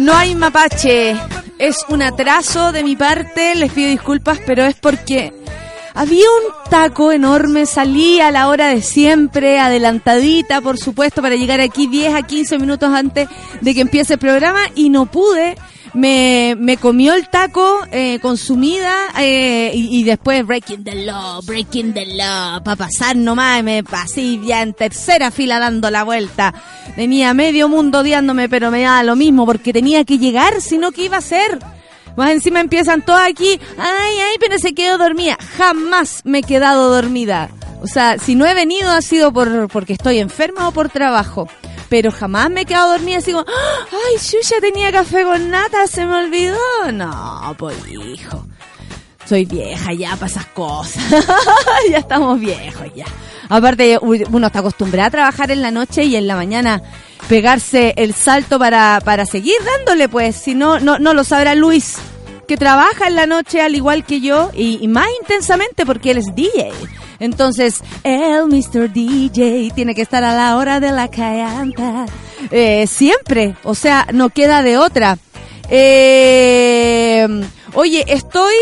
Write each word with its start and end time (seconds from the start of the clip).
No 0.00 0.14
hay 0.14 0.34
mapache. 0.34 1.14
Es 1.58 1.84
un 1.90 2.00
atraso 2.00 2.72
de 2.72 2.82
mi 2.82 2.96
parte, 2.96 3.54
les 3.54 3.70
pido 3.70 3.90
disculpas, 3.90 4.38
pero 4.46 4.64
es 4.64 4.74
porque 4.74 5.30
había 5.92 6.24
un 6.24 6.70
taco 6.70 7.12
enorme, 7.12 7.66
salí 7.66 8.18
a 8.18 8.30
la 8.30 8.48
hora 8.48 8.68
de 8.68 8.80
siempre, 8.80 9.58
adelantadita, 9.58 10.62
por 10.62 10.78
supuesto, 10.78 11.20
para 11.20 11.36
llegar 11.36 11.60
aquí 11.60 11.86
10 11.86 12.14
a 12.14 12.22
15 12.22 12.58
minutos 12.58 12.88
antes 12.94 13.28
de 13.60 13.74
que 13.74 13.82
empiece 13.82 14.14
el 14.14 14.18
programa 14.18 14.60
y 14.74 14.88
no 14.88 15.04
pude 15.04 15.56
me, 15.94 16.56
me 16.58 16.76
comió 16.76 17.14
el 17.14 17.28
taco 17.28 17.80
eh, 17.90 18.18
consumida 18.20 18.94
eh, 19.18 19.72
y, 19.74 20.02
después 20.04 20.46
breaking 20.46 20.84
the 20.84 21.04
law, 21.04 21.40
breaking 21.42 21.92
the 21.92 22.06
law, 22.06 22.62
para 22.62 22.76
pasar 22.76 23.16
nomás, 23.16 23.62
me 23.62 23.82
pasé 23.82 24.38
ya 24.44 24.62
en 24.62 24.72
tercera 24.72 25.30
fila 25.30 25.58
dando 25.58 25.90
la 25.90 26.04
vuelta. 26.04 26.54
Tenía 26.96 27.34
medio 27.34 27.68
mundo 27.68 28.00
odiándome, 28.00 28.48
pero 28.48 28.70
me 28.70 28.82
daba 28.82 29.02
lo 29.02 29.16
mismo 29.16 29.46
porque 29.46 29.72
tenía 29.72 30.04
que 30.04 30.18
llegar, 30.18 30.60
sino 30.60 30.92
que 30.92 31.04
iba 31.04 31.16
a 31.16 31.22
ser. 31.22 31.58
Más 32.16 32.30
encima 32.30 32.60
empiezan 32.60 33.02
todos 33.02 33.20
aquí, 33.20 33.60
ay, 33.78 34.14
ay, 34.18 34.36
pero 34.40 34.58
se 34.58 34.74
quedó 34.74 34.98
dormida. 34.98 35.38
Jamás 35.56 36.22
me 36.24 36.38
he 36.38 36.42
quedado 36.42 36.90
dormida. 36.90 37.50
O 37.82 37.86
sea, 37.86 38.18
si 38.18 38.34
no 38.34 38.46
he 38.46 38.54
venido 38.54 38.90
ha 38.90 39.00
sido 39.00 39.32
por, 39.32 39.68
porque 39.68 39.94
estoy 39.94 40.18
enferma 40.18 40.68
o 40.68 40.72
por 40.72 40.90
trabajo 40.90 41.48
pero 41.90 42.10
jamás 42.10 42.48
me 42.48 42.62
he 42.62 42.64
quedado 42.64 42.92
dormida 42.92 43.18
así 43.18 43.32
como, 43.32 43.44
ay, 43.50 44.16
ya 44.42 44.60
tenía 44.60 44.90
café 44.90 45.24
con 45.24 45.50
nata, 45.50 45.86
se 45.86 46.06
me 46.06 46.14
olvidó. 46.14 46.56
No, 46.92 47.54
pues 47.58 47.76
hijo, 47.88 48.46
soy 49.26 49.44
vieja 49.44 49.92
ya 49.92 50.14
para 50.14 50.26
esas 50.26 50.46
cosas. 50.46 51.02
ya 51.90 51.98
estamos 51.98 52.40
viejos 52.40 52.86
ya. 52.94 53.04
Aparte, 53.48 53.98
uno 54.00 54.46
está 54.46 54.60
acostumbrado 54.60 55.08
a 55.08 55.10
trabajar 55.10 55.50
en 55.50 55.60
la 55.60 55.72
noche 55.72 56.04
y 56.04 56.14
en 56.14 56.28
la 56.28 56.36
mañana 56.36 56.80
pegarse 57.28 57.92
el 57.96 58.14
salto 58.14 58.58
para, 58.58 59.00
para 59.04 59.26
seguir 59.26 59.56
dándole, 59.76 60.08
pues, 60.08 60.36
si 60.36 60.54
no, 60.54 60.78
no, 60.78 61.00
no 61.00 61.12
lo 61.12 61.24
sabrá 61.24 61.56
Luis 61.56 61.96
que 62.50 62.56
trabaja 62.56 63.06
en 63.06 63.14
la 63.14 63.26
noche 63.26 63.60
al 63.60 63.76
igual 63.76 64.04
que 64.04 64.20
yo 64.20 64.50
y, 64.52 64.88
más 64.88 65.06
intensamente 65.20 65.86
porque 65.86 66.10
él 66.10 66.18
es 66.18 66.34
DJ. 66.34 66.72
Entonces, 67.20 67.82
el 68.02 68.46
Mr. 68.46 68.92
DJ 68.92 69.70
tiene 69.74 69.94
que 69.94 70.02
estar 70.02 70.24
a 70.24 70.34
la 70.34 70.56
hora 70.56 70.80
de 70.80 70.90
la 70.90 71.08
canta. 71.08 72.06
Eh, 72.50 72.86
siempre, 72.86 73.54
o 73.62 73.74
sea, 73.74 74.06
no 74.12 74.30
queda 74.30 74.62
de 74.62 74.78
otra. 74.78 75.18
Eh, 75.68 77.28
oye, 77.74 78.04
estoy 78.08 78.54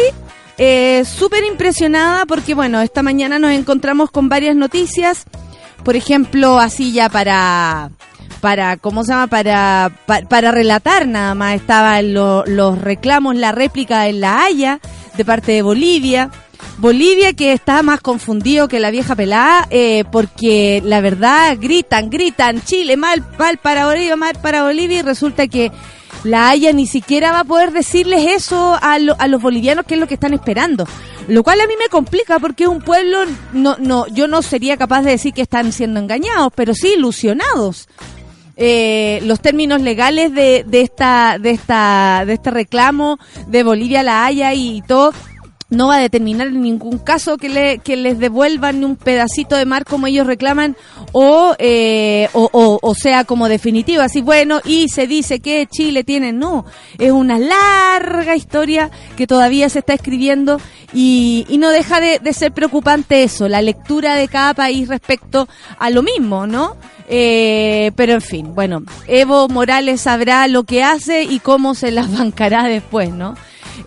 eh, 0.59 1.05
súper 1.07 1.45
impresionada 1.45 2.27
porque, 2.27 2.55
bueno, 2.55 2.81
esta 2.83 3.03
mañana 3.03 3.39
nos 3.39 3.53
encontramos 3.53 4.11
con 4.11 4.29
varias 4.29 4.57
noticias. 4.57 5.25
Por 5.85 5.95
ejemplo, 5.95 6.59
así 6.59 6.93
ya 6.93 7.09
para 7.09 7.91
para, 8.41 8.77
¿cómo 8.77 9.05
se 9.05 9.13
llama? 9.13 9.27
Para, 9.27 9.91
para, 10.07 10.53
relatar 10.53 11.07
nada 11.07 11.35
más. 11.35 11.57
Estaban 11.57 12.15
los 12.15 12.79
reclamos, 12.81 13.37
la 13.37 13.53
réplica 13.53 14.09
en 14.09 14.21
La 14.21 14.45
Haya 14.45 14.81
de 15.17 15.25
parte 15.25 15.53
de 15.53 15.63
Bolivia. 15.63 16.31
Bolivia 16.79 17.33
que 17.33 17.53
está 17.53 17.83
más 17.83 18.01
confundido 18.01 18.69
que 18.69 18.81
la 18.81 18.91
vieja 18.91 19.17
pelada, 19.17 19.67
eh, 19.71 20.05
porque 20.11 20.81
la 20.85 21.01
verdad 21.01 21.57
gritan, 21.61 22.11
gritan, 22.11 22.63
Chile, 22.63 22.97
mal, 22.97 23.25
mal 23.39 23.59
para 23.59 23.87
Bolivia, 23.87 24.17
mal 24.17 24.37
para 24.41 24.63
Bolivia, 24.63 24.99
y 24.99 25.03
resulta 25.03 25.49
que 25.49 25.73
la 26.25 26.49
Haya 26.49 26.73
ni 26.73 26.87
siquiera 26.87 27.33
va 27.33 27.41
a 27.41 27.45
poder 27.45 27.73
decirles 27.73 28.27
eso 28.29 28.75
a, 28.81 28.95
a 28.95 29.29
los 29.29 29.43
bolivianos, 29.43 29.87
que 29.87 29.95
es 29.95 30.01
lo 30.01 30.07
que 30.07 30.15
están 30.15 30.35
esperando. 30.35 30.87
Lo 31.27 31.43
cual 31.43 31.61
a 31.61 31.67
mí 31.67 31.75
me 31.79 31.89
complica 31.89 32.39
porque 32.39 32.67
un 32.67 32.81
pueblo, 32.81 33.19
no, 33.53 33.77
no, 33.79 34.07
yo 34.09 34.29
no 34.29 34.41
sería 34.43 34.77
capaz 34.77 35.03
de 35.03 35.11
decir 35.11 35.35
que 35.35 35.43
están 35.43 35.73
siendo 35.73 36.01
engañados, 36.01 36.53
pero 36.55 36.75
sí 36.75 36.95
ilusionados 36.97 37.89
eh, 38.61 39.21
los 39.23 39.41
términos 39.41 39.81
legales 39.81 40.35
de, 40.35 40.65
de 40.67 40.81
esta 40.81 41.39
de 41.39 41.51
esta 41.51 42.25
de 42.27 42.33
este 42.33 42.51
reclamo 42.51 43.19
de 43.47 43.63
Bolivia 43.63 44.03
la 44.03 44.25
Haya 44.25 44.53
y 44.53 44.83
todo 44.83 45.13
no 45.71 45.89
va 45.89 45.97
a 45.97 46.01
determinar 46.01 46.49
en 46.49 46.63
ningún 46.63 46.99
caso 46.99 47.37
que, 47.37 47.49
le, 47.49 47.79
que 47.79 47.97
les 47.97 48.19
devuelvan 48.19 48.85
un 48.85 48.97
pedacito 48.97 49.57
de 49.57 49.67
mar 49.67 49.85
como 49.85 50.07
ellos 50.07 50.27
reclaman 50.27 50.77
o, 51.13 51.55
eh, 51.59 52.29
o, 52.33 52.79
o, 52.81 52.95
sea 52.95 53.25
como 53.25 53.49
definitivo, 53.49 54.03
así 54.03 54.23
bueno, 54.23 54.61
y 54.65 54.89
se 54.89 55.07
dice 55.07 55.41
que 55.41 55.67
Chile 55.67 56.05
tiene, 56.05 56.33
no, 56.33 56.65
es 56.99 57.13
una 57.13 57.39
larga 57.39 58.35
historia 58.35 58.91
que 59.17 59.27
todavía 59.27 59.69
se 59.69 59.81
está 59.81 59.95
escribiendo 59.95 60.61
y, 60.93 61.45
y 61.49 61.59
no 61.59 61.71
deja 61.71 62.01
de, 62.01 62.19
de 62.19 62.33
ser 62.33 62.53
preocupante 62.53 63.23
eso, 63.23 63.49
la 63.49 63.61
lectura 63.61 64.15
de 64.15 64.29
cada 64.29 64.55
país 64.55 64.89
respecto 64.89 65.49
a 65.79 65.91
lo 65.91 66.03
mismo, 66.03 66.47
¿no? 66.47 66.77
Eh, 67.11 67.93
pero 67.97 68.13
en 68.13 68.21
fin, 68.21 68.55
bueno, 68.55 68.83
Evo 69.07 69.49
Morales 69.49 70.03
sabrá 70.03 70.47
lo 70.47 70.65
que 70.65 70.83
hace 70.83 71.23
y 71.23 71.41
cómo 71.41 71.75
se 71.75 71.91
las 71.91 72.13
bancará 72.19 72.65
después, 72.65 73.11
¿no? 73.11 73.35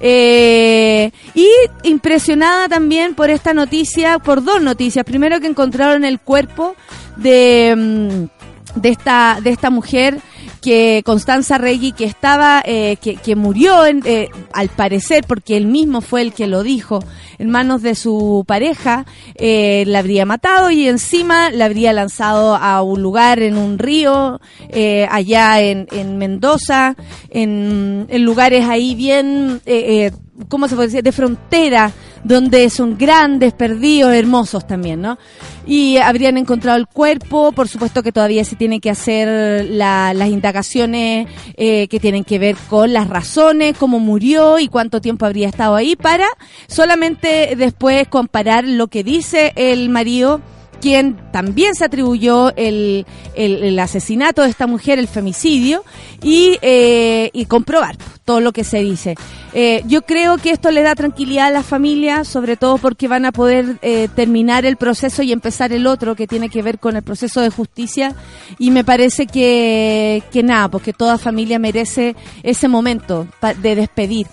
Eh, 0.04 1.12
y 1.36 1.48
impresionada 1.84 2.68
también 2.68 3.14
por 3.14 3.30
esta 3.30 3.54
noticia, 3.54 4.18
por 4.18 4.44
dos 4.44 4.62
noticias. 4.62 5.06
Primero 5.06 5.40
que 5.40 5.46
encontraron 5.48 6.04
el 6.04 6.20
cuerpo 6.20 6.76
de, 7.18 7.76
mm, 7.78 8.80
de, 8.80 8.90
esta, 8.90 9.38
de 9.42 9.52
esta 9.52 9.70
mujer 9.70 10.18
que 10.62 11.02
Constanza 11.06 11.58
Regui, 11.58 11.92
que 11.92 12.06
estaba, 12.06 12.62
eh, 12.66 12.98
que, 13.02 13.16
que, 13.16 13.36
murió, 13.36 13.86
en, 13.86 14.02
eh, 14.06 14.30
al 14.54 14.70
parecer, 14.70 15.26
porque 15.28 15.58
él 15.58 15.66
mismo 15.66 16.02
fue 16.02 16.22
el 16.22 16.34
que 16.34 16.48
lo 16.48 16.64
dijo, 16.64 17.04
en 17.42 17.50
manos 17.50 17.82
de 17.82 17.96
su 17.96 18.44
pareja, 18.48 19.06
eh, 19.34 19.84
la 19.88 20.00
habría 20.00 20.28
matado 20.28 20.70
y 20.70 20.88
encima 20.88 21.50
la 21.50 21.66
habría 21.66 21.92
lanzado 21.92 22.56
a 22.56 22.84
un 22.84 23.02
lugar 23.02 23.40
en 23.40 23.58
un 23.58 23.80
río, 23.80 24.40
eh, 24.70 25.08
allá 25.10 25.60
en, 25.60 25.88
en 25.92 26.20
Mendoza, 26.20 26.96
en, 27.32 28.06
en, 28.10 28.24
lugares 28.24 28.68
ahí 28.70 28.94
bien, 28.94 29.60
eh, 29.66 30.06
eh 30.06 30.12
¿cómo 30.50 30.68
se 30.68 30.76
puede 30.76 30.90
decir?, 30.90 31.04
de 31.04 31.12
frontera, 31.12 31.92
donde 32.24 32.70
son 32.70 32.98
grandes, 32.98 33.54
perdidos, 33.54 34.14
hermosos 34.14 34.68
también, 34.68 35.02
¿no? 35.02 35.18
Y 35.66 35.98
habrían 35.98 36.38
encontrado 36.38 36.78
el 36.78 36.88
cuerpo, 36.88 37.52
por 37.52 37.68
supuesto 37.68 38.02
que 38.02 38.12
todavía 38.12 38.44
se 38.44 38.56
tiene 38.56 38.80
que 38.80 38.90
hacer 38.90 39.66
la, 39.66 40.14
las 40.14 40.30
indagaciones 40.30 41.28
eh, 41.56 41.88
que 41.88 42.00
tienen 42.00 42.24
que 42.24 42.40
ver 42.40 42.56
con 42.70 42.94
las 42.94 43.08
razones, 43.08 43.78
cómo 43.78 44.00
murió 44.00 44.60
y 44.60 44.68
cuánto 44.68 45.02
tiempo 45.02 45.26
habría 45.26 45.48
estado 45.48 45.76
ahí, 45.76 45.96
para 45.96 46.28
solamente 46.68 47.56
después 47.56 48.08
comparar 48.08 48.64
lo 48.64 48.88
que 48.88 49.04
dice 49.04 49.54
el 49.56 49.90
marido 49.90 50.42
quien 50.82 51.18
también 51.32 51.76
se 51.76 51.86
atribuyó 51.86 52.54
el, 52.58 53.06
el, 53.36 53.80
asesinato 53.80 54.42
de 54.42 54.50
esta 54.50 54.68
mujer, 54.68 55.00
el 55.00 55.08
femicidio, 55.08 55.84
y, 56.22 56.58
eh, 56.62 57.32
comprobar 57.48 57.96
todo 58.26 58.42
lo 58.42 58.52
que 58.52 58.64
se 58.64 58.80
dice. 58.80 59.16
Eh, 59.54 59.84
yo 59.88 60.04
creo 60.04 60.38
que 60.38 60.52
esto 60.52 60.72
le 60.72 60.84
da 60.84 60.96
tranquilidad 60.96 61.48
a 61.48 61.52
la 61.52 61.64
familia, 61.64 62.24
sobre 62.24 62.56
todo 62.58 62.78
porque 62.78 63.08
van 63.08 63.26
a 63.26 63.32
poder 63.32 63.78
eh, 63.82 64.08
terminar 64.16 64.66
el 64.66 64.78
proceso 64.78 65.22
y 65.24 65.32
empezar 65.32 65.72
el 65.74 65.88
otro, 65.88 66.16
que 66.16 66.28
tiene 66.28 66.50
que 66.50 66.62
ver 66.62 66.80
con 66.80 66.96
el 66.96 67.04
proceso 67.04 67.42
de 67.42 67.50
justicia, 67.50 68.16
y 68.58 68.72
me 68.72 68.84
parece 68.84 69.28
que, 69.28 70.24
que 70.32 70.44
nada, 70.44 70.70
porque 70.70 70.94
toda 70.94 71.18
familia 71.18 71.60
merece 71.60 72.16
ese 72.44 72.68
momento 72.68 73.28
de 73.62 73.76
despedir. 73.76 74.28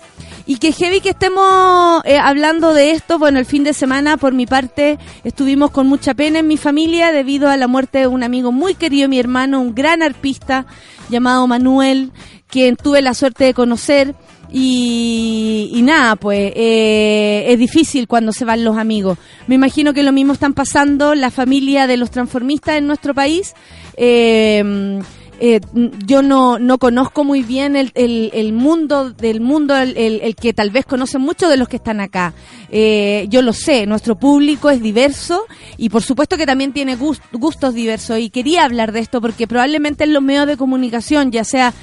Y 0.49 0.57
que 0.57 0.71
heavy 0.71 0.99
que 0.99 1.11
estemos 1.11 2.01
eh, 2.05 2.17
hablando 2.17 2.73
de 2.73 2.89
esto, 2.89 3.19
bueno, 3.19 3.37
el 3.37 3.45
fin 3.45 3.63
de 3.63 3.71
semana 3.71 4.17
por 4.17 4.33
mi 4.33 4.47
parte 4.47 4.97
estuvimos 5.23 5.69
con 5.69 5.85
mucha 5.85 6.15
pena 6.15 6.39
en 6.39 6.47
mi 6.47 6.57
familia 6.57 7.11
debido 7.11 7.49
a 7.49 7.55
la 7.55 7.67
muerte 7.67 7.99
de 7.99 8.07
un 8.07 8.23
amigo 8.23 8.51
muy 8.51 8.73
querido, 8.73 9.07
mi 9.07 9.19
hermano, 9.19 9.61
un 9.61 9.75
gran 9.75 10.01
arpista 10.01 10.65
llamado 11.07 11.45
Manuel, 11.45 12.11
quien 12.47 12.77
tuve 12.77 13.03
la 13.03 13.13
suerte 13.13 13.43
de 13.43 13.53
conocer 13.53 14.15
Y, 14.51 15.79
nada, 15.83 16.15
pues 16.15 16.51
eh, 16.55 17.45
es 17.49 17.59
difícil 17.59 18.07
cuando 18.07 18.31
se 18.31 18.43
van 18.43 18.63
los 18.63 18.75
amigos. 18.75 19.19
Me 19.45 19.53
imagino 19.53 19.93
que 19.93 20.01
lo 20.01 20.11
mismo 20.11 20.33
están 20.33 20.55
pasando 20.55 21.13
la 21.13 21.29
familia 21.29 21.85
de 21.85 21.97
los 21.97 22.09
transformistas 22.09 22.77
en 22.77 22.87
nuestro 22.87 23.13
país. 23.13 23.53
Eh, 23.97 24.99
eh, 25.41 25.61
yo 26.05 26.21
no, 26.21 26.59
no 26.59 26.77
conozco 26.77 27.23
muy 27.23 27.43
bien 27.43 27.77
el, 27.77 27.91
el, 27.95 28.53
mundo 28.53 29.11
del 29.11 29.39
mundo, 29.39 29.77
el, 29.77 29.95
el, 29.95 30.35
que 30.35 30.53
tal 30.53 30.69
vez 30.69 30.85
conocen 30.85 31.21
muchos 31.21 31.49
de 31.49 31.55
los 31.55 31.69
que 31.69 31.77
están 31.77 32.01
acá. 32.01 32.33
Eh, 32.69 33.25
yo 33.29 33.41
lo 33.41 33.53
sé, 33.53 33.85
nuestro 33.85 34.17
público 34.17 34.69
es 34.69 34.81
diverso 34.81 35.45
y 35.77 35.89
por 35.89 36.03
supuesto 36.03 36.35
que 36.35 36.45
también 36.45 36.73
tiene 36.73 36.97
gustos 37.31 37.73
diversos 37.73 38.19
y 38.19 38.29
quería 38.29 38.65
hablar 38.65 38.91
de 38.91 38.99
esto 38.99 39.21
porque 39.21 39.47
probablemente 39.47 40.03
en 40.03 40.13
los 40.13 40.21
medios 40.21 40.45
de 40.45 40.57
comunicación, 40.57 41.31
ya 41.31 41.45
sea 41.45 41.73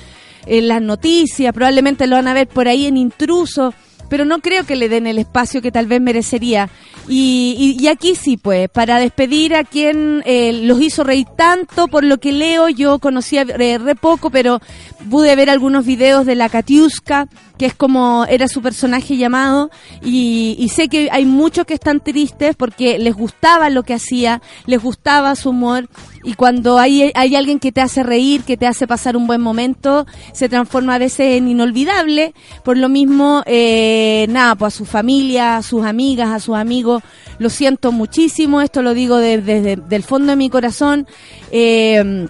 en 0.45 0.69
las 0.69 0.83
noticias, 0.83 1.55
probablemente 1.55 2.07
lo 2.07 2.17
van 2.17 2.29
a 2.29 2.35
ver 2.35 2.49
por 2.49 2.69
ahí 2.69 2.87
en 2.87 2.99
intruso 2.99 3.73
pero 4.09 4.25
no 4.25 4.41
creo 4.41 4.65
que 4.65 4.77
le 4.77 4.89
den 4.89 5.07
el 5.07 5.19
espacio 5.19 5.63
que 5.63 5.73
tal 5.73 5.87
vez 5.87 6.01
merecería. 6.01 6.69
Y, 7.09 7.77
y, 7.79 7.87
aquí 7.87 8.17
sí, 8.17 8.37
pues, 8.37 8.69
para 8.69 8.99
despedir 8.99 9.55
a 9.55 9.63
quien 9.63 10.23
eh, 10.27 10.53
los 10.65 10.81
hizo 10.81 11.05
reír 11.05 11.27
tanto, 11.37 11.87
por 11.87 12.03
lo 12.03 12.19
que 12.19 12.33
leo, 12.33 12.69
yo 12.69 12.99
conocía 12.99 13.43
eh, 13.43 13.79
re 13.79 13.95
poco, 13.95 14.31
pero 14.31 14.61
pude 15.09 15.37
ver 15.37 15.49
algunos 15.49 15.87
videos 15.87 16.27
de 16.27 16.35
la 16.35 16.49
Katiuska, 16.49 17.29
que 17.59 17.67
es 17.67 17.75
como 17.75 18.25
era 18.29 18.49
su 18.49 18.63
personaje 18.63 19.17
llamado, 19.17 19.71
y, 20.03 20.57
y, 20.59 20.69
sé 20.69 20.89
que 20.89 21.09
hay 21.11 21.25
muchos 21.25 21.65
que 21.65 21.75
están 21.75 22.01
tristes 22.01 22.55
porque 22.57 22.99
les 22.99 23.15
gustaba 23.15 23.71
lo 23.71 23.83
que 23.83 23.95
hacía, 23.95 24.43
les 24.67 24.83
gustaba 24.83 25.35
su 25.37 25.51
humor, 25.51 25.89
y 26.23 26.35
cuando 26.35 26.79
hay, 26.79 27.13
hay 27.15 27.37
alguien 27.37 27.61
que 27.61 27.73
te 27.73 27.81
hace 27.81 28.03
reír, 28.03 28.43
que 28.43 28.57
te 28.57 28.67
hace 28.67 28.87
pasar 28.87 29.17
un 29.17 29.27
buen 29.27 29.41
momento, 29.41 30.07
se 30.33 30.49
transforma 30.49 30.97
a 30.97 30.99
veces 30.99 31.37
en 31.37 31.49
inolvidable, 31.49 32.35
por 32.65 32.77
lo 32.77 32.89
mismo, 32.89 33.43
eh, 33.47 34.27
nada, 34.29 34.55
pues 34.57 34.75
a 34.75 34.77
su 34.77 34.85
familia, 34.85 35.57
a 35.57 35.63
sus 35.63 35.85
amigas, 35.85 36.31
a 36.31 36.41
sus 36.41 36.57
amigos, 36.57 37.03
lo 37.39 37.49
siento 37.49 37.93
muchísimo, 37.93 38.61
esto 38.61 38.83
lo 38.83 38.95
digo 38.95 39.19
desde, 39.19 39.79
el 39.89 40.03
fondo 40.03 40.33
de 40.33 40.37
mi 40.37 40.51
corazón, 40.51 41.07
eh, 41.53 42.27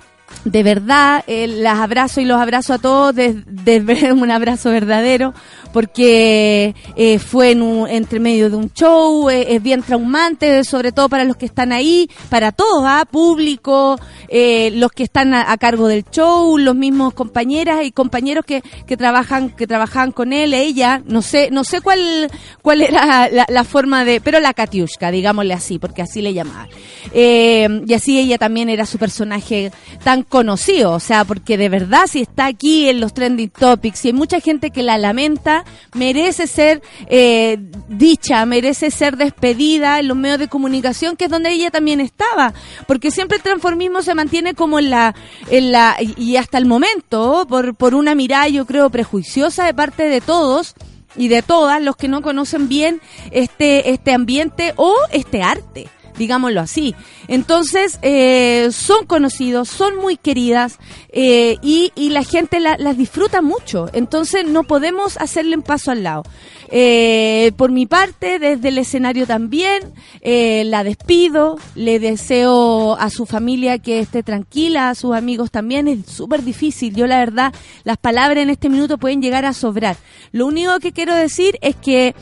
de 0.46 0.62
verdad, 0.62 1.24
eh, 1.26 1.48
las 1.48 1.80
abrazo 1.80 2.20
y 2.20 2.24
los 2.24 2.40
abrazo 2.40 2.74
a 2.74 2.78
todos, 2.78 3.14
desde 3.16 4.12
un 4.12 4.30
abrazo 4.30 4.70
verdadero, 4.70 5.34
porque 5.76 6.74
eh, 6.96 7.18
fue 7.18 7.50
en 7.50 7.60
un, 7.60 7.86
entre 7.86 8.18
medio 8.18 8.48
de 8.48 8.56
un 8.56 8.72
show, 8.72 9.28
eh, 9.28 9.56
es 9.56 9.62
bien 9.62 9.82
traumante, 9.82 10.64
sobre 10.64 10.90
todo 10.90 11.10
para 11.10 11.24
los 11.24 11.36
que 11.36 11.44
están 11.44 11.70
ahí, 11.70 12.08
para 12.30 12.50
todos, 12.50 12.82
¿ah? 12.86 13.04
público, 13.04 14.00
eh, 14.28 14.70
los 14.72 14.90
que 14.90 15.02
están 15.02 15.34
a, 15.34 15.54
cargo 15.58 15.86
del 15.86 16.06
show, 16.10 16.56
los 16.56 16.74
mismos 16.74 17.12
compañeras 17.12 17.84
y 17.84 17.92
compañeros 17.92 18.46
que, 18.46 18.62
que 18.86 18.96
trabajan 18.96 19.50
que 19.50 19.66
trabajaban 19.66 20.12
con 20.12 20.32
él, 20.32 20.54
ella, 20.54 21.02
no 21.04 21.20
sé, 21.20 21.50
no 21.50 21.62
sé 21.62 21.82
cuál 21.82 22.30
cuál 22.62 22.80
era 22.80 23.28
la, 23.28 23.64
forma 23.64 24.06
de, 24.06 24.22
pero 24.22 24.40
la 24.40 24.54
Katiushka, 24.54 25.10
digámosle 25.10 25.52
así, 25.52 25.78
porque 25.78 26.00
así 26.00 26.22
le 26.22 26.32
llamaban. 26.32 26.70
y 27.12 27.92
así 27.92 28.18
ella 28.18 28.38
también 28.38 28.70
era 28.70 28.86
su 28.86 28.96
personaje 28.96 29.72
tan 30.02 30.22
conocido, 30.22 30.92
o 30.92 31.00
sea, 31.00 31.26
porque 31.26 31.58
de 31.58 31.68
verdad 31.68 32.06
si 32.06 32.22
está 32.22 32.46
aquí 32.46 32.88
en 32.88 32.98
los 32.98 33.12
trending 33.12 33.50
topics 33.50 34.06
y 34.06 34.08
hay 34.08 34.14
mucha 34.14 34.40
gente 34.40 34.70
que 34.70 34.82
la 34.82 34.96
lamenta, 34.96 35.65
merece 35.94 36.46
ser 36.46 36.82
eh, 37.06 37.58
dicha, 37.88 38.44
merece 38.46 38.90
ser 38.90 39.16
despedida 39.16 39.98
en 40.00 40.08
los 40.08 40.16
medios 40.16 40.38
de 40.38 40.48
comunicación, 40.48 41.16
que 41.16 41.24
es 41.24 41.30
donde 41.30 41.50
ella 41.50 41.70
también 41.70 42.00
estaba, 42.00 42.54
porque 42.86 43.10
siempre 43.10 43.36
el 43.36 43.42
transformismo 43.42 44.02
se 44.02 44.14
mantiene 44.14 44.54
como 44.54 44.78
en 44.78 44.90
la, 44.90 45.14
en 45.50 45.72
la 45.72 45.96
y 46.00 46.36
hasta 46.36 46.58
el 46.58 46.66
momento, 46.66 47.46
por, 47.48 47.74
por 47.74 47.94
una 47.94 48.14
mirada 48.14 48.48
yo 48.48 48.66
creo 48.66 48.90
prejuiciosa 48.90 49.64
de 49.64 49.74
parte 49.74 50.04
de 50.04 50.20
todos, 50.20 50.74
y 51.16 51.28
de 51.28 51.42
todas 51.42 51.82
los 51.82 51.96
que 51.96 52.08
no 52.08 52.22
conocen 52.22 52.68
bien 52.68 53.00
este 53.30 53.90
este 53.90 54.12
ambiente 54.12 54.74
o 54.76 54.94
este 55.12 55.42
arte 55.42 55.88
digámoslo 56.18 56.60
así. 56.60 56.94
Entonces, 57.28 57.98
eh, 58.02 58.68
son 58.72 59.06
conocidos, 59.06 59.68
son 59.68 59.96
muy 59.96 60.16
queridas 60.16 60.78
eh, 61.10 61.56
y, 61.62 61.92
la 62.10 62.24
gente 62.24 62.60
las 62.60 62.96
disfruta 62.96 63.42
mucho. 63.42 63.90
Entonces, 63.92 64.46
no 64.46 64.62
podemos 64.62 65.18
hacerle 65.18 65.56
un 65.56 65.62
paso 65.62 65.90
al 65.90 66.02
lado. 66.02 66.22
Eh, 66.70 67.52
por 67.56 67.70
mi 67.70 67.86
parte, 67.86 68.38
desde 68.38 68.68
el 68.68 68.78
escenario 68.78 69.26
también, 69.26 69.92
la 70.22 70.82
despido, 70.82 71.58
le 71.74 71.98
deseo 71.98 72.96
a 72.96 73.10
su 73.10 73.26
familia 73.26 73.78
que 73.78 74.00
esté 74.00 74.22
tranquila, 74.22 74.90
a 74.90 74.94
sus 74.94 75.14
amigos 75.14 75.50
también, 75.50 75.88
es 75.88 76.06
súper 76.06 76.42
difícil. 76.42 76.94
Yo 76.94 77.06
la 77.06 77.18
verdad, 77.18 77.52
las 77.84 77.98
palabras 77.98 78.42
en 78.42 78.50
este 78.50 78.68
minuto 78.68 78.98
pueden 78.98 79.20
llegar 79.20 79.44
a 79.44 79.52
sobrar. 79.52 79.96
Lo 80.32 80.46
único 80.46 80.78
que 80.80 80.92
quiero 80.92 81.14
decir 81.14 81.58
es 81.60 81.76
que 81.76 82.14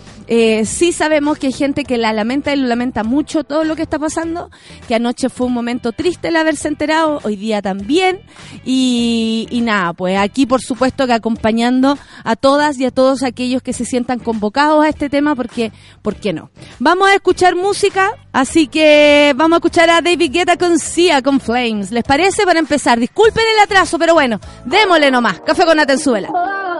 sí 0.64 0.92
sabemos 0.92 1.38
que 1.38 1.48
hay 1.48 1.52
gente 1.52 1.84
que 1.84 1.98
la 1.98 2.12
lamenta 2.12 2.52
y 2.52 2.56
lo 2.56 2.66
lamenta 2.66 3.04
mucho 3.04 3.44
todo 3.44 3.64
lo 3.64 3.76
que 3.76 3.82
está 3.84 3.98
pasando, 3.98 4.50
que 4.86 4.94
anoche 4.94 5.30
fue 5.30 5.46
un 5.46 5.54
momento 5.54 5.92
triste 5.92 6.28
el 6.28 6.36
haberse 6.36 6.68
enterado, 6.68 7.20
hoy 7.24 7.36
día 7.36 7.62
también, 7.62 8.20
y, 8.64 9.46
y 9.50 9.62
nada, 9.62 9.94
pues 9.94 10.18
aquí 10.18 10.44
por 10.44 10.60
supuesto 10.60 11.06
que 11.06 11.14
acompañando 11.14 11.96
a 12.24 12.36
todas 12.36 12.78
y 12.78 12.84
a 12.84 12.90
todos 12.90 13.22
aquellos 13.22 13.62
que 13.62 13.72
se 13.72 13.86
sientan 13.86 14.18
con 14.18 14.34
convocados 14.34 14.84
a 14.84 14.88
este 14.88 15.08
tema 15.08 15.36
porque, 15.36 15.70
¿por 16.02 16.16
qué 16.16 16.32
no? 16.32 16.50
Vamos 16.80 17.08
a 17.08 17.14
escuchar 17.14 17.54
música, 17.54 18.10
así 18.32 18.66
que 18.66 19.32
vamos 19.36 19.56
a 19.56 19.58
escuchar 19.58 19.88
a 19.90 20.00
David 20.00 20.32
Guetta 20.32 20.56
con 20.56 20.78
Sia, 20.78 21.22
con 21.22 21.38
Flames. 21.38 21.92
¿Les 21.92 22.02
parece? 22.02 22.44
Para 22.44 22.58
empezar, 22.58 22.98
disculpen 22.98 23.44
el 23.54 23.62
atraso, 23.62 23.96
pero 23.96 24.14
bueno, 24.14 24.40
démosle 24.64 25.10
nomás. 25.10 25.40
Café 25.40 25.64
con 25.64 25.78
Atenzuela. 25.78 26.28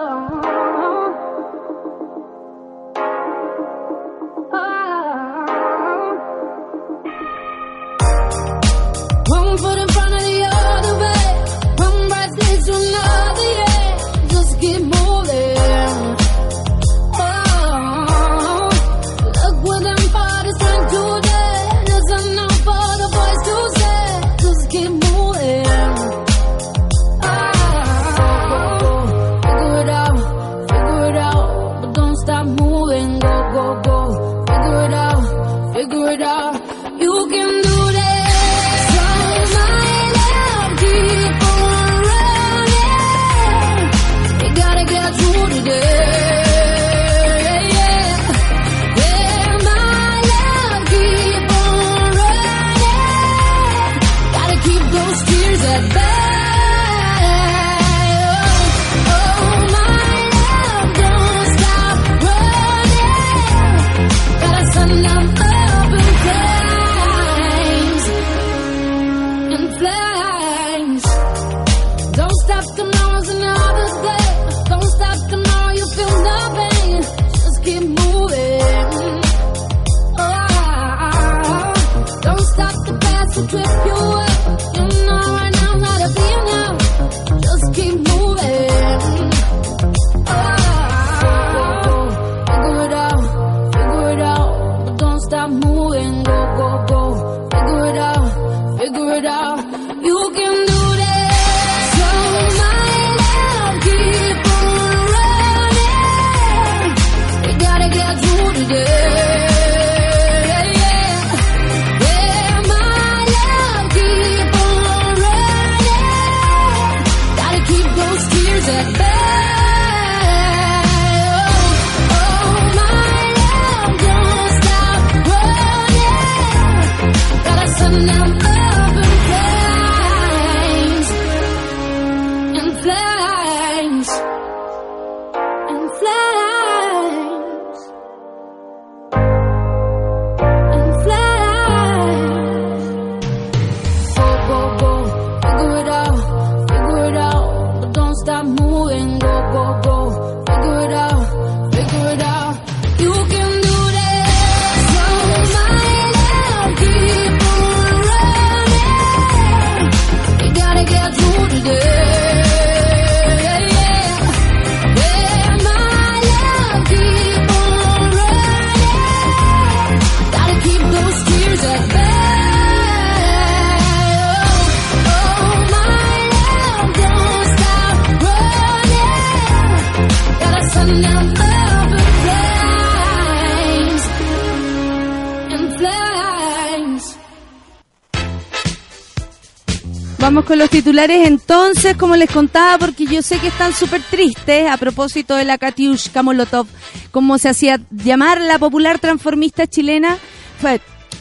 Con 190.47 190.59
los 190.59 190.69
titulares 190.69 191.27
entonces, 191.27 191.97
como 191.97 192.17
les 192.17 192.31
contaba, 192.31 192.77
porque 192.79 193.07
yo 193.07 193.23
sé 193.23 193.39
que 193.39 193.49
están 193.49 193.73
súper 193.73 194.03
tristes 194.03 194.71
a 194.71 194.77
propósito 194.77 195.37
de 195.37 195.45
la 195.45 195.57
Katiushka 195.57 196.23
Molotov, 196.23 196.67
como 197.11 197.39
se 197.39 197.49
hacía 197.49 197.81
llamar 197.91 198.41
la 198.41 198.59
popular 198.59 198.99
transformista 198.99 199.67
chilena. 199.67 200.19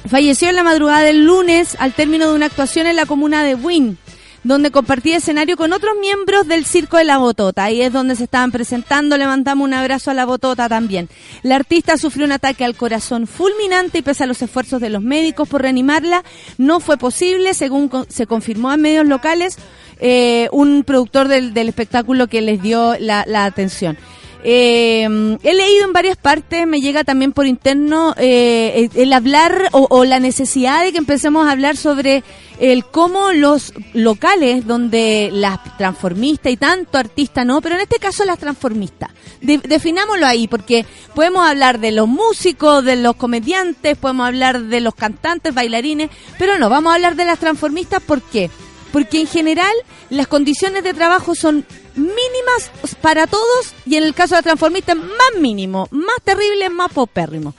falleció 0.10 0.50
en 0.50 0.56
la 0.56 0.63
madrugada 0.63 1.01
del 1.01 1.24
lunes 1.24 1.77
al 1.80 1.94
término 1.94 2.27
de 2.27 2.36
una 2.36 2.48
actuación 2.48 2.86
en 2.86 2.98
la 2.98 3.06
comuna 3.06 3.44
de 3.44 3.56
Wynn 3.56 3.98
donde 4.44 4.72
compartí 4.72 5.14
escenario 5.14 5.58
con 5.58 5.74
otros 5.74 5.94
miembros 6.00 6.48
del 6.48 6.66
Circo 6.66 6.98
de 6.98 7.06
la 7.06 7.18
Botota. 7.18 7.66
Ahí 7.66 7.82
es 7.82 7.94
donde 7.94 8.16
se 8.16 8.26
estaban 8.26 8.52
presentando, 8.52 9.18
levantamos 9.18 9.66
un 9.66 9.74
abrazo 9.74 10.12
a 10.12 10.14
la 10.14 10.26
Botota 10.26 10.68
también. 10.68 11.10
La 11.44 11.56
artista 11.56 11.98
sufrió 11.98 12.26
un 12.26 12.32
ataque 12.34 12.66
al 12.66 12.76
corazón 12.76 13.28
fulminante 13.28 14.00
y 14.00 14.02
pese 14.02 14.24
a 14.24 14.28
los 14.28 14.42
esfuerzos 14.42 14.82
de 14.82 14.90
los 14.90 15.02
médicos 15.02 15.48
por 15.48 15.62
reanimarla, 15.62 16.24
no 16.58 16.80
fue 16.80 16.98
posible, 16.98 17.54
según 17.54 17.90
se 18.10 18.28
confirmó 18.28 18.74
en 18.74 18.82
medios 18.82 19.08
locales, 19.08 19.58
eh, 20.00 20.50
un 20.52 20.84
productor 20.84 21.28
del, 21.28 21.58
espectáculo 21.58 22.28
que 22.28 22.42
les 22.42 22.62
dio 22.62 22.96
la, 23.00 23.46
atención. 23.46 23.98
Eh, 24.46 25.38
he 25.42 25.54
leído 25.54 25.86
en 25.86 25.94
varias 25.94 26.18
partes, 26.18 26.68
me 26.68 26.82
llega 26.82 27.06
también 27.06 27.32
por 27.32 27.48
interno 27.48 28.14
eh, 28.18 28.90
el 28.94 29.14
hablar 29.14 29.70
o, 29.72 29.88
o, 29.90 30.04
la 30.04 30.20
necesidad 30.20 30.84
de 30.84 30.92
que 30.92 30.98
empecemos 30.98 31.48
a 31.48 31.52
hablar 31.52 31.78
sobre 31.78 32.24
el 32.60 32.86
cómo 32.86 33.32
los 33.32 33.74
locales 33.94 34.68
donde 34.68 35.30
las 35.32 35.60
transformistas 35.78 36.52
y 36.52 36.58
tanto 36.58 36.98
artistas 36.98 37.46
no, 37.46 37.62
pero 37.62 37.76
en 37.76 37.82
este 37.82 37.98
caso 37.98 38.26
las 38.26 38.40
transformistas. 38.40 39.12
definámoslo 39.42 40.26
ahí, 40.26 40.48
porque 40.48 40.86
podemos 41.16 41.48
hablar 41.48 41.80
de 41.80 41.92
los 41.92 42.08
músicos, 42.08 42.84
de 42.84 42.96
los 42.96 43.16
comediantes, 43.16 43.98
podemos 43.98 44.28
hablar 44.28 44.62
de 44.64 44.82
los 44.82 44.96
cantantes, 44.96 45.54
bailarines, 45.54 46.10
pero 46.38 46.58
no, 46.58 46.70
vamos 46.70 46.92
a 46.92 46.96
hablar 46.96 47.16
de 47.16 47.26
las 47.26 47.40
transformistas, 47.40 48.02
¿por 48.02 48.22
qué? 48.22 48.50
Porque 48.94 49.20
en 49.20 49.28
general 49.28 49.74
las 50.10 50.28
condiciones 50.28 50.84
de 50.86 50.94
trabajo 50.94 51.36
son 51.36 51.66
mínimas 51.96 52.72
para 53.02 53.28
todos 53.28 53.74
y 53.86 53.98
en 53.98 54.04
el 54.04 54.14
caso 54.14 54.36
de 54.36 54.38
las 54.38 54.44
transformistas 54.46 54.96
más 54.96 55.42
mínimo, 55.42 55.90
más 55.92 56.22
terrible, 56.24 56.70
más 56.70 56.94
popérrimo. 56.94 57.54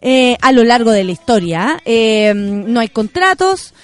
Eh, 0.00 0.36
a 0.40 0.50
lo 0.52 0.64
largo 0.64 0.90
de 0.90 1.04
la 1.04 1.12
historia. 1.12 1.80
¿eh? 1.84 2.32
no 2.34 2.80
hay 2.80 2.88
contratos, 2.88 3.74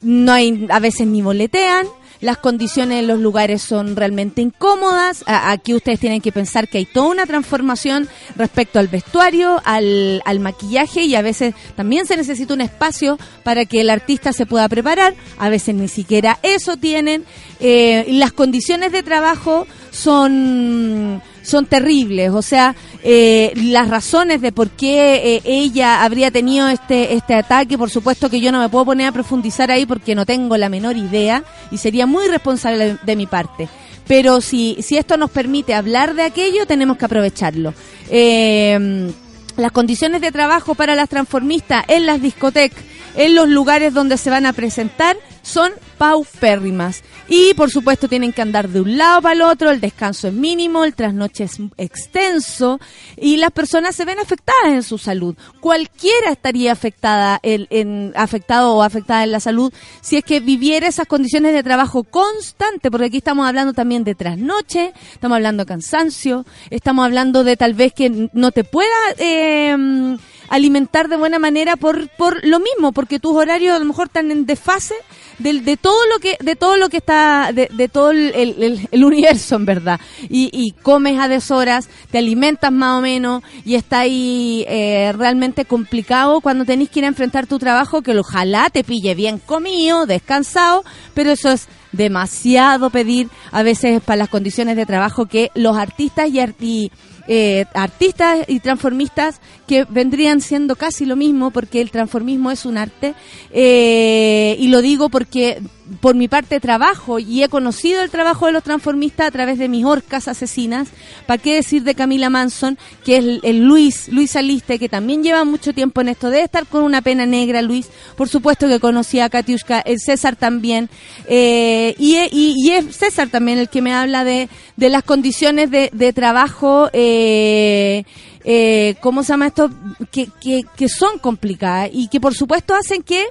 no 0.00 0.32
hay, 0.32 0.66
a 0.70 0.78
veces 0.78 1.06
ni 1.06 1.22
boletean, 1.22 1.86
las 2.20 2.38
condiciones 2.38 3.00
en 3.00 3.06
los 3.06 3.18
lugares 3.18 3.62
son 3.62 3.96
realmente 3.96 4.42
incómodas. 4.42 5.24
Aquí 5.26 5.74
ustedes 5.74 6.00
tienen 6.00 6.20
que 6.20 6.32
pensar 6.32 6.68
que 6.68 6.78
hay 6.78 6.84
toda 6.84 7.08
una 7.08 7.26
transformación 7.26 8.08
respecto 8.36 8.78
al 8.78 8.88
vestuario, 8.88 9.60
al, 9.64 10.22
al, 10.24 10.40
maquillaje 10.40 11.02
y 11.02 11.14
a 11.14 11.22
veces 11.22 11.54
también 11.76 12.06
se 12.06 12.16
necesita 12.16 12.54
un 12.54 12.60
espacio 12.60 13.18
para 13.42 13.64
que 13.64 13.80
el 13.80 13.90
artista 13.90 14.32
se 14.32 14.46
pueda 14.46 14.68
preparar. 14.68 15.14
A 15.38 15.48
veces 15.48 15.74
ni 15.74 15.88
siquiera 15.88 16.38
eso 16.42 16.76
tienen. 16.76 17.24
Eh, 17.60 18.06
las 18.08 18.32
condiciones 18.32 18.92
de 18.92 19.02
trabajo 19.02 19.66
son 19.90 21.22
son 21.42 21.66
terribles. 21.66 22.30
O 22.30 22.42
sea, 22.42 22.74
eh, 23.02 23.52
las 23.56 23.88
razones 23.88 24.40
de 24.40 24.52
por 24.52 24.70
qué 24.70 25.36
eh, 25.36 25.42
ella 25.44 26.02
habría 26.04 26.30
tenido 26.30 26.68
este, 26.68 27.14
este 27.14 27.34
ataque, 27.34 27.78
por 27.78 27.90
supuesto 27.90 28.30
que 28.30 28.40
yo 28.40 28.52
no 28.52 28.60
me 28.60 28.68
puedo 28.68 28.86
poner 28.86 29.08
a 29.08 29.12
profundizar 29.12 29.70
ahí 29.70 29.86
porque 29.86 30.14
no 30.14 30.26
tengo 30.26 30.56
la 30.56 30.68
menor 30.68 30.96
idea 30.96 31.44
y 31.70 31.78
sería 31.78 32.06
muy 32.06 32.28
responsable 32.28 32.96
de, 33.02 33.16
mi 33.16 33.26
parte. 33.26 33.68
Pero 34.06 34.40
si, 34.40 34.76
si 34.80 34.96
esto 34.96 35.16
nos 35.16 35.30
permite 35.30 35.74
hablar 35.74 36.14
de 36.14 36.22
aquello, 36.22 36.66
tenemos 36.66 36.96
que 36.96 37.04
aprovecharlo. 37.04 37.74
Eh, 38.08 39.10
las 39.56 39.72
condiciones 39.72 40.20
de 40.20 40.32
trabajo 40.32 40.74
para 40.74 40.94
las 40.94 41.08
transformistas 41.08 41.84
en 41.88 42.06
las 42.06 42.20
discotecas, 42.20 42.82
en 43.14 43.34
los 43.34 43.48
lugares 43.48 43.94
donde 43.94 44.16
se 44.16 44.30
van 44.30 44.46
a 44.46 44.52
presentar, 44.52 45.16
son 45.42 45.72
paupérrimas. 45.98 47.02
Y 47.28 47.54
por 47.54 47.70
supuesto 47.70 48.08
tienen 48.08 48.32
que 48.32 48.42
andar 48.42 48.68
de 48.68 48.80
un 48.80 48.96
lado 48.96 49.22
para 49.22 49.34
el 49.34 49.42
otro, 49.42 49.70
el 49.70 49.80
descanso 49.80 50.28
es 50.28 50.34
mínimo, 50.34 50.84
el 50.84 50.94
trasnoche 50.94 51.44
es 51.44 51.58
extenso 51.76 52.80
y 53.16 53.36
las 53.36 53.50
personas 53.50 53.94
se 53.94 54.04
ven 54.04 54.18
afectadas 54.18 54.72
en 54.72 54.82
su 54.82 54.98
salud. 54.98 55.36
Cualquiera 55.60 56.30
estaría 56.30 56.72
afectada 56.72 57.38
en, 57.42 58.12
afectado 58.16 58.74
o 58.74 58.82
afectada 58.82 59.24
en 59.24 59.32
la 59.32 59.40
salud 59.40 59.72
si 60.00 60.16
es 60.16 60.24
que 60.24 60.40
viviera 60.40 60.88
esas 60.88 61.06
condiciones 61.06 61.52
de 61.52 61.62
trabajo 61.62 62.04
constante, 62.04 62.90
porque 62.90 63.06
aquí 63.06 63.18
estamos 63.18 63.46
hablando 63.46 63.74
también 63.74 64.02
de 64.04 64.14
trasnoche, 64.14 64.92
estamos 65.12 65.36
hablando 65.36 65.64
de 65.64 65.68
cansancio, 65.68 66.46
estamos 66.70 67.04
hablando 67.04 67.44
de 67.44 67.56
tal 67.56 67.74
vez 67.74 67.92
que 67.92 68.30
no 68.32 68.50
te 68.50 68.64
pueda 68.64 68.88
eh, 69.18 70.16
alimentar 70.50 71.08
de 71.08 71.16
buena 71.16 71.38
manera 71.38 71.76
por, 71.76 72.08
por 72.10 72.44
lo 72.44 72.58
mismo, 72.60 72.92
porque 72.92 73.18
tus 73.18 73.34
horarios 73.34 73.74
a 73.74 73.78
lo 73.78 73.84
mejor 73.86 74.08
están 74.08 74.30
en 74.30 74.44
desfase 74.44 74.94
de, 75.38 75.60
de 75.60 75.76
todo 75.76 76.06
lo 76.12 76.18
que 76.18 76.36
de 76.40 76.56
todo 76.56 76.76
lo 76.76 76.88
que 76.90 76.98
está 76.98 77.52
de, 77.52 77.68
de 77.72 77.88
todo 77.88 78.10
el, 78.10 78.88
el, 78.90 79.04
universo 79.04 79.56
en 79.56 79.64
verdad. 79.64 80.00
Y, 80.28 80.50
y, 80.52 80.72
comes 80.72 81.18
a 81.18 81.28
deshoras 81.28 81.88
te 82.10 82.18
alimentas 82.18 82.72
más 82.72 82.98
o 82.98 83.00
menos 83.00 83.42
y 83.64 83.76
está 83.76 84.00
ahí 84.00 84.64
eh, 84.68 85.12
realmente 85.16 85.64
complicado 85.64 86.40
cuando 86.40 86.64
tenés 86.64 86.90
que 86.90 86.98
ir 86.98 87.04
a 87.04 87.08
enfrentar 87.08 87.46
tu 87.46 87.58
trabajo 87.58 88.02
que 88.02 88.18
ojalá 88.18 88.70
te 88.70 88.82
pille 88.82 89.14
bien 89.14 89.38
comido 89.38 90.06
descansado 90.06 90.84
pero 91.14 91.30
eso 91.30 91.50
es 91.50 91.68
demasiado 91.92 92.90
pedir 92.90 93.28
a 93.52 93.62
veces 93.62 94.00
para 94.02 94.16
las 94.16 94.28
condiciones 94.28 94.76
de 94.76 94.86
trabajo 94.86 95.26
que 95.26 95.50
los 95.54 95.76
artistas 95.76 96.28
y, 96.30 96.40
y 96.60 96.92
eh, 97.32 97.66
artistas 97.74 98.40
y 98.48 98.58
transformistas 98.58 99.40
que 99.68 99.84
vendrían 99.84 100.40
siendo 100.40 100.74
casi 100.74 101.06
lo 101.06 101.14
mismo 101.14 101.52
porque 101.52 101.80
el 101.80 101.92
transformismo 101.92 102.50
es 102.50 102.64
un 102.64 102.76
arte 102.76 103.14
eh, 103.52 104.56
y 104.58 104.66
lo 104.66 104.82
digo 104.82 105.10
porque 105.10 105.62
por 106.00 106.14
mi 106.14 106.28
parte 106.28 106.60
trabajo 106.60 107.18
y 107.18 107.42
he 107.42 107.48
conocido 107.48 108.02
el 108.02 108.10
trabajo 108.10 108.46
de 108.46 108.52
los 108.52 108.62
transformistas 108.62 109.26
a 109.26 109.30
través 109.30 109.58
de 109.58 109.68
mis 109.68 109.84
orcas 109.84 110.28
asesinas. 110.28 110.88
¿Para 111.26 111.42
qué 111.42 111.54
decir 111.54 111.82
de 111.82 111.94
Camila 111.94 112.30
Manson, 112.30 112.78
que 113.04 113.18
es 113.18 113.24
el, 113.42 113.64
Luis, 113.64 114.08
Luis 114.08 114.36
Aliste, 114.36 114.78
que 114.78 114.88
también 114.88 115.22
lleva 115.22 115.44
mucho 115.44 115.72
tiempo 115.72 116.00
en 116.00 116.10
esto? 116.10 116.30
Debe 116.30 116.44
estar 116.44 116.66
con 116.66 116.84
una 116.84 117.02
pena 117.02 117.26
negra, 117.26 117.62
Luis. 117.62 117.88
Por 118.16 118.28
supuesto 118.28 118.68
que 118.68 118.78
conocía 118.78 119.24
a 119.24 119.30
Katiuska, 119.30 119.80
el 119.80 119.98
César 119.98 120.36
también. 120.36 120.88
Eh, 121.26 121.94
y, 121.98 122.16
y, 122.30 122.70
es 122.70 122.96
César 122.96 123.28
también 123.28 123.58
el 123.58 123.68
que 123.68 123.82
me 123.82 123.92
habla 123.92 124.24
de, 124.24 124.48
de 124.76 124.88
las 124.88 125.02
condiciones 125.02 125.70
de, 125.70 125.90
de 125.92 126.12
trabajo. 126.12 126.88
Eh, 126.92 128.04
eh, 128.44 128.94
¿cómo 129.00 129.22
se 129.22 129.32
llama 129.32 129.48
esto? 129.48 129.70
Que, 130.10 130.28
que 130.76 130.88
son 130.88 131.18
complicadas 131.18 131.90
y 131.92 132.08
que 132.08 132.20
por 132.20 132.34
supuesto 132.34 132.74
hacen 132.74 133.02
que 133.02 133.26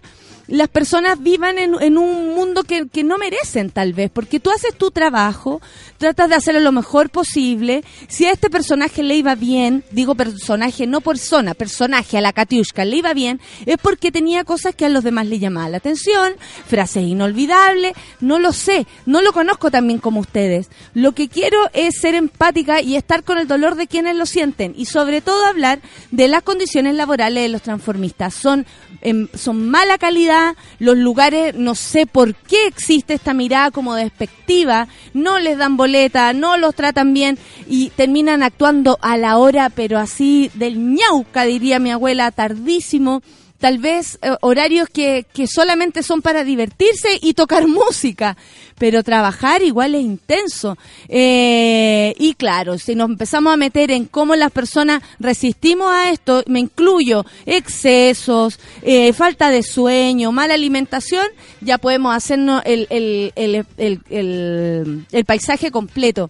las 0.50 0.68
personas 0.68 1.22
vivan 1.22 1.58
en, 1.60 1.98
un 1.98 2.36
mundo 2.36 2.64
que, 2.64 2.88
que, 2.88 3.04
no 3.04 3.18
merecen 3.18 3.70
tal 3.70 3.94
vez, 3.94 4.10
porque 4.12 4.40
tú 4.40 4.50
haces 4.50 4.76
tu 4.76 4.92
trabajo, 4.92 5.62
tratas 5.98 6.30
de 6.30 6.36
hacerlo 6.36 6.60
lo 6.60 6.72
mejor 6.72 7.10
posible. 7.10 7.84
Si 8.08 8.26
a 8.26 8.32
este 8.32 8.50
personaje 8.50 9.04
le 9.04 9.16
iba 9.16 9.36
bien, 9.36 9.84
digo 9.92 10.16
personaje, 10.16 10.88
no 10.88 11.02
persona, 11.02 11.54
personaje, 11.54 12.18
a 12.18 12.22
la 12.22 12.34
Katiushka 12.34 12.86
le 12.86 12.98
iba 12.98 13.14
bien, 13.14 13.40
es 13.66 13.78
porque 13.78 14.12
tenía 14.12 14.44
cosas 14.44 14.76
que 14.76 14.86
a 14.86 14.90
los 14.90 15.04
demás 15.04 15.28
le 15.28 15.40
llamaban 15.40 15.72
la 15.72 15.78
atención, 15.78 16.34
frases 16.68 17.04
inolvidables, 17.04 17.94
no 18.20 18.40
lo 18.40 18.52
sé, 18.52 18.88
no 19.06 19.22
lo 19.22 19.34
conozco 19.34 19.72
también 19.72 20.00
como 20.00 20.20
ustedes. 20.20 20.70
Lo 20.94 21.14
que 21.14 21.30
quiero 21.30 21.58
es 21.74 22.00
ser 22.00 22.16
empática 22.16 22.82
y 22.82 22.96
estar 22.96 23.24
con 23.24 23.38
el 23.38 23.48
dolor 23.48 23.76
de 23.76 23.88
quienes 23.88 24.16
lo 24.16 24.26
sienten 24.26 24.74
y 24.76 24.86
sobre 24.86 25.22
todo 25.22 25.46
hablar 25.46 25.80
de 26.12 26.28
las 26.28 26.44
condiciones 26.44 26.96
laborales 26.96 27.44
de 27.44 27.50
los 27.50 27.62
transformistas. 27.62 28.34
Son, 28.34 28.66
em, 29.02 29.28
son 29.34 29.70
mala 29.70 29.98
calidad, 29.98 30.56
los 30.80 30.98
lugares, 30.98 31.56
no 31.56 31.76
sé 31.76 32.06
por 32.06 32.36
qué 32.36 32.68
existe 32.68 33.14
esta 33.14 33.34
mirada 33.34 33.72
como 33.72 33.96
despectiva, 33.96 34.88
no 35.14 35.40
les 35.40 35.58
dan 35.58 35.78
boleta, 35.78 36.34
no 36.34 36.58
los 36.58 36.76
tratan 36.76 37.14
bien 37.14 37.38
y 37.68 37.90
terminan 37.92 38.44
actuando 38.44 38.98
a 39.02 39.18
la 39.18 39.38
hora, 39.38 39.70
pero 39.70 39.98
así 39.98 40.52
del 40.54 40.96
ñauca, 40.96 41.44
diría 41.44 41.80
mi 41.80 41.92
abuela, 41.92 42.32
tardísimo 42.32 43.22
tal 43.60 43.78
vez 43.78 44.18
eh, 44.22 44.32
horarios 44.42 44.90
que, 44.90 45.26
que 45.34 45.46
solamente 45.46 46.02
son 46.02 46.22
para 46.22 46.44
divertirse 46.44 47.20
y 47.22 47.34
tocar 47.34 47.68
música, 47.68 48.38
pero 48.78 49.04
trabajar 49.04 49.62
igual 49.62 49.96
es 49.96 50.02
intenso. 50.02 50.78
Eh, 51.08 52.16
y 52.18 52.34
claro, 52.34 52.78
si 52.78 52.96
nos 52.96 53.10
empezamos 53.10 53.54
a 53.54 53.58
meter 53.58 53.92
en 53.92 54.06
cómo 54.06 54.36
las 54.36 54.52
personas 54.52 55.04
resistimos 55.20 55.92
a 55.92 56.12
esto, 56.12 56.44
me 56.48 56.60
incluyo 56.60 57.26
excesos, 57.46 58.60
eh, 58.82 59.14
falta 59.14 59.52
de 59.52 59.62
sueño, 59.62 60.32
mala 60.32 60.54
alimentación, 60.54 61.28
ya 61.62 61.78
podemos 61.78 62.16
hacernos 62.16 62.64
el, 62.66 62.88
el, 62.90 63.34
el, 63.36 63.66
el, 64.10 65.06
el 65.12 65.26
paisaje 65.26 65.72
completo 65.72 66.30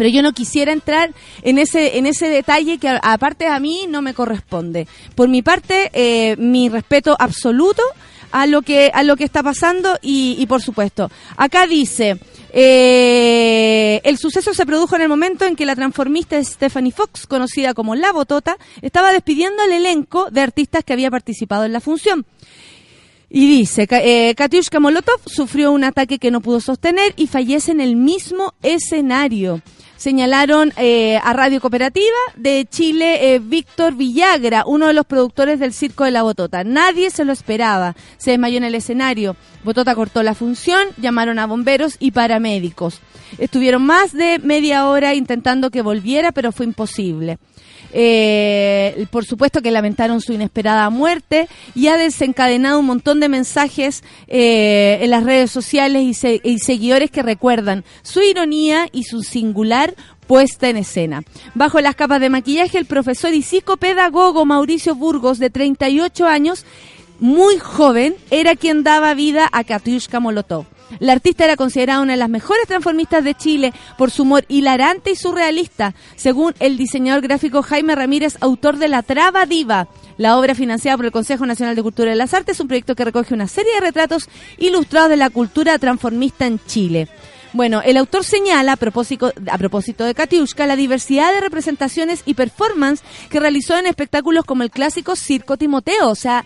pero 0.00 0.08
yo 0.08 0.22
no 0.22 0.32
quisiera 0.32 0.72
entrar 0.72 1.12
en 1.42 1.58
ese 1.58 1.98
en 1.98 2.06
ese 2.06 2.30
detalle 2.30 2.78
que 2.78 2.88
aparte 2.88 3.46
a 3.46 3.60
mí 3.60 3.84
no 3.86 4.00
me 4.00 4.14
corresponde. 4.14 4.88
Por 5.14 5.28
mi 5.28 5.42
parte, 5.42 5.90
eh, 5.92 6.36
mi 6.38 6.70
respeto 6.70 7.14
absoluto 7.18 7.82
a 8.32 8.46
lo 8.46 8.62
que 8.62 8.90
a 8.94 9.02
lo 9.02 9.18
que 9.18 9.24
está 9.24 9.42
pasando 9.42 9.98
y, 10.00 10.46
por 10.46 10.62
supuesto, 10.62 11.10
acá 11.36 11.66
dice 11.66 12.18
eh, 12.50 14.00
el 14.02 14.16
suceso 14.16 14.54
se 14.54 14.64
produjo 14.64 14.96
en 14.96 15.02
el 15.02 15.10
momento 15.10 15.44
en 15.44 15.54
que 15.54 15.66
la 15.66 15.76
transformista 15.76 16.42
Stephanie 16.42 16.92
Fox, 16.92 17.26
conocida 17.26 17.74
como 17.74 17.94
La 17.94 18.10
Botota, 18.10 18.56
estaba 18.80 19.12
despidiendo 19.12 19.62
al 19.62 19.72
elenco 19.72 20.30
de 20.30 20.40
artistas 20.40 20.82
que 20.82 20.94
había 20.94 21.10
participado 21.10 21.66
en 21.66 21.74
la 21.74 21.80
función. 21.80 22.24
Y 23.28 23.46
dice, 23.46 23.86
eh, 23.90 24.34
Katiushka 24.34 24.80
Molotov 24.80 25.20
sufrió 25.26 25.72
un 25.72 25.84
ataque 25.84 26.18
que 26.18 26.30
no 26.30 26.40
pudo 26.40 26.58
sostener 26.58 27.12
y 27.16 27.26
fallece 27.26 27.70
en 27.70 27.82
el 27.82 27.96
mismo 27.96 28.54
escenario. 28.62 29.60
Señalaron 30.00 30.72
eh, 30.78 31.18
a 31.22 31.34
Radio 31.34 31.60
Cooperativa 31.60 32.06
de 32.34 32.66
Chile, 32.70 33.34
eh, 33.34 33.38
Víctor 33.38 33.94
Villagra, 33.94 34.64
uno 34.66 34.86
de 34.86 34.94
los 34.94 35.04
productores 35.04 35.60
del 35.60 35.74
Circo 35.74 36.04
de 36.04 36.10
la 36.10 36.22
Botota. 36.22 36.64
Nadie 36.64 37.10
se 37.10 37.26
lo 37.26 37.34
esperaba. 37.34 37.94
Se 38.16 38.30
desmayó 38.30 38.56
en 38.56 38.64
el 38.64 38.74
escenario. 38.74 39.36
Botota 39.62 39.94
cortó 39.94 40.22
la 40.22 40.34
función, 40.34 40.88
llamaron 40.96 41.38
a 41.38 41.46
bomberos 41.46 41.96
y 41.98 42.12
paramédicos. 42.12 42.98
Estuvieron 43.36 43.84
más 43.84 44.14
de 44.14 44.38
media 44.38 44.86
hora 44.86 45.14
intentando 45.14 45.68
que 45.68 45.82
volviera, 45.82 46.32
pero 46.32 46.50
fue 46.50 46.64
imposible. 46.64 47.36
Eh, 47.92 49.06
por 49.10 49.24
supuesto 49.24 49.62
que 49.62 49.70
lamentaron 49.70 50.20
su 50.20 50.32
inesperada 50.32 50.88
muerte 50.90 51.48
y 51.74 51.88
ha 51.88 51.96
desencadenado 51.96 52.78
un 52.78 52.86
montón 52.86 53.20
de 53.20 53.28
mensajes 53.28 54.02
eh, 54.28 54.98
en 55.00 55.10
las 55.10 55.24
redes 55.24 55.50
sociales 55.50 56.02
y, 56.02 56.58
seguidores 56.58 57.10
que 57.10 57.22
recuerdan 57.22 57.84
su 58.02 58.20
ironía 58.22 58.88
y 58.92 59.04
su 59.04 59.22
singular 59.22 59.94
puesta 60.26 60.68
en 60.68 60.76
escena. 60.76 61.22
Bajo 61.54 61.80
las 61.80 61.96
capas 61.96 62.20
de 62.20 62.30
maquillaje, 62.30 62.78
el 62.78 62.86
profesor 62.86 63.34
y 63.34 63.42
psicopedagogo 63.42 64.44
Mauricio 64.44 64.94
Burgos, 64.94 65.38
de 65.38 65.50
38 65.50 66.26
años, 66.26 66.64
muy 67.20 67.58
joven, 67.58 68.16
era 68.30 68.56
quien 68.56 68.82
daba 68.82 69.14
vida 69.14 69.48
a 69.52 69.64
Katiushka 69.64 70.20
Molotov. 70.20 70.66
La 70.98 71.12
artista 71.12 71.44
era 71.44 71.56
considerada 71.56 72.00
una 72.00 72.14
de 72.14 72.18
las 72.18 72.28
mejores 72.28 72.66
transformistas 72.66 73.22
de 73.22 73.34
Chile 73.34 73.72
por 73.96 74.10
su 74.10 74.22
humor 74.22 74.44
hilarante 74.48 75.12
y 75.12 75.16
surrealista, 75.16 75.94
según 76.16 76.54
el 76.58 76.76
diseñador 76.76 77.22
gráfico 77.22 77.62
Jaime 77.62 77.94
Ramírez, 77.94 78.36
autor 78.40 78.78
de 78.78 78.88
La 78.88 79.02
Traba 79.02 79.46
Diva. 79.46 79.88
La 80.16 80.36
obra 80.36 80.54
financiada 80.54 80.96
por 80.96 81.06
el 81.06 81.12
Consejo 81.12 81.46
Nacional 81.46 81.76
de 81.76 81.82
Cultura 81.82 82.12
y 82.12 82.16
las 82.16 82.34
Artes 82.34 82.56
es 82.56 82.60
un 82.60 82.68
proyecto 82.68 82.96
que 82.96 83.04
recoge 83.04 83.34
una 83.34 83.46
serie 83.46 83.74
de 83.74 83.80
retratos 83.80 84.28
ilustrados 84.58 85.10
de 85.10 85.16
la 85.16 85.30
cultura 85.30 85.78
transformista 85.78 86.46
en 86.46 86.58
Chile. 86.66 87.08
Bueno, 87.52 87.82
el 87.84 87.96
autor 87.96 88.24
señala, 88.24 88.72
a 88.72 88.76
propósito, 88.76 89.32
a 89.50 89.58
propósito 89.58 90.04
de 90.04 90.14
Katiushka, 90.14 90.66
la 90.66 90.76
diversidad 90.76 91.32
de 91.32 91.40
representaciones 91.40 92.22
y 92.24 92.34
performance 92.34 93.02
que 93.28 93.40
realizó 93.40 93.76
en 93.76 93.86
espectáculos 93.86 94.44
como 94.44 94.62
el 94.62 94.70
clásico 94.70 95.16
Circo 95.16 95.56
Timoteo. 95.56 96.10
O 96.10 96.14
sea, 96.14 96.44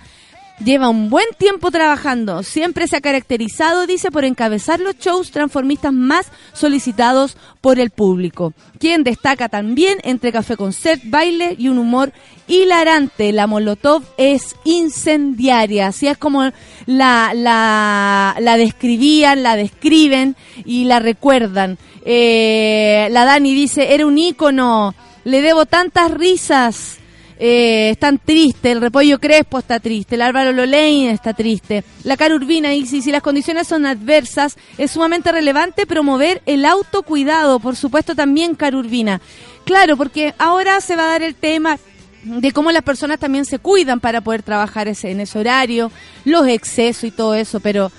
Lleva 0.62 0.88
un 0.88 1.10
buen 1.10 1.26
tiempo 1.36 1.72
trabajando. 1.72 2.44
Siempre 2.44 2.86
se 2.86 2.96
ha 2.96 3.00
caracterizado, 3.00 3.88
dice, 3.88 4.12
por 4.12 4.24
encabezar 4.24 4.78
los 4.78 4.96
shows 4.98 5.32
transformistas 5.32 5.92
más 5.92 6.26
solicitados 6.52 7.36
por 7.60 7.80
el 7.80 7.90
público. 7.90 8.52
Quien 8.78 9.02
destaca 9.02 9.48
también 9.48 9.98
entre 10.04 10.30
café 10.30 10.56
concert, 10.56 11.02
baile 11.06 11.56
y 11.58 11.68
un 11.68 11.78
humor 11.78 12.12
hilarante. 12.46 13.32
La 13.32 13.48
Molotov 13.48 14.04
es 14.16 14.54
incendiaria. 14.62 15.88
Así 15.88 16.06
es 16.06 16.16
como 16.18 16.44
la, 16.86 17.32
la, 17.34 18.36
la 18.38 18.56
describían, 18.56 19.42
la 19.42 19.56
describen 19.56 20.36
y 20.64 20.84
la 20.84 21.00
recuerdan. 21.00 21.78
Eh, 22.04 23.08
la 23.10 23.24
Dani 23.24 23.54
dice, 23.54 23.92
era 23.92 24.06
un 24.06 24.18
ícono. 24.18 24.94
Le 25.24 25.42
debo 25.42 25.66
tantas 25.66 26.12
risas 26.12 26.98
eh, 27.38 27.90
están 27.90 28.18
tristes, 28.18 28.72
el 28.72 28.80
repollo 28.80 29.18
crespo 29.18 29.58
está 29.58 29.80
triste, 29.80 30.14
el 30.14 30.22
Álvaro 30.22 30.52
Lolein 30.52 31.10
está 31.10 31.34
triste, 31.34 31.84
la 32.04 32.16
cara 32.16 32.34
urbina 32.34 32.70
si 32.84 33.10
las 33.10 33.22
condiciones 33.22 33.66
son 33.66 33.86
adversas, 33.86 34.56
es 34.78 34.92
sumamente 34.92 35.32
relevante 35.32 35.86
promover 35.86 36.42
el 36.46 36.64
autocuidado, 36.64 37.58
por 37.58 37.76
supuesto 37.76 38.14
también 38.14 38.54
cara 38.54 38.76
urbina. 38.76 39.20
Claro, 39.64 39.96
porque 39.96 40.34
ahora 40.38 40.80
se 40.80 40.96
va 40.96 41.04
a 41.04 41.12
dar 41.12 41.22
el 41.22 41.34
tema 41.34 41.78
de 42.22 42.52
cómo 42.52 42.70
las 42.70 42.82
personas 42.82 43.18
también 43.18 43.44
se 43.44 43.58
cuidan 43.58 44.00
para 44.00 44.20
poder 44.20 44.42
trabajar 44.42 44.88
ese, 44.88 45.10
en 45.10 45.20
ese 45.20 45.38
horario, 45.38 45.90
los 46.24 46.46
excesos 46.48 47.04
y 47.04 47.10
todo 47.10 47.34
eso, 47.34 47.60
pero 47.60 47.90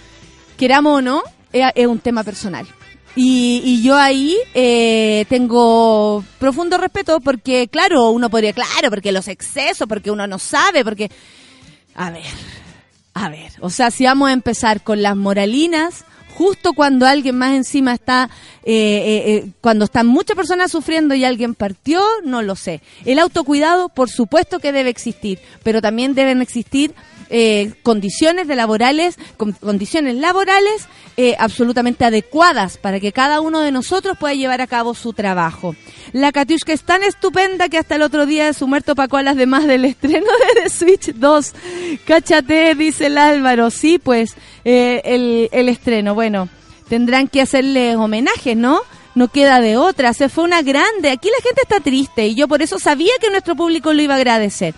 queramos 0.57 0.99
o 0.99 1.01
no, 1.01 1.23
es 1.51 1.87
un 1.87 1.99
tema 1.99 2.23
personal. 2.23 2.67
Y, 3.15 3.61
y 3.63 3.81
yo 3.81 3.95
ahí 3.95 4.35
eh, 4.53 5.25
tengo 5.29 6.23
profundo 6.37 6.77
respeto 6.77 7.19
porque, 7.21 7.67
claro, 7.69 8.09
uno 8.11 8.29
podría, 8.29 8.51
claro, 8.51 8.89
porque 8.89 9.11
los 9.11 9.27
excesos, 9.27 9.87
porque 9.87 10.11
uno 10.11 10.27
no 10.27 10.39
sabe, 10.39 10.83
porque... 10.83 11.09
A 11.95 12.11
ver, 12.11 12.23
a 13.13 13.29
ver, 13.29 13.53
o 13.61 13.69
sea, 13.69 13.89
si 13.89 14.03
vamos 14.03 14.29
a 14.29 14.33
empezar 14.33 14.81
con 14.81 15.01
las 15.01 15.15
moralinas, 15.15 16.03
justo 16.35 16.73
cuando 16.73 17.07
alguien 17.07 17.37
más 17.37 17.53
encima 17.55 17.93
está, 17.93 18.29
eh, 18.63 18.73
eh, 18.73 19.23
eh, 19.35 19.49
cuando 19.61 19.85
están 19.85 20.05
muchas 20.05 20.35
personas 20.35 20.71
sufriendo 20.71 21.15
y 21.15 21.23
alguien 21.23 21.55
partió, 21.55 22.01
no 22.23 22.41
lo 22.41 22.55
sé. 22.55 22.81
El 23.05 23.19
autocuidado, 23.19 23.89
por 23.89 24.09
supuesto 24.09 24.59
que 24.59 24.73
debe 24.73 24.89
existir, 24.89 25.39
pero 25.63 25.81
también 25.81 26.13
deben 26.13 26.41
existir 26.41 26.93
eh, 27.29 27.73
condiciones 27.83 28.47
de 28.47 28.55
laborales, 28.55 29.17
condiciones 29.59 30.15
laborales 30.15 30.87
eh, 31.17 31.35
absolutamente 31.39 32.05
adecuadas 32.05 32.77
para 32.77 32.99
que 32.99 33.11
cada 33.11 33.41
uno 33.41 33.61
de 33.61 33.71
nosotros 33.71 34.17
pueda 34.17 34.33
llevar 34.33 34.61
a 34.61 34.67
cabo 34.67 34.93
su 34.93 35.13
trabajo. 35.13 35.75
La 36.13 36.31
Katiushka 36.31 36.73
es 36.73 36.83
tan 36.83 37.03
estupenda 37.03 37.69
que 37.69 37.77
hasta 37.77 37.95
el 37.95 38.01
otro 38.01 38.25
día 38.25 38.45
de 38.45 38.53
su 38.53 38.67
muerto 38.67 38.95
pacó 38.95 39.17
a 39.17 39.23
las 39.23 39.35
demás 39.35 39.65
del 39.65 39.85
estreno 39.85 40.27
de 40.55 40.61
The 40.61 40.69
Switch 40.69 41.13
2. 41.13 41.53
Cáchate, 42.05 42.75
dice 42.75 43.07
el 43.07 43.17
Álvaro. 43.17 43.69
Sí, 43.69 43.97
pues, 43.97 44.35
eh, 44.63 45.01
el, 45.05 45.49
el 45.51 45.69
estreno. 45.69 46.15
Bueno, 46.15 46.49
tendrán 46.89 47.27
que 47.27 47.41
hacerle 47.41 47.95
homenajes, 47.95 48.55
¿no? 48.55 48.81
no 49.15 49.29
queda 49.29 49.61
de 49.61 49.77
otra. 49.77 50.13
Se 50.13 50.29
fue 50.29 50.43
una 50.43 50.61
grande. 50.61 51.09
Aquí 51.09 51.29
la 51.29 51.43
gente 51.43 51.61
está 51.61 51.79
triste 51.79 52.27
y 52.27 52.35
yo 52.35 52.47
por 52.47 52.61
eso 52.61 52.77
sabía 52.77 53.13
que 53.19 53.31
nuestro 53.31 53.55
público 53.55 53.93
lo 53.93 54.01
iba 54.01 54.13
a 54.13 54.17
agradecer. 54.17 54.75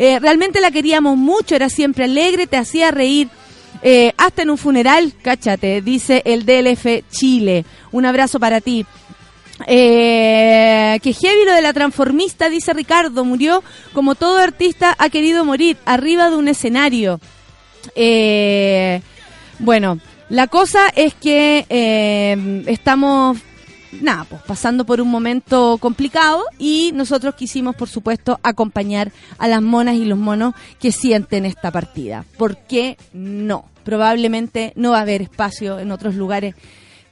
Eh, 0.00 0.20
realmente 0.20 0.60
la 0.60 0.70
queríamos 0.70 1.16
mucho, 1.16 1.56
era 1.56 1.68
siempre 1.68 2.04
alegre, 2.04 2.46
te 2.46 2.56
hacía 2.56 2.92
reír. 2.92 3.28
Eh, 3.82 4.12
hasta 4.16 4.42
en 4.42 4.50
un 4.50 4.56
funeral, 4.56 5.12
cáchate, 5.22 5.82
dice 5.82 6.22
el 6.24 6.46
DLF 6.46 7.02
Chile. 7.10 7.64
Un 7.90 8.06
abrazo 8.06 8.38
para 8.38 8.60
ti. 8.60 8.86
Eh, 9.66 11.00
que 11.02 11.12
heavy 11.12 11.44
de 11.44 11.62
la 11.62 11.72
transformista, 11.72 12.48
dice 12.48 12.72
Ricardo, 12.74 13.24
murió 13.24 13.64
como 13.92 14.14
todo 14.14 14.38
artista 14.38 14.94
ha 14.98 15.08
querido 15.08 15.44
morir, 15.44 15.76
arriba 15.84 16.30
de 16.30 16.36
un 16.36 16.46
escenario. 16.46 17.18
Eh, 17.96 19.02
bueno, 19.58 19.98
la 20.28 20.46
cosa 20.46 20.90
es 20.94 21.14
que 21.14 21.66
estamos 22.68 23.36
nada, 23.92 24.24
pues 24.24 24.42
pasando 24.42 24.84
por 24.84 25.00
un 25.00 25.08
momento 25.10 25.78
complicado 25.78 26.44
y 26.58 26.92
nosotros 26.94 27.34
quisimos, 27.34 27.76
por 27.76 27.88
supuesto, 27.88 28.38
acompañar 28.42 29.12
a 29.38 29.48
las 29.48 29.62
monas 29.62 29.96
y 29.96 30.04
los 30.04 30.18
monos 30.18 30.54
que 30.78 30.92
sienten 30.92 31.44
esta 31.44 31.70
partida. 31.70 32.24
¿Por 32.36 32.56
qué 32.58 32.96
no? 33.12 33.64
Probablemente 33.84 34.72
no 34.76 34.90
va 34.90 34.98
a 34.98 35.02
haber 35.02 35.22
espacio 35.22 35.78
en 35.78 35.90
otros 35.92 36.14
lugares 36.14 36.54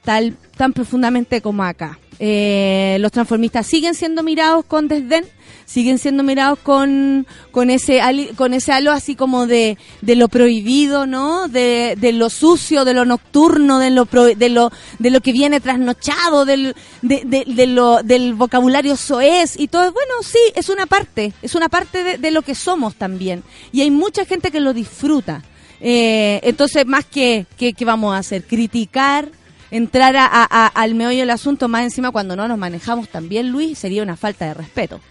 tal, 0.03 0.35
tan 0.55 0.73
profundamente 0.73 1.41
como 1.41 1.63
acá. 1.63 1.99
Eh, 2.19 2.97
los 2.99 3.11
transformistas 3.11 3.67
siguen 3.67 3.93
siendo 3.93 4.23
mirados 4.23 4.65
con 4.65 4.87
desdén 4.87 5.25
siguen 5.67 5.99
siendo 5.99 6.23
mirados 6.23 6.57
con, 6.59 7.27
con 7.51 7.69
ese 7.69 8.01
con 8.35 8.53
ese 8.53 8.71
halo 8.71 8.93
así 8.93 9.15
como 9.15 9.45
de, 9.47 9.77
de 10.01 10.15
lo 10.15 10.29
prohibido, 10.29 11.05
¿no? 11.05 11.49
De, 11.49 11.95
de 11.99 12.13
lo 12.13 12.29
sucio, 12.29 12.85
de 12.85 12.93
lo 12.93 13.03
nocturno, 13.03 13.77
de 13.77 13.89
lo 13.91 14.05
de 14.05 14.49
lo 14.49 14.71
de 14.97 15.11
lo 15.11 15.21
que 15.21 15.33
viene 15.33 15.59
trasnochado, 15.59 16.45
del 16.45 16.73
de, 17.01 17.43
de, 17.45 17.67
lo 17.67 18.01
del 18.01 18.33
vocabulario 18.33 18.95
soez 18.95 19.59
y 19.59 19.67
todo. 19.67 19.91
Bueno, 19.91 20.13
sí, 20.23 20.39
es 20.55 20.69
una 20.69 20.85
parte, 20.85 21.33
es 21.41 21.53
una 21.53 21.67
parte 21.67 22.17
de, 22.17 22.31
lo 22.31 22.41
que 22.41 22.55
somos 22.55 22.95
también. 22.95 23.43
Y 23.73 23.81
hay 23.81 23.91
mucha 23.91 24.23
gente 24.23 24.51
que 24.51 24.61
lo 24.61 24.73
disfruta. 24.73 25.43
Eh, 25.81 26.39
entonces, 26.43 26.85
más 26.85 27.05
que, 27.05 27.45
que, 27.57 27.73
vamos 27.83 28.15
a 28.15 28.19
hacer, 28.19 28.45
criticar, 28.45 29.29
entrar 29.69 30.15
a, 30.17 30.67
al 30.67 30.95
meollo 30.95 31.19
del 31.19 31.29
asunto 31.29 31.67
más 31.67 31.83
encima 31.83 32.11
cuando 32.11 32.37
no 32.37 32.47
nos 32.47 32.57
manejamos 32.57 33.09
también, 33.09 33.49
Luis, 33.49 33.77
sería 33.77 34.01
una 34.01 34.15
falta 34.15 34.45
de 34.45 34.53
respeto 34.53 35.01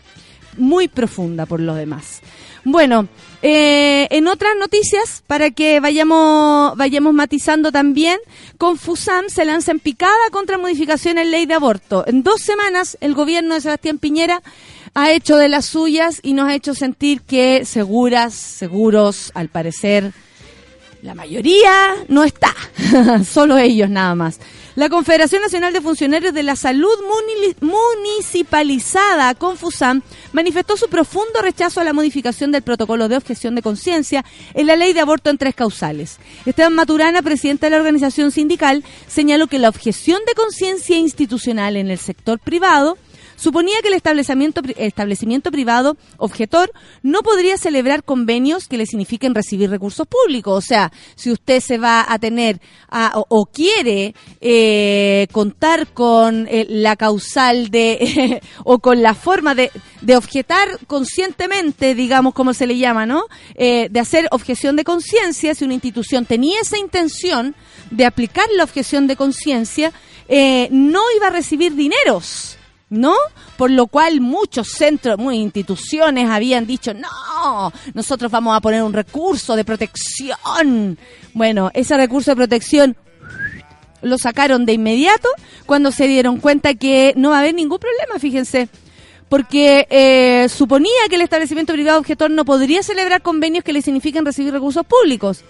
muy 0.57 0.89
profunda 0.89 1.47
por 1.47 1.61
lo 1.61 1.75
demás. 1.75 2.21
Bueno, 2.65 3.07
eh, 3.43 4.09
en 4.11 4.27
otras 4.27 4.57
noticias, 4.59 5.23
para 5.27 5.53
que 5.53 5.79
vayamos, 5.79 6.77
vayamos 6.77 7.15
matizando 7.15 7.71
también, 7.71 8.19
Confusam 8.59 9.29
se 9.29 9.45
lanza 9.45 9.71
en 9.71 9.79
picada 9.79 10.13
contra 10.33 10.59
modificaciones 10.59 11.27
en 11.27 11.31
ley 11.31 11.47
de 11.47 11.55
aborto. 11.55 12.05
En 12.09 12.25
dos 12.25 12.41
semanas, 12.41 12.99
el 13.01 13.15
gobierno 13.15 13.55
de 13.55 13.61
Sebastián 13.61 13.99
Piñera 13.99 14.43
ha 14.95 15.13
hecho 15.13 15.37
de 15.37 15.49
las 15.49 15.67
suyas 15.67 16.19
y 16.23 16.33
nos 16.33 16.49
ha 16.49 16.55
hecho 16.55 16.75
sentir 16.75 17.21
que 17.21 17.65
seguras, 17.65 18.35
seguros, 18.35 19.31
al 19.35 19.49
parecer, 19.49 20.13
la 21.03 21.15
mayoría 21.15 21.95
no 22.09 22.25
está, 22.25 22.53
solo 23.25 23.59
ellos 23.59 23.91
nada 23.91 24.15
más. 24.17 24.41
La 24.77 24.91
Confederación 24.91 25.41
Nacional 25.41 25.73
de 25.73 25.81
Funcionarios 25.81 26.35
de 26.35 26.43
la 26.43 26.55
Salud 26.55 26.95
Municipalizada, 27.63 29.35
Confusam, 29.35 30.03
manifestó 30.35 30.77
su 30.77 30.91
profundo 30.91 31.41
rechazo 31.41 31.81
a 31.81 31.85
la 31.85 31.95
modificación 31.95 32.53
del 32.53 32.61
protocolo 32.61 33.09
de 33.09 33.17
objeción 33.17 33.55
de 33.55 33.63
conciencia 33.63 34.23
en 34.53 34.67
la 34.67 34.77
ley 34.77 34.93
de 34.93 35.01
aborto 35.01 35.31
en 35.31 35.39
tres 35.39 35.55
causales. 35.55 36.19
Esteban 36.45 36.75
Maturana, 36.75 37.23
presidente 37.23 37.65
de 37.67 37.71
la 37.71 37.79
organización 37.79 38.31
sindical, 38.31 38.85
señaló 39.07 39.47
que 39.47 39.59
la 39.59 39.71
objeción 39.71 40.21
de 40.27 40.35
conciencia 40.35 40.99
institucional 40.99 41.77
en 41.77 41.91
el 41.91 41.99
sector 41.99 42.39
privado 42.39 42.99
suponía 43.37 43.81
que 43.83 43.89
el 43.89 43.95
establecimiento, 43.95 44.63
establecimiento 44.77 45.51
privado 45.51 45.97
objetor 46.17 46.73
no 47.03 47.23
podría 47.23 47.57
celebrar 47.57 48.05
convenios 48.05 48.67
que 48.69 48.77
le 48.77 48.87
signifiquen 48.87 49.35
recibir 49.35 49.71
recursos 49.71 50.07
públicos. 50.07 50.57
O 50.57 50.67
sea, 50.67 50.93
si 51.15 51.31
usted 51.31 51.61
se 51.61 51.79
va 51.79 52.05
a 52.09 52.19
tener 52.19 52.61
o, 53.15 53.47
quiere 53.47 54.15
eh, 54.41 55.27
contar 55.33 55.89
con 55.89 56.47
eh, 56.49 56.67
la 56.69 56.97
causal 56.97 57.71
de 57.71 58.41
o 58.65 58.79
con 58.79 59.03
la 59.03 59.15
forma 59.15 59.55
de, 59.55 59.71
de, 60.01 60.17
objetar 60.17 60.79
conscientemente, 60.87 61.95
digamos 61.95 62.35
como 62.35 62.55
se 62.55 62.67
le 62.67 62.79
llama, 62.79 63.07
¿no? 63.07 63.25
Eh, 63.55 63.89
de 63.91 64.01
hacer 64.01 64.29
objeción 64.31 64.77
de 64.77 64.85
conciencia, 64.85 65.55
si 65.55 65.65
una 65.65 65.75
institución 65.75 66.27
tenía 66.27 66.61
esa 66.61 66.79
intención 66.79 67.55
de 67.91 68.07
aplicar 68.07 68.47
la 68.57 68.65
objeción 68.65 69.07
de 69.07 69.17
conciencia, 69.17 69.93
no 70.29 71.03
iba 71.17 71.29
a 71.29 71.31
recibir 71.31 71.75
dineros. 71.75 72.56
¿No? 72.89 73.15
Por 73.57 73.71
lo 73.71 73.87
cual 73.87 74.21
muchos 74.21 74.69
centros, 74.69 75.19
muchas 75.19 75.39
instituciones 75.39 76.29
habían 76.31 76.67
dicho, 76.67 76.95
no, 76.95 77.73
nosotros 77.95 78.31
vamos 78.31 78.57
a 78.57 78.61
poner 78.61 78.83
un 78.83 78.93
recurso 78.93 79.57
de 79.57 79.65
protección. 79.65 80.99
Bueno, 81.33 81.71
ese 81.75 81.97
recurso 81.97 82.31
de 82.31 82.37
protección 82.37 82.97
lo 84.03 84.19
sacaron 84.19 84.67
de 84.67 84.75
inmediato 84.75 85.29
cuando 85.65 85.91
se 85.91 86.07
dieron 86.07 86.39
cuenta 86.39 86.75
que 86.75 87.13
no 87.17 87.31
va 87.31 87.37
a 87.37 87.41
haber 87.41 87.55
ningún 87.55 87.79
problema, 87.79 88.19
fíjense. 88.19 88.69
Porque 89.29 89.89
eh, 89.91 90.49
suponía 90.49 90.93
que 91.09 91.17
el 91.17 91.23
establecimiento 91.23 91.73
privado 91.73 91.99
objetor 91.99 92.31
no 92.31 92.45
podría 92.45 92.85
celebrar 92.85 93.23
convenios 93.23 93.65
que 93.65 93.73
le 93.73 93.83
signifiquen 93.83 94.25
recibir 94.25 94.53
recursos 94.53 94.87
públicos 94.87 95.43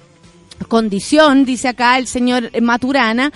condición, 0.68 1.44
dice 1.44 1.68
acá 1.68 1.98
el 1.98 2.06
señor 2.06 2.50
Maturana, 2.60 3.32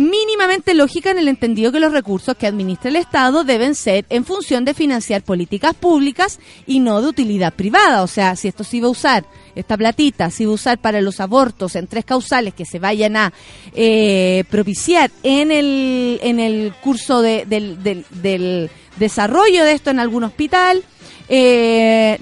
mínimamente 0.00 0.72
lógica 0.72 1.10
en 1.10 1.18
el 1.18 1.28
entendido 1.28 1.70
que 1.70 1.78
los 1.78 1.92
recursos 1.92 2.34
que 2.34 2.46
administra 2.46 2.88
el 2.88 2.96
Estado 2.96 3.44
deben 3.44 3.74
ser 3.74 4.06
en 4.08 4.24
función 4.24 4.64
de 4.64 4.72
financiar 4.72 5.22
políticas 5.22 5.74
públicas 5.74 6.40
y 6.66 6.80
no 6.80 7.02
de 7.02 7.08
utilidad 7.08 7.52
privada. 7.52 8.02
O 8.02 8.06
sea, 8.06 8.34
si 8.34 8.48
esto 8.48 8.64
se 8.64 8.78
iba 8.78 8.88
a 8.88 8.92
usar, 8.92 9.26
esta 9.54 9.76
platita 9.76 10.30
se 10.30 10.44
iba 10.44 10.52
a 10.52 10.54
usar 10.54 10.78
para 10.78 11.02
los 11.02 11.20
abortos 11.20 11.76
en 11.76 11.86
tres 11.86 12.06
causales 12.06 12.54
que 12.54 12.64
se 12.64 12.78
vayan 12.78 13.16
a 13.16 13.32
eh, 13.74 14.44
propiciar 14.48 15.10
en 15.22 15.52
el, 15.52 16.18
en 16.22 16.40
el 16.40 16.72
curso 16.82 17.20
de, 17.20 17.44
del, 17.44 17.82
del, 17.82 18.70
desarrollo 18.96 19.64
de 19.64 19.72
esto 19.72 19.90
en 19.90 19.98
algún 19.98 20.24
hospital, 20.24 20.82
eh, 21.28 22.18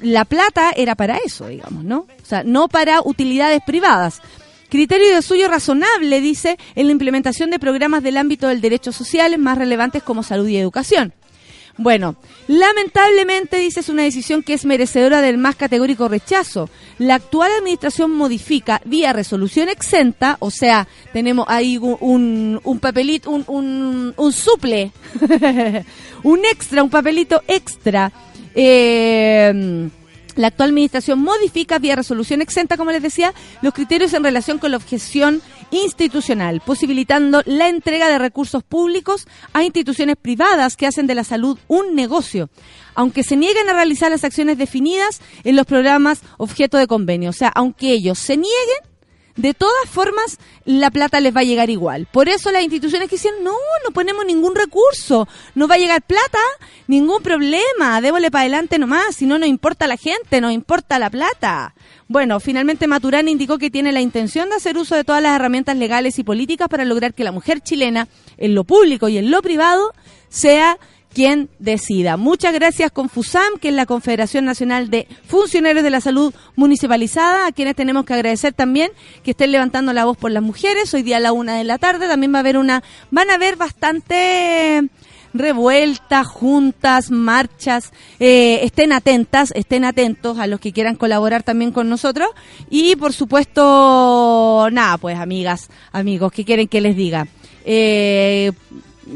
la 0.00 0.24
plata 0.24 0.70
era 0.76 0.94
para 0.94 1.16
eso, 1.16 1.48
digamos, 1.48 1.82
¿no? 1.82 2.00
O 2.00 2.26
sea, 2.26 2.44
no 2.44 2.68
para 2.68 3.00
utilidades 3.02 3.62
privadas. 3.66 4.20
Criterio 4.70 5.14
de 5.14 5.20
suyo 5.20 5.48
razonable, 5.48 6.20
dice, 6.20 6.56
en 6.76 6.86
la 6.86 6.92
implementación 6.92 7.50
de 7.50 7.58
programas 7.58 8.04
del 8.04 8.16
ámbito 8.16 8.46
del 8.46 8.60
derecho 8.60 8.92
social 8.92 9.36
más 9.36 9.58
relevantes 9.58 10.02
como 10.02 10.22
salud 10.22 10.46
y 10.46 10.56
educación. 10.56 11.12
Bueno, 11.76 12.16
lamentablemente, 12.46 13.56
dice, 13.56 13.80
es 13.80 13.88
una 13.88 14.04
decisión 14.04 14.42
que 14.44 14.54
es 14.54 14.64
merecedora 14.64 15.22
del 15.22 15.38
más 15.38 15.56
categórico 15.56 16.08
rechazo. 16.08 16.70
La 16.98 17.16
actual 17.16 17.50
administración 17.58 18.12
modifica 18.12 18.80
vía 18.84 19.12
resolución 19.12 19.68
exenta, 19.68 20.36
o 20.40 20.50
sea, 20.50 20.86
tenemos 21.12 21.46
ahí 21.48 21.76
un, 21.78 22.60
papelito, 22.80 23.30
un, 23.30 23.44
un, 23.48 24.14
un 24.16 24.32
suple, 24.32 24.92
un 26.22 26.44
extra, 26.44 26.84
un 26.84 26.90
papelito 26.90 27.42
extra. 27.48 28.12
Eh, 28.54 29.90
la 30.36 30.48
actual 30.48 30.70
administración 30.70 31.20
modifica 31.20 31.78
vía 31.78 31.96
resolución 31.96 32.42
exenta, 32.42 32.76
como 32.76 32.92
les 32.92 33.02
decía, 33.02 33.34
los 33.62 33.74
criterios 33.74 34.12
en 34.14 34.24
relación 34.24 34.58
con 34.58 34.70
la 34.70 34.76
objeción 34.76 35.42
institucional, 35.70 36.60
posibilitando 36.64 37.42
la 37.46 37.68
entrega 37.68 38.08
de 38.08 38.18
recursos 38.18 38.62
públicos 38.62 39.26
a 39.52 39.62
instituciones 39.62 40.16
privadas 40.16 40.76
que 40.76 40.86
hacen 40.86 41.06
de 41.06 41.14
la 41.14 41.24
salud 41.24 41.58
un 41.68 41.94
negocio, 41.94 42.50
aunque 42.94 43.22
se 43.22 43.36
nieguen 43.36 43.68
a 43.68 43.74
realizar 43.74 44.10
las 44.10 44.24
acciones 44.24 44.58
definidas 44.58 45.20
en 45.44 45.56
los 45.56 45.66
programas 45.66 46.22
objeto 46.38 46.76
de 46.76 46.86
convenio. 46.86 47.30
O 47.30 47.34
sea, 47.34 47.48
aunque 47.48 47.92
ellos 47.92 48.18
se 48.18 48.36
nieguen, 48.36 48.89
de 49.36 49.54
todas 49.54 49.88
formas 49.88 50.38
la 50.64 50.90
plata 50.90 51.20
les 51.20 51.34
va 51.34 51.40
a 51.40 51.44
llegar 51.44 51.70
igual. 51.70 52.06
Por 52.10 52.28
eso 52.28 52.50
las 52.50 52.62
instituciones 52.62 53.08
que 53.08 53.16
no, 53.42 53.52
no 53.84 53.90
ponemos 53.92 54.24
ningún 54.24 54.54
recurso, 54.54 55.28
no 55.54 55.68
va 55.68 55.76
a 55.76 55.78
llegar 55.78 56.02
plata, 56.02 56.38
ningún 56.86 57.22
problema, 57.22 58.00
débole 58.00 58.30
para 58.30 58.42
adelante 58.42 58.78
nomás, 58.78 59.16
si 59.16 59.26
no 59.26 59.38
nos 59.38 59.48
importa 59.48 59.86
la 59.86 59.96
gente, 59.96 60.40
nos 60.40 60.52
importa 60.52 60.98
la 60.98 61.10
plata. 61.10 61.74
Bueno, 62.08 62.40
finalmente 62.40 62.86
Maturana 62.86 63.30
indicó 63.30 63.58
que 63.58 63.70
tiene 63.70 63.92
la 63.92 64.00
intención 64.00 64.48
de 64.48 64.56
hacer 64.56 64.76
uso 64.76 64.94
de 64.94 65.04
todas 65.04 65.22
las 65.22 65.36
herramientas 65.36 65.76
legales 65.76 66.18
y 66.18 66.24
políticas 66.24 66.68
para 66.68 66.84
lograr 66.84 67.14
que 67.14 67.24
la 67.24 67.32
mujer 67.32 67.60
chilena, 67.60 68.08
en 68.36 68.54
lo 68.54 68.64
público 68.64 69.08
y 69.08 69.18
en 69.18 69.30
lo 69.30 69.42
privado, 69.42 69.92
sea 70.28 70.78
quien 71.12 71.48
decida. 71.58 72.16
Muchas 72.16 72.54
gracias 72.54 72.92
Confusam, 72.92 73.58
que 73.60 73.68
es 73.68 73.74
la 73.74 73.86
Confederación 73.86 74.44
Nacional 74.44 74.90
de 74.90 75.06
Funcionarios 75.26 75.84
de 75.84 75.90
la 75.90 76.00
Salud 76.00 76.32
Municipalizada, 76.56 77.46
a 77.46 77.52
quienes 77.52 77.76
tenemos 77.76 78.04
que 78.04 78.14
agradecer 78.14 78.52
también 78.52 78.90
que 79.22 79.32
estén 79.32 79.52
levantando 79.52 79.92
la 79.92 80.04
voz 80.04 80.16
por 80.16 80.30
las 80.30 80.42
mujeres. 80.42 80.92
Hoy 80.94 81.02
día 81.02 81.18
a 81.18 81.20
la 81.20 81.32
una 81.32 81.56
de 81.56 81.64
la 81.64 81.78
tarde 81.78 82.08
también 82.08 82.32
va 82.32 82.38
a 82.38 82.40
haber 82.40 82.56
una, 82.56 82.82
van 83.10 83.30
a 83.30 83.34
haber 83.34 83.56
bastante 83.56 84.88
revueltas, 85.32 86.26
juntas, 86.26 87.10
marchas, 87.10 87.92
eh, 88.18 88.60
estén 88.62 88.92
atentas, 88.92 89.52
estén 89.54 89.84
atentos 89.84 90.38
a 90.38 90.46
los 90.46 90.60
que 90.60 90.72
quieran 90.72 90.96
colaborar 90.96 91.42
también 91.42 91.72
con 91.72 91.88
nosotros 91.88 92.28
y 92.68 92.96
por 92.96 93.12
supuesto, 93.12 94.68
nada, 94.72 94.98
pues 94.98 95.18
amigas, 95.18 95.70
amigos, 95.92 96.32
¿qué 96.32 96.44
quieren 96.44 96.68
que 96.68 96.80
les 96.80 96.96
diga? 96.96 97.26
Eh, 97.64 98.52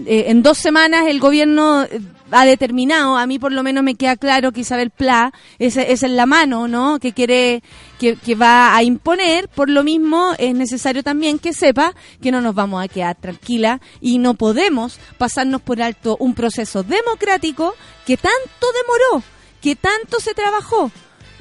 eh, 0.07 0.25
en 0.29 0.43
dos 0.43 0.59
semanas 0.59 1.07
el 1.07 1.21
gobierno 1.21 1.85
eh, 1.85 2.01
ha 2.33 2.45
determinado, 2.45 3.17
a 3.17 3.27
mí 3.27 3.39
por 3.39 3.53
lo 3.53 3.63
menos 3.63 3.85
me 3.85 3.95
queda 3.95 4.17
claro 4.17 4.51
que 4.51 4.63
Isabel 4.63 4.91
Pla 4.91 5.33
es, 5.59 5.77
es 5.77 6.03
en 6.03 6.17
la 6.17 6.27
mano, 6.27 6.67
¿no? 6.67 6.99
Que 6.99 7.13
quiere, 7.13 7.63
que, 8.01 8.17
que, 8.17 8.35
va 8.35 8.75
a 8.75 8.83
imponer, 8.83 9.49
por 9.49 9.71
lo 9.71 9.85
mismo 9.85 10.33
es 10.39 10.55
necesario 10.55 11.05
también 11.05 11.39
que 11.39 11.53
sepa 11.53 11.95
que 12.21 12.33
no 12.33 12.41
nos 12.41 12.57
vamos 12.57 12.83
a 12.83 12.89
quedar 12.89 13.15
tranquila 13.15 13.81
y 14.01 14.19
no 14.19 14.35
podemos 14.35 14.99
pasarnos 15.17 15.63
por 15.63 15.81
alto 15.81 16.17
un 16.19 16.35
proceso 16.35 16.83
democrático 16.83 17.75
que 18.05 18.17
tanto 18.17 18.67
demoró, 18.83 19.25
que 19.61 19.77
tanto 19.77 20.19
se 20.19 20.35
trabajó. 20.35 20.91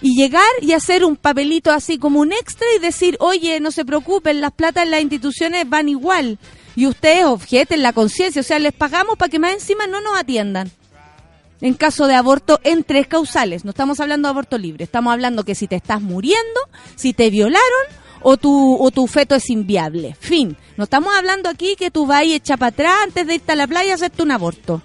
Y 0.02 0.16
llegar 0.16 0.44
y 0.62 0.74
hacer 0.74 1.06
un 1.06 1.16
papelito 1.16 1.72
así 1.72 1.98
como 1.98 2.20
un 2.20 2.34
extra 2.34 2.68
y 2.76 2.80
decir, 2.80 3.16
oye, 3.22 3.62
no 3.62 3.72
se 3.72 3.86
preocupen, 3.86 4.42
las 4.42 4.52
platas 4.52 4.84
en 4.84 4.92
las 4.92 5.02
instituciones 5.02 5.68
van 5.68 5.88
igual 5.88 6.38
y 6.76 6.88
ustedes 6.88 7.26
objeten 7.26 7.84
la 7.84 7.94
conciencia, 7.94 8.42
o 8.42 8.44
sea, 8.44 8.60
les 8.60 8.74
pagamos 8.74 9.18
para 9.18 9.30
que 9.30 9.40
más 9.40 9.54
encima 9.54 9.88
no 9.88 10.02
nos 10.02 10.18
atiendan. 10.18 10.72
En 11.62 11.76
caso 11.76 12.08
de 12.08 12.16
aborto 12.16 12.60
en 12.64 12.84
tres 12.84 13.08
causales, 13.08 13.64
no 13.64 13.70
estamos 13.70 14.00
hablando 14.00 14.28
de 14.28 14.32
aborto 14.32 14.58
libre, 14.58 14.84
estamos 14.84 15.14
hablando 15.14 15.46
que 15.46 15.56
si 15.56 15.68
te 15.68 15.78
estás 15.78 16.02
muriendo, 16.02 16.60
si 16.96 17.14
te 17.14 17.30
violaron 17.30 17.62
o 18.22 18.38
tu, 18.38 18.76
o 18.84 18.92
tu 18.92 19.08
feto 19.08 19.36
es 19.36 19.50
inviable. 19.50 20.16
Fin. 20.20 20.58
No 20.76 20.86
estamos 20.86 21.14
hablando 21.16 21.50
aquí 21.50 21.76
que 21.78 21.92
tú 21.92 22.06
vayas 22.06 22.38
echar 22.38 22.58
para 22.58 22.70
atrás 22.70 22.94
antes 23.04 23.28
de 23.28 23.36
irte 23.36 23.52
a 23.52 23.56
la 23.56 23.68
playa 23.68 23.92
a 23.92 23.96
hacerte 23.96 24.24
un 24.24 24.32
aborto. 24.32 24.82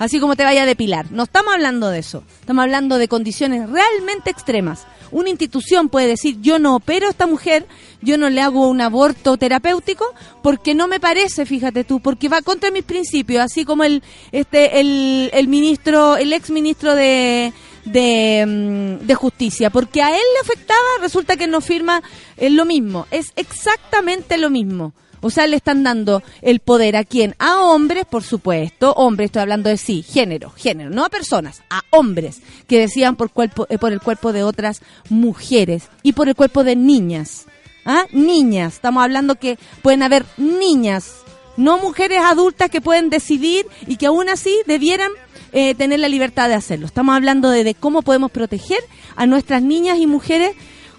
Así 0.00 0.18
como 0.18 0.34
te 0.34 0.42
vaya 0.42 0.64
a 0.64 0.66
depilar. 0.66 1.12
No 1.12 1.22
estamos 1.22 1.54
hablando 1.54 1.90
de 1.90 2.00
eso. 2.00 2.24
Estamos 2.40 2.64
hablando 2.64 2.98
de 2.98 3.06
condiciones 3.06 3.70
realmente 3.70 4.30
extremas 4.30 4.84
una 5.10 5.30
institución 5.30 5.88
puede 5.88 6.06
decir, 6.06 6.36
yo 6.40 6.58
no 6.58 6.76
opero 6.76 7.06
a 7.06 7.10
esta 7.10 7.26
mujer, 7.26 7.66
yo 8.00 8.16
no 8.18 8.30
le 8.30 8.40
hago 8.40 8.68
un 8.68 8.80
aborto 8.80 9.36
terapéutico, 9.36 10.04
porque 10.42 10.74
no 10.74 10.88
me 10.88 11.00
parece, 11.00 11.46
fíjate 11.46 11.84
tú, 11.84 12.00
porque 12.00 12.28
va 12.28 12.42
contra 12.42 12.70
mis 12.70 12.84
principios, 12.84 13.42
así 13.42 13.64
como 13.64 13.84
el, 13.84 14.02
este, 14.32 14.80
el, 14.80 15.30
el 15.32 15.48
ministro, 15.48 16.16
el 16.16 16.32
ex 16.32 16.50
ministro 16.50 16.94
de, 16.94 17.52
de, 17.84 18.98
mm, 19.02 19.12
justicia, 19.14 19.70
porque 19.70 20.02
a 20.02 20.10
él 20.10 20.22
le 20.34 20.40
afectaba, 20.40 20.80
resulta 21.00 21.36
que 21.36 21.46
no 21.46 21.60
firma 21.60 22.02
es 22.36 22.52
lo 22.52 22.64
mismo, 22.64 23.06
es 23.10 23.32
exactamente 23.36 24.38
lo 24.38 24.50
mismo. 24.50 24.92
O 25.20 25.30
sea, 25.30 25.46
le 25.46 25.56
están 25.56 25.82
dando 25.82 26.22
el 26.42 26.60
poder 26.60 26.96
a 26.96 27.04
quién? 27.04 27.34
A 27.38 27.60
hombres, 27.60 28.04
por 28.06 28.22
supuesto. 28.22 28.92
Hombres, 28.92 29.26
estoy 29.26 29.42
hablando 29.42 29.68
de 29.68 29.76
sí, 29.76 30.02
género, 30.02 30.50
género, 30.50 30.90
no 30.90 31.04
a 31.04 31.10
personas, 31.10 31.62
a 31.70 31.82
hombres 31.90 32.40
que 32.66 32.78
decían 32.78 33.16
por, 33.16 33.30
cuerpo, 33.30 33.66
eh, 33.68 33.78
por 33.78 33.92
el 33.92 34.00
cuerpo 34.00 34.32
de 34.32 34.42
otras 34.42 34.82
mujeres 35.08 35.88
y 36.02 36.12
por 36.12 36.28
el 36.28 36.34
cuerpo 36.34 36.64
de 36.64 36.76
niñas. 36.76 37.46
¿Ah? 37.84 38.04
Niñas. 38.12 38.74
Estamos 38.74 39.02
hablando 39.02 39.36
que 39.36 39.58
pueden 39.82 40.02
haber 40.02 40.24
niñas, 40.36 41.14
no 41.56 41.78
mujeres 41.78 42.20
adultas 42.22 42.70
que 42.70 42.80
pueden 42.80 43.10
decidir 43.10 43.66
y 43.86 43.96
que 43.96 44.06
aún 44.06 44.28
así 44.28 44.54
debieran 44.66 45.10
eh, 45.52 45.74
tener 45.74 46.00
la 46.00 46.08
libertad 46.08 46.48
de 46.48 46.54
hacerlo. 46.54 46.86
Estamos 46.86 47.14
hablando 47.14 47.50
de, 47.50 47.64
de, 47.64 47.74
cómo 47.74 48.02
podemos 48.02 48.30
proteger 48.30 48.80
a 49.16 49.26
nuestras 49.26 49.62
niñas 49.62 49.98
y 49.98 50.06
mujeres 50.06 50.54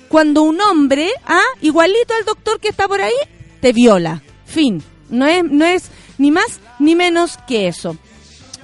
cuando 0.10 0.44
un 0.44 0.60
hombre, 0.60 1.10
¿ah? 1.26 1.40
igualito 1.62 2.14
al 2.14 2.26
doctor 2.26 2.60
que 2.60 2.68
está 2.68 2.88
por 2.88 3.02
ahí, 3.02 3.14
te 3.62 3.72
viola. 3.72 4.22
Fin. 4.46 4.84
No 5.10 5.26
es, 5.26 5.44
no 5.44 5.66
es 5.66 5.90
ni 6.18 6.32
más 6.32 6.60
ni 6.80 6.96
menos 6.96 7.38
que 7.48 7.68
eso. 7.68 7.96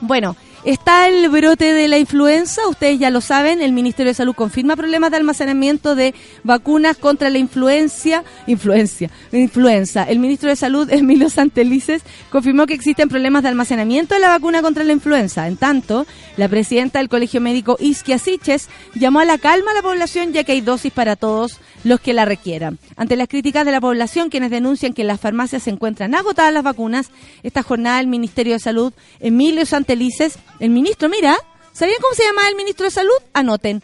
Bueno, 0.01 0.35
Está 0.63 1.07
el 1.07 1.29
brote 1.29 1.71
de 1.71 1.87
la 1.87 1.99
influenza, 1.99 2.67
ustedes 2.67 2.99
ya 2.99 3.11
lo 3.11 3.21
saben, 3.21 3.61
el 3.61 3.71
Ministerio 3.71 4.09
de 4.09 4.15
Salud 4.15 4.33
confirma 4.33 4.75
problemas 4.75 5.11
de 5.11 5.17
almacenamiento 5.17 5.95
de 5.95 6.15
vacunas 6.43 6.97
contra 6.97 7.29
la 7.29 7.37
influencia, 7.37 8.23
influencia, 8.47 9.09
influenza. 9.31 10.03
El 10.03 10.19
ministro 10.19 10.49
de 10.49 10.55
Salud, 10.55 10.89
Emilio 10.91 11.29
Santelices, 11.29 12.01
confirmó 12.31 12.65
que 12.65 12.73
existen 12.73 13.07
problemas 13.07 13.43
de 13.43 13.49
almacenamiento 13.49 14.15
de 14.15 14.21
la 14.21 14.29
vacuna 14.29 14.61
contra 14.61 14.83
la 14.83 14.93
influenza. 14.93 15.47
En 15.47 15.57
tanto, 15.57 16.07
la 16.37 16.49
presidenta 16.49 16.99
del 16.99 17.07
Colegio 17.07 17.39
Médico 17.39 17.77
Isquia 17.79 18.17
Siches 18.17 18.67
llamó 18.95 19.19
a 19.19 19.25
la 19.25 19.37
calma 19.37 19.71
a 19.71 19.75
la 19.75 19.81
población 19.81 20.33
ya 20.33 20.43
que 20.43 20.53
hay 20.53 20.61
dosis 20.61 20.91
para 20.91 21.15
todos 21.15 21.59
los 21.83 21.99
que 21.99 22.13
la 22.13 22.25
requieran. 22.25 22.79
Ante 22.95 23.15
las 23.15 23.27
críticas 23.27 23.65
de 23.65 23.71
la 23.71 23.81
población, 23.81 24.29
quienes 24.29 24.51
denuncian 24.51 24.93
que 24.93 25.03
en 25.03 25.07
las 25.07 25.19
farmacias 25.19 25.63
se 25.63 25.69
encuentran 25.69 26.15
agotadas 26.15 26.53
las 26.53 26.63
vacunas, 26.63 27.11
esta 27.43 27.63
jornada 27.63 27.99
el 27.99 28.07
Ministerio 28.07 28.53
de 28.53 28.59
Salud, 28.59 28.93
Emilio 29.19 29.65
Santelices, 29.65 30.39
el 30.59 30.69
ministro, 30.69 31.09
mira, 31.09 31.37
¿sabían 31.71 31.99
cómo 32.01 32.15
se 32.15 32.23
llama 32.23 32.47
el 32.49 32.55
ministro 32.55 32.85
de 32.85 32.91
Salud? 32.91 33.17
Anoten. 33.33 33.81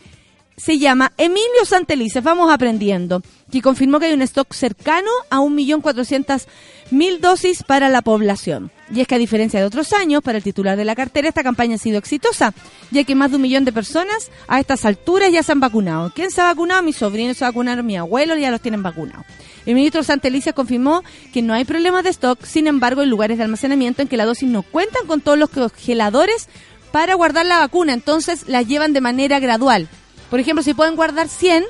Se 0.56 0.78
llama 0.78 1.12
Emilio 1.18 1.66
Santelices, 1.66 2.24
vamos 2.24 2.52
aprendiendo, 2.52 3.24
que 3.52 3.62
confirmó 3.62 4.00
que 4.00 4.06
hay 4.06 4.14
un 4.14 4.22
stock 4.22 4.54
cercano 4.54 5.10
a 5.32 5.40
1.400.000 5.40 7.20
dosis 7.20 7.64
para 7.64 7.90
la 7.90 8.04
población. 8.04 8.72
Y 8.94 9.02
es 9.02 9.08
que 9.08 9.16
a 9.16 9.18
diferencia 9.18 9.60
de 9.60 9.66
otros 9.66 9.94
años, 9.94 10.22
para 10.22 10.38
el 10.38 10.44
titular 10.44 10.78
de 10.78 10.86
la 10.86 10.96
cartera, 10.96 11.28
esta 11.28 11.42
campaña 11.42 11.76
ha 11.76 11.80
sido 11.80 11.98
exitosa, 11.98 12.54
ya 12.92 13.04
que 13.04 13.16
más 13.16 13.32
de 13.32 13.38
un 13.38 13.42
millón 13.42 13.66
de 13.66 13.74
personas 13.74 14.30
a 14.48 14.60
estas 14.60 14.86
alturas 14.86 15.32
ya 15.32 15.42
se 15.42 15.52
han 15.52 15.60
vacunado. 15.60 16.12
¿Quién 16.14 16.30
se 16.30 16.42
ha 16.42 16.46
vacunado? 16.46 16.84
Mi 16.84 16.94
sobrino 16.94 17.34
se 17.34 17.44
ha 17.44 17.48
vacunado, 17.48 17.82
mi 17.82 17.98
abuelo 17.98 18.38
ya 18.38 18.52
los 18.52 18.62
tienen 18.62 18.84
vacunados. 18.84 19.26
El 19.66 19.74
ministro 19.74 20.04
Santelices 20.04 20.54
confirmó 20.54 21.04
que 21.34 21.42
no 21.42 21.56
hay 21.56 21.66
problemas 21.66 22.04
de 22.04 22.12
stock, 22.12 22.44
sin 22.46 22.68
embargo, 22.68 23.02
hay 23.02 23.08
lugares 23.08 23.38
de 23.40 23.44
almacenamiento 23.44 24.04
en 24.04 24.08
que 24.08 24.18
la 24.18 24.26
dosis 24.26 24.50
no 24.50 24.62
cuentan 24.62 25.08
con 25.08 25.22
todos 25.22 25.38
los 25.38 25.50
congeladores 25.50 26.48
para 26.92 27.16
guardar 27.16 27.48
la 27.48 27.58
vacuna, 27.58 27.94
entonces 27.94 28.48
la 28.48 28.62
llevan 28.62 28.94
de 28.94 29.02
manera 29.02 29.40
gradual. 29.40 29.90
Por 30.34 30.40
ejemplo, 30.40 30.64
si 30.64 30.74
pueden 30.74 30.96
guardar 30.96 31.30
100, 31.30 31.64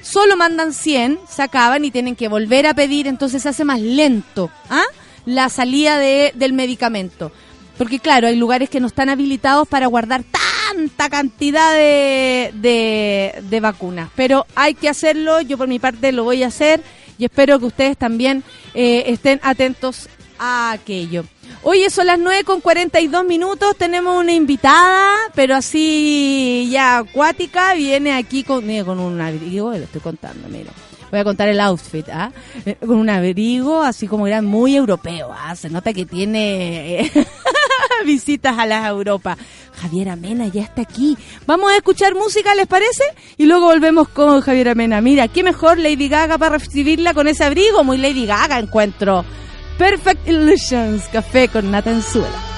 solo 0.00 0.34
mandan 0.34 0.72
100, 0.72 1.20
se 1.28 1.42
acaban 1.42 1.84
y 1.84 1.90
tienen 1.90 2.16
que 2.16 2.28
volver 2.28 2.66
a 2.66 2.72
pedir, 2.72 3.06
entonces 3.06 3.42
se 3.42 3.50
hace 3.50 3.66
más 3.66 3.82
lento 3.82 4.50
¿ah? 4.70 4.84
la 5.26 5.50
salida 5.50 5.98
de, 5.98 6.32
del 6.34 6.54
medicamento. 6.54 7.32
Porque 7.76 7.98
claro, 7.98 8.28
hay 8.28 8.36
lugares 8.36 8.70
que 8.70 8.80
no 8.80 8.86
están 8.86 9.10
habilitados 9.10 9.68
para 9.68 9.88
guardar 9.88 10.24
tanta 10.72 11.10
cantidad 11.10 11.74
de, 11.74 13.34
de, 13.42 13.60
vacunas. 13.60 14.08
Pero 14.16 14.46
hay 14.54 14.72
que 14.72 14.88
hacerlo, 14.88 15.42
yo 15.42 15.58
por 15.58 15.68
mi 15.68 15.78
parte 15.78 16.10
lo 16.10 16.24
voy 16.24 16.44
a 16.44 16.46
hacer 16.46 16.82
y 17.18 17.26
espero 17.26 17.58
que 17.58 17.66
ustedes 17.66 17.98
también 17.98 18.42
eh, 18.72 19.04
estén 19.08 19.38
atentos 19.42 20.08
a 20.38 20.70
aquello. 20.70 21.26
Hoy 21.70 21.84
son 21.90 22.06
las 22.06 22.18
9 22.18 22.44
con 22.44 22.62
42 22.62 23.26
minutos, 23.26 23.76
tenemos 23.76 24.18
una 24.18 24.32
invitada, 24.32 25.14
pero 25.34 25.54
así 25.54 26.66
ya 26.72 26.96
acuática, 26.96 27.74
viene 27.74 28.14
aquí 28.14 28.42
con, 28.42 28.64
con 28.86 28.98
un 28.98 29.20
abrigo, 29.20 29.72
lo 29.72 29.76
estoy 29.76 30.00
contando, 30.00 30.48
mira. 30.48 30.70
Voy 31.10 31.20
a 31.20 31.24
contar 31.24 31.46
el 31.46 31.60
outfit, 31.60 32.08
¿ah? 32.08 32.32
Eh, 32.64 32.76
con 32.76 32.96
un 32.96 33.10
abrigo 33.10 33.82
así 33.82 34.08
como 34.08 34.26
era 34.26 34.40
muy 34.40 34.76
europeo, 34.76 35.28
¿ah? 35.30 35.54
Se 35.56 35.68
nota 35.68 35.92
que 35.92 36.06
tiene 36.06 37.02
eh, 37.02 37.12
visitas 38.06 38.58
a 38.58 38.64
las 38.64 38.86
Europa. 38.86 39.36
Javier 39.78 40.08
Amena 40.08 40.48
ya 40.48 40.62
está 40.62 40.80
aquí. 40.80 41.18
Vamos 41.46 41.70
a 41.70 41.76
escuchar 41.76 42.14
música, 42.14 42.54
¿les 42.54 42.66
parece? 42.66 43.04
Y 43.36 43.44
luego 43.44 43.66
volvemos 43.66 44.08
con 44.08 44.40
Javier 44.40 44.70
Amena. 44.70 45.02
Mira, 45.02 45.28
qué 45.28 45.42
mejor 45.42 45.76
Lady 45.76 46.08
Gaga 46.08 46.38
para 46.38 46.56
recibirla 46.56 47.12
con 47.12 47.28
ese 47.28 47.44
abrigo. 47.44 47.84
Muy 47.84 47.98
Lady 47.98 48.24
Gaga 48.24 48.58
encuentro. 48.58 49.26
Perfect 49.78 50.26
Illusions, 50.26 51.06
café 51.08 51.46
con 51.46 51.70
Natanzuela. 51.70 52.57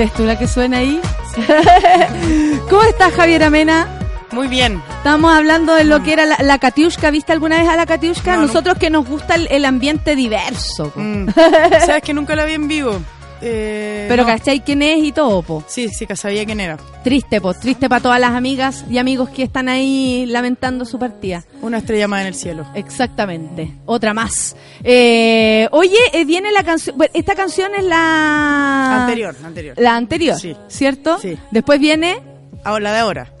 ¿Eres 0.00 0.14
tú 0.14 0.24
la 0.24 0.38
que 0.38 0.46
suena 0.46 0.78
ahí? 0.78 0.98
¿Cómo 2.70 2.82
estás, 2.84 3.12
Javier 3.12 3.42
Amena? 3.42 3.86
Muy 4.30 4.48
bien. 4.48 4.82
Estamos 4.96 5.30
hablando 5.30 5.74
de 5.74 5.84
lo 5.84 6.02
que 6.02 6.14
era 6.14 6.24
la, 6.24 6.38
la 6.40 6.58
Katiushka. 6.58 7.10
¿Viste 7.10 7.32
alguna 7.32 7.58
vez 7.58 7.68
a 7.68 7.76
la 7.76 7.84
Katiushka? 7.84 8.30
No, 8.30 8.40
no. 8.40 8.46
Nosotros 8.46 8.78
que 8.78 8.88
nos 8.88 9.06
gusta 9.06 9.34
el, 9.34 9.46
el 9.50 9.66
ambiente 9.66 10.16
diverso. 10.16 10.90
Mm. 10.94 11.28
Sabes 11.84 12.02
que 12.02 12.14
nunca 12.14 12.34
la 12.34 12.46
vi 12.46 12.54
en 12.54 12.66
vivo. 12.66 12.98
Eh, 13.42 14.06
Pero 14.08 14.22
no. 14.24 14.28
¿cachai 14.28 14.60
quién 14.60 14.82
es 14.82 15.02
y 15.02 15.12
todo, 15.12 15.40
po? 15.42 15.64
Sí, 15.66 15.88
sí, 15.88 16.06
que 16.06 16.14
sabía 16.16 16.44
quién 16.44 16.60
era. 16.60 16.76
Triste, 17.02 17.40
po. 17.40 17.54
Triste 17.54 17.88
para 17.88 18.02
todas 18.02 18.20
las 18.20 18.32
amigas 18.32 18.84
y 18.90 18.98
amigos 18.98 19.30
que 19.30 19.42
están 19.44 19.68
ahí 19.68 20.26
lamentando 20.26 20.84
su 20.84 20.98
partida. 20.98 21.44
Una 21.62 21.78
estrella 21.78 22.06
más 22.08 22.20
en 22.22 22.26
el 22.28 22.34
cielo. 22.34 22.66
Exactamente. 22.74 23.72
Otra 23.86 24.12
más. 24.14 24.54
Eh, 24.84 25.68
oye, 25.72 25.96
eh, 26.12 26.24
viene 26.24 26.52
la 26.52 26.62
canción. 26.64 26.98
bueno, 26.98 27.10
Esta 27.14 27.34
canción 27.34 27.72
es 27.76 27.84
la. 27.84 29.00
Anterior, 29.02 29.34
anterior. 29.44 29.74
La 29.78 29.96
anterior, 29.96 30.38
Sí. 30.38 30.54
¿cierto? 30.68 31.18
Sí. 31.18 31.38
Después 31.50 31.80
viene. 31.80 32.20
Ahora, 32.62 32.82
la 32.84 32.92
de 32.92 32.98
ahora. 32.98 33.32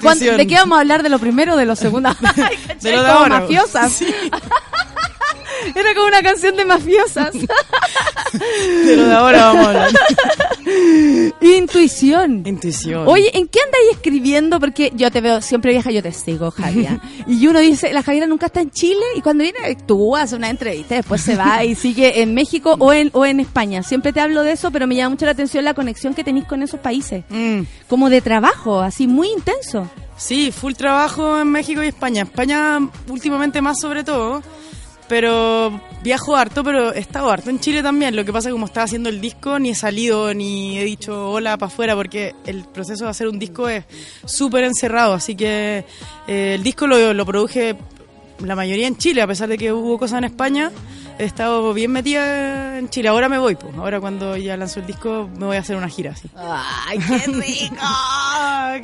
¿cuán- 0.00 0.14
Intuición. 0.16 0.36
¿De 0.36 0.46
qué 0.46 0.54
vamos 0.54 0.78
a 0.78 0.80
hablar? 0.80 1.02
¿De 1.02 1.08
lo 1.08 1.18
primero 1.18 1.54
o 1.54 1.56
de 1.56 1.64
lo 1.64 1.74
segundo? 1.76 2.10
De 2.80 2.92
lo 2.92 3.02
de 3.02 3.08
ahora. 3.10 3.40
mafiosas. 3.40 3.90
Sí, 3.92 4.06
Era 5.74 5.94
como 5.94 6.06
una 6.06 6.22
canción 6.22 6.56
de 6.56 6.64
mafiosas. 6.64 7.32
de 8.32 8.96
lo 8.96 9.06
de 9.06 9.14
ahora 9.14 9.46
vamos 9.46 9.66
a 9.66 9.68
hablar. 9.68 9.90
Intuición. 11.40 12.42
Intuición. 12.46 13.06
Oye, 13.06 13.30
¿en 13.36 13.46
qué 13.48 13.60
andáis 13.64 13.90
escribiendo? 13.92 14.60
Porque 14.60 14.92
yo 14.94 15.10
te 15.10 15.20
veo 15.20 15.40
siempre 15.40 15.72
vieja, 15.72 15.90
yo 15.90 16.02
te 16.02 16.12
sigo, 16.12 16.50
Javier. 16.50 17.00
y 17.26 17.46
uno 17.46 17.60
dice, 17.60 17.92
la 17.92 18.02
Javiera 18.02 18.26
nunca 18.26 18.46
está 18.46 18.60
en 18.60 18.70
Chile 18.70 19.04
y 19.16 19.20
cuando 19.20 19.42
viene 19.42 19.76
tú 19.86 20.16
haces 20.16 20.36
una 20.36 20.50
entrevista, 20.50 20.94
después 20.94 21.20
se 21.20 21.36
va 21.36 21.64
y 21.64 21.74
sigue 21.74 22.22
en 22.22 22.34
México 22.34 22.76
o 22.78 22.92
en, 22.92 23.10
o 23.12 23.24
en 23.24 23.40
España. 23.40 23.82
Siempre 23.82 24.12
te 24.12 24.20
hablo 24.20 24.42
de 24.42 24.52
eso, 24.52 24.70
pero 24.70 24.86
me 24.86 24.94
llama 24.94 25.10
mucho 25.10 25.26
la 25.26 25.32
atención 25.32 25.64
la 25.64 25.74
conexión 25.74 26.14
que 26.14 26.24
tenéis 26.24 26.46
con 26.46 26.62
esos 26.62 26.80
países. 26.80 27.24
Mm. 27.28 27.62
Como 27.88 28.10
de 28.10 28.20
trabajo, 28.20 28.80
así 28.80 29.06
muy 29.06 29.28
intenso. 29.28 29.88
Sí, 30.16 30.50
full 30.50 30.72
trabajo 30.72 31.38
en 31.38 31.48
México 31.50 31.82
y 31.82 31.86
España. 31.86 32.22
España 32.22 32.78
últimamente 33.08 33.62
más 33.62 33.80
sobre 33.80 34.02
todo. 34.02 34.42
Pero 35.08 35.80
viajo 36.02 36.36
harto, 36.36 36.62
pero 36.62 36.92
he 36.92 36.98
estado 36.98 37.30
harto 37.30 37.50
en 37.50 37.60
Chile 37.60 37.82
también. 37.82 38.14
Lo 38.14 38.24
que 38.24 38.32
pasa 38.32 38.48
es 38.48 38.52
que 38.52 38.54
como 38.54 38.66
estaba 38.66 38.84
haciendo 38.84 39.08
el 39.08 39.20
disco, 39.20 39.58
ni 39.58 39.70
he 39.70 39.74
salido 39.74 40.34
ni 40.34 40.78
he 40.78 40.84
dicho 40.84 41.30
hola 41.30 41.56
para 41.56 41.72
afuera, 41.72 41.94
porque 41.94 42.34
el 42.46 42.64
proceso 42.64 43.04
de 43.04 43.10
hacer 43.10 43.28
un 43.28 43.38
disco 43.38 43.68
es 43.68 43.84
súper 44.24 44.64
encerrado. 44.64 45.14
Así 45.14 45.34
que 45.34 45.84
eh, 46.26 46.54
el 46.54 46.62
disco 46.62 46.86
lo, 46.86 47.14
lo 47.14 47.26
produje 47.26 47.76
la 48.44 48.54
mayoría 48.54 48.86
en 48.86 48.96
Chile, 48.96 49.22
a 49.22 49.26
pesar 49.26 49.48
de 49.48 49.58
que 49.58 49.72
hubo 49.72 49.98
cosas 49.98 50.18
en 50.18 50.24
España. 50.24 50.70
He 51.18 51.24
estado 51.24 51.74
bien 51.74 51.90
metida 51.90 52.78
en 52.78 52.88
Chile. 52.90 53.08
Ahora 53.08 53.28
me 53.28 53.38
voy, 53.38 53.56
pues. 53.56 53.74
Ahora 53.76 54.00
cuando 54.00 54.36
ya 54.36 54.56
lanzo 54.56 54.80
el 54.80 54.86
disco, 54.86 55.28
me 55.36 55.46
voy 55.46 55.56
a 55.56 55.60
hacer 55.60 55.74
una 55.74 55.88
gira 55.88 56.12
así. 56.12 56.30
¡Ay, 56.36 56.98
qué 56.98 57.18
rico! 57.26 57.76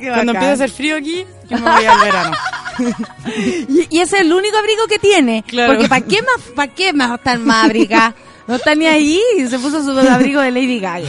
¡Qué 0.00 0.08
Cuando 0.14 0.32
empiece 0.32 0.50
a 0.50 0.54
hacer 0.54 0.70
frío 0.70 0.96
aquí, 0.96 1.24
yo 1.48 1.58
me 1.58 1.70
voy 1.70 1.84
al 1.84 2.00
verano. 2.00 2.36
Y, 3.68 3.86
y 3.90 4.00
ese 4.00 4.16
es 4.16 4.22
el 4.22 4.32
único 4.32 4.56
abrigo 4.56 4.86
que 4.86 4.98
tiene. 4.98 5.44
Claro. 5.46 5.72
Porque 5.72 5.88
¿para 5.88 6.04
qué 6.04 6.22
más, 6.22 6.40
para 6.54 6.72
qué 6.72 6.92
más 6.92 7.18
estar 7.18 7.38
más 7.38 7.64
abrigada? 7.64 8.14
No 8.46 8.56
está 8.56 8.74
ni 8.74 8.86
ahí, 8.86 9.20
se 9.48 9.58
puso 9.58 9.82
su 9.82 9.98
abrigo 9.98 10.40
de 10.40 10.50
Lady 10.50 10.78
Gaga. 10.78 11.08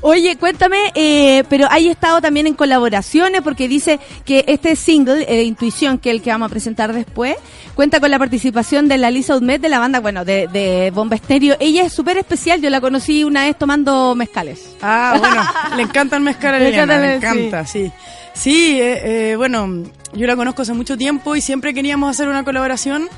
Oye, 0.00 0.36
cuéntame, 0.36 0.78
eh, 0.94 1.44
pero 1.48 1.66
hay 1.70 1.88
estado 1.88 2.20
también 2.20 2.46
en 2.46 2.54
colaboraciones 2.54 3.42
porque 3.42 3.68
dice 3.68 3.98
que 4.24 4.44
este 4.46 4.76
single, 4.76 5.24
eh, 5.28 5.42
Intuición, 5.42 5.98
que 5.98 6.10
es 6.10 6.16
el 6.16 6.22
que 6.22 6.30
vamos 6.30 6.46
a 6.46 6.50
presentar 6.50 6.92
después, 6.92 7.36
cuenta 7.74 7.98
con 8.00 8.10
la 8.10 8.18
participación 8.18 8.88
de 8.88 8.96
la 8.96 9.10
Lisa 9.10 9.36
Udmet 9.36 9.60
de 9.60 9.68
la 9.68 9.80
banda, 9.80 10.00
bueno, 10.00 10.24
de, 10.24 10.46
de 10.48 10.92
Bomba 10.92 11.16
Estéreo. 11.16 11.56
Ella 11.58 11.82
es 11.84 11.92
súper 11.92 12.16
especial, 12.16 12.60
yo 12.60 12.70
la 12.70 12.80
conocí 12.80 13.24
una 13.24 13.44
vez 13.44 13.58
tomando 13.58 14.14
mezcales. 14.14 14.76
Ah, 14.82 15.16
bueno, 15.18 15.42
le 15.76 15.82
encanta 15.82 16.16
el 16.16 16.22
mezcal 16.22 16.54
a 16.54 16.58
Le 16.60 16.68
encanta 16.68 17.14
encanta, 17.14 17.66
sí. 17.66 17.90
Sí, 18.38 18.80
eh, 18.80 19.32
eh, 19.32 19.36
bueno, 19.36 19.84
yo 20.14 20.26
la 20.26 20.36
conozco 20.36 20.62
hace 20.62 20.72
mucho 20.72 20.96
tiempo 20.96 21.34
y 21.36 21.40
siempre 21.40 21.74
queríamos 21.74 22.10
hacer 22.10 22.28
una 22.28 22.44
colaboración. 22.44 23.08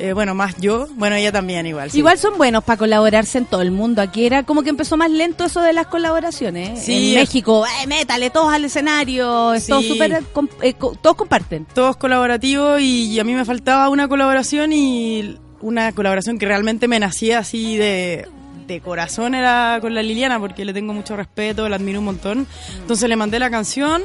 Eh, 0.00 0.12
bueno, 0.12 0.32
más 0.32 0.54
yo, 0.60 0.86
bueno, 0.94 1.16
ella 1.16 1.32
también 1.32 1.66
igual. 1.66 1.90
sí. 1.90 1.98
Igual 1.98 2.18
son 2.18 2.38
buenos 2.38 2.62
para 2.62 2.76
colaborarse 2.76 3.38
en 3.38 3.46
todo 3.46 3.62
el 3.62 3.72
mundo. 3.72 4.00
Aquí 4.00 4.24
era 4.26 4.44
como 4.44 4.62
que 4.62 4.70
empezó 4.70 4.96
más 4.96 5.10
lento 5.10 5.44
eso 5.44 5.60
de 5.60 5.72
las 5.72 5.88
colaboraciones. 5.88 6.84
Sí, 6.84 7.14
en 7.14 7.20
México, 7.22 7.64
eh, 7.82 7.86
métale 7.88 8.30
todos 8.30 8.52
al 8.52 8.64
escenario. 8.64 9.58
Sí. 9.58 9.72
súper, 9.88 10.22
com- 10.32 10.46
eh, 10.62 10.74
todos 10.74 11.16
comparten. 11.16 11.66
Todos 11.74 11.96
colaborativos 11.96 12.80
y, 12.80 13.06
y 13.10 13.18
a 13.18 13.24
mí 13.24 13.34
me 13.34 13.44
faltaba 13.44 13.88
una 13.88 14.06
colaboración 14.06 14.72
y 14.72 15.36
una 15.60 15.90
colaboración 15.90 16.38
que 16.38 16.46
realmente 16.46 16.86
me 16.86 17.00
nacía 17.00 17.40
así 17.40 17.76
de, 17.76 18.28
de 18.68 18.80
corazón 18.80 19.34
era 19.34 19.78
con 19.80 19.94
la 19.94 20.02
Liliana 20.02 20.38
porque 20.38 20.64
le 20.64 20.72
tengo 20.72 20.92
mucho 20.94 21.16
respeto, 21.16 21.68
la 21.68 21.76
admiro 21.76 21.98
un 21.98 22.04
montón. 22.04 22.46
Entonces 22.80 23.08
le 23.08 23.16
mandé 23.16 23.38
la 23.40 23.50
canción, 23.50 24.02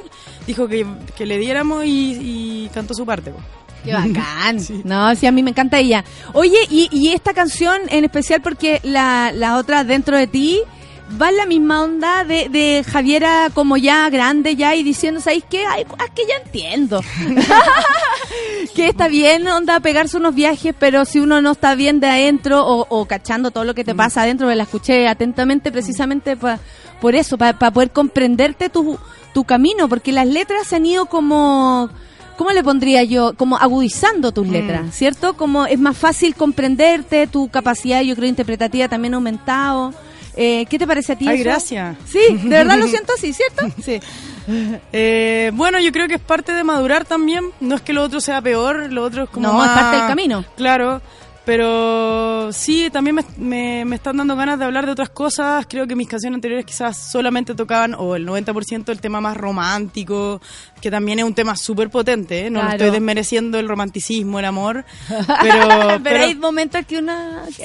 dijo 0.47 0.67
que, 0.67 0.87
que 1.15 1.25
le 1.27 1.37
diéramos 1.37 1.85
y, 1.85 2.65
y 2.65 2.69
cantó 2.73 2.93
su 2.95 3.05
parte. 3.05 3.31
pues. 3.31 3.43
Qué 3.83 3.93
bacán. 3.93 4.57
No, 4.85 5.13
sí, 5.15 5.27
a 5.27 5.31
mí 5.31 5.43
me 5.43 5.49
encanta 5.51 5.77
ella. 5.77 6.03
Oye, 6.33 6.57
y, 6.69 6.87
y 6.91 7.09
esta 7.09 7.33
canción 7.33 7.81
en 7.89 8.05
especial 8.05 8.41
porque 8.41 8.79
la, 8.83 9.31
la 9.33 9.57
otra 9.57 9.83
dentro 9.83 10.17
de 10.17 10.27
ti 10.27 10.61
va 11.21 11.29
en 11.29 11.37
la 11.37 11.45
misma 11.45 11.81
onda 11.83 12.23
de, 12.23 12.49
de 12.49 12.83
Javiera 12.83 13.49
como 13.53 13.77
ya 13.77 14.09
grande 14.09 14.55
ya 14.55 14.75
y 14.75 14.83
diciendo, 14.83 15.19
¿sabéis 15.21 15.43
qué? 15.49 15.65
Ay, 15.65 15.83
es 15.83 16.11
que 16.15 16.23
ya 16.27 16.35
entiendo. 16.43 17.01
que 18.75 18.87
está 18.87 19.07
bien, 19.07 19.47
onda, 19.47 19.79
pegarse 19.79 20.17
unos 20.17 20.33
viajes, 20.35 20.73
pero 20.77 21.05
si 21.05 21.19
uno 21.19 21.41
no 21.41 21.51
está 21.51 21.75
bien 21.75 21.99
de 21.99 22.07
adentro 22.07 22.65
o, 22.65 22.85
o 22.89 23.05
cachando 23.05 23.51
todo 23.51 23.63
lo 23.63 23.75
que 23.75 23.83
te 23.83 23.93
pasa 23.95 24.23
adentro, 24.23 24.47
me 24.47 24.55
la 24.55 24.63
escuché 24.63 25.07
atentamente 25.07 25.71
precisamente 25.71 26.35
pa- 26.37 26.59
por 26.99 27.15
eso, 27.15 27.37
para 27.37 27.57
poder 27.71 27.91
comprenderte 27.91 28.69
tu, 28.69 28.97
tu 29.33 29.43
camino, 29.43 29.89
porque 29.89 30.11
las 30.11 30.27
letras 30.27 30.67
se 30.67 30.77
han 30.77 30.85
ido 30.85 31.05
como... 31.05 31.89
¿Cómo 32.37 32.49
le 32.49 32.63
pondría 32.63 33.03
yo? 33.03 33.33
Como 33.37 33.57
agudizando 33.57 34.31
tus 34.31 34.47
letras, 34.47 34.95
¿cierto? 34.95 35.35
Como 35.37 35.67
es 35.67 35.77
más 35.77 35.95
fácil 35.95 36.33
comprenderte, 36.33 37.27
tu 37.27 37.47
capacidad, 37.49 38.01
yo 38.01 38.15
creo, 38.15 38.27
interpretativa 38.27 38.87
también 38.87 39.13
ha 39.13 39.17
aumentado. 39.17 39.93
Eh, 40.35 40.65
¿Qué 40.69 40.79
te 40.79 40.87
parece 40.87 41.13
a 41.13 41.15
ti 41.15 41.27
Ay, 41.27 41.35
eso? 41.35 41.43
gracias. 41.43 41.97
Sí, 42.05 42.19
de 42.43 42.49
verdad 42.49 42.77
lo 42.77 42.87
siento 42.87 43.13
así, 43.17 43.33
¿cierto? 43.33 43.65
Sí. 43.83 43.99
Eh, 44.91 45.51
bueno, 45.53 45.79
yo 45.79 45.91
creo 45.91 46.07
que 46.07 46.15
es 46.15 46.21
parte 46.21 46.53
de 46.53 46.63
madurar 46.63 47.05
también. 47.05 47.45
No 47.59 47.75
es 47.75 47.81
que 47.81 47.93
lo 47.93 48.03
otro 48.03 48.19
sea 48.19 48.41
peor, 48.41 48.91
lo 48.91 49.03
otro 49.03 49.23
es 49.25 49.29
como 49.29 49.47
No, 49.47 49.63
es 49.63 49.69
parte 49.71 49.97
del 49.97 50.07
camino. 50.07 50.43
Claro, 50.57 51.01
pero 51.45 52.51
sí, 52.51 52.89
también 52.91 53.15
me, 53.15 53.23
me- 53.37 53.85
me 53.85 53.95
están 53.95 54.17
dando 54.17 54.35
ganas 54.35 54.57
de 54.59 54.65
hablar 54.65 54.85
de 54.85 54.91
otras 54.93 55.09
cosas. 55.09 55.65
Creo 55.69 55.87
que 55.87 55.95
mis 55.95 56.07
canciones 56.07 56.35
anteriores 56.37 56.65
quizás 56.65 56.97
solamente 56.97 57.53
tocaban, 57.55 57.95
o 57.97 58.15
el 58.15 58.25
90% 58.27 58.89
el 58.89 58.99
tema 59.01 59.21
más 59.21 59.37
romántico, 59.37 60.41
que 60.83 60.91
también 60.91 61.17
es 61.19 61.23
un 61.23 61.33
tema 61.33 61.55
súper 61.55 61.89
potente. 61.89 62.45
¿eh? 62.47 62.49
No 62.49 62.59
Claro. 62.59 62.73
estoy 62.75 62.91
desmereciendo 62.91 63.57
el 63.57 63.69
romanticismo, 63.69 64.37
el 64.39 64.43
amor, 64.45 64.83
pero... 65.07 65.67
Pero, 65.69 66.03
pero- 66.03 66.23
hay 66.25 66.35
momentos 66.35 66.85
que 66.85 66.97
uno... 66.97 67.13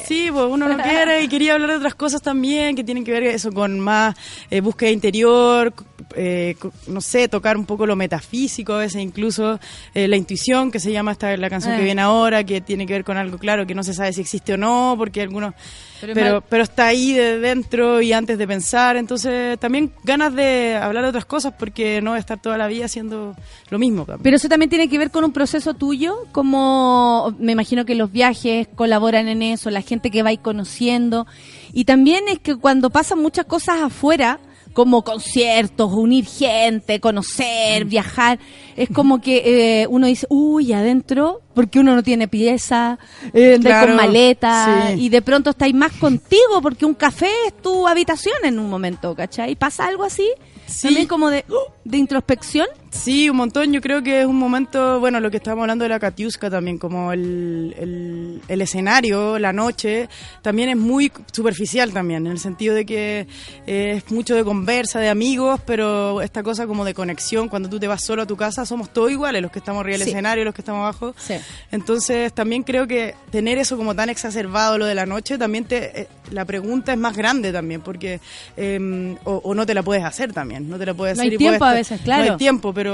Sí, 0.06 0.28
pues 0.32 0.46
uno 0.48 0.68
lo 0.68 0.76
quiere 0.78 1.24
y 1.24 1.28
quería 1.28 1.54
hablar 1.54 1.70
de 1.70 1.76
otras 1.78 1.96
cosas 1.96 2.22
también 2.22 2.76
que 2.76 2.84
tienen 2.84 3.02
que 3.02 3.10
ver 3.10 3.24
eso 3.24 3.50
con 3.50 3.80
más 3.80 4.14
eh, 4.50 4.60
búsqueda 4.60 4.90
interior, 4.90 5.74
eh, 6.14 6.54
no 6.86 7.00
sé, 7.00 7.26
tocar 7.28 7.56
un 7.56 7.66
poco 7.66 7.86
lo 7.86 7.96
metafísico 7.96 8.74
a 8.74 8.78
veces 8.78 9.02
incluso 9.02 9.58
eh, 9.94 10.06
la 10.06 10.16
intuición 10.16 10.70
que 10.70 10.78
se 10.78 10.92
llama 10.92 11.10
esta 11.10 11.36
la 11.36 11.50
canción 11.50 11.76
que 11.76 11.82
viene 11.82 12.02
ahora 12.02 12.44
que 12.44 12.60
tiene 12.60 12.86
que 12.86 12.92
ver 12.92 13.04
con 13.04 13.16
algo 13.16 13.36
claro 13.36 13.66
que 13.66 13.74
no 13.74 13.82
se 13.82 13.92
sabe 13.94 14.12
si 14.12 14.20
existe 14.20 14.52
o 14.54 14.56
no 14.56 14.94
porque 14.96 15.22
algunos 15.22 15.54
Pero 16.00 16.42
pero 16.48 16.62
está 16.62 16.86
ahí 16.86 17.12
de 17.12 17.38
dentro 17.38 18.00
y 18.00 18.12
antes 18.12 18.38
de 18.38 18.46
pensar 18.46 18.96
entonces 18.96 19.58
también 19.58 19.92
ganas 20.04 20.34
de 20.34 20.76
hablar 20.76 21.04
de 21.04 21.10
otras 21.10 21.24
cosas 21.24 21.54
porque 21.58 22.00
no 22.00 22.16
estar 22.16 22.40
toda 22.40 22.56
la 22.56 22.66
vida 22.68 22.84
haciendo 22.84 23.34
lo 23.70 23.78
mismo 23.78 24.04
también. 24.04 24.22
Pero 24.22 24.36
eso 24.36 24.48
también 24.48 24.70
tiene 24.70 24.88
que 24.88 24.98
ver 24.98 25.10
con 25.10 25.24
un 25.24 25.32
proceso 25.32 25.74
tuyo, 25.74 26.26
como 26.32 27.34
me 27.38 27.52
imagino 27.52 27.84
que 27.84 27.94
los 27.94 28.12
viajes 28.12 28.68
colaboran 28.74 29.28
en 29.28 29.42
eso, 29.42 29.70
la 29.70 29.82
gente 29.82 30.10
que 30.10 30.22
va 30.22 30.32
ir 30.32 30.40
conociendo. 30.40 31.26
Y 31.72 31.84
también 31.84 32.24
es 32.28 32.38
que 32.38 32.56
cuando 32.56 32.90
pasan 32.90 33.20
muchas 33.20 33.46
cosas 33.46 33.82
afuera, 33.82 34.40
como 34.78 35.02
conciertos, 35.02 35.92
unir 35.92 36.24
gente, 36.24 37.00
conocer, 37.00 37.84
Mm. 37.84 37.88
viajar, 37.88 38.38
es 38.76 38.88
como 38.90 39.20
que 39.20 39.82
eh, 39.82 39.86
uno 39.88 40.06
dice, 40.06 40.24
uy, 40.30 40.72
adentro, 40.72 41.40
porque 41.52 41.80
uno 41.80 41.96
no 41.96 42.04
tiene 42.04 42.28
pieza, 42.28 42.96
eh, 43.34 43.58
Claro, 43.60 43.88
con 43.88 43.96
maleta, 43.96 44.90
sí. 44.94 45.00
y 45.02 45.08
de 45.08 45.20
pronto 45.20 45.50
estáis 45.50 45.74
más 45.74 45.90
contigo, 45.94 46.62
porque 46.62 46.84
un 46.86 46.94
café 46.94 47.26
es 47.48 47.54
tu 47.60 47.88
habitación 47.88 48.36
en 48.44 48.60
un 48.60 48.70
momento, 48.70 49.16
¿cachai? 49.16 49.56
¿Pasa 49.56 49.84
algo 49.84 50.04
así? 50.04 50.28
Sí. 50.66 50.86
También 50.86 51.08
como 51.08 51.28
de, 51.28 51.44
uh, 51.48 51.72
de 51.84 51.96
introspección. 51.98 52.68
Sí, 52.98 53.30
un 53.30 53.36
montón. 53.36 53.72
Yo 53.72 53.80
creo 53.80 54.02
que 54.02 54.20
es 54.20 54.26
un 54.26 54.36
momento, 54.36 54.98
bueno, 55.00 55.20
lo 55.20 55.30
que 55.30 55.36
estábamos 55.38 55.62
hablando 55.62 55.84
de 55.84 55.88
la 55.88 56.00
Katiuska 56.00 56.50
también, 56.50 56.78
como 56.78 57.12
el, 57.12 57.74
el, 57.78 58.40
el 58.48 58.60
escenario, 58.60 59.38
la 59.38 59.52
noche, 59.52 60.08
también 60.42 60.68
es 60.70 60.76
muy 60.76 61.12
superficial 61.32 61.92
también, 61.92 62.26
en 62.26 62.32
el 62.32 62.38
sentido 62.40 62.74
de 62.74 62.84
que 62.84 63.26
eh, 63.66 63.92
es 63.96 64.10
mucho 64.10 64.34
de 64.34 64.42
conversa, 64.44 64.98
de 64.98 65.08
amigos, 65.08 65.60
pero 65.64 66.20
esta 66.22 66.42
cosa 66.42 66.66
como 66.66 66.84
de 66.84 66.92
conexión, 66.92 67.48
cuando 67.48 67.68
tú 67.70 67.78
te 67.78 67.86
vas 67.86 68.02
solo 68.04 68.22
a 68.22 68.26
tu 68.26 68.36
casa, 68.36 68.66
somos 68.66 68.90
todos 68.92 69.10
iguales, 69.12 69.42
los 69.42 69.52
que 69.52 69.60
estamos 69.60 69.80
arriba 69.80 69.98
del 69.98 70.04
Sí. 70.04 70.10
escenario, 70.10 70.44
los 70.44 70.54
que 70.54 70.62
estamos 70.62 70.80
abajo. 70.80 71.14
Sí. 71.18 71.34
Entonces 71.70 72.32
también 72.32 72.62
creo 72.64 72.86
que 72.88 73.14
tener 73.30 73.58
eso 73.58 73.76
como 73.76 73.94
tan 73.94 74.08
exacerbado 74.10 74.76
lo 74.76 74.86
de 74.86 74.94
la 74.96 75.06
noche, 75.06 75.38
también 75.38 75.64
te, 75.64 76.02
eh, 76.02 76.08
la 76.32 76.44
pregunta 76.44 76.92
es 76.92 76.98
más 76.98 77.16
grande 77.16 77.52
también, 77.52 77.80
porque 77.80 78.20
em, 78.56 79.16
o, 79.24 79.54
no 79.54 79.64
te 79.64 79.72
la 79.74 79.82
puedes 79.82 80.04
hacer 80.04 80.32
también, 80.32 80.68
no 80.68 80.78
te 80.78 80.84
la 80.86 80.94
puedes 80.94 81.16
no 81.16 81.22
hacer. 81.22 81.32
Hay 81.32 81.38
tiempo 81.38 81.64
a 81.64 81.72
veces, 81.72 82.00
claro. 82.02 82.24
No 82.26 82.32
hay 82.32 82.36
tiempo, 82.38 82.74
pero, 82.74 82.87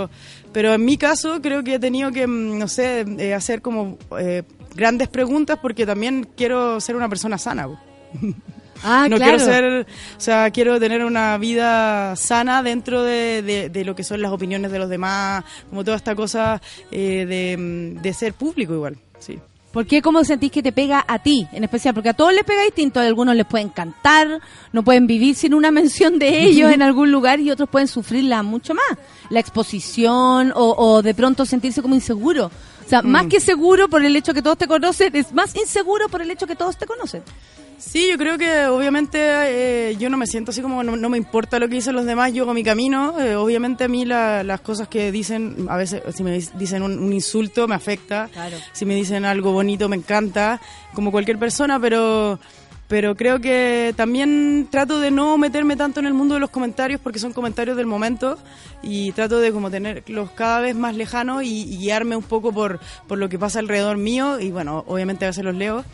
pero 0.52 0.74
en 0.74 0.84
mi 0.84 0.96
caso 0.96 1.40
creo 1.42 1.62
que 1.64 1.74
he 1.74 1.78
tenido 1.78 2.12
que, 2.12 2.26
mm, 2.26 2.58
no 2.58 2.68
sé, 2.68 3.04
eh, 3.18 3.34
hacer 3.34 3.62
como 3.62 3.98
eh, 4.18 4.42
grandes 4.74 5.08
preguntas 5.08 5.58
porque 5.60 5.86
también 5.86 6.28
quiero 6.36 6.80
ser 6.80 6.96
una 6.96 7.08
persona 7.08 7.38
sana. 7.38 7.68
Ah, 8.86 9.06
no 9.08 9.16
claro. 9.16 9.38
quiero 9.38 9.52
ser, 9.52 9.86
o 10.18 10.20
sea, 10.20 10.50
quiero 10.50 10.78
tener 10.78 11.06
una 11.06 11.38
vida 11.38 12.14
sana 12.16 12.62
dentro 12.62 13.02
de, 13.02 13.70
de, 13.72 13.84
lo 13.84 13.96
que 13.96 14.04
son 14.04 14.20
las 14.20 14.30
opiniones 14.30 14.70
de 14.70 14.78
los 14.78 14.90
demás, 14.90 15.42
como 15.70 15.84
toda 15.84 15.96
esta 15.96 16.14
cosa 16.14 16.60
eh, 16.90 17.24
de, 17.24 17.98
de, 18.02 18.12
ser 18.12 18.34
público 18.34 18.74
igual, 18.74 18.98
sí. 19.18 19.38
¿Por 19.74 19.88
qué? 19.88 20.00
¿Cómo 20.02 20.22
sentís 20.22 20.52
que 20.52 20.62
te 20.62 20.70
pega 20.70 21.04
a 21.04 21.18
ti 21.18 21.48
en 21.50 21.64
especial? 21.64 21.94
Porque 21.94 22.10
a 22.10 22.14
todos 22.14 22.32
les 22.32 22.44
pega 22.44 22.62
distinto, 22.62 23.00
a 23.00 23.02
algunos 23.02 23.34
les 23.34 23.44
pueden 23.44 23.70
cantar, 23.70 24.40
no 24.72 24.84
pueden 24.84 25.08
vivir 25.08 25.34
sin 25.34 25.52
una 25.52 25.70
mención 25.72 26.20
de 26.20 26.44
ellos 26.44 26.70
en 26.70 26.80
algún 26.80 27.10
lugar 27.10 27.40
y 27.40 27.50
otros 27.50 27.68
pueden 27.68 27.88
sufrirla 27.88 28.44
mucho 28.44 28.72
más. 28.72 28.98
La 29.30 29.40
exposición 29.40 30.52
o, 30.54 30.76
o 30.78 31.02
de 31.02 31.12
pronto 31.12 31.44
sentirse 31.44 31.82
como 31.82 31.96
inseguro. 31.96 32.52
O 32.84 32.88
sea, 32.88 33.02
más 33.02 33.26
mm. 33.26 33.28
que 33.28 33.40
seguro 33.40 33.88
por 33.88 34.04
el 34.04 34.14
hecho 34.16 34.34
que 34.34 34.42
todos 34.42 34.58
te 34.58 34.66
conocen, 34.66 35.14
es 35.16 35.32
más 35.32 35.54
inseguro 35.56 36.08
por 36.08 36.22
el 36.22 36.30
hecho 36.30 36.46
que 36.46 36.56
todos 36.56 36.76
te 36.76 36.86
conocen. 36.86 37.22
Sí, 37.78 38.08
yo 38.08 38.16
creo 38.16 38.38
que 38.38 38.66
obviamente 38.66 39.18
eh, 39.20 39.96
yo 39.96 40.08
no 40.08 40.16
me 40.16 40.26
siento 40.26 40.52
así 40.52 40.62
como 40.62 40.82
no, 40.82 41.08
me 41.08 41.18
importa 41.18 41.58
lo 41.58 41.68
que 41.68 41.74
dicen 41.74 41.94
los 41.94 42.06
demás, 42.06 42.32
yo 42.32 42.44
hago 42.44 42.54
mi 42.54 42.62
camino. 42.62 43.20
Eh, 43.20 43.36
obviamente 43.36 43.84
a 43.84 43.88
mí 43.88 44.04
las 44.04 44.60
cosas 44.60 44.88
que 44.88 45.10
dicen, 45.12 45.66
a 45.68 45.76
veces 45.76 46.02
si 46.14 46.22
me 46.22 46.38
dicen 46.54 46.82
un, 46.82 47.12
insulto 47.12 47.66
me 47.68 47.74
afecta, 47.74 48.30
si 48.72 48.86
me 48.86 48.94
dicen 48.94 49.24
algo 49.24 49.52
bonito 49.52 49.88
me 49.88 49.96
encanta, 49.96 50.60
como 50.94 51.10
cualquier 51.10 51.38
persona, 51.38 51.78
pero 51.80 52.38
pero 52.88 53.16
creo 53.16 53.40
que 53.40 53.94
también 53.96 54.68
trato 54.70 55.00
de 55.00 55.10
no 55.10 55.38
meterme 55.38 55.76
tanto 55.76 56.00
en 56.00 56.06
el 56.06 56.14
mundo 56.14 56.34
de 56.34 56.40
los 56.40 56.50
comentarios 56.50 57.00
porque 57.00 57.18
son 57.18 57.32
comentarios 57.32 57.76
del 57.76 57.86
momento 57.86 58.38
y 58.82 59.12
trato 59.12 59.40
de 59.40 59.52
como 59.52 59.70
tenerlos 59.70 60.30
cada 60.32 60.60
vez 60.60 60.76
más 60.76 60.94
lejanos 60.94 61.42
y, 61.44 61.64
guiarme 61.78 62.16
un 62.16 62.22
poco 62.22 62.52
por, 62.52 62.80
por 63.06 63.18
lo 63.18 63.28
que 63.28 63.38
pasa 63.38 63.58
alrededor 63.58 63.96
mío 63.96 64.38
y 64.38 64.50
bueno, 64.50 64.84
obviamente 64.86 65.24
a 65.24 65.28
veces 65.28 65.44
los 65.44 65.54
leo, 65.54 65.84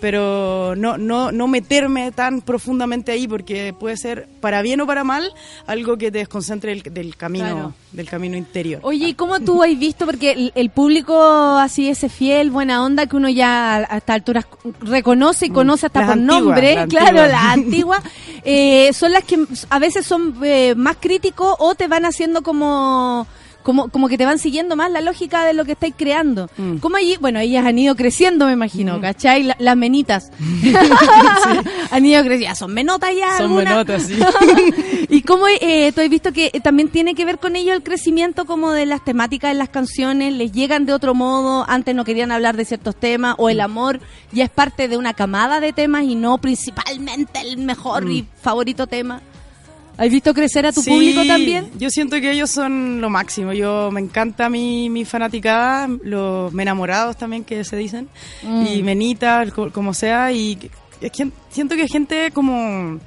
pero 0.00 0.74
no, 0.76 0.98
no, 0.98 1.32
no 1.32 1.48
meterme 1.48 2.12
tan 2.12 2.40
profundamente 2.40 3.12
ahí 3.12 3.28
porque 3.28 3.74
puede 3.78 3.96
ser 3.96 4.28
para 4.40 4.62
bien 4.62 4.80
o 4.80 4.86
para 4.86 5.04
mal 5.04 5.32
algo 5.66 5.96
que 5.96 6.10
te 6.10 6.18
desconcentre 6.18 6.74
del, 6.82 7.16
camino 7.16 7.74
del 7.92 8.08
camino 8.08 8.36
interior. 8.36 8.80
Oye, 8.82 9.08
¿y 9.08 9.14
cómo 9.14 9.40
tú 9.40 9.62
has 9.62 9.78
visto? 9.78 10.06
Porque 10.06 10.50
el, 10.54 10.70
público 10.70 11.16
así 11.58 11.88
ese 11.88 12.08
fiel, 12.08 12.50
buena 12.50 12.84
onda 12.84 13.06
que 13.06 13.16
uno 13.16 13.28
ya 13.28 13.76
a 13.76 13.96
esta 13.96 14.14
altura 14.14 14.46
reconoce 14.80 15.46
y 15.46 15.50
mm. 15.50 15.54
conoce 15.54 15.86
hasta 15.86 16.06
por 16.06 16.16
nombre, 16.44 16.86
claro, 16.88 17.26
la 17.26 17.52
antigua, 17.52 18.02
eh, 18.44 18.92
son 18.92 19.12
las 19.12 19.24
que 19.24 19.38
a 19.68 19.78
veces 19.78 20.06
son 20.06 20.36
eh, 20.42 20.74
más 20.76 20.96
críticos 21.00 21.54
o 21.58 21.74
te 21.74 21.88
van 21.88 22.04
haciendo 22.04 22.42
como 22.42 23.26
como, 23.62 23.88
como 23.88 24.08
que 24.08 24.18
te 24.18 24.26
van 24.26 24.38
siguiendo 24.38 24.76
más 24.76 24.90
la 24.90 25.00
lógica 25.00 25.44
de 25.44 25.52
lo 25.52 25.64
que 25.64 25.72
estáis 25.72 25.94
creando. 25.96 26.48
Mm. 26.56 26.76
Como 26.76 26.96
allí, 26.96 27.16
bueno, 27.20 27.38
ellas 27.38 27.66
han 27.66 27.78
ido 27.78 27.96
creciendo, 27.96 28.46
me 28.46 28.52
imagino, 28.52 28.98
mm. 28.98 29.00
¿cachai? 29.00 29.52
las 29.58 29.76
menitas. 29.76 30.30
Han 31.90 32.06
ido 32.06 32.22
creciendo, 32.22 32.56
son 32.56 32.72
menotas 32.72 33.10
ya. 33.16 33.38
Son 33.38 33.54
menotas, 33.54 34.02
sí. 34.04 34.18
y 35.08 35.22
como 35.22 35.46
eh, 35.48 35.92
tú 35.92 36.00
has 36.00 36.08
visto 36.08 36.32
que 36.32 36.50
también 36.62 36.88
tiene 36.88 37.14
que 37.14 37.24
ver 37.24 37.38
con 37.38 37.56
ello 37.56 37.72
el 37.74 37.82
crecimiento 37.82 38.44
como 38.44 38.72
de 38.72 38.86
las 38.86 39.04
temáticas 39.04 39.52
de 39.52 39.58
las 39.58 39.68
canciones, 39.68 40.34
les 40.34 40.52
llegan 40.52 40.86
de 40.86 40.92
otro 40.92 41.14
modo, 41.14 41.64
antes 41.68 41.94
no 41.94 42.04
querían 42.04 42.32
hablar 42.32 42.56
de 42.56 42.64
ciertos 42.64 42.96
temas, 42.96 43.34
o 43.38 43.48
el 43.48 43.58
mm. 43.58 43.62
amor 43.62 44.00
ya 44.32 44.44
es 44.44 44.50
parte 44.50 44.88
de 44.88 44.96
una 44.96 45.14
camada 45.14 45.60
de 45.60 45.72
temas 45.72 46.04
y 46.04 46.14
no 46.14 46.38
principalmente 46.38 47.40
el 47.40 47.58
mejor 47.58 48.10
y 48.10 48.26
favorito 48.40 48.86
tema. 48.86 49.22
¿Has 50.00 50.08
visto 50.08 50.32
crecer 50.32 50.64
a 50.64 50.72
tu 50.72 50.82
público 50.82 51.26
también? 51.26 51.70
Yo 51.78 51.90
siento 51.90 52.18
que 52.22 52.30
ellos 52.30 52.48
son 52.48 53.02
lo 53.02 53.10
máximo. 53.10 53.52
Yo 53.52 53.90
me 53.92 54.00
encanta 54.00 54.48
mi, 54.48 54.88
mi 54.88 55.04
fanaticada, 55.04 55.88
los 56.02 56.54
enamorados 56.54 57.18
también 57.18 57.44
que 57.44 57.64
se 57.64 57.76
dicen, 57.76 58.08
mm. 58.42 58.66
y 58.66 58.82
menitas, 58.82 59.52
como 59.52 59.92
sea, 59.92 60.32
y 60.32 60.56
siento 61.50 61.76
que 61.76 61.82
hay 61.82 61.88
gente 61.88 62.30
como 62.30 62.98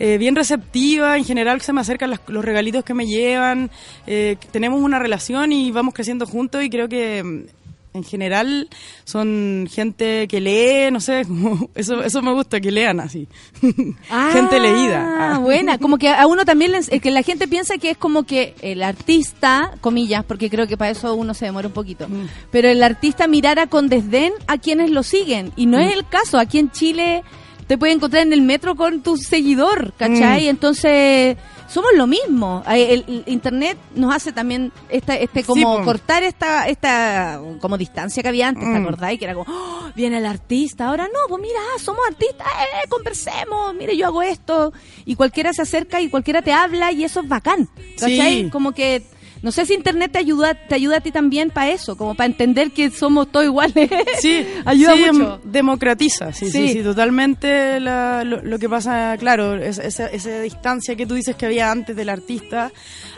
eh, 0.00 0.18
bien 0.18 0.34
receptiva, 0.34 1.16
en 1.16 1.24
general 1.24 1.60
se 1.60 1.72
me 1.72 1.80
acercan 1.80 2.12
los 2.26 2.44
regalitos 2.44 2.82
que 2.82 2.92
me 2.92 3.06
llevan, 3.06 3.70
eh, 4.08 4.36
tenemos 4.50 4.82
una 4.82 4.98
relación 4.98 5.52
y 5.52 5.70
vamos 5.70 5.94
creciendo 5.94 6.26
juntos 6.26 6.64
y 6.64 6.70
creo 6.70 6.88
que 6.88 7.46
en 7.94 8.04
general 8.04 8.68
son 9.04 9.68
gente 9.70 10.26
que 10.28 10.40
lee, 10.40 10.90
no 10.90 11.00
sé, 11.00 11.26
eso, 11.74 12.02
eso 12.02 12.22
me 12.22 12.32
gusta, 12.32 12.60
que 12.60 12.70
lean 12.70 13.00
así. 13.00 13.28
gente 13.60 14.60
leída. 14.60 15.34
Ah, 15.34 15.38
buena, 15.38 15.78
como 15.78 15.98
que 15.98 16.08
a 16.08 16.26
uno 16.26 16.44
también, 16.44 16.72
que 17.00 17.10
la 17.10 17.22
gente 17.22 17.48
piensa 17.48 17.78
que 17.78 17.90
es 17.90 17.96
como 17.96 18.24
que 18.24 18.54
el 18.62 18.82
artista, 18.82 19.72
comillas, 19.80 20.24
porque 20.24 20.50
creo 20.50 20.66
que 20.66 20.76
para 20.76 20.90
eso 20.90 21.14
uno 21.14 21.34
se 21.34 21.46
demora 21.46 21.68
un 21.68 21.74
poquito, 21.74 22.08
mm. 22.08 22.28
pero 22.50 22.68
el 22.68 22.82
artista 22.82 23.26
mirara 23.26 23.66
con 23.66 23.88
desdén 23.88 24.32
a 24.46 24.58
quienes 24.58 24.90
lo 24.90 25.02
siguen, 25.02 25.52
y 25.56 25.66
no 25.66 25.78
es 25.78 25.94
mm. 25.94 25.98
el 25.98 26.06
caso, 26.08 26.38
aquí 26.38 26.58
en 26.58 26.70
Chile 26.70 27.22
te 27.66 27.78
puedes 27.78 27.96
encontrar 27.96 28.22
en 28.22 28.32
el 28.32 28.42
metro 28.42 28.74
con 28.74 29.02
tu 29.02 29.16
seguidor, 29.16 29.92
¿cachai? 29.96 30.46
Mm. 30.46 30.48
Entonces 30.48 31.36
somos 31.72 31.92
lo 31.96 32.06
mismo. 32.06 32.62
El, 32.68 33.22
internet 33.26 33.78
nos 33.94 34.14
hace 34.14 34.32
también 34.32 34.70
esta, 34.90 35.16
este 35.16 35.42
como 35.42 35.82
cortar 35.84 36.22
esta 36.22 36.68
esta 36.68 37.40
como 37.60 37.78
distancia 37.78 38.22
que 38.22 38.28
había 38.28 38.48
antes, 38.48 38.64
¿te 38.64 38.78
mm. 38.78 38.82
acordáis? 38.82 39.18
Que 39.18 39.24
era 39.24 39.34
como, 39.34 39.46
oh, 39.50 39.90
viene 39.96 40.18
el 40.18 40.26
artista, 40.26 40.88
ahora 40.88 41.04
no, 41.04 41.20
pues 41.28 41.40
mira, 41.40 41.60
somos 41.78 42.02
artistas, 42.06 42.46
eh, 42.46 42.88
conversemos, 42.88 43.74
mire, 43.74 43.96
yo 43.96 44.06
hago 44.06 44.22
esto. 44.22 44.72
Y 45.06 45.16
cualquiera 45.16 45.54
se 45.54 45.62
acerca 45.62 46.00
y 46.00 46.10
cualquiera 46.10 46.42
te 46.42 46.52
habla 46.52 46.92
y 46.92 47.04
eso 47.04 47.20
es 47.20 47.28
bacán, 47.28 47.68
¿cachai? 47.98 48.50
Como 48.50 48.72
que 48.72 49.02
no 49.42 49.50
sé 49.50 49.66
si 49.66 49.74
Internet 49.74 50.12
te 50.12 50.18
ayuda, 50.18 50.54
te 50.54 50.76
ayuda 50.76 50.98
a 50.98 51.00
ti 51.00 51.10
también 51.10 51.50
para 51.50 51.70
eso, 51.70 51.96
como 51.96 52.14
para 52.14 52.26
entender 52.26 52.70
que 52.70 52.90
somos 52.90 53.30
todos 53.30 53.46
iguales. 53.46 53.90
Sí, 54.20 54.46
ayuda 54.64 54.94
mucho. 55.12 55.40
Democratiza, 55.44 56.32
sí, 56.32 56.48
sí, 56.48 56.68
sí, 56.68 56.82
totalmente 56.82 57.80
lo, 57.80 58.58
que 58.58 58.68
pasa, 58.68 59.16
claro, 59.18 59.56
esa, 59.56 59.82
esa, 59.82 60.40
distancia 60.40 60.94
que 60.94 61.06
tú 61.06 61.14
dices 61.14 61.34
que 61.34 61.46
había 61.46 61.72
antes 61.72 61.96
del 61.96 62.08
artista, 62.08 62.70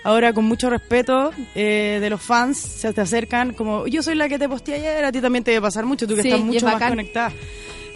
ahora 0.03 0.33
con 0.33 0.47
mucho 0.47 0.71
respeto 0.71 1.31
eh, 1.55 1.99
de 2.01 2.11
los 2.11 2.23
fans 2.23 2.57
se 2.57 2.93
te 2.95 3.03
acercan 3.03 3.53
como, 3.53 3.87
yo 3.87 4.03
soy 4.03 4.15
la 4.15 4.29
que 4.29 4.39
te 4.39 4.49
posteé 4.49 4.77
ayer, 4.77 5.05
a 5.05 5.13
ti 5.13 5.21
también 5.21 5.45
te 5.45 5.51
debe 5.51 5.63
pasar 5.63 5.85
mucho, 5.85 6.07
tú 6.07 6.15
que 6.15 6.23
estás 6.23 6.41
mucho 6.41 6.65
más 6.65 6.83
conectada. 6.83 7.33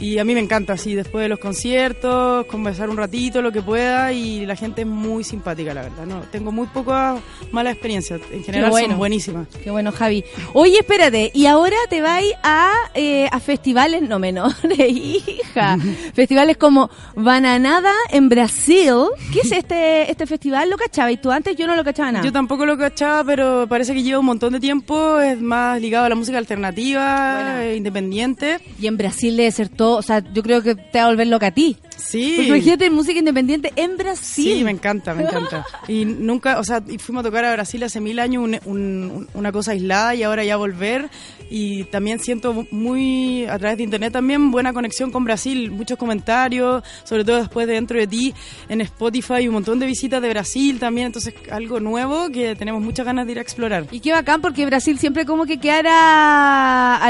Y 0.01 0.19
a 0.19 0.25
mí 0.25 0.33
me 0.35 0.41
encanta, 0.41 0.75
así, 0.75 0.95
después 0.95 1.23
de 1.25 1.29
los 1.29 1.41
conciertos, 1.41 2.47
conversar 2.47 2.89
un 2.89 2.97
ratito, 2.97 3.43
lo 3.43 3.51
que 3.51 3.63
pueda, 3.63 4.13
y 4.13 4.47
la 4.47 4.55
gente 4.55 4.83
es 4.83 4.87
muy 4.87 5.25
simpática, 5.25 5.75
la 5.75 5.83
verdad. 5.83 6.07
No, 6.07 6.21
tengo 6.31 6.53
muy 6.53 6.69
pocas 6.69 7.21
malas 7.51 7.73
experiencias. 7.73 8.21
En 8.31 8.45
general 8.45 8.73
son 8.73 8.97
buenísimas. 8.97 9.49
Qué 9.63 9.73
bueno, 9.73 9.91
Javi. 9.91 10.25
Oye, 10.53 10.79
espérate, 10.79 11.33
y 11.35 11.47
ahora 11.47 11.77
te 11.91 12.01
vais 12.01 12.33
a, 12.45 12.71
eh, 12.95 13.29
a 13.33 13.41
festivales 13.41 14.03
no 14.03 14.21
menores, 14.21 14.79
hija. 14.89 15.79
festivales 16.15 16.57
como 16.57 16.91
Bananada 17.17 17.93
en 18.11 18.29
Brasil. 18.29 18.95
¿Qué 19.33 19.41
es 19.41 19.51
este, 19.51 20.11
este 20.11 20.27
festival? 20.27 20.71
¿Lo 20.71 20.77
cachabas 20.77 21.21
tú 21.21 21.33
antes? 21.33 21.57
Yo 21.57 21.67
no 21.67 21.75
lo 21.75 21.83
cachaba 21.83 22.13
nada. 22.13 22.25
Yo 22.25 22.33
tampoco 22.33 22.65
lo 22.67 22.79
cachaba, 22.79 23.25
pero 23.25 23.67
parece 23.69 23.95
que 23.95 24.03
lleva 24.05 24.21
un 24.21 24.27
montón 24.27 24.53
de 24.53 24.61
tiempo. 24.61 25.19
Es 25.21 25.41
más 25.41 25.81
ligado 25.81 26.05
a 26.05 26.09
la 26.09 26.15
música 26.15 26.39
alternativa, 26.39 27.65
independiente. 27.75 28.61
Y 28.81 28.87
en 28.87 28.97
Brasil 28.97 29.37
debe 29.37 29.51
ser 29.51 29.69
todo 29.69 29.88
o 29.97 30.03
sea, 30.03 30.23
yo 30.33 30.43
creo 30.43 30.63
que 30.63 30.75
te 30.75 30.99
va 30.99 31.05
a 31.05 31.09
volver 31.09 31.27
loca 31.27 31.49
a 31.49 31.51
ti. 31.51 31.77
Sí. 31.99 32.35
Porque 32.37 32.49
imagínate 32.49 32.91
música 32.91 33.19
independiente 33.19 33.73
en 33.77 33.97
Brasil. 33.97 34.59
Sí, 34.59 34.65
me 34.65 34.71
encanta, 34.71 35.15
me 35.15 35.25
encanta. 35.25 35.67
Y 35.87 36.05
nunca, 36.05 36.59
o 36.59 36.65
sea, 36.65 36.83
fuimos 36.99 37.23
a 37.23 37.29
tocar 37.29 37.45
a 37.45 37.53
Brasil 37.53 37.83
hace 37.83 38.01
mil 38.01 38.19
años 38.19 38.49
una 38.65 39.53
cosa 39.53 39.73
aislada 39.73 40.15
y 40.15 40.23
ahora 40.23 40.45
ya 40.45 40.57
volver. 40.57 41.11
Y 41.51 41.85
también 41.85 42.21
siento 42.21 42.67
muy, 42.71 43.47
a 43.47 43.59
través 43.59 43.79
de 43.79 43.85
internet 43.85 44.13
también, 44.13 44.51
buena 44.51 44.73
conexión 44.73 45.11
con 45.11 45.25
Brasil. 45.25 45.71
Muchos 45.71 45.99
comentarios, 45.99 46.83
sobre 47.05 47.25
todo 47.25 47.39
después 47.39 47.67
de 47.67 47.75
Dentro 47.75 47.99
de 47.99 48.07
Ti, 48.07 48.35
en 48.69 48.81
Spotify, 48.83 49.49
un 49.49 49.55
montón 49.55 49.79
de 49.79 49.87
visitas 49.87 50.21
de 50.21 50.29
Brasil 50.29 50.79
también. 50.79 51.07
Entonces, 51.07 51.35
algo 51.51 51.81
nuevo 51.81 52.29
que 52.31 52.55
tenemos 52.55 52.83
muchas 52.83 53.07
ganas 53.07 53.27
de 53.27 53.33
ir 53.33 53.39
a 53.39 53.43
explorar. 53.43 53.87
Y 53.91 54.01
qué 54.01 54.13
bacán, 54.13 54.41
porque 54.41 54.67
Brasil 54.67 54.99
siempre 54.99 55.25
como 55.25 55.47
que 55.47 55.59
quedara, 55.59 57.01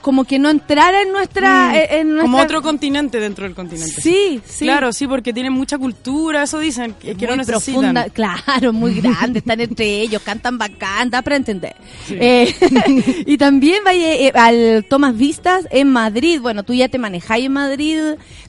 como 0.00 0.24
que 0.24 0.38
no 0.38 0.50
entrara 0.50 1.02
en 1.02 1.12
nuestra, 1.12 1.68
mm, 1.68 1.94
en 1.94 2.08
nuestra... 2.08 2.22
Como 2.22 2.38
otro 2.38 2.62
continente 2.62 3.20
dentro 3.20 3.44
del 3.44 3.54
continente. 3.54 4.00
Sí, 4.00 4.25
Claro, 4.58 4.92
sí, 4.92 5.06
porque 5.06 5.32
tienen 5.32 5.52
mucha 5.52 5.78
cultura, 5.78 6.42
eso 6.42 6.58
dicen, 6.58 6.94
que, 6.94 7.14
no 7.14 7.36
necesitan. 7.36 7.74
Profunda, 7.74 8.04
claro, 8.10 8.72
muy 8.72 9.00
grande, 9.00 9.40
están 9.40 9.60
entre 9.60 9.86
ellos, 10.02 10.22
cantan 10.22 10.58
bacán, 10.58 11.10
da 11.10 11.22
para 11.22 11.36
entender. 11.36 11.74
Eh, 12.10 12.54
y 13.26 13.36
también 13.38 13.84
vaya 13.84 14.14
eh, 14.14 14.32
al 14.34 14.84
Tomas 14.88 15.16
Vistas 15.16 15.66
en 15.70 15.90
Madrid. 15.90 16.40
Bueno, 16.40 16.62
tú 16.62 16.74
ya 16.74 16.88
te 16.88 16.98
manejáis 16.98 17.46
en 17.46 17.52
Madrid, 17.52 17.98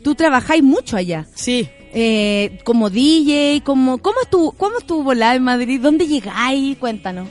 tú 0.03 0.15
trabajáis 0.15 0.63
mucho 0.63 0.97
allá. 0.97 1.25
Sí. 1.35 1.69
Eh, 1.93 2.59
como 2.63 2.89
DJ, 2.89 3.61
como, 3.63 3.97
¿cómo 3.99 4.21
estuvo, 4.21 4.51
cómo 4.51 4.77
estuvo 4.77 5.03
volar 5.03 5.35
en 5.35 5.43
Madrid? 5.43 5.79
¿Dónde 5.81 6.07
llegáis? 6.07 6.77
Cuéntanos. 6.77 7.27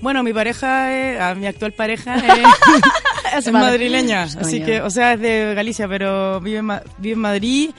Bueno, 0.00 0.22
mi 0.22 0.32
pareja, 0.32 1.30
a 1.30 1.34
mi 1.34 1.46
actual 1.46 1.72
pareja, 1.72 2.16
es 3.38 3.52
madrileña, 3.52 4.22
así 4.24 4.62
que, 4.62 4.80
o 4.80 4.90
sea, 4.90 5.14
es 5.14 5.20
de 5.20 5.54
Galicia, 5.54 5.88
pero 5.88 6.40
vive 6.40 6.58
en, 6.58 6.68
vive 6.98 7.14
en 7.14 7.20
Madrid 7.20 7.70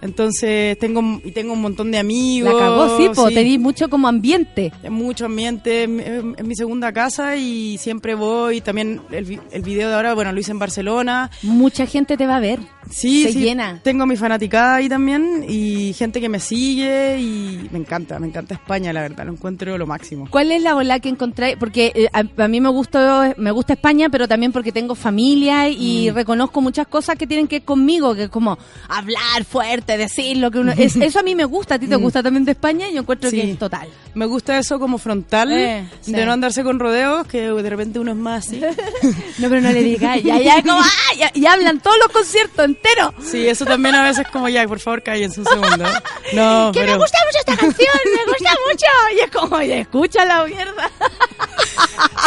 entonces 0.00 0.78
tengo 0.78 1.20
y 1.24 1.32
tengo 1.32 1.52
un 1.52 1.60
montón 1.60 1.90
de 1.90 1.98
amigos. 1.98 2.52
La 2.52 2.58
cagó, 2.58 2.96
sí, 2.98 3.08
po, 3.14 3.28
sí. 3.28 3.58
mucho 3.58 3.88
como 3.88 4.08
ambiente. 4.08 4.72
Mucho 4.88 5.26
ambiente, 5.26 5.84
en, 5.84 6.34
mi 6.46 6.54
segunda 6.54 6.92
casa 6.92 7.36
y 7.36 7.78
siempre 7.78 8.14
voy. 8.14 8.60
También 8.60 9.00
el, 9.10 9.40
el 9.50 9.62
video 9.62 9.88
de 9.88 9.94
ahora, 9.94 10.14
bueno, 10.14 10.32
lo 10.32 10.40
hice 10.40 10.52
en 10.52 10.58
Barcelona. 10.58 11.30
Mucha 11.42 11.86
gente 11.86 12.16
te 12.16 12.26
va 12.26 12.36
a 12.36 12.40
ver. 12.40 12.60
Sí, 12.90 13.24
se 13.24 13.38
llena. 13.38 13.80
Tengo 13.82 14.06
mi 14.06 14.16
fanaticada 14.16 14.76
ahí 14.76 14.88
también 14.88 15.44
y 15.48 15.92
gente 15.92 16.20
que 16.20 16.28
me 16.28 16.40
sigue 16.40 17.20
y 17.20 17.68
me 17.70 17.78
encanta, 17.78 18.18
me 18.18 18.26
encanta 18.26 18.54
España, 18.54 18.92
la 18.92 19.02
verdad, 19.02 19.26
lo 19.26 19.32
encuentro 19.32 19.76
lo 19.76 19.86
máximo. 19.86 20.26
¿Cuál 20.30 20.52
es 20.52 20.62
la 20.62 20.74
ola 20.74 20.98
que 21.00 21.08
encontráis? 21.08 21.56
Porque 21.58 21.92
eh, 21.94 22.08
a, 22.12 22.48
mí 22.48 22.60
me 22.60 22.68
gusta, 22.68 23.34
me 23.36 23.50
gusta 23.50 23.74
España, 23.74 24.08
pero 24.08 24.26
también 24.26 24.52
porque 24.52 24.72
tengo 24.72 24.94
familia 24.94 25.68
y 25.68 26.10
mm. 26.10 26.14
reconozco 26.14 26.60
muchas 26.60 26.86
cosas 26.86 27.16
que 27.16 27.26
tienen 27.26 27.46
que 27.46 27.56
ver 27.56 27.64
conmigo, 27.64 28.14
que 28.14 28.24
es 28.24 28.30
como 28.30 28.58
hablar 28.88 29.44
fuerte 29.44 29.87
decir 29.96 30.36
lo 30.36 30.50
que 30.50 30.58
uno... 30.58 30.72
Es, 30.76 30.96
eso 31.00 31.20
a 31.20 31.22
mí 31.22 31.34
me 31.34 31.44
gusta, 31.44 31.76
a 31.76 31.78
ti 31.78 31.86
te 31.86 31.96
mm. 31.96 32.00
gusta 32.00 32.22
también 32.22 32.44
de 32.44 32.52
España 32.52 32.88
y 32.88 32.94
yo 32.94 33.00
encuentro 33.00 33.30
que 33.30 33.52
es 33.52 33.58
total. 33.58 33.88
Me 34.14 34.26
gusta 34.26 34.58
eso 34.58 34.78
como 34.78 34.98
frontal, 34.98 35.52
eh, 35.52 35.88
de 36.06 36.26
no 36.26 36.32
andarse 36.32 36.64
con 36.64 36.78
rodeos, 36.78 37.26
que 37.26 37.42
de 37.42 37.70
repente 37.70 37.98
uno 37.98 38.12
es 38.12 38.16
más 38.16 38.46
así. 38.46 38.60
no, 39.38 39.48
pero 39.48 39.60
no 39.60 39.70
le 39.70 39.82
digas, 39.82 40.22
ya, 40.22 40.38
ya, 40.40 40.62
como, 40.62 40.80
ah, 40.80 41.30
ya, 41.34 41.52
hablan 41.52 41.80
todos 41.80 41.96
los 41.98 42.08
conciertos 42.08 42.64
enteros. 42.64 43.14
Sí, 43.22 43.46
eso 43.46 43.64
también 43.64 43.94
a 43.94 44.04
veces 44.04 44.26
como, 44.32 44.48
ya, 44.48 44.66
por 44.66 44.80
favor, 44.80 45.02
cállense 45.02 45.40
un 45.40 45.46
segundo. 45.46 45.84
No, 46.32 46.70
que 46.74 46.84
me 46.84 46.96
gusta 46.96 47.18
mucho 47.26 47.38
esta 47.38 47.56
canción, 47.56 47.94
me 48.04 48.32
gusta 48.32 48.50
mucho. 48.68 48.86
Y 49.16 49.20
es 49.20 49.30
como, 49.30 49.56
oye, 49.56 49.80
escucha 49.80 50.24
la 50.24 50.44
mierda. 50.44 50.90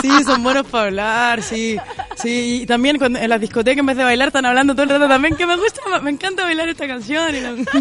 sí, 0.01 0.09
son 0.23 0.43
buenos 0.43 0.65
para 0.67 0.85
hablar, 0.85 1.43
sí. 1.43 1.77
Sí, 2.15 2.61
y 2.61 2.65
también 2.65 2.97
cuando 2.97 3.19
en 3.19 3.29
las 3.29 3.41
discotecas 3.41 3.79
en 3.79 3.85
vez 3.85 3.97
de 3.97 4.03
bailar 4.03 4.27
están 4.27 4.45
hablando 4.45 4.73
todo 4.73 4.83
el 4.83 4.89
rato 4.89 5.07
también 5.07 5.35
que 5.35 5.45
me 5.45 5.55
gusta, 5.55 5.81
me 6.01 6.11
encanta 6.11 6.43
bailar 6.43 6.69
esta 6.69 6.87
canción. 6.87 7.33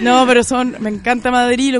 No, 0.00 0.26
pero 0.26 0.42
son, 0.42 0.76
me 0.80 0.90
encanta 0.90 1.30
Madrid, 1.30 1.76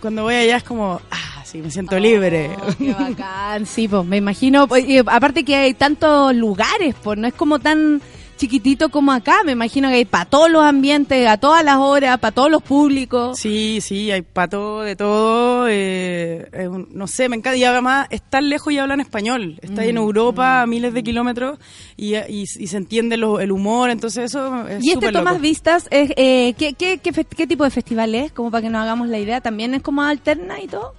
cuando 0.00 0.22
voy 0.24 0.34
allá 0.34 0.58
es 0.58 0.62
como, 0.62 1.00
ah, 1.10 1.42
sí, 1.44 1.58
me 1.58 1.70
siento 1.70 1.98
libre. 1.98 2.50
Oh, 2.60 2.72
qué 2.78 2.92
bacán, 2.92 3.66
sí, 3.66 3.88
pues 3.88 4.04
me 4.04 4.18
imagino, 4.18 4.68
pues, 4.68 4.84
aparte 5.06 5.44
que 5.44 5.56
hay 5.56 5.74
tantos 5.74 6.34
lugares, 6.36 6.94
pues 7.02 7.18
no 7.18 7.26
es 7.26 7.34
como 7.34 7.58
tan 7.58 8.00
chiquitito 8.36 8.88
como 8.88 9.12
acá. 9.12 9.42
Me 9.44 9.52
imagino 9.52 9.88
que 9.88 9.94
hay 9.94 10.04
para 10.04 10.24
todos 10.24 10.50
los 10.50 10.62
ambientes, 10.62 11.26
a 11.28 11.38
todas 11.38 11.64
las 11.64 11.76
horas, 11.76 12.18
para 12.18 12.32
todos 12.32 12.50
los 12.50 12.62
públicos. 12.62 13.38
Sí, 13.38 13.80
sí, 13.80 14.10
hay 14.10 14.22
para 14.22 14.48
todo, 14.48 14.82
de 14.82 14.96
todo. 14.96 15.66
Eh, 15.68 16.48
no 16.90 17.06
sé, 17.06 17.28
me 17.28 17.36
encanta. 17.36 17.56
Y 17.56 17.64
además, 17.64 18.06
estar 18.10 18.42
lejos 18.42 18.72
y 18.72 18.78
hablan 18.78 19.00
español. 19.00 19.58
Está 19.62 19.84
en 19.84 19.96
mm, 19.96 19.98
Europa, 19.98 20.62
a 20.62 20.66
mm. 20.66 20.70
miles 20.70 20.94
de 20.94 21.02
kilómetros, 21.02 21.58
y, 21.96 22.14
se 22.46 22.76
entiende 22.76 23.16
el 23.16 23.52
humor, 23.52 23.90
entonces 23.90 24.24
eso 24.24 24.66
es 24.68 24.84
Y 24.84 24.92
este 24.92 25.12
Tomás 25.12 25.40
Vistas, 25.40 25.88
es, 25.90 26.12
eh, 26.16 26.54
¿qué, 26.58 26.74
qué, 26.74 26.98
qué, 26.98 27.46
tipo 27.46 27.64
de 27.64 27.70
festival 27.70 28.14
es? 28.14 28.32
Como 28.32 28.50
para 28.50 28.62
que 28.62 28.70
nos 28.70 28.82
hagamos 28.82 29.08
la 29.08 29.18
idea. 29.18 29.40
¿También 29.40 29.74
es 29.74 29.82
como 29.82 30.02
alterna 30.02 30.60
y 30.60 30.66
todo? 30.66 30.94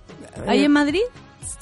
¿Ahí 0.47 0.61
eh, 0.61 0.65
en 0.65 0.71
Madrid? 0.71 1.01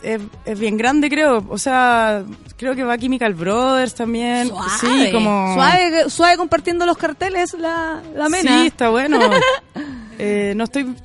Es, 0.05 0.59
bien 0.59 0.77
grande, 0.77 1.09
creo. 1.09 1.45
O 1.49 1.57
sea, 1.57 2.23
creo 2.57 2.75
que 2.75 2.83
va 2.83 2.97
Chemical 2.97 3.33
Brothers 3.33 3.95
también. 3.95 4.47
Suave. 4.47 5.05
Sí, 5.05 5.11
como... 5.11 5.53
Suave, 5.55 6.09
suave 6.09 6.37
compartiendo 6.37 6.85
los 6.85 6.97
carteles, 6.97 7.53
la, 7.53 8.01
la 8.15 8.29
mena. 8.29 8.61
Sí, 8.61 8.67
está 8.67 8.89
bueno. 8.89 9.19
eh, 10.19 10.53
no 10.55 10.65
estoy 10.65 10.95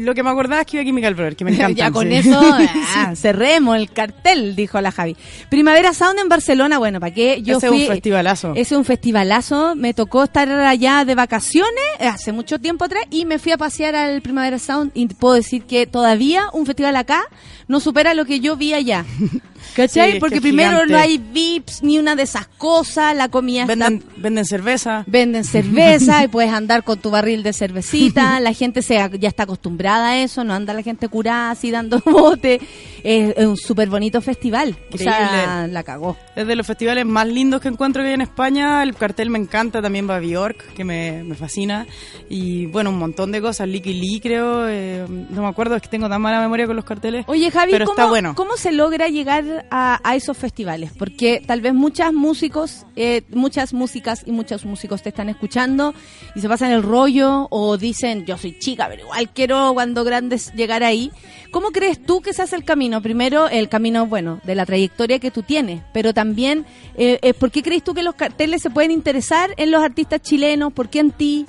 lo 0.00 0.14
que 0.14 0.22
me 0.22 0.30
acordaba 0.30 0.62
es 0.62 0.66
que 0.66 0.76
iba 0.76 0.82
a 0.82 0.86
Chemical 0.86 1.14
Brothers, 1.14 1.36
que 1.36 1.44
me 1.44 1.50
encanta. 1.54 1.74
ya 1.74 1.90
con 1.90 2.10
eso, 2.10 2.40
ah, 2.96 3.14
cerremos 3.14 3.76
el 3.76 3.90
cartel, 3.90 4.56
dijo 4.56 4.80
la 4.80 4.90
Javi. 4.90 5.16
Primavera 5.48 5.92
Sound 5.92 6.18
en 6.18 6.28
Barcelona, 6.28 6.78
bueno, 6.78 7.00
¿para 7.00 7.14
qué? 7.14 7.42
Yo 7.42 7.58
ese 7.58 7.66
es 7.66 7.72
un 7.72 7.86
festivalazo. 7.86 8.52
Ese 8.52 8.74
es 8.74 8.78
un 8.78 8.84
festivalazo. 8.84 9.74
Me 9.76 9.94
tocó 9.94 10.24
estar 10.24 10.48
allá 10.50 11.04
de 11.04 11.14
vacaciones 11.14 11.70
eh, 11.98 12.06
hace 12.06 12.32
mucho 12.32 12.58
tiempo 12.58 12.84
atrás 12.84 13.04
y 13.10 13.24
me 13.24 13.38
fui 13.38 13.52
a 13.52 13.58
pasear 13.58 13.94
al 13.94 14.22
Primavera 14.22 14.58
Sound 14.58 14.92
y 14.94 15.06
puedo 15.08 15.34
decir 15.34 15.64
que 15.64 15.86
todavía 15.86 16.46
un 16.52 16.66
festival 16.66 16.96
acá 16.96 17.22
no 17.68 17.80
supera 17.80 18.14
lo 18.14 18.24
que 18.24 18.40
yo 18.40 18.56
vi 18.56 18.74
allá. 18.74 19.04
¿Cachai? 19.74 20.18
Porque 20.18 20.40
primero 20.40 20.86
no 20.86 20.98
hay 20.98 21.18
VIPs 21.18 21.82
ni 21.82 21.98
una 21.98 22.16
de 22.16 22.22
esas 22.22 22.46
cosas, 22.46 23.16
la 23.16 23.28
comida 23.28 23.66
venden, 23.66 24.02
Venden 24.16 24.44
cerveza. 24.44 25.04
Venden 25.06 25.44
cerveza 25.44 26.24
y 26.24 26.28
puedes 26.28 26.52
andar 26.52 26.84
con 26.84 26.98
tu 26.98 27.10
barril 27.10 27.42
de 27.42 27.52
cervecita, 27.52 28.40
la 28.40 28.52
gente 28.52 28.82
se, 28.82 28.94
ya 29.18 29.28
está 29.28 29.44
acostumbrada 29.44 30.10
a 30.10 30.18
eso, 30.22 30.44
no 30.44 30.54
anda 30.54 30.74
la 30.74 30.82
gente 30.82 31.08
curada 31.08 31.50
así 31.50 31.70
dando 31.70 32.00
bote. 32.04 32.60
Es, 33.02 33.36
un 33.46 33.56
súper 33.56 33.88
bonito 33.88 34.20
festival. 34.20 34.76
Increíble. 34.90 35.68
la 35.68 35.82
cagó. 35.82 36.16
Es 36.36 36.46
de 36.46 36.54
los 36.54 36.66
festivales 36.66 37.06
más 37.06 37.26
lindos 37.26 37.60
que 37.60 37.68
encuentro 37.68 38.02
que 38.02 38.08
hay 38.08 38.14
en 38.14 38.20
España. 38.20 38.82
El 38.82 38.94
cartel 38.94 39.30
me 39.30 39.38
encanta, 39.38 39.80
también 39.80 40.08
va 40.08 40.16
a 40.16 40.20
Bjork, 40.20 40.74
que 40.74 40.84
me, 40.84 41.24
fascina. 41.34 41.86
Y 42.28 42.66
bueno, 42.66 42.90
un 42.90 42.98
montón 42.98 43.32
de 43.32 43.40
cosas. 43.40 43.68
Licky 43.68 43.94
Lee, 43.94 44.20
creo. 44.20 44.68
Eh, 44.68 45.06
no 45.08 45.42
me 45.42 45.48
acuerdo, 45.48 45.76
es 45.76 45.82
que 45.82 45.88
tengo 45.88 46.08
tan 46.08 46.20
mala 46.20 46.40
memoria 46.40 46.66
con 46.66 46.76
los 46.76 46.84
carteles. 46.84 47.24
Oye, 47.26 47.50
Javi, 47.50 47.72
¿cómo, 47.84 48.34
¿cómo 48.34 48.56
se 48.56 48.72
logra 48.72 49.08
llegar 49.08 49.44
a, 49.70 50.00
esos 50.14 50.36
festivales? 50.36 50.92
Porque 50.98 51.42
tal 51.46 51.60
vez 51.60 51.74
muchas 51.74 52.12
músicos, 52.12 52.86
eh, 52.96 53.22
muchas 53.30 53.72
músicas 53.72 54.22
y 54.26 54.32
muchos 54.32 54.64
músicos 54.64 55.02
te 55.02 55.10
están 55.10 55.28
escuchando 55.28 55.94
y 56.34 56.40
se 56.40 56.48
pasan 56.48 56.72
el 56.72 56.82
rollo 56.82 57.48
o 57.50 57.76
dicen, 57.76 58.26
yo 58.26 58.36
soy 58.36 58.58
chica, 58.58 58.86
pero 58.88 59.02
igual 59.02 59.30
quiero 59.30 59.72
cuando 59.74 60.04
grandes 60.04 60.52
llegar 60.54 60.82
ahí. 60.82 61.10
¿Cómo 61.50 61.70
crees 61.70 62.02
tú 62.02 62.20
que 62.20 62.32
se 62.32 62.42
hace 62.42 62.56
el 62.56 62.64
camino? 62.64 63.02
Primero, 63.02 63.48
el 63.48 63.68
camino, 63.68 64.06
bueno, 64.06 64.40
de 64.44 64.54
la 64.54 64.66
trayectoria 64.66 65.18
que 65.18 65.30
tú 65.30 65.42
tienes, 65.42 65.82
pero 65.92 66.14
también, 66.14 66.66
eh, 66.96 67.18
eh, 67.22 67.34
¿por 67.34 67.50
qué 67.50 67.62
crees 67.62 67.84
tú 67.84 67.94
que 67.94 68.02
los 68.02 68.14
carteles 68.14 68.62
se 68.62 68.70
pueden 68.70 68.90
interesar 68.90 69.54
en 69.56 69.70
los 69.70 69.82
artistas 69.82 70.22
chilenos? 70.22 70.72
¿Por 70.72 70.88
qué 70.88 71.00
en 71.00 71.10
ti? 71.10 71.46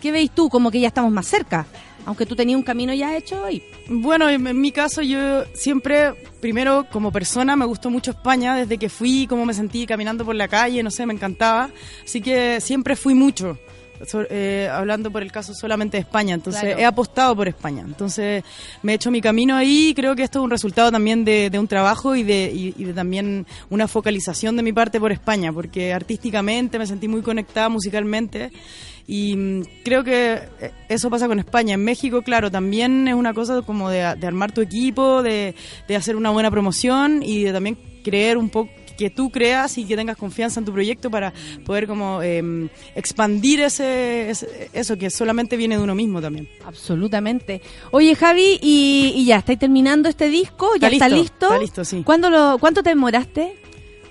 ¿Qué 0.00 0.12
veis 0.12 0.30
tú? 0.30 0.48
Como 0.48 0.70
que 0.70 0.80
ya 0.80 0.88
estamos 0.88 1.12
más 1.12 1.26
cerca 1.26 1.66
aunque 2.06 2.26
tú 2.26 2.34
tenías 2.36 2.56
un 2.56 2.62
camino 2.62 2.92
ya 2.92 3.16
hecho 3.16 3.48
y 3.50 3.62
bueno 3.88 4.28
en, 4.28 4.60
mi 4.60 4.72
caso 4.72 5.02
yo 5.02 5.44
siempre 5.52 6.14
primero 6.40 6.86
como 6.90 7.12
persona 7.12 7.56
me 7.56 7.64
gustó 7.64 7.90
mucho 7.90 8.12
España. 8.12 8.56
Desde 8.56 8.78
que 8.78 8.88
fui 8.88 9.26
cómo 9.26 9.46
me 9.46 9.54
sentí 9.54 9.86
caminando 9.86 10.24
por 10.24 10.34
la 10.34 10.48
calle 10.48 10.82
no 10.82 10.90
sé 10.90 11.06
me 11.06 11.14
encantaba. 11.14 11.70
Así 12.04 12.20
que 12.20 12.60
siempre 12.60 12.96
fui 12.96 13.14
mucho 13.14 13.58
eh, 14.30 14.68
hablando 14.72 15.10
por 15.10 15.22
el 15.22 15.30
caso 15.30 15.54
solamente 15.54 15.96
de 15.96 16.02
España, 16.02 16.34
entonces 16.34 16.76
he 16.78 16.84
apostado 16.84 17.36
por 17.36 17.48
España, 17.48 17.82
entonces 17.86 18.42
me 18.82 18.92
he 18.92 18.94
hecho 18.94 19.10
mi 19.10 19.20
camino 19.20 19.56
ahí, 19.56 19.92
creo 19.94 20.16
que 20.16 20.22
esto 20.22 20.40
es 20.40 20.44
un 20.44 20.50
resultado 20.50 20.90
también 20.90 21.24
de, 21.24 21.50
un 21.58 21.68
trabajo 21.68 22.16
y 22.16 22.22
de, 22.22 22.50
y, 22.52 22.84
de 22.84 22.92
también 22.92 23.46
una 23.68 23.88
focalización 23.88 24.56
de 24.56 24.62
mi 24.62 24.72
parte 24.72 24.98
por 24.98 25.12
España, 25.12 25.52
porque 25.52 25.92
artísticamente 25.92 26.78
me 26.78 26.86
sentí 26.86 27.08
muy 27.08 27.22
conectada 27.22 27.68
musicalmente 27.68 28.50
y 29.06 29.36
mm, 29.36 29.62
creo 29.84 30.04
que 30.04 30.38
eh, 30.60 30.70
eso 30.88 31.10
pasa 31.10 31.26
con 31.26 31.38
España. 31.38 31.74
En 31.74 31.84
México, 31.84 32.22
claro, 32.22 32.50
también 32.50 33.08
es 33.08 33.14
una 33.14 33.34
cosa 33.34 33.60
como 33.62 33.90
de, 33.90 34.02
armar 34.02 34.52
tu 34.52 34.60
equipo, 34.60 35.22
de, 35.22 35.54
de, 35.88 35.96
hacer 35.96 36.16
una 36.16 36.30
buena 36.30 36.50
promoción 36.50 37.22
y 37.22 37.42
de 37.42 37.52
también 37.52 37.76
creer 38.04 38.38
un 38.38 38.48
poco 38.48 38.70
que 39.00 39.08
tú 39.08 39.30
creas 39.30 39.78
y 39.78 39.86
que 39.86 39.96
tengas 39.96 40.18
confianza 40.18 40.60
en 40.60 40.66
tu 40.66 40.74
proyecto 40.74 41.10
para 41.10 41.32
poder 41.64 41.86
como 41.86 42.20
em, 42.22 42.68
expandir 42.94 43.62
ese, 43.62 44.30
eso 44.74 44.98
que 44.98 45.08
solamente 45.08 45.56
viene 45.56 45.78
de 45.78 45.82
uno 45.82 45.94
mismo 45.94 46.20
también. 46.20 46.46
Absolutamente. 46.66 47.62
Oye 47.92 48.14
Javi, 48.14 48.58
y, 48.60 49.24
ya, 49.24 49.38
¿estáis 49.38 49.58
terminando 49.58 50.10
este 50.10 50.28
disco? 50.28 50.76
¿Ya 50.78 50.88
está, 50.88 51.08
listo? 51.08 51.46
Está 51.46 51.58
listo, 51.58 51.82
sí. 51.82 52.02
¿Cuándo 52.04 52.28
lo, 52.28 52.58
¿Cuánto 52.58 52.82
te 52.82 52.90
demoraste? 52.90 53.56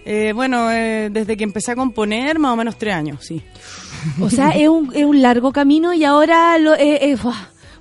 Eh, 0.05 0.31
bueno, 0.33 0.71
eh, 0.71 1.09
desde 1.11 1.37
que 1.37 1.43
empecé 1.43 1.73
a 1.73 1.75
componer, 1.75 2.39
más 2.39 2.53
o 2.53 2.55
menos 2.55 2.75
tres 2.79 2.95
años, 2.95 3.23
sí. 3.23 3.43
O 4.19 4.31
sea, 4.31 4.49
es 4.51 4.67
un, 4.67 4.91
es 4.95 5.05
un 5.05 5.21
largo 5.21 5.51
camino 5.51 5.93
y 5.93 6.03
ahora 6.03 6.57
lo, 6.57 6.73
eh, 6.73 7.15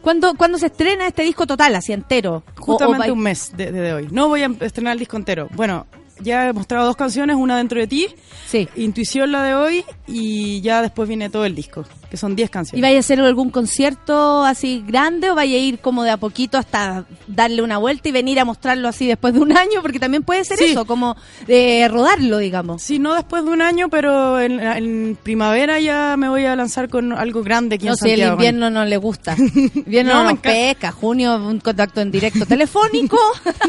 ¿Cuándo, 0.03 0.35
¿Cuándo, 0.35 0.59
se 0.59 0.67
estrena 0.67 1.07
este 1.07 1.23
disco 1.23 1.47
total, 1.47 1.75
así 1.75 1.95
entero? 1.95 2.43
Justamente 2.59 3.11
un 3.11 3.21
mes 3.21 3.53
desde 3.57 3.95
hoy. 3.95 4.09
No 4.11 4.29
voy 4.29 4.43
a 4.43 4.51
estrenar 4.61 4.93
el 4.93 4.99
disco 4.99 5.17
entero. 5.17 5.49
Bueno, 5.55 5.87
ya 6.21 6.49
he 6.49 6.53
mostrado 6.53 6.87
dos 6.87 6.97
canciones, 6.97 7.37
una 7.37 7.59
dentro 7.59 7.81
de 7.81 7.87
ti, 7.87 8.09
sí. 8.47 8.69
Intuición 8.77 9.33
la 9.33 9.43
de 9.43 9.55
hoy 9.55 9.85
y 10.07 10.61
ya 10.61 10.83
después 10.83 11.09
viene 11.09 11.31
todo 11.31 11.45
el 11.45 11.55
disco, 11.55 11.85
que 12.11 12.17
son 12.17 12.35
10 12.35 12.51
canciones. 12.51 12.79
¿Y 12.79 12.83
vaya 12.83 12.97
a 12.97 13.01
hacer 13.01 13.21
algún 13.21 13.51
concierto 13.51 14.45
así 14.45 14.83
grande 14.87 15.31
o 15.31 15.35
vaya 15.35 15.57
a 15.57 15.61
ir 15.61 15.79
como 15.79 16.05
de 16.05 16.11
a 16.11 16.17
poquito 16.17 16.57
hasta 16.59 17.05
darle 17.27 17.63
una 17.63 17.79
vuelta 17.79 18.09
y 18.09 18.13
venir 18.13 18.41
a 18.41 18.45
mostrarlo 18.45 18.89
así 18.89 19.07
después 19.07 19.35
de 19.35 19.41
un 19.41 19.57
año? 19.57 19.83
Porque 19.83 19.99
también 19.99 20.23
puede 20.23 20.45
ser 20.45 20.61
eso, 20.63 20.87
como 20.87 21.17
de 21.47 21.87
rodarlo, 21.91 22.39
digamos. 22.39 22.83
Sí, 22.83 22.99
no 22.99 23.15
después 23.15 23.45
de 23.45 23.51
un 23.51 23.63
año, 23.63 23.89
pero 23.89 24.41
en, 24.41 25.19
primavera 25.23 25.81
ya 25.81 26.17
me 26.17 26.29
voy 26.29 26.45
a 26.47 26.57
lanzar 26.57 26.89
con 26.89 27.13
algo 27.13 27.43
grande 27.43 27.77
aquí 27.77 27.87
no, 27.87 27.97
si 27.97 28.11
el 28.11 28.21
invierno 28.21 28.71
no 28.71 28.85
le 28.85 28.97
gusta. 28.97 29.37
invierno 29.75 30.25
no, 30.25 30.37
pesca, 30.37 30.93
junio 30.93 31.37
un 31.37 31.61
contacto 31.61 32.01
en 32.01 32.11
directo 32.11 32.47
telefónico. 32.47 33.19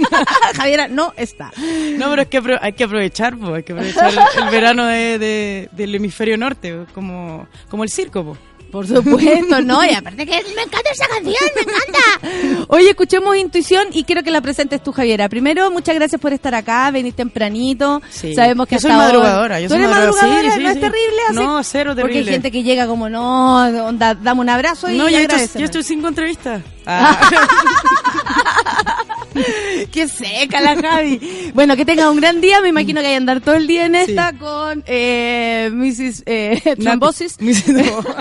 Javiera 0.56 0.88
no 0.88 1.14
está. 1.18 1.52
No, 1.98 2.10
pero 2.10 2.22
es 2.22 2.28
que 2.30 2.42
hay 2.62 2.74
que 2.74 2.84
aprovechar, 2.86 3.38
hay 3.54 3.64
que 3.64 3.74
aprovechar 3.74 4.14
el, 4.38 4.50
verano 4.50 4.86
de, 4.86 5.70
del 5.72 5.96
hemisferio 5.96 6.38
norte, 6.38 6.86
como, 6.94 7.48
como 7.70 7.84
el 7.84 7.90
circo. 7.90 8.30
Por 8.72 8.86
supuesto, 8.88 9.62
no, 9.62 9.84
y 9.84 9.90
aparte 9.94 10.26
que 10.26 10.44
me 10.56 10.62
encanta 10.64 10.90
esa 10.92 11.08
canción, 11.08 11.36
me 11.56 11.62
encanta. 11.62 12.66
Oye, 12.68 12.90
escuchemos 12.90 13.36
Intuición 13.36 13.88
y 13.92 14.04
quiero 14.04 14.22
que 14.24 14.32
la 14.32 14.42
presentes 14.42 14.84
tú, 14.84 14.92
Javiera. 14.92 15.28
Primero, 15.30 15.72
muchas 15.72 15.96
gracias 15.96 16.22
por 16.22 16.34
estar 16.34 16.54
acá, 16.54 16.92
venís 16.92 17.16
tempranito. 17.16 18.02
Sí. 18.10 18.36
Sabemos 18.36 18.68
que 18.68 18.76
Yo 18.76 18.82
soy 18.82 18.92
madrugadora, 18.92 19.60
yo 19.60 19.68
¿Tú 19.68 19.74
soy 19.74 19.84
eres 19.84 19.90
madrugadora, 19.96 20.28
madrugadora? 20.34 20.56
sí, 20.56 20.64
¿No 20.64 20.70
es 20.70 20.80
terrible? 20.80 21.22
así? 21.30 21.36
No, 21.36 21.64
cero 21.64 21.92
Porque 21.96 22.02
hay 22.02 22.08
terrible. 22.26 22.32
gente 22.32 22.52
que 22.52 22.64
llega 22.64 22.86
como, 22.88 23.10
no, 23.10 23.86
onda, 23.88 24.14
dame 24.16 24.42
un 24.42 24.50
abrazo 24.50 24.90
y 24.92 24.98
No, 24.98 25.06
agradeceme. 25.06 25.48
ya 25.56 25.66
he 25.66 25.68
hecho 25.68 25.82
cinco 25.84 26.08
entrevistas. 26.08 26.62
Ah. 26.92 27.20
Qué 29.92 30.08
seca 30.08 30.62
la 30.62 30.76
Javi. 30.82 31.52
Bueno, 31.54 31.76
que 31.76 31.86
tenga 31.86 32.10
un 32.10 32.18
gran 32.18 32.42
día. 32.42 32.62
Me 32.62 32.70
imagino 32.70 33.02
que 33.02 33.08
hay 33.08 33.14
que 33.14 33.18
andar 33.18 33.42
todo 33.42 33.56
el 33.56 33.68
día 33.68 33.86
en 33.86 33.94
Sí. 33.96 34.12
esta 34.12 34.34
con 34.34 34.84
eh, 34.88 35.70
Mrs. 35.74 36.24
Eh, 36.26 36.76
Trombosis. 36.80 37.38
Nati- 37.40 37.74
No. 37.74 38.04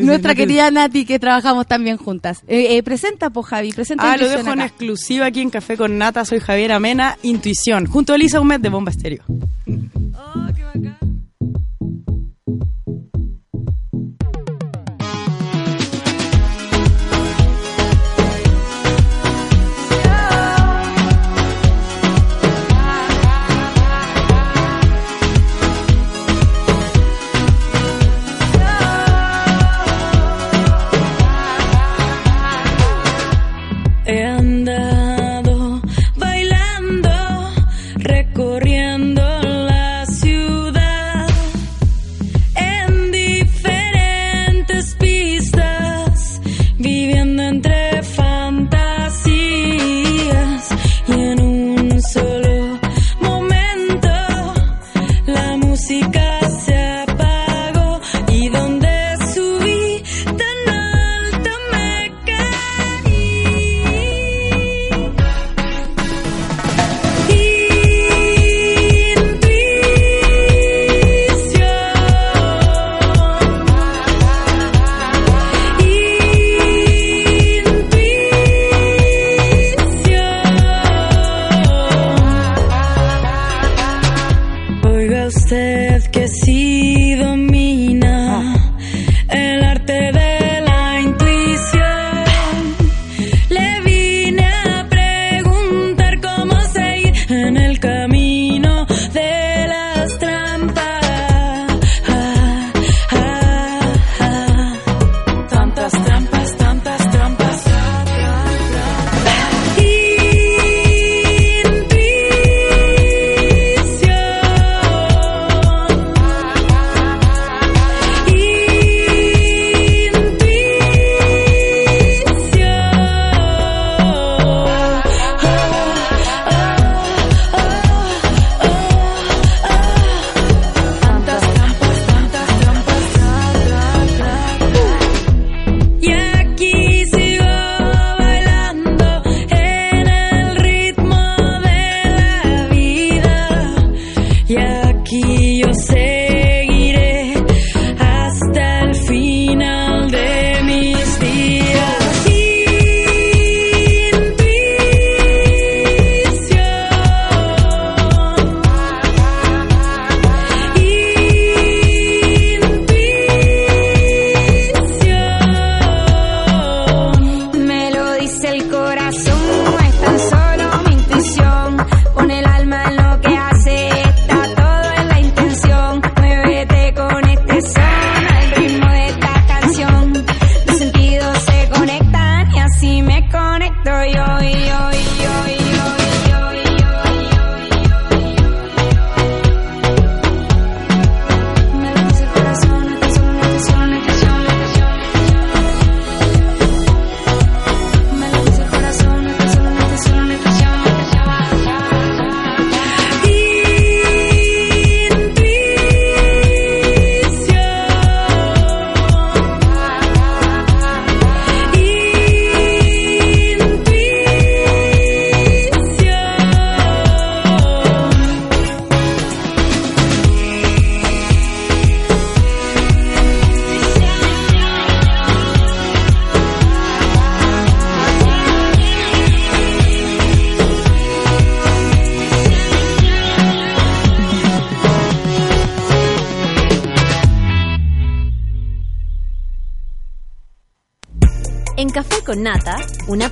Nuestra 0.00 0.32
Nati- 0.32 0.36
querida 0.36 0.70
Nati, 0.70 1.04
que 1.04 1.18
trabajamos 1.18 1.66
también 1.66 1.96
juntas. 1.96 2.42
Eh, 2.48 2.76
eh, 2.76 2.82
presenta, 2.82 3.30
po, 3.30 3.42
Javi. 3.42 3.72
Presenta 3.72 4.12
Ah, 4.12 4.16
lo 4.16 4.28
dejo 4.28 4.40
en 4.52 4.60
acá. 4.60 4.66
exclusiva 4.66 5.26
aquí 5.26 5.40
en 5.40 5.50
Café 5.50 5.76
con 5.76 5.98
Nata. 5.98 6.24
Soy 6.24 6.40
Javier 6.40 6.72
Amena, 6.72 7.18
Intuición, 7.22 7.86
junto 7.86 8.12
a 8.12 8.16
Elisa 8.16 8.40
Humed 8.40 8.60
de 8.60 8.68
Bomba 8.70 8.90
Estéreo. 8.90 9.22
He 9.66 11.01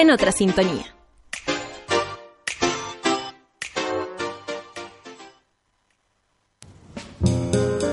En 0.00 0.10
otra 0.10 0.32
sintonía. 0.32 0.86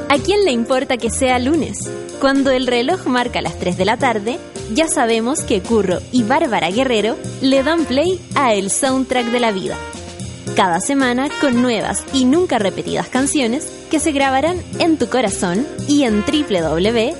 ¿A 0.07 0.17
quién 0.23 0.45
le 0.45 0.51
importa 0.51 0.95
que 0.95 1.09
sea 1.09 1.37
lunes? 1.37 1.79
Cuando 2.21 2.51
el 2.51 2.65
reloj 2.65 3.07
marca 3.07 3.41
las 3.41 3.59
3 3.59 3.77
de 3.77 3.83
la 3.83 3.97
tarde, 3.97 4.39
ya 4.73 4.87
sabemos 4.87 5.41
que 5.41 5.59
Curro 5.59 5.99
y 6.13 6.23
Bárbara 6.23 6.71
Guerrero 6.71 7.17
le 7.41 7.61
dan 7.61 7.83
play 7.83 8.25
a 8.35 8.53
El 8.53 8.71
Soundtrack 8.71 9.25
de 9.25 9.41
la 9.41 9.51
Vida. 9.51 9.75
Cada 10.55 10.79
semana 10.79 11.27
con 11.41 11.61
nuevas 11.61 12.05
y 12.13 12.23
nunca 12.23 12.57
repetidas 12.57 13.09
canciones 13.09 13.69
que 13.91 13.99
se 13.99 14.13
grabarán 14.13 14.63
en 14.79 14.97
tu 14.97 15.09
corazón 15.09 15.67
y 15.89 16.03
en 16.03 16.23
www.subela.cl. 16.23 17.17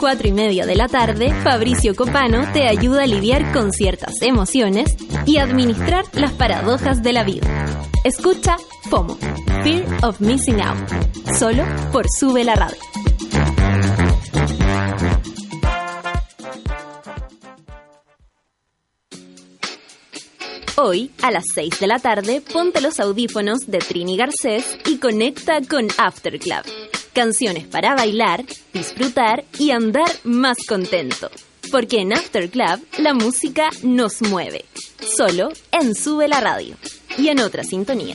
4 0.00 0.28
y 0.28 0.32
media 0.32 0.64
de 0.64 0.76
la 0.76 0.88
tarde, 0.88 1.30
Fabricio 1.44 1.94
Copano 1.94 2.50
te 2.54 2.66
ayuda 2.66 3.02
a 3.02 3.06
lidiar 3.06 3.52
con 3.52 3.70
ciertas 3.70 4.14
emociones 4.22 4.96
y 5.26 5.36
administrar 5.36 6.06
las 6.14 6.32
paradojas 6.32 7.02
de 7.02 7.12
la 7.12 7.22
vida. 7.22 7.46
Escucha 8.02 8.56
FOMO, 8.88 9.18
Fear 9.62 9.84
of 10.02 10.18
Missing 10.20 10.62
Out, 10.62 10.88
solo 11.38 11.64
por 11.92 12.06
Sube 12.08 12.44
la 12.44 12.54
Radio. 12.54 12.78
Hoy, 20.76 21.10
a 21.20 21.30
las 21.30 21.44
6 21.54 21.78
de 21.78 21.86
la 21.86 21.98
tarde, 21.98 22.40
ponte 22.40 22.80
los 22.80 23.00
audífonos 23.00 23.66
de 23.66 23.80
Trini 23.80 24.16
Garcés 24.16 24.78
y 24.86 24.96
conecta 24.96 25.60
con 25.68 25.88
After 25.98 26.38
Club. 26.38 26.89
Canciones 27.12 27.66
para 27.66 27.96
bailar, 27.96 28.44
disfrutar 28.72 29.44
y 29.58 29.72
andar 29.72 30.10
más 30.22 30.58
contento. 30.66 31.28
Porque 31.72 32.00
en 32.00 32.12
After 32.12 32.48
Club 32.48 32.86
la 32.98 33.14
música 33.14 33.68
nos 33.82 34.22
mueve. 34.22 34.64
Solo 35.16 35.48
en 35.72 35.96
Sube 35.96 36.28
la 36.28 36.40
Radio. 36.40 36.76
Y 37.18 37.28
en 37.28 37.40
otra 37.40 37.64
sintonía. 37.64 38.14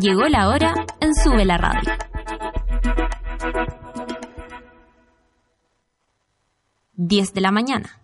Llegó 0.00 0.28
la 0.28 0.48
hora 0.48 0.74
en 1.00 1.14
Sube 1.14 1.44
la 1.44 1.58
Radio. 1.58 1.92
Diez 6.92 7.32
de 7.34 7.40
la 7.40 7.50
mañana. 7.50 8.03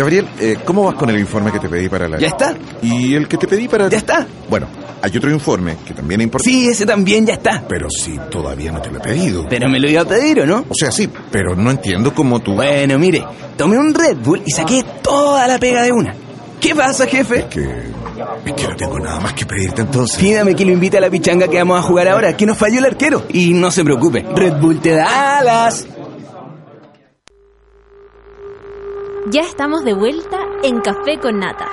Gabriel, 0.00 0.26
eh, 0.40 0.56
¿cómo 0.64 0.84
vas 0.84 0.94
con 0.94 1.10
el 1.10 1.18
informe 1.18 1.52
que 1.52 1.58
te 1.58 1.68
pedí 1.68 1.90
para 1.90 2.08
la... 2.08 2.18
¿Ya 2.18 2.28
está? 2.28 2.56
¿Y 2.80 3.14
el 3.14 3.28
que 3.28 3.36
te 3.36 3.46
pedí 3.46 3.68
para... 3.68 3.86
¿Ya 3.90 3.98
está? 3.98 4.26
Bueno, 4.48 4.66
hay 5.02 5.14
otro 5.14 5.30
informe 5.30 5.76
que 5.84 5.92
también 5.92 6.22
es 6.22 6.24
importante. 6.24 6.50
Sí, 6.50 6.68
ese 6.68 6.86
también 6.86 7.26
ya 7.26 7.34
está. 7.34 7.62
Pero 7.68 7.88
sí, 7.90 8.18
todavía 8.30 8.72
no 8.72 8.80
te 8.80 8.90
lo 8.90 8.96
he 8.96 9.00
pedido. 9.00 9.44
Pero 9.50 9.68
me 9.68 9.78
lo 9.78 9.90
iba 9.90 10.00
a 10.00 10.06
pedir, 10.06 10.40
¿o 10.40 10.46
no? 10.46 10.64
O 10.70 10.74
sea, 10.74 10.90
sí, 10.90 11.06
pero 11.30 11.54
no 11.54 11.70
entiendo 11.70 12.14
cómo 12.14 12.40
tú... 12.40 12.54
Bueno, 12.54 12.98
mire, 12.98 13.22
tomé 13.58 13.78
un 13.78 13.92
Red 13.92 14.16
Bull 14.24 14.42
y 14.46 14.50
saqué 14.52 14.82
toda 15.02 15.46
la 15.46 15.58
pega 15.58 15.82
de 15.82 15.92
una. 15.92 16.14
¿Qué 16.58 16.74
pasa, 16.74 17.06
jefe? 17.06 17.44
Que... 17.50 17.60
Es 18.46 18.52
que 18.54 18.68
no 18.68 18.76
tengo 18.76 18.98
nada 19.00 19.20
más 19.20 19.34
que 19.34 19.44
pedirte 19.44 19.82
entonces. 19.82 20.18
Pídame 20.18 20.54
que 20.54 20.64
lo 20.64 20.72
invite 20.72 20.96
a 20.96 21.02
la 21.02 21.10
pichanga 21.10 21.46
que 21.48 21.58
vamos 21.58 21.78
a 21.78 21.82
jugar 21.82 22.08
ahora, 22.08 22.34
que 22.38 22.46
nos 22.46 22.56
falló 22.56 22.78
el 22.78 22.86
arquero. 22.86 23.26
Y 23.28 23.52
no 23.52 23.70
se 23.70 23.84
preocupe, 23.84 24.24
Red 24.34 24.54
Bull 24.60 24.80
te 24.80 24.92
da 24.92 25.40
alas. 25.40 25.86
Ya 29.28 29.42
estamos 29.42 29.84
de 29.84 29.92
vuelta 29.92 30.38
en 30.62 30.80
Café 30.80 31.18
con 31.20 31.40
Nata. 31.40 31.68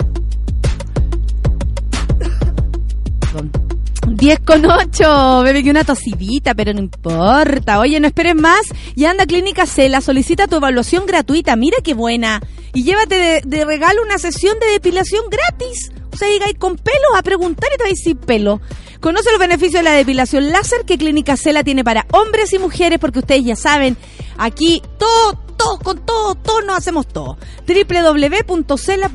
10 4.05 4.39
con 4.41 4.65
8, 4.65 5.43
bebé, 5.43 5.63
que 5.63 5.69
una 5.69 5.85
tosidita, 5.85 6.53
pero 6.55 6.73
no 6.73 6.79
importa. 6.79 7.79
Oye, 7.79 7.99
no 8.01 8.07
esperes 8.07 8.35
más 8.35 8.61
y 8.95 9.05
anda 9.05 9.23
a 9.23 9.27
Clínica 9.27 9.65
Cela, 9.65 10.01
solicita 10.01 10.47
tu 10.47 10.57
evaluación 10.57 11.05
gratuita, 11.05 11.55
mira 11.55 11.77
qué 11.83 11.93
buena. 11.93 12.41
Y 12.73 12.83
llévate 12.83 13.41
de, 13.45 13.65
regalo 13.65 14.03
una 14.03 14.17
sesión 14.17 14.59
de 14.59 14.67
depilación 14.67 15.25
gratis. 15.29 15.91
O 16.13 16.17
sea, 16.17 16.29
llegáis 16.29 16.57
con 16.57 16.75
pelos 16.75 17.11
a 17.15 17.23
preguntar 17.23 17.69
y 17.73 17.77
te 17.77 17.83
vais 17.83 18.01
sin 18.03 18.17
pelo. 18.17 18.59
Conoce 18.99 19.31
los 19.31 19.39
beneficios 19.39 19.81
de 19.81 19.83
la 19.83 19.91
depilación 19.91 20.51
láser 20.51 20.83
que 20.85 20.97
Clínica 20.97 21.37
Cela 21.37 21.63
tiene 21.63 21.83
para 21.83 22.07
hombres 22.11 22.51
y 22.51 22.59
mujeres, 22.59 22.99
porque 22.99 23.19
ustedes 23.19 23.45
ya 23.45 23.55
saben, 23.55 23.95
aquí 24.37 24.81
todo, 24.97 25.46
todo, 25.57 25.79
con 25.79 26.05
todo, 26.05 26.35
todos 26.35 26.63
nos 26.65 26.77
hacemos 26.77 27.07
todo. 27.07 27.37
www.cela.cl. 27.67 29.13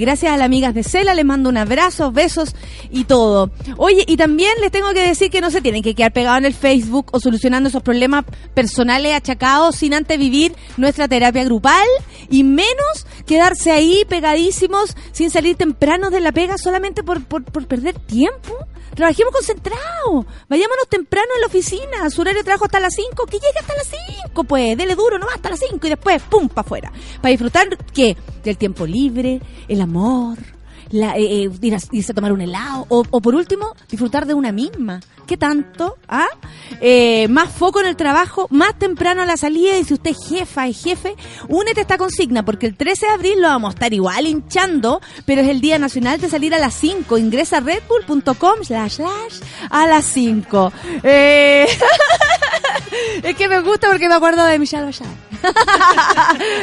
Gracias 0.00 0.32
a 0.32 0.36
las 0.36 0.44
amigas 0.44 0.74
de 0.74 0.82
Cela, 0.82 1.14
les 1.14 1.24
mando 1.24 1.48
un 1.48 1.56
abrazo, 1.56 2.12
besos 2.12 2.54
y 2.90 3.04
todo. 3.04 3.50
Oye, 3.76 4.04
y 4.06 4.16
también 4.16 4.52
les 4.60 4.70
tengo 4.70 4.92
que 4.92 5.06
decir 5.06 5.30
que 5.30 5.40
no 5.40 5.50
se 5.50 5.62
tienen 5.62 5.82
que 5.82 5.94
quedar 5.94 6.12
pegados 6.12 6.38
en 6.38 6.44
el 6.46 6.54
Facebook 6.54 7.06
o 7.12 7.20
solucionando 7.20 7.68
esos 7.68 7.82
problemas 7.82 8.24
personales 8.54 9.14
achacados 9.14 9.76
sin 9.76 9.94
antes 9.94 10.18
vivir 10.18 10.54
nuestra 10.76 11.08
terapia 11.08 11.44
grupal 11.44 11.86
y 12.28 12.44
menos 12.44 13.06
quedarse 13.26 13.70
ahí 13.70 14.04
pegadísimos 14.08 14.96
sin 15.12 15.30
salir 15.30 15.56
temprano 15.56 16.10
de 16.10 16.20
la 16.20 16.32
pega 16.32 16.58
solamente 16.58 17.02
por, 17.02 17.24
por, 17.24 17.44
por 17.44 17.66
perder 17.66 17.98
tiempo. 17.98 18.56
Trabajemos 18.94 19.32
concentrados. 19.32 20.26
Vayámonos 20.48 20.88
temprano 20.88 21.28
en 21.34 21.40
la 21.40 21.46
oficina. 21.46 22.10
Su 22.10 22.20
horario 22.20 22.44
trabajo 22.44 22.66
hasta 22.66 22.80
las 22.80 22.94
5. 22.94 23.26
Que 23.26 23.38
llegue 23.38 23.58
hasta 23.60 23.74
las 23.74 23.90
5, 24.26 24.44
pues. 24.44 24.76
Dele 24.76 24.94
duro, 24.94 25.18
no 25.18 25.26
hasta 25.34 25.50
las 25.50 25.60
5. 25.60 25.86
Y 25.86 25.90
después, 25.90 26.22
pum, 26.22 26.48
para 26.48 26.66
afuera. 26.66 26.92
Para 27.20 27.30
disfrutar, 27.30 27.76
¿qué? 27.92 28.16
Del 28.44 28.58
tiempo 28.58 28.86
libre, 28.86 29.40
el 29.68 29.80
amor, 29.80 30.38
la, 30.92 31.16
eh, 31.16 31.44
eh, 31.44 31.50
ir 31.60 31.74
a- 31.74 31.78
irse 31.90 32.12
a 32.12 32.14
tomar 32.14 32.32
un 32.32 32.40
helado. 32.40 32.86
O, 32.88 33.02
o 33.10 33.20
por 33.20 33.34
último, 33.34 33.74
disfrutar 33.90 34.26
de 34.26 34.34
una 34.34 34.52
misma. 34.52 35.00
¿Qué 35.26 35.36
tanto? 35.36 35.96
¿Ah? 36.08 36.26
Eh, 36.80 37.26
más 37.28 37.50
foco 37.50 37.80
en 37.80 37.86
el 37.86 37.96
trabajo, 37.96 38.46
más 38.50 38.78
temprano 38.78 39.24
la 39.24 39.36
salida. 39.36 39.78
Y 39.78 39.84
si 39.84 39.94
usted 39.94 40.10
es 40.10 40.28
jefa, 40.28 40.66
es 40.66 40.82
jefe, 40.82 41.14
únete 41.48 41.80
a 41.80 41.82
esta 41.82 41.96
consigna. 41.98 42.44
Porque 42.44 42.66
el 42.66 42.76
13 42.76 43.06
de 43.06 43.12
abril 43.12 43.40
lo 43.40 43.48
vamos 43.48 43.70
a 43.70 43.74
estar 43.74 43.92
igual 43.94 44.26
hinchando. 44.26 45.00
Pero 45.24 45.40
es 45.42 45.48
el 45.48 45.60
Día 45.60 45.78
Nacional 45.78 46.20
de 46.20 46.28
salir 46.28 46.54
a 46.54 46.58
las 46.58 46.74
5. 46.74 47.18
Ingresa 47.18 47.58
a 47.58 47.60
redbull.com 47.60 48.64
slash 48.64 48.92
slash 48.96 49.40
a 49.70 49.86
las 49.86 50.04
5. 50.06 50.72
Eh... 51.02 51.66
es 53.22 53.34
que 53.36 53.48
me 53.48 53.60
gusta 53.60 53.88
porque 53.88 54.08
me 54.08 54.14
acuerdo 54.14 54.44
de 54.44 54.58
Michelle 54.58 54.84
Bachar. 54.84 55.06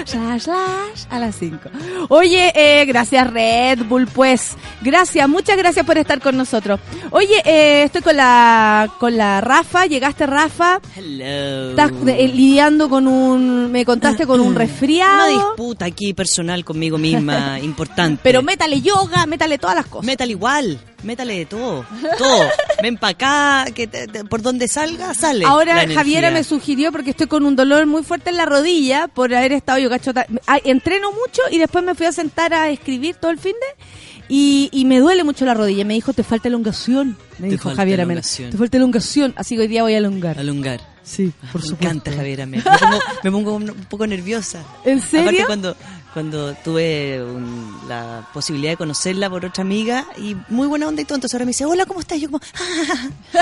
slash, 0.06 0.40
slash, 0.44 1.06
a 1.10 1.20
las 1.20 1.36
5. 1.36 1.70
Oye, 2.10 2.52
eh, 2.56 2.86
gracias 2.86 3.32
Red 3.32 3.80
Bull, 3.86 4.08
pues. 4.08 4.56
Gracias, 4.82 5.28
muchas 5.28 5.58
gracias 5.58 5.86
por 5.86 5.98
estar 5.98 6.22
con 6.22 6.38
nosotros. 6.38 6.80
Oye, 7.12 7.42
eh, 7.46 7.84
estoy 7.84 8.02
con 8.02 8.16
la 8.16 8.90
con 9.00 9.18
la 9.18 9.42
Rafa. 9.42 9.86
Llegaste, 9.86 10.26
Rafa. 10.26 10.80
Hello. 10.96 11.72
Estás 11.72 11.92
eh, 12.08 12.28
lidiando 12.28 12.90
con 12.90 13.08
un. 13.08 13.72
Me 13.72 13.86
contaste 13.86 14.26
con 14.26 14.40
un 14.40 14.48
Una 14.50 14.60
resfriado. 14.60 15.30
disputa 15.30 15.86
aquí 15.86 16.14
personal 16.14 16.64
conmigo 16.64 16.98
misma, 16.98 17.60
importante. 17.62 18.22
Pero 18.24 18.42
métale 18.42 18.82
yoga, 18.82 19.26
métale 19.26 19.58
todas 19.58 19.76
las 19.76 19.86
cosas. 19.88 20.06
Métale 20.06 20.32
igual, 20.32 20.80
métale 21.04 21.38
de 21.38 21.46
todo, 21.46 21.86
todo. 22.18 22.50
Ven 22.84 22.98
para 22.98 23.12
acá, 23.12 23.72
que 23.74 23.88
te- 23.88 24.08
te- 24.08 24.24
por 24.26 24.42
donde 24.42 24.68
salga, 24.68 25.14
sale. 25.14 25.46
Ahora. 25.46 25.86
Javiera 25.94 26.32
me 26.32 26.44
sugirió, 26.44 26.92
porque 26.92 27.12
estoy 27.12 27.28
con 27.28 27.46
un 27.46 27.56
dolor 27.56 27.86
muy 27.86 28.04
fuerte 28.04 28.30
en 28.30 28.38
la 28.38 28.46
rodilla 28.46 29.08
por 29.08 29.34
haber 29.34 29.52
estado 29.54 29.80
yo 29.80 29.90
cachota. 29.90 30.26
ah, 30.48 30.60
Entreno 30.64 31.12
mucho 31.12 31.42
y 31.52 31.58
después 31.58 31.84
me 31.84 31.96
fui 31.96 32.06
a 32.06 32.12
sentar 32.12 32.54
a 32.54 32.70
escribir 32.70 33.16
todo 33.16 33.32
el 33.32 33.38
fin 33.40 33.54
de. 33.54 33.84
Y, 34.32 34.70
y 34.72 34.86
me 34.86 35.00
duele 35.00 35.24
mucho 35.24 35.44
la 35.46 35.56
rodilla. 35.56 35.84
Me 35.86 35.96
dijo, 35.96 36.14
te 36.14 36.24
falta 36.24 36.48
elongación. 36.50 37.18
Me 37.40 37.48
Te 37.48 37.52
dijo 37.54 37.74
Javiera 37.74 38.06
Mena. 38.06 38.22
Te 38.22 38.52
falta 38.58 38.78
elongación. 38.78 39.34
Así 39.36 39.56
que 39.56 39.62
hoy 39.62 39.68
día 39.68 39.82
voy 39.82 39.94
a 39.94 39.98
elongar. 39.98 40.38
Alongar. 40.38 40.80
Sí, 41.02 41.34
por 41.52 41.62
me 41.62 41.68
supuesto. 41.68 41.86
encanta 41.86 42.12
Javiera. 42.14 42.46
Me, 42.46 42.58
me 42.58 42.64
pongo, 42.64 43.00
me 43.24 43.32
pongo 43.32 43.54
un 43.56 43.70
un 43.72 43.86
poco 43.86 44.06
nerviosa. 44.06 44.64
¿En 44.86 45.02
serio? 45.02 45.30
Aparte 45.30 45.46
cuando, 45.48 45.76
cuando 46.14 46.54
tuve 46.56 47.24
un- 47.24 47.80
la 47.88 48.28
posibilidad 48.34 48.72
de 48.74 48.78
conocerla 48.78 49.30
por 49.30 49.46
otra 49.46 49.62
amiga 49.64 50.06
y 50.18 50.36
muy 50.50 50.68
buena 50.68 50.88
onda 50.88 51.02
y 51.02 51.06
todo, 51.06 51.16
entonces 51.16 51.36
ahora 51.36 51.46
me 51.46 51.50
dice, 51.52 51.66
hola, 51.66 51.86
¿cómo 51.86 52.00
estás? 52.00 52.20
Yo 52.20 52.30
como, 52.32 52.42
"Ah". 52.56 53.10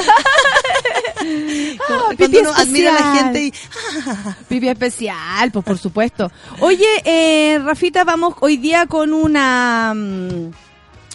Ah, 1.90 2.14
Cuando 2.18 2.40
uno 2.40 2.54
admira 2.54 2.92
a 2.96 3.00
la 3.00 3.16
gente 3.24 3.46
y... 3.46 3.54
Pipi 4.48 4.70
especial, 4.70 5.52
pues 5.52 5.66
por 5.66 5.78
supuesto. 5.78 6.32
Oye, 6.60 6.86
eh, 7.04 7.60
Rafita, 7.60 8.04
vamos 8.04 8.36
hoy 8.40 8.58
día 8.58 8.86
con 8.86 9.14
una 9.14 9.94
mm, 9.96 10.52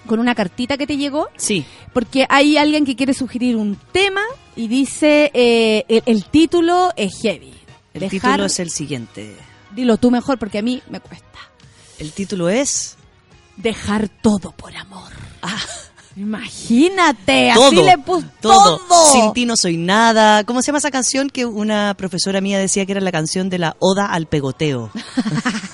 con 0.07 0.19
una 0.19 0.35
cartita 0.35 0.77
que 0.77 0.87
te 0.87 0.97
llegó, 0.97 1.29
Sí, 1.37 1.65
porque 1.93 2.27
hay 2.29 2.57
alguien 2.57 2.85
que 2.85 2.97
quiere 2.97 3.15
sugerir 3.15 3.57
un 3.57 3.79
tema 3.93 4.23
y 4.57 4.67
dice 4.69 5.31
eh, 5.33 5.85
el, 5.89 6.03
el 6.07 6.25
título 6.25 6.93
es 6.97 7.21
heavy. 7.23 7.55
el 7.95 8.01
Dejar- 8.01 8.11
título 8.33 8.45
es 8.47 8.59
el 8.59 8.71
siguiente. 8.71 9.37
Dilo 9.75 9.97
tú 9.97 10.11
mejor 10.11 10.39
porque 10.39 10.59
a 10.59 10.63
mí 10.63 10.83
me 10.91 11.01
cuesta. 11.01 11.39
El 11.99 12.13
título 12.13 12.49
es... 12.49 12.97
Dejar 13.57 14.09
todo 14.09 14.53
por 14.53 14.75
amor. 14.77 15.13
Ah, 15.43 15.59
Imagínate, 16.17 17.51
así 17.51 17.77
le 17.77 17.97
puse 17.99 18.27
todo. 18.41 18.79
todo. 18.79 19.13
Sin 19.13 19.33
ti 19.33 19.47
no 19.47 19.57
soy 19.57 19.77
nada. 19.77 20.45
¿Cómo 20.45 20.61
se 20.61 20.67
llama 20.67 20.79
esa 20.79 20.91
canción 20.91 21.31
que 21.31 21.47
una 21.47 21.95
profesora 21.95 22.41
mía 22.41 22.59
decía 22.59 22.85
que 22.85 22.93
era 22.93 23.01
la 23.01 23.13
canción 23.13 23.49
de 23.49 23.59
la 23.59 23.77
oda 23.79 24.07
al 24.07 24.27
pegoteo? 24.27 24.91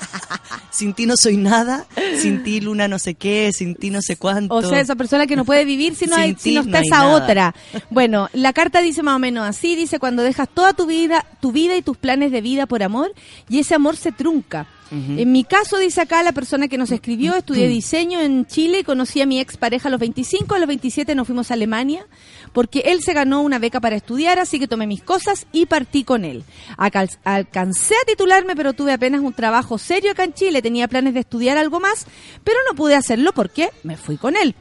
sin 0.79 0.95
ti 0.95 1.07
no 1.07 1.15
soy 1.17 1.37
nada, 1.37 1.87
sin 2.21 2.43
ti 2.45 2.61
luna 2.61 2.87
no 2.87 3.01
sé 3.01 3.17
qué, 3.17 3.51
sin 3.53 3.75
ti 3.75 3.91
no 3.91 4.01
sé 4.01 4.17
cuánto. 4.17 4.55
O 4.55 4.63
sea, 4.63 4.79
esa 4.79 4.95
persona 4.95 5.27
que 5.27 5.35
no 5.35 5.45
puede 5.45 5.65
vivir 5.65 5.97
si 5.97 6.07
no, 6.07 6.15
hay, 6.15 6.37
si 6.39 6.55
no 6.55 6.61
está 6.61 6.79
esa 6.79 6.99
nada. 6.99 7.17
otra. 7.17 7.55
Bueno, 7.91 8.29
la 8.33 8.53
carta 8.53 8.81
dice 8.81 9.03
más 9.03 9.17
o 9.17 9.19
menos 9.19 9.47
así, 9.47 9.75
dice 9.75 9.99
cuando 9.99 10.23
dejas 10.23 10.49
toda 10.49 10.75
tu 10.75 10.87
vida, 10.87 11.25
tu 11.41 11.51
vida 11.51 11.77
y 11.77 11.83
tus 11.83 11.97
planes 11.97 12.31
de 12.31 12.41
vida 12.41 12.67
por 12.67 12.83
amor 12.83 13.13
y 13.49 13.59
ese 13.59 13.75
amor 13.75 13.97
se 13.97 14.13
trunca. 14.13 14.69
En 14.91 15.33
mi 15.33 15.45
caso, 15.45 15.77
dice 15.77 16.01
acá 16.01 16.23
la 16.23 16.33
persona 16.33 16.67
que 16.67 16.79
nos 16.79 16.91
escribió, 16.91 17.35
estudié 17.35 17.69
diseño 17.69 18.21
en 18.21 18.47
Chile 18.47 18.81
y 18.81 18.85
conocí 18.85 19.21
a 19.21 19.27
mi 19.27 19.39
ex 19.39 19.59
pareja 19.59 19.89
a 19.89 19.91
los 19.91 20.01
25, 20.01 20.55
a 20.55 20.59
los 20.59 20.67
27 20.67 21.15
nos 21.15 21.27
fuimos 21.27 21.51
a 21.51 21.55
Alemania 21.55 22.07
porque 22.53 22.81
él 22.87 23.03
se 23.03 23.13
ganó 23.13 23.43
una 23.43 23.59
beca 23.59 23.81
para 23.81 23.97
estudiar, 23.97 24.39
así 24.39 24.59
que 24.59 24.69
tomé 24.69 24.87
mis 24.87 25.03
cosas 25.03 25.47
y 25.53 25.67
partí 25.67 26.05
con 26.05 26.25
él. 26.25 26.45
Acal- 26.77 27.19
alcancé 27.25 27.95
a 27.95 28.07
titularme, 28.07 28.55
pero 28.57 28.73
tuve 28.73 28.93
apenas 28.93 29.21
un 29.21 29.33
trabajo 29.33 29.79
serio 29.79 30.13
acá 30.13 30.25
en 30.25 30.35
Chile, 30.35 30.63
tenía 30.63 30.89
planes 30.89 31.15
de 31.15 31.21
estudiar 31.21 31.57
algo 31.59 31.81
más, 31.81 32.07
pero 32.45 32.59
no 32.69 32.75
pude 32.77 32.95
hacerlo 32.95 33.33
porque 33.33 33.71
me 33.83 33.97
fui 33.97 34.17
con 34.17 34.37
él. 34.37 34.55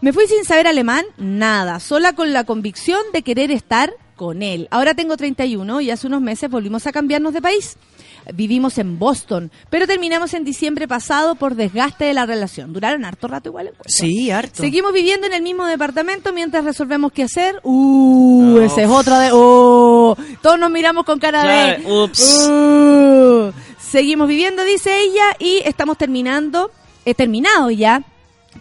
Me 0.00 0.12
fui 0.12 0.26
sin 0.26 0.44
saber 0.44 0.66
alemán, 0.66 1.04
nada, 1.16 1.80
sola 1.80 2.12
con 2.12 2.32
la 2.32 2.44
convicción 2.44 3.00
de 3.12 3.22
querer 3.22 3.50
estar 3.50 3.92
con 4.16 4.42
él. 4.42 4.68
Ahora 4.70 4.94
tengo 4.94 5.16
31 5.16 5.80
y 5.80 5.90
hace 5.90 6.06
unos 6.06 6.20
meses 6.20 6.50
volvimos 6.50 6.86
a 6.86 6.92
cambiarnos 6.92 7.32
de 7.32 7.40
país. 7.42 7.76
Vivimos 8.32 8.78
en 8.78 8.98
Boston, 8.98 9.50
pero 9.70 9.86
terminamos 9.86 10.32
en 10.34 10.44
diciembre 10.44 10.88
pasado 10.88 11.34
por 11.34 11.54
desgaste 11.54 12.04
de 12.04 12.14
la 12.14 12.24
relación. 12.26 12.72
Duraron 12.72 13.04
harto 13.04 13.28
rato 13.28 13.50
igual. 13.50 13.66
encuentro. 13.66 13.90
Sí, 13.90 14.30
harto. 14.30 14.62
Seguimos 14.62 14.92
viviendo 14.92 15.26
en 15.26 15.34
el 15.34 15.42
mismo 15.42 15.66
departamento 15.66 16.32
mientras 16.32 16.64
resolvemos 16.64 17.12
qué 17.12 17.24
hacer. 17.24 17.60
Uh, 17.62 18.58
ese 18.60 18.84
es 18.84 18.88
otro 18.88 19.18
de... 19.18 19.32
Uh, 19.32 20.16
todos 20.40 20.58
nos 20.58 20.70
miramos 20.70 21.04
con 21.04 21.18
cara 21.18 21.42
de... 21.42 21.76
Claro, 21.76 22.04
ups. 22.04 22.48
Uh, 22.48 23.52
seguimos 23.78 24.28
viviendo, 24.28 24.64
dice 24.64 25.00
ella, 25.00 25.36
y 25.38 25.60
estamos 25.64 25.98
terminando. 25.98 26.70
He 27.04 27.14
terminado 27.14 27.70
ya. 27.70 28.02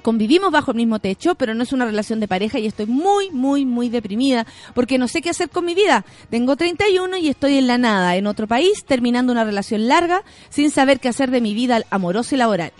Convivimos 0.02 0.52
bajo 0.52 0.72
el 0.72 0.78
mismo 0.78 1.00
techo, 1.00 1.36
pero 1.36 1.54
no 1.54 1.64
es 1.64 1.72
una 1.72 1.86
relación 1.86 2.20
de 2.20 2.28
pareja 2.28 2.60
y 2.60 2.68
estoy 2.68 2.86
muy, 2.86 3.32
muy, 3.32 3.66
muy 3.66 3.90
deprimida 3.90 4.46
porque 4.74 4.98
no 4.98 5.08
sé 5.08 5.22
qué 5.22 5.30
hacer 5.30 5.50
con 5.50 5.66
mi 5.66 5.76
vida. 5.76 6.06
Tengo 6.30 6.56
31 6.56 7.18
y 7.18 7.30
estoy 7.30 7.58
en 7.58 7.68
la 7.68 7.78
nada, 7.78 8.16
en 8.16 8.28
otro 8.28 8.48
país, 8.48 8.84
terminando 8.86 9.32
una 9.32 9.44
relación 9.44 9.88
larga, 9.88 10.24
sin 10.50 10.72
saber 10.72 11.00
qué 11.00 11.10
hacer 11.10 11.32
de 11.32 11.42
mi 11.42 11.54
vida 11.54 11.84
amorosa 11.90 12.36
y 12.36 12.38
laboral. 12.38 12.74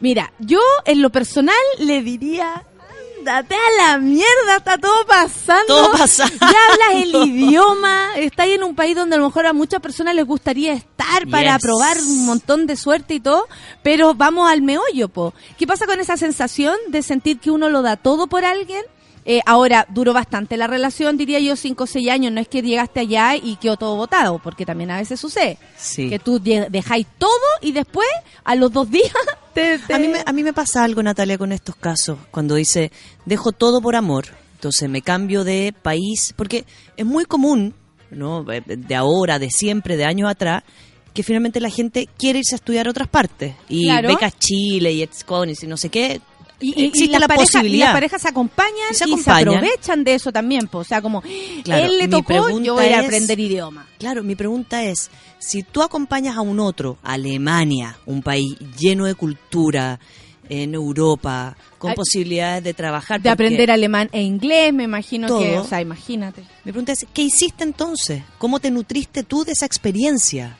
Mira, 0.00 0.32
yo 0.38 0.60
en 0.84 1.00
lo 1.00 1.10
personal 1.10 1.54
le 1.78 2.02
diría, 2.02 2.64
ándate 3.22 3.54
a 3.54 3.86
la 3.86 3.98
mierda, 3.98 4.56
está 4.56 4.78
todo 4.78 5.06
pasando. 5.06 5.66
Todo 5.66 5.92
pasando. 5.92 6.34
Ya 6.40 6.46
hablas 6.70 7.02
el 7.04 7.14
idioma, 7.28 8.16
estás 8.16 8.48
en 8.48 8.64
un 8.64 8.74
país 8.74 8.96
donde 8.96 9.14
a 9.16 9.18
lo 9.18 9.26
mejor 9.26 9.46
a 9.46 9.52
muchas 9.52 9.80
personas 9.80 10.14
les 10.14 10.26
gustaría 10.26 10.72
estar 10.72 11.28
para 11.30 11.54
Yes. 11.56 11.62
probar 11.62 11.96
un 11.98 12.26
montón 12.26 12.66
de 12.66 12.76
suerte 12.76 13.14
y 13.14 13.20
todo, 13.20 13.46
pero 13.82 14.14
vamos 14.14 14.50
al 14.50 14.62
meollo, 14.62 15.08
po. 15.08 15.34
¿Qué 15.58 15.66
pasa 15.66 15.86
con 15.86 16.00
esa 16.00 16.16
sensación 16.16 16.74
de 16.88 17.02
sentir 17.02 17.38
que 17.38 17.50
uno 17.50 17.68
lo 17.68 17.82
da 17.82 17.96
todo 17.96 18.26
por 18.26 18.44
alguien? 18.44 18.82
Eh, 19.24 19.40
ahora, 19.46 19.86
duró 19.88 20.12
bastante 20.12 20.56
la 20.56 20.66
relación, 20.66 21.16
diría 21.16 21.38
yo, 21.38 21.54
cinco 21.54 21.84
o 21.84 21.86
seis 21.86 22.08
años. 22.10 22.32
No 22.32 22.40
es 22.40 22.48
que 22.48 22.60
llegaste 22.60 22.98
allá 23.00 23.36
y 23.36 23.54
quedó 23.56 23.76
todo 23.76 23.94
votado, 23.94 24.40
porque 24.42 24.66
también 24.66 24.90
a 24.90 24.96
veces 24.96 25.20
sucede. 25.20 25.58
Sí. 25.76 26.08
Que 26.08 26.18
tú 26.18 26.40
dejáis 26.40 27.06
todo 27.18 27.30
y 27.60 27.70
después, 27.70 28.08
a 28.42 28.56
los 28.56 28.72
dos 28.72 28.90
días, 28.90 29.12
te... 29.54 29.78
te- 29.78 29.94
A 29.94 29.98
mí, 29.98 30.08
me, 30.08 30.22
a 30.24 30.32
mí 30.32 30.42
me 30.42 30.52
pasa 30.52 30.84
algo, 30.84 31.02
Natalia, 31.02 31.38
con 31.38 31.52
estos 31.52 31.76
casos, 31.76 32.18
cuando 32.30 32.54
dice, 32.54 32.90
dejo 33.26 33.52
todo 33.52 33.80
por 33.80 33.96
amor, 33.96 34.26
entonces 34.54 34.88
me 34.88 35.02
cambio 35.02 35.44
de 35.44 35.74
país, 35.82 36.32
porque 36.36 36.64
es 36.96 37.04
muy 37.06 37.24
común, 37.24 37.74
¿no? 38.10 38.44
Eh, 38.52 38.62
de 38.66 38.94
ahora, 38.94 39.38
de 39.38 39.50
siempre, 39.50 39.96
de 39.96 40.04
años 40.04 40.30
atrás, 40.30 40.62
que 41.14 41.22
finalmente 41.22 41.60
la 41.60 41.68
gente 41.70 42.08
quiere 42.18 42.38
irse 42.38 42.54
a 42.54 42.56
estudiar 42.56 42.86
a 42.86 42.90
otras 42.90 43.08
partes. 43.08 43.54
Y 43.68 43.84
Claro. 43.84 44.08
becas 44.08 44.38
Chile 44.38 44.92
y 44.92 45.02
Exconis 45.02 45.62
y 45.62 45.66
no 45.66 45.76
sé 45.76 45.88
qué. 45.90 46.20
Y, 46.62 46.68
y- 46.78 46.82
y 46.82 46.86
existe 46.86 47.12
las 47.12 47.20
la 47.22 47.28
parejas- 47.28 47.50
y 47.50 47.52
posibilidad. 47.58 47.86
las 47.86 47.94
parejas 47.94 48.22
se 48.22 48.28
acompañan 48.28 48.72
Y 48.90 48.92
y 48.92 48.94
se 48.94 48.98
se, 48.98 49.04
acompañan. 49.12 49.48
aprovechan 49.56 50.04
de 50.04 50.14
eso 50.14 50.32
también. 50.32 50.68
po. 50.68 50.78
O 50.78 50.84
sea, 50.84 51.02
como, 51.02 51.22
Claro, 51.64 51.84
él 51.84 51.98
le 51.98 52.08
tocó, 52.08 52.58
yo 52.60 52.74
voy 52.74 52.86
a 52.86 53.00
aprender 53.00 53.38
idioma. 53.38 53.86
Claro, 53.98 54.22
mi 54.22 54.34
pregunta 54.34 54.84
es, 54.84 55.10
si 55.38 55.62
tú 55.62 55.82
acompañas 55.82 56.36
a 56.36 56.40
un 56.40 56.60
otro, 56.60 56.98
Alemania, 57.02 57.98
un 58.06 58.22
país 58.22 58.56
lleno 58.78 59.06
de 59.06 59.14
cultura, 59.14 59.98
en 60.48 60.74
Europa, 60.74 61.56
con 61.78 61.90
Ay, 61.90 61.96
posibilidades 61.96 62.62
de 62.64 62.74
trabajar. 62.74 63.22
De 63.22 63.30
aprender 63.30 63.70
alemán 63.70 64.10
e 64.12 64.22
inglés, 64.22 64.72
me 64.74 64.82
imagino 64.84 65.26
que, 65.38 65.50
Todo. 65.52 65.62
o 65.62 65.64
sea, 65.64 65.80
imagínate. 65.80 66.42
Mi 66.64 66.72
pregunta 66.72 66.92
es, 66.92 67.06
¿qué 67.14 67.22
hiciste 67.22 67.64
entonces? 67.64 68.22
¿Cómo 68.38 68.60
te 68.60 68.70
nutriste 68.70 69.22
tú 69.22 69.44
de 69.44 69.52
esa 69.52 69.64
experiencia? 69.64 70.58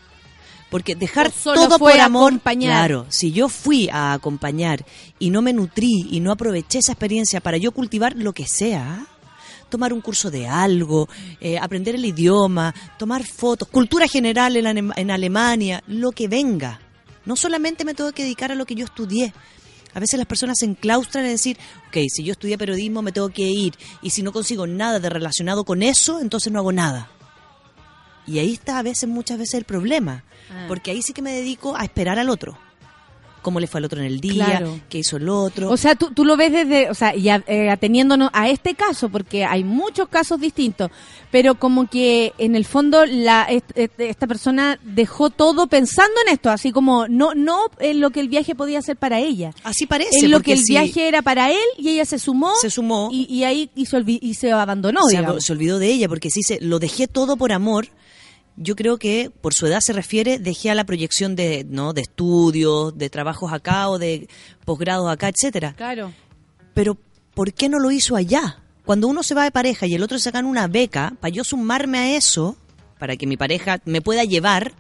Porque 0.73 0.95
dejar 0.95 1.31
todo 1.31 1.79
por 1.79 1.93
amor, 2.01 2.33
acompañar. 2.33 2.71
claro, 2.71 3.07
si 3.11 3.31
yo 3.31 3.51
fui 3.51 3.91
a 3.93 4.15
acompañar 4.15 4.87
y 5.19 5.29
no 5.29 5.43
me 5.43 5.53
nutrí 5.53 6.09
y 6.11 6.21
no 6.21 6.33
aproveché 6.33 6.79
esa 6.79 6.93
experiencia 6.93 7.43
para 7.43 7.59
yo 7.59 7.73
cultivar 7.73 8.17
lo 8.17 8.33
que 8.33 8.47
sea, 8.47 9.07
tomar 9.69 9.93
un 9.93 10.01
curso 10.01 10.31
de 10.31 10.49
algo, 10.49 11.11
eh, 11.43 11.59
aprender 11.59 11.95
el 11.95 12.07
idioma, 12.07 12.75
tomar 12.99 13.23
fotos, 13.23 13.69
cultura 13.69 14.09
general 14.09 14.57
en, 14.57 14.91
en 14.97 15.11
Alemania, 15.11 15.85
lo 15.87 16.13
que 16.13 16.27
venga. 16.27 16.81
No 17.27 17.37
solamente 17.37 17.85
me 17.85 17.93
tengo 17.93 18.13
que 18.13 18.23
dedicar 18.23 18.51
a 18.51 18.55
lo 18.55 18.65
que 18.65 18.75
yo 18.75 18.87
estudié. 18.87 19.35
A 19.93 20.01
veces 20.01 20.17
las 20.17 20.27
personas 20.27 20.57
se 20.59 20.65
enclaustran 20.65 21.27
en 21.27 21.33
decir, 21.33 21.59
ok, 21.89 21.99
si 22.09 22.25
yo 22.25 22.33
estudié 22.33 22.57
periodismo 22.57 23.03
me 23.03 23.13
tengo 23.13 23.29
que 23.29 23.43
ir 23.43 23.75
y 24.01 24.09
si 24.09 24.23
no 24.23 24.33
consigo 24.33 24.67
nada 24.67 25.01
de 25.01 25.11
relacionado 25.11 25.65
con 25.65 25.83
eso, 25.83 26.19
entonces 26.21 26.51
no 26.51 26.61
hago 26.61 26.73
nada. 26.73 27.11
Y 28.27 28.39
ahí 28.39 28.55
está 28.55 28.79
a 28.79 28.83
veces, 28.83 29.09
muchas 29.09 29.39
veces 29.39 29.55
el 29.55 29.65
problema, 29.65 30.25
Ah. 30.51 30.65
porque 30.69 30.91
ahí 30.91 31.03
sí 31.03 31.13
que 31.13 31.23
me 31.23 31.33
dedico 31.33 31.77
a 31.77 31.85
esperar 31.85 32.19
al 32.19 32.29
otro. 32.31 32.59
Cómo 33.43 33.59
le 33.59 33.67
fue 33.67 33.79
al 33.79 33.87
otro 33.87 33.99
en 33.99 34.07
el 34.07 34.21
día, 34.21 34.45
Claro. 34.45 34.79
qué 34.89 34.99
hizo 34.99 35.17
el 35.17 35.29
otro. 35.29 35.69
O 35.69 35.77
sea, 35.77 35.97
tú, 35.97 36.13
tú 36.15 36.25
lo 36.25 36.37
ves 36.37 36.53
desde, 36.53 36.89
o 36.89 36.95
sea, 36.95 37.17
y 37.17 37.29
a- 37.29 37.43
eh, 37.49 37.71
ateniéndonos 37.71 38.31
a 38.33 38.49
este 38.49 38.77
caso, 38.77 39.09
porque 39.09 39.45
hay 39.45 39.65
muchos 39.65 40.07
casos 40.09 40.39
distintos, 40.39 40.93
pero 41.33 41.57
como 41.57 41.89
que 41.91 42.35
en 42.39 42.55
el 42.55 42.65
fondo 42.65 43.05
la 43.05 43.43
est- 43.51 43.77
est- 43.77 43.99
esta 43.99 44.29
persona 44.29 44.79
dejó 44.85 45.29
todo 45.31 45.67
pensando 45.67 46.15
en 46.25 46.35
esto, 46.35 46.51
así 46.51 46.71
como 46.71 47.09
no 47.09 47.35
no 47.35 47.63
en 47.81 48.01
lo 48.01 48.11
que 48.11 48.21
el 48.21 48.29
viaje 48.29 48.55
podía 48.55 48.81
ser 48.81 48.97
para 48.97 49.19
ella. 49.19 49.53
Así 49.65 49.87
parece. 49.87 50.25
En 50.25 50.31
lo 50.31 50.39
que 50.39 50.53
el 50.53 50.61
si 50.63 50.75
viaje 50.75 51.09
era 51.09 51.21
para 51.23 51.51
él 51.51 51.59
y 51.77 51.89
ella 51.89 52.05
se 52.05 52.21
sumó, 52.21 52.53
se 52.61 52.71
sumó, 52.71 53.09
y, 53.11 53.27
y 53.29 53.43
ahí 53.43 53.71
hizo 53.75 53.99
y 54.07 54.35
se 54.35 54.53
abandonó, 54.53 55.03
se, 55.09 55.17
digamos. 55.17 55.43
se 55.45 55.53
olvidó 55.53 55.81
de 55.81 55.89
ella, 55.89 56.09
porque 56.09 56.31
si 56.31 56.41
dice, 56.41 56.59
lo 56.61 56.79
dejé 56.79 57.09
todo 57.09 57.37
por 57.37 57.51
amor, 57.51 57.89
yo 58.57 58.77
creo 58.77 58.99
que 58.99 59.31
por 59.41 59.55
su 59.55 59.67
edad 59.67 59.81
se 59.81 59.93
refiere, 59.93 60.39
dejé 60.39 60.71
a 60.71 60.75
la 60.75 60.85
proyección 60.85 61.35
de, 61.37 61.65
¿no? 61.69 61.93
de 61.93 62.03
estudios, 62.03 62.97
de 62.97 63.11
trabajos 63.11 63.53
acá 63.53 63.89
o 63.89 63.99
de 63.99 64.29
posgrados 64.65 65.11
acá, 65.11 65.29
etcétera. 65.29 65.75
Claro. 65.77 66.13
Pero, 66.75 66.97
¿por 67.35 67.53
qué 67.53 67.69
no 67.69 67.79
lo 67.79 67.91
hizo 67.91 68.17
allá? 68.17 68.59
Cuando 68.85 69.09
uno 69.09 69.23
se 69.23 69.35
va 69.35 69.45
de 69.45 69.51
pareja 69.51 69.87
y 69.87 69.95
el 69.95 70.03
otro 70.03 70.19
se 70.19 70.31
gana 70.31 70.49
una 70.49 70.67
beca, 70.67 71.15
para 71.21 71.33
yo 71.33 71.45
sumarme 71.45 71.99
a 71.99 72.17
eso, 72.17 72.57
para 72.99 73.17
que 73.17 73.27
mi 73.27 73.37
pareja 73.37 73.81
me 73.85 74.01
pueda 74.03 74.25
llevar, 74.25 74.73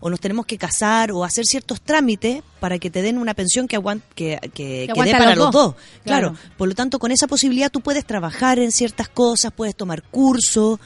o 0.00 0.10
nos 0.10 0.20
tenemos 0.20 0.46
que 0.46 0.58
casar 0.58 1.10
o 1.10 1.24
hacer 1.24 1.44
ciertos 1.44 1.80
trámites 1.80 2.42
para 2.60 2.78
que 2.78 2.88
te 2.88 3.02
den 3.02 3.18
una 3.18 3.34
pensión 3.34 3.66
que, 3.66 3.76
aguan- 3.76 4.00
que, 4.14 4.38
que, 4.54 4.88
que 4.94 5.02
dé 5.02 5.10
para 5.10 5.34
los 5.34 5.38
los 5.38 5.52
dos. 5.52 5.52
dos. 5.52 5.74
Claro. 6.04 6.30
Claro. 6.30 6.52
Por 6.56 6.68
lo 6.68 6.74
tanto, 6.76 7.00
con 7.00 7.10
esa 7.10 7.26
posibilidad 7.26 7.68
tú 7.70 7.80
puedes 7.80 8.04
trabajar 8.04 8.60
en 8.60 8.70
ciertas 8.70 9.08
cosas, 9.08 9.50
puedes 9.50 9.74
tomar 9.74 10.04
cursos. 10.04 10.78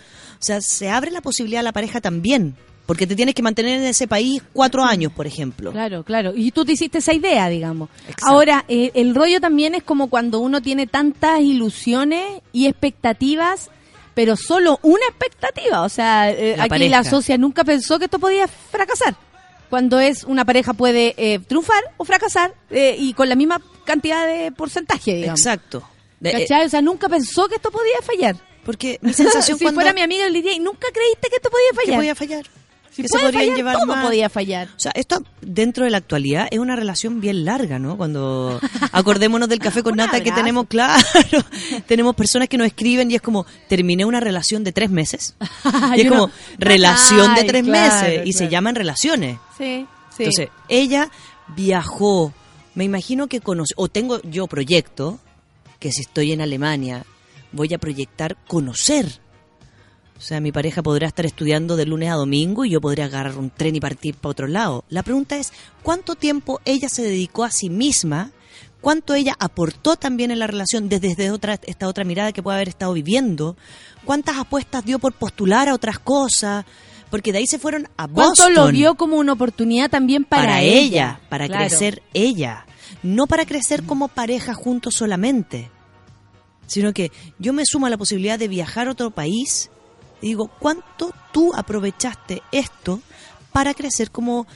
O 0.42 0.44
sea, 0.44 0.60
se 0.60 0.90
abre 0.90 1.10
la 1.12 1.20
posibilidad 1.20 1.60
a 1.60 1.62
la 1.62 1.72
pareja 1.72 2.00
también. 2.00 2.56
Porque 2.84 3.06
te 3.06 3.14
tienes 3.14 3.36
que 3.36 3.42
mantener 3.44 3.78
en 3.78 3.84
ese 3.86 4.08
país 4.08 4.42
cuatro 4.52 4.82
años, 4.82 5.12
por 5.12 5.24
ejemplo. 5.24 5.70
Claro, 5.70 6.02
claro. 6.02 6.32
Y 6.34 6.50
tú 6.50 6.64
te 6.64 6.72
hiciste 6.72 6.98
esa 6.98 7.14
idea, 7.14 7.48
digamos. 7.48 7.88
Exacto. 8.00 8.26
Ahora, 8.26 8.64
eh, 8.66 8.90
el 8.94 9.14
rollo 9.14 9.40
también 9.40 9.76
es 9.76 9.84
como 9.84 10.10
cuando 10.10 10.40
uno 10.40 10.60
tiene 10.60 10.88
tantas 10.88 11.40
ilusiones 11.40 12.42
y 12.52 12.66
expectativas, 12.66 13.70
pero 14.14 14.36
solo 14.36 14.80
una 14.82 15.04
expectativa. 15.08 15.82
O 15.82 15.88
sea, 15.88 16.28
eh, 16.32 16.54
La 16.56 16.64
aquí 16.64 16.70
pareja. 16.70 16.90
la 17.02 17.04
socia 17.08 17.38
nunca 17.38 17.62
pensó 17.62 18.00
que 18.00 18.06
esto 18.06 18.18
podía 18.18 18.48
fracasar. 18.48 19.14
Cuando 19.70 20.00
es 20.00 20.24
una 20.24 20.44
pareja 20.44 20.72
puede 20.74 21.14
eh, 21.16 21.38
triunfar 21.38 21.82
o 21.98 22.04
fracasar 22.04 22.52
eh, 22.68 22.96
y 22.98 23.14
con 23.14 23.28
la 23.28 23.36
misma 23.36 23.62
cantidad 23.84 24.26
de 24.26 24.50
porcentaje, 24.50 25.14
digamos. 25.14 25.38
Exacto. 25.40 25.84
De- 26.18 26.32
¿Cachai? 26.32 26.66
O 26.66 26.68
sea, 26.68 26.82
nunca 26.82 27.08
pensó 27.08 27.48
que 27.48 27.54
esto 27.54 27.70
podía 27.70 28.02
fallar. 28.02 28.36
Porque 28.64 28.98
mi 29.02 29.12
sensación 29.12 29.58
si 29.58 29.64
cuando 29.64 29.80
fuera 29.80 29.94
mi 29.94 30.02
amiga 30.02 30.28
le 30.28 30.34
diría, 30.34 30.52
y 30.54 30.60
nunca 30.60 30.88
creíste 30.92 31.28
que 31.28 31.36
esto 31.36 31.50
podía 31.50 31.70
que 31.70 31.76
fallar. 31.76 31.96
podía 31.96 32.14
fallar. 32.14 32.62
Si 32.92 33.00
que 33.00 33.08
se 33.08 33.18
podrían 33.18 33.32
fallar, 33.32 33.56
llevar 33.56 33.76
todo 33.76 33.86
mal. 33.86 34.04
podía 34.04 34.28
fallar. 34.28 34.68
O 34.76 34.80
sea, 34.80 34.92
esto 34.94 35.24
dentro 35.40 35.84
de 35.84 35.90
la 35.90 35.96
actualidad 35.96 36.46
es 36.50 36.58
una 36.58 36.76
relación 36.76 37.22
bien 37.22 37.46
larga, 37.46 37.78
¿no? 37.78 37.96
Cuando 37.96 38.60
acordémonos 38.92 39.48
del 39.48 39.60
café 39.60 39.82
con 39.82 39.96
nata 39.96 40.22
que 40.22 40.30
tenemos, 40.30 40.66
claro, 40.66 41.02
tenemos 41.86 42.14
personas 42.14 42.48
que 42.48 42.58
nos 42.58 42.66
escriben 42.66 43.10
y 43.10 43.14
es 43.14 43.22
como, 43.22 43.46
terminé 43.68 44.04
una 44.04 44.20
relación 44.20 44.62
de 44.62 44.72
tres 44.72 44.90
meses. 44.90 45.34
y 45.96 46.02
es 46.02 46.08
como, 46.08 46.30
relación 46.58 47.34
de 47.34 47.44
tres 47.44 47.64
claro, 47.64 48.02
meses. 48.02 48.26
Y 48.26 48.34
se 48.34 48.48
llaman 48.48 48.74
relaciones. 48.74 49.38
Sí, 49.56 49.86
sí. 50.14 50.24
Entonces, 50.24 50.48
ella 50.68 51.10
viajó, 51.56 52.34
me 52.74 52.84
imagino 52.84 53.26
que 53.26 53.40
conoce, 53.40 53.72
o 53.76 53.88
tengo 53.88 54.20
yo 54.22 54.46
proyecto, 54.46 55.18
que 55.78 55.90
si 55.92 56.02
estoy 56.02 56.32
en 56.32 56.42
Alemania, 56.42 57.06
voy 57.52 57.72
a 57.74 57.78
proyectar 57.78 58.36
conocer. 58.46 59.20
O 60.18 60.20
sea, 60.24 60.40
mi 60.40 60.52
pareja 60.52 60.82
podrá 60.82 61.08
estar 61.08 61.26
estudiando 61.26 61.74
de 61.76 61.84
lunes 61.84 62.10
a 62.10 62.14
domingo 62.14 62.64
y 62.64 62.70
yo 62.70 62.80
podría 62.80 63.06
agarrar 63.06 63.36
un 63.36 63.50
tren 63.50 63.74
y 63.74 63.80
partir 63.80 64.14
para 64.14 64.30
otro 64.30 64.46
lado. 64.46 64.84
La 64.88 65.02
pregunta 65.02 65.36
es, 65.36 65.52
¿cuánto 65.82 66.14
tiempo 66.14 66.60
ella 66.64 66.88
se 66.88 67.02
dedicó 67.02 67.42
a 67.42 67.50
sí 67.50 67.68
misma? 67.70 68.30
¿Cuánto 68.80 69.14
ella 69.14 69.34
aportó 69.38 69.96
también 69.96 70.30
en 70.30 70.38
la 70.38 70.46
relación 70.46 70.88
desde, 70.88 71.08
desde 71.08 71.30
otra, 71.32 71.58
esta 71.66 71.88
otra 71.88 72.04
mirada 72.04 72.32
que 72.32 72.42
puede 72.42 72.56
haber 72.56 72.68
estado 72.68 72.92
viviendo? 72.92 73.56
¿Cuántas 74.04 74.36
apuestas 74.36 74.84
dio 74.84 74.98
por 75.00 75.12
postular 75.12 75.68
a 75.68 75.74
otras 75.74 75.98
cosas? 75.98 76.64
Porque 77.10 77.32
de 77.32 77.38
ahí 77.38 77.46
se 77.46 77.58
fueron 77.58 77.88
a 77.96 78.06
¿Cuánto 78.08 78.44
Boston 78.44 78.54
lo 78.54 78.68
vio 78.68 78.94
como 78.94 79.16
una 79.16 79.32
oportunidad 79.32 79.90
también 79.90 80.24
para, 80.24 80.42
para, 80.44 80.62
ella, 80.62 81.20
para 81.28 81.46
Claro. 81.46 81.64
crecer 81.66 82.02
ella, 82.14 82.64
no 83.02 83.26
para 83.26 83.44
crecer 83.44 83.82
como 83.84 84.08
pareja 84.08 84.54
juntos 84.54 84.94
solamente, 84.94 85.70
sino 86.72 86.92
que 86.92 87.10
yo 87.38 87.52
me 87.52 87.62
sumo 87.66 87.86
a 87.86 87.90
la 87.90 87.98
posibilidad 87.98 88.38
de 88.38 88.48
viajar 88.48 88.88
a 88.88 88.92
otro 88.92 89.10
país 89.10 89.70
y 90.20 90.28
digo, 90.28 90.50
¿cuánto 90.58 91.12
tú 91.32 91.52
aprovechaste 91.54 92.42
esto 92.52 93.00
para 93.52 93.74
crecer 93.74 94.10
como 94.10 94.46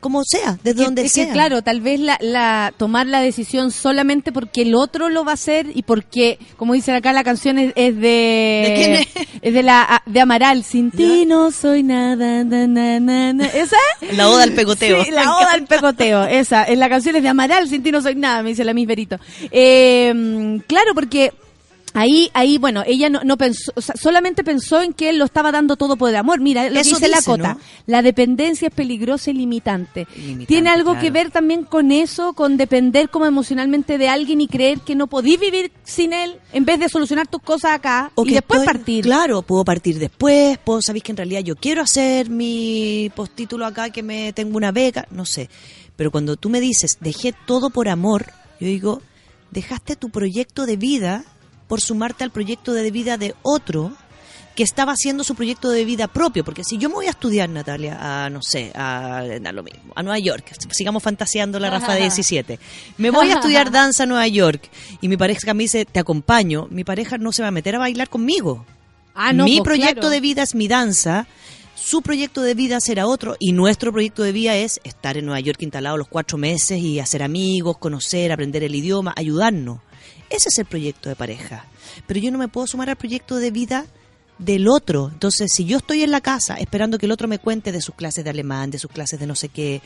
como 0.00 0.22
sea, 0.22 0.58
desde 0.62 0.78
Que- 0.80 0.84
donde 0.84 1.02
es 1.06 1.12
que, 1.14 1.24
sea? 1.24 1.32
claro, 1.32 1.62
tal 1.62 1.80
vez 1.80 1.98
la, 1.98 2.18
la- 2.20 2.72
tomar 2.76 3.06
la 3.06 3.20
decisión 3.20 3.72
solamente 3.72 4.30
porque 4.30 4.62
el 4.62 4.76
otro 4.76 5.08
lo 5.08 5.24
va 5.24 5.32
a 5.32 5.34
hacer 5.34 5.66
y 5.74 5.82
porque, 5.82 6.38
como 6.56 6.74
dicen 6.74 6.94
acá, 6.94 7.12
la 7.12 7.24
canción 7.24 7.58
es, 7.58 7.72
es 7.74 7.96
de... 7.96 8.64
¿De 8.68 8.74
quién 8.76 8.94
es? 8.94 9.08
es 9.42 9.54
de, 9.54 9.62
la, 9.64 10.02
de 10.06 10.20
Amaral. 10.20 10.62
Sin 10.62 10.92
ti 10.92 11.24
no 11.26 11.50
soy 11.50 11.82
nada, 11.82 12.44
na, 12.44 12.66
na, 12.68 13.00
na, 13.00 13.32
na. 13.32 13.46
¿Esa? 13.46 13.76
La 14.12 14.28
oda 14.28 14.44
al 14.44 14.52
pegoteo. 14.52 15.02
Sí, 15.02 15.10
la 15.10 15.34
oda 15.34 15.52
al 15.54 15.64
pegoteo. 15.64 16.24
Esa. 16.26 16.64
En 16.66 16.78
la 16.78 16.88
canción 16.88 17.16
es 17.16 17.22
de 17.24 17.30
Amaral, 17.30 17.68
sin 17.68 17.82
ti 17.82 17.90
no 17.90 18.00
soy 18.00 18.14
nada, 18.14 18.42
me 18.44 18.50
dice 18.50 18.64
la 18.64 18.74
Miss 18.74 18.86
Berito. 18.86 19.16
Eh, 19.50 20.60
claro, 20.68 20.94
porque... 20.94 21.32
Ahí, 22.00 22.30
ahí, 22.32 22.58
bueno, 22.58 22.84
ella 22.86 23.10
no, 23.10 23.22
no 23.24 23.36
pensó, 23.36 23.72
o 23.74 23.80
sea, 23.80 23.96
solamente 23.96 24.44
pensó 24.44 24.80
en 24.82 24.92
que 24.92 25.08
él 25.10 25.18
lo 25.18 25.24
estaba 25.24 25.50
dando 25.50 25.76
todo 25.76 25.96
por 25.96 26.10
el 26.10 26.16
amor. 26.16 26.40
Mira, 26.40 26.68
lo 26.68 26.74
que 26.74 26.82
dice 26.84 27.08
la 27.08 27.22
cota. 27.22 27.54
¿no? 27.54 27.60
La 27.86 28.02
dependencia 28.02 28.68
es 28.68 28.74
peligrosa 28.74 29.30
y 29.30 29.34
limitante. 29.34 30.06
Limitante, 30.14 30.46
Tiene 30.46 30.70
algo 30.70 30.96
que 30.98 31.10
ver 31.10 31.30
también 31.30 31.64
con 31.64 31.90
eso, 31.90 32.34
con 32.34 32.56
depender 32.56 33.08
como 33.10 33.26
emocionalmente 33.26 33.98
de 33.98 34.08
alguien 34.08 34.40
y 34.40 34.46
creer 34.46 34.78
que 34.80 34.94
no 34.94 35.08
podís 35.08 35.40
vivir 35.40 35.72
sin 35.82 36.12
él 36.12 36.36
en 36.52 36.64
vez 36.64 36.78
de 36.78 36.88
solucionar 36.88 37.26
tus 37.26 37.42
cosas 37.42 37.72
acá 37.72 38.12
O 38.14 38.22
y 38.24 38.28
que 38.28 38.34
después 38.36 38.60
estoy- 38.60 38.74
partir. 38.74 39.04
Claro, 39.04 39.42
puedo 39.42 39.64
partir 39.64 39.98
después, 39.98 40.56
puedo 40.58 40.80
sabéis 40.82 41.02
que 41.02 41.10
en 41.12 41.16
realidad 41.16 41.40
yo 41.40 41.56
quiero 41.56 41.82
hacer 41.82 42.30
mi 42.30 43.10
postítulo 43.16 43.66
acá, 43.66 43.90
que 43.90 44.02
me 44.04 44.32
tengo 44.32 44.56
una 44.56 44.70
beca, 44.70 45.08
no 45.10 45.24
sé. 45.26 45.50
Pero 45.96 46.10
cuando 46.12 46.36
tú 46.36 46.48
me 46.48 46.60
dices, 46.60 46.98
dejé 47.00 47.34
todo 47.46 47.70
por 47.70 47.88
amor, 47.88 48.26
yo 48.60 48.68
digo, 48.68 49.02
dejaste 49.50 49.96
tu 49.96 50.10
proyecto 50.10 50.64
de 50.64 50.76
vida 50.76 51.24
por 51.68 51.80
sumarte 51.80 52.24
al 52.24 52.30
proyecto 52.30 52.72
de 52.72 52.90
vida 52.90 53.16
de 53.16 53.34
otro 53.42 53.92
que 54.58 54.64
estaba 54.64 54.90
haciendo 54.90 55.22
su 55.22 55.36
proyecto 55.36 55.70
de 55.70 55.84
vida 55.84 56.08
propio. 56.08 56.44
Porque 56.44 56.64
si 56.64 56.78
yo 56.78 56.88
me 56.88 56.96
voy 56.96 57.06
a 57.06 57.10
estudiar, 57.10 57.48
Natalia, 57.48 57.96
a, 58.00 58.28
no 58.28 58.42
sé, 58.42 58.72
a, 58.74 59.18
a 59.18 59.52
lo 59.52 59.62
mismo, 59.62 59.92
a 59.94 60.02
Nueva 60.02 60.18
York, 60.18 60.52
sigamos 60.70 61.00
fantaseando 61.00 61.60
la 61.60 61.70
Rafa 61.70 61.94
de 61.94 62.00
17, 62.00 62.58
me 62.96 63.10
voy 63.10 63.30
a 63.30 63.34
estudiar 63.34 63.70
danza 63.70 64.02
a 64.02 64.06
Nueva 64.06 64.26
York 64.26 64.68
y 65.00 65.06
mi 65.06 65.16
pareja 65.16 65.54
me 65.54 65.62
dice, 65.62 65.84
te 65.84 66.00
acompaño, 66.00 66.66
mi 66.70 66.82
pareja 66.82 67.18
no 67.18 67.30
se 67.30 67.42
va 67.42 67.48
a 67.48 67.52
meter 67.52 67.76
a 67.76 67.78
bailar 67.78 68.08
conmigo. 68.08 68.66
Ah, 69.14 69.32
no, 69.32 69.44
mi 69.44 69.58
pues, 69.58 69.64
proyecto 69.64 70.00
claro. 70.00 70.10
de 70.10 70.20
vida 70.20 70.42
es 70.42 70.56
mi 70.56 70.66
danza, 70.66 71.28
su 71.76 72.02
proyecto 72.02 72.42
de 72.42 72.54
vida 72.54 72.80
será 72.80 73.06
otro 73.06 73.36
y 73.38 73.52
nuestro 73.52 73.92
proyecto 73.92 74.24
de 74.24 74.32
vida 74.32 74.56
es 74.56 74.80
estar 74.82 75.16
en 75.16 75.26
Nueva 75.26 75.38
York 75.38 75.62
instalado 75.62 75.96
los 75.96 76.08
cuatro 76.08 76.36
meses 76.36 76.80
y 76.80 76.98
hacer 76.98 77.22
amigos, 77.22 77.78
conocer, 77.78 78.32
aprender 78.32 78.64
el 78.64 78.74
idioma, 78.74 79.14
ayudarnos. 79.16 79.78
Ese 80.30 80.48
es 80.48 80.58
el 80.58 80.66
proyecto 80.66 81.08
de 81.08 81.16
pareja. 81.16 81.66
Pero 82.06 82.20
yo 82.20 82.30
no 82.30 82.38
me 82.38 82.48
puedo 82.48 82.66
sumar 82.66 82.90
al 82.90 82.96
proyecto 82.96 83.36
de 83.36 83.50
vida 83.50 83.86
del 84.38 84.68
otro. 84.68 85.10
Entonces, 85.12 85.50
si 85.52 85.64
yo 85.64 85.78
estoy 85.78 86.02
en 86.02 86.10
la 86.10 86.20
casa 86.20 86.54
esperando 86.54 86.98
que 86.98 87.06
el 87.06 87.12
otro 87.12 87.28
me 87.28 87.38
cuente 87.38 87.72
de 87.72 87.80
sus 87.80 87.94
clases 87.94 88.24
de 88.24 88.30
alemán, 88.30 88.70
de 88.70 88.78
sus 88.78 88.90
clases 88.90 89.18
de 89.18 89.26
no 89.26 89.34
sé 89.34 89.48
qué, 89.48 89.82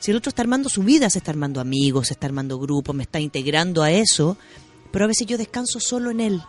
si 0.00 0.10
el 0.10 0.16
otro 0.16 0.28
está 0.28 0.42
armando 0.42 0.68
su 0.68 0.82
vida, 0.82 1.10
se 1.10 1.18
está 1.18 1.30
armando 1.30 1.60
amigos, 1.60 2.08
se 2.08 2.14
está 2.14 2.26
armando 2.26 2.58
grupos, 2.58 2.94
me 2.94 3.02
está 3.02 3.18
integrando 3.18 3.82
a 3.82 3.90
eso, 3.90 4.36
pero 4.92 5.04
a 5.04 5.08
veces 5.08 5.26
yo 5.26 5.38
descanso 5.38 5.80
solo 5.80 6.10
en 6.10 6.20
él 6.20 6.42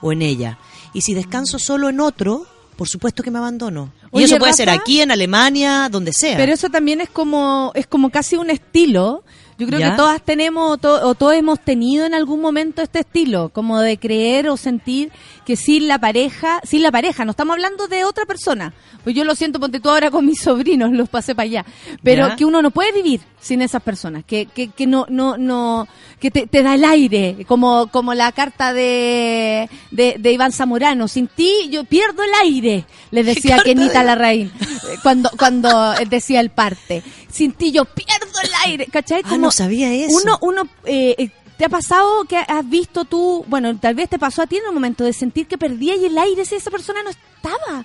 o 0.00 0.12
en 0.12 0.22
ella. 0.22 0.58
Y 0.92 1.02
si 1.02 1.14
descanso 1.14 1.58
solo 1.58 1.88
en 1.88 2.00
otro, 2.00 2.46
por 2.76 2.88
supuesto 2.88 3.22
que 3.22 3.30
me 3.30 3.38
abandono. 3.38 3.92
Y 4.12 4.24
eso 4.24 4.38
puede 4.38 4.54
ser 4.54 4.70
aquí, 4.70 5.00
en 5.00 5.10
Alemania, 5.10 5.88
donde 5.90 6.12
sea. 6.12 6.36
Pero 6.36 6.52
eso 6.52 6.68
también 6.68 7.00
es 7.00 7.08
como 7.08 7.72
es 7.74 7.86
como 7.86 8.10
casi 8.10 8.36
un 8.36 8.50
estilo. 8.50 9.22
Yo 9.58 9.66
creo 9.66 9.80
¿Ya? 9.80 9.92
que 9.92 9.96
todas 9.96 10.20
tenemos 10.22 10.78
to- 10.80 11.08
o 11.08 11.14
todos 11.14 11.34
hemos 11.34 11.58
tenido 11.60 12.04
en 12.04 12.14
algún 12.14 12.40
momento 12.40 12.82
este 12.82 12.98
estilo, 13.00 13.48
como 13.48 13.80
de 13.80 13.96
creer 13.98 14.48
o 14.50 14.56
sentir 14.56 15.10
que 15.46 15.54
sin 15.56 15.86
la 15.86 15.98
pareja, 16.00 16.60
sin 16.64 16.82
la 16.82 16.90
pareja, 16.90 17.24
no 17.24 17.30
estamos 17.30 17.54
hablando 17.54 17.86
de 17.86 18.04
otra 18.04 18.26
persona. 18.26 18.74
Pues 19.04 19.14
yo 19.14 19.24
lo 19.24 19.36
siento, 19.36 19.60
ponte 19.60 19.78
tú 19.78 19.88
ahora 19.88 20.10
con 20.10 20.26
mis 20.26 20.40
sobrinos, 20.42 20.90
los 20.90 21.08
pasé 21.08 21.36
para 21.36 21.44
allá. 21.44 21.64
Pero 22.02 22.28
¿Ya? 22.28 22.36
que 22.36 22.44
uno 22.44 22.60
no 22.60 22.72
puede 22.72 22.90
vivir 22.90 23.20
sin 23.40 23.62
esas 23.62 23.80
personas, 23.80 24.24
que, 24.26 24.46
que, 24.46 24.68
que 24.70 24.88
no, 24.88 25.06
no, 25.08 25.38
no, 25.38 25.86
que 26.18 26.32
te, 26.32 26.48
te 26.48 26.64
da 26.64 26.74
el 26.74 26.84
aire, 26.84 27.44
como, 27.46 27.86
como 27.92 28.12
la 28.12 28.32
carta 28.32 28.72
de, 28.74 29.70
de, 29.92 30.16
de 30.18 30.32
Iván 30.32 30.50
Zamorano. 30.50 31.06
Sin 31.06 31.28
ti 31.28 31.68
yo 31.70 31.84
pierdo 31.84 32.24
el 32.24 32.30
aire, 32.42 32.84
le 33.12 33.22
decía 33.22 33.58
Kenita 33.64 34.00
de- 34.00 34.06
Larraín, 34.06 34.52
eh, 34.60 34.96
cuando, 35.02 35.30
cuando 35.38 35.94
decía 36.08 36.40
el 36.40 36.50
parte. 36.50 37.04
Sin 37.30 37.52
ti 37.52 37.70
yo 37.70 37.84
pierdo 37.84 38.40
el 38.42 38.50
aire, 38.64 38.86
¿cachai? 38.86 39.22
Ah, 39.24 39.36
no 39.38 39.52
sabía 39.52 39.92
eso. 39.94 40.16
Uno, 40.22 40.38
uno, 40.40 40.68
eh, 40.86 41.14
eh, 41.18 41.30
¿te 41.58 41.64
ha 41.64 41.68
pasado 41.68 42.24
que 42.24 42.36
has 42.36 42.68
visto 42.68 43.04
tú, 43.04 43.44
bueno, 43.48 43.76
tal 43.78 43.94
vez 43.94 44.08
te 44.08 44.18
pasó 44.18 44.42
a 44.42 44.46
ti 44.46 44.56
en 44.56 44.66
un 44.68 44.74
momento 44.74 45.04
de 45.04 45.12
sentir 45.12 45.46
que 45.46 45.58
perdías 45.58 45.98
el 46.00 46.16
aire 46.18 46.44
si 46.44 46.54
esa 46.54 46.70
persona 46.70 47.02
no 47.02 47.10
estaba? 47.10 47.84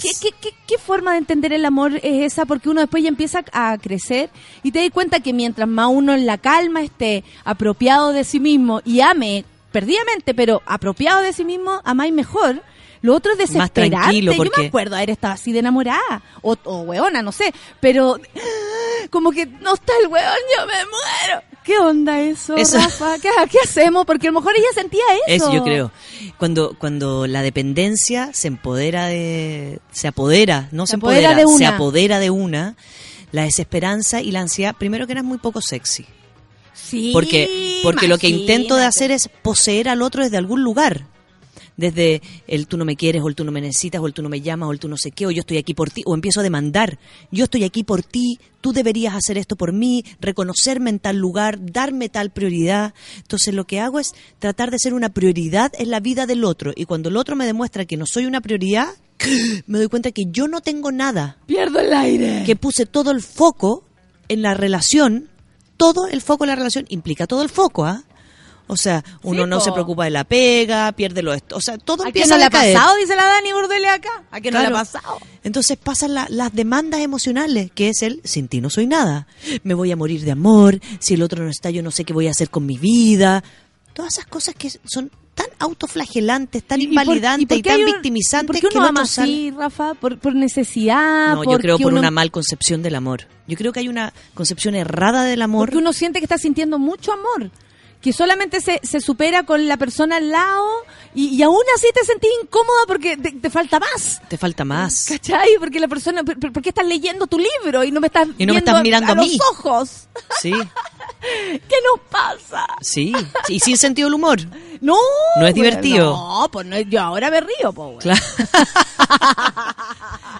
¿Qué, 0.00 0.08
qué, 0.22 0.30
qué, 0.40 0.54
qué 0.66 0.78
forma 0.78 1.12
de 1.12 1.18
entender 1.18 1.52
el 1.52 1.64
amor 1.66 1.96
es 1.96 2.32
esa? 2.32 2.46
Porque 2.46 2.70
uno 2.70 2.80
después 2.80 3.02
ya 3.02 3.10
empieza 3.10 3.44
a 3.52 3.76
crecer 3.76 4.30
y 4.62 4.72
te 4.72 4.80
das 4.80 4.90
cuenta 4.90 5.20
que 5.20 5.34
mientras 5.34 5.68
más 5.68 5.88
uno 5.90 6.14
en 6.14 6.24
la 6.24 6.38
calma 6.38 6.82
esté 6.82 7.24
apropiado 7.44 8.12
de 8.12 8.24
sí 8.24 8.40
mismo 8.40 8.80
y 8.86 9.00
ame 9.02 9.44
perdidamente, 9.70 10.32
pero 10.32 10.62
apropiado 10.64 11.20
de 11.20 11.34
sí 11.34 11.44
mismo, 11.44 11.80
amáis 11.84 12.12
mejor. 12.12 12.62
Lo 13.02 13.14
otro 13.16 13.32
es 13.32 13.38
Más 13.38 13.48
desesperarte. 13.48 13.90
tranquilo, 13.90 14.32
Yo 14.32 14.36
porque- 14.38 14.60
me 14.62 14.66
acuerdo 14.68 14.96
haber 14.96 15.10
estado 15.10 15.34
así 15.34 15.52
de 15.52 15.58
enamorada. 15.58 16.22
O, 16.40 16.56
o 16.64 16.82
weona, 16.82 17.20
no 17.20 17.32
sé. 17.32 17.52
Pero 17.80 18.16
como 19.10 19.30
que 19.32 19.46
no 19.46 19.74
está 19.74 19.92
el 20.02 20.08
weón, 20.08 20.34
yo 20.58 20.66
me 20.66 20.72
muero. 20.74 21.42
¿Qué 21.64 21.78
onda 21.78 22.20
eso, 22.20 22.56
Eso- 22.56 22.76
Rafa? 22.76 23.18
¿Qué, 23.20 23.28
qué 23.50 23.58
hacemos? 23.62 24.04
Porque 24.04 24.26
a 24.28 24.30
lo 24.32 24.40
mejor 24.40 24.54
ella 24.56 24.66
sentía 24.74 25.02
eso. 25.28 25.44
Eso 25.46 25.52
yo 25.52 25.62
creo. 25.62 25.92
Cuando, 26.38 26.74
cuando 26.78 27.26
la 27.28 27.42
dependencia 27.42 28.30
se 28.32 28.48
empodera 28.48 29.06
de, 29.06 29.78
se 29.92 30.08
apodera, 30.08 30.68
no 30.72 30.86
se, 30.86 30.92
Se 30.92 30.96
apodera 30.96 31.30
empodera, 31.30 31.36
de 31.36 31.56
se 31.58 31.64
una. 31.64 31.68
apodera 31.76 32.18
de 32.18 32.30
una, 32.30 32.76
la 33.30 33.42
desesperanza 33.42 34.20
y 34.20 34.32
la 34.32 34.40
ansiedad, 34.40 34.74
primero 34.76 35.06
que 35.06 35.12
era 35.12 35.22
muy 35.22 35.38
poco 35.38 35.60
sexy. 35.60 36.04
Sí, 36.74 37.10
Porque, 37.12 37.80
porque 37.84 38.08
lo 38.08 38.18
que 38.18 38.28
intento 38.28 38.76
de 38.76 38.84
hacer 38.84 39.10
es 39.12 39.28
poseer 39.28 39.88
al 39.88 40.02
otro 40.02 40.24
desde 40.24 40.38
algún 40.38 40.62
lugar. 40.64 41.06
Desde 41.82 42.22
el 42.46 42.68
tú 42.68 42.76
no 42.76 42.84
me 42.84 42.94
quieres, 42.94 43.22
o 43.22 43.28
el 43.28 43.34
tú 43.34 43.42
no 43.44 43.50
me 43.50 43.60
necesitas, 43.60 44.00
o 44.00 44.06
el 44.06 44.14
tú 44.14 44.22
no 44.22 44.28
me 44.28 44.40
llamas, 44.40 44.68
o 44.68 44.72
el 44.72 44.78
tú 44.78 44.88
no 44.88 44.96
sé 44.96 45.10
qué, 45.10 45.26
o 45.26 45.32
yo 45.32 45.40
estoy 45.40 45.58
aquí 45.58 45.74
por 45.74 45.90
ti, 45.90 46.02
o 46.06 46.14
empiezo 46.14 46.38
a 46.38 46.44
demandar. 46.44 47.00
Yo 47.32 47.44
estoy 47.44 47.64
aquí 47.64 47.82
por 47.82 48.04
ti, 48.04 48.38
tú 48.60 48.72
deberías 48.72 49.16
hacer 49.16 49.36
esto 49.36 49.56
por 49.56 49.72
mí, 49.72 50.04
reconocerme 50.20 50.90
en 50.90 51.00
tal 51.00 51.16
lugar, 51.16 51.58
darme 51.60 52.08
tal 52.08 52.30
prioridad. 52.30 52.94
Entonces 53.16 53.52
lo 53.52 53.64
que 53.64 53.80
hago 53.80 53.98
es 53.98 54.12
tratar 54.38 54.70
de 54.70 54.78
ser 54.78 54.94
una 54.94 55.08
prioridad 55.08 55.72
en 55.76 55.90
la 55.90 55.98
vida 55.98 56.26
del 56.26 56.44
otro. 56.44 56.72
Y 56.76 56.84
cuando 56.84 57.08
el 57.08 57.16
otro 57.16 57.34
me 57.34 57.46
demuestra 57.46 57.84
que 57.84 57.96
no 57.96 58.06
soy 58.06 58.26
una 58.26 58.40
prioridad, 58.40 58.86
me 59.66 59.78
doy 59.78 59.88
cuenta 59.88 60.12
que 60.12 60.26
yo 60.30 60.46
no 60.46 60.60
tengo 60.60 60.92
nada 60.92 61.38
Pierdo 61.46 61.80
el 61.80 61.92
aire. 61.92 62.44
que 62.46 62.54
puse 62.54 62.86
todo 62.86 63.10
el 63.10 63.22
foco 63.22 63.84
en 64.28 64.40
la 64.40 64.54
relación, 64.54 65.28
todo 65.76 66.06
el 66.06 66.20
foco 66.20 66.44
en 66.44 66.50
la 66.50 66.56
relación 66.56 66.86
implica 66.90 67.26
todo 67.26 67.42
el 67.42 67.48
foco, 67.48 67.84
¿ah? 67.84 68.04
O 68.68 68.76
sea, 68.76 69.04
uno 69.22 69.42
Sí, 69.44 69.48
no 69.50 69.58
po. 69.58 69.64
se 69.64 69.72
preocupa 69.72 70.04
de 70.04 70.10
la 70.10 70.24
pega, 70.24 70.92
pierde 70.92 71.22
lo 71.22 71.34
esto, 71.34 71.56
o 71.56 71.60
sea, 71.60 71.76
todo 71.78 72.04
¿A 72.04 72.06
empieza 72.06 72.30
no 72.34 72.38
le 72.38 72.44
a 72.44 72.46
ha 72.46 72.50
pasado? 72.50 72.96
Dice 72.96 73.14
la 73.16 73.24
Dani 73.26 73.52
Bordele 73.52 73.88
acá. 73.88 74.22
¿A 74.30 74.40
quién 74.40 74.54
no 74.54 74.60
le 74.60 74.66
ha 74.66 74.70
pasado? 74.70 75.18
Entonces 75.44 75.76
pasan 75.76 76.14
la- 76.14 76.26
las 76.30 76.54
demandas 76.54 77.00
emocionales, 77.00 77.70
que 77.74 77.88
es 77.90 78.02
el 78.02 78.20
sin 78.24 78.48
ti 78.48 78.60
no 78.60 78.70
soy 78.70 78.86
nada. 78.86 79.26
Me 79.64 79.74
voy 79.74 79.90
a 79.92 79.96
morir 79.96 80.24
de 80.24 80.30
amor, 80.30 80.80
si 81.00 81.14
el 81.14 81.22
otro 81.22 81.42
no 81.44 81.50
está 81.50 81.70
yo 81.70 81.82
no 81.82 81.90
sé 81.90 82.04
qué 82.04 82.12
voy 82.12 82.28
a 82.28 82.30
hacer 82.30 82.48
con 82.50 82.64
mi 82.64 82.78
vida. 82.78 83.42
Todas 83.92 84.14
esas 84.14 84.26
cosas 84.26 84.54
que 84.54 84.70
son 84.84 85.10
tan 85.34 85.46
autoflagelantes, 85.58 86.62
tan 86.64 86.80
¿Y- 86.80 86.84
y 86.84 86.86
por- 86.86 86.92
invalidantes 87.02 87.48
por 87.48 87.56
y, 87.58 87.62
qué 87.62 87.70
tan 87.70 87.80
un- 87.80 87.86
victimizantes 87.86 88.46
¿Por 88.46 88.54
qué 88.56 88.68
que 88.68 88.78
uno 88.78 88.86
el 88.86 88.90
ama 88.90 89.02
así, 89.02 89.50
Rafa? 89.50 89.94
¿Por, 89.94 90.18
por 90.18 90.34
necesidad? 90.34 91.34
No, 91.34 91.44
yo 91.44 91.58
creo 91.58 91.78
por 91.78 91.92
uno- 91.92 92.00
una 92.00 92.10
mal 92.10 92.30
concepción 92.30 92.82
del 92.82 92.94
amor. 92.94 93.26
Yo 93.46 93.56
creo 93.56 93.72
que 93.72 93.80
hay 93.80 93.88
una 93.88 94.12
concepción 94.34 94.74
errada 94.74 95.24
del 95.24 95.42
amor. 95.42 95.66
Porque 95.68 95.78
uno 95.78 95.92
siente 95.92 96.20
que 96.20 96.24
está 96.26 96.38
sintiendo 96.38 96.78
mucho 96.78 97.12
amor. 97.12 97.50
Que 98.02 98.12
solamente 98.12 98.60
se, 98.60 98.80
se 98.82 99.00
supera 99.00 99.44
con 99.44 99.68
la 99.68 99.76
persona 99.76 100.16
al 100.16 100.30
lado 100.30 100.66
y, 101.14 101.28
y 101.36 101.42
aún 101.42 101.62
así 101.76 101.86
te 101.94 102.04
sentís 102.04 102.30
incómoda 102.42 102.80
porque 102.88 103.16
te, 103.16 103.30
te 103.32 103.48
falta 103.48 103.78
más. 103.78 104.20
Te 104.28 104.36
falta 104.36 104.64
más. 104.64 105.06
¿Cachai? 105.08 105.50
Porque 105.60 105.78
la 105.78 105.86
persona, 105.88 106.24
¿por, 106.24 106.36
qué 106.62 106.70
estás 106.70 106.84
leyendo 106.86 107.28
tu 107.28 107.38
libro 107.38 107.84
y 107.84 107.92
no 107.92 108.00
me 108.00 108.08
estás, 108.08 108.26
Y 108.38 108.44
no 108.44 108.54
me 108.54 108.58
estás 108.58 108.82
mirando 108.82 109.12
a 109.12 109.14
los 109.14 109.24
mí? 109.26 109.38
ojos? 109.52 110.08
Sí, 110.40 110.52
¿Qué 111.22 111.76
nos 111.86 112.00
pasa? 112.10 112.66
sí. 112.80 113.12
Y 113.48 113.60
sin 113.60 113.78
sentido 113.78 114.08
del 114.08 114.14
humor. 114.14 114.40
No. 114.80 114.96
No 115.38 115.46
es 115.46 115.54
divertido. 115.54 116.10
No, 116.16 116.48
pues 116.50 116.66
no, 116.66 116.80
yo 116.80 117.00
ahora 117.00 117.30
me 117.30 117.40
río, 117.40 117.72
pues. 117.72 117.98
Claro. 118.00 118.20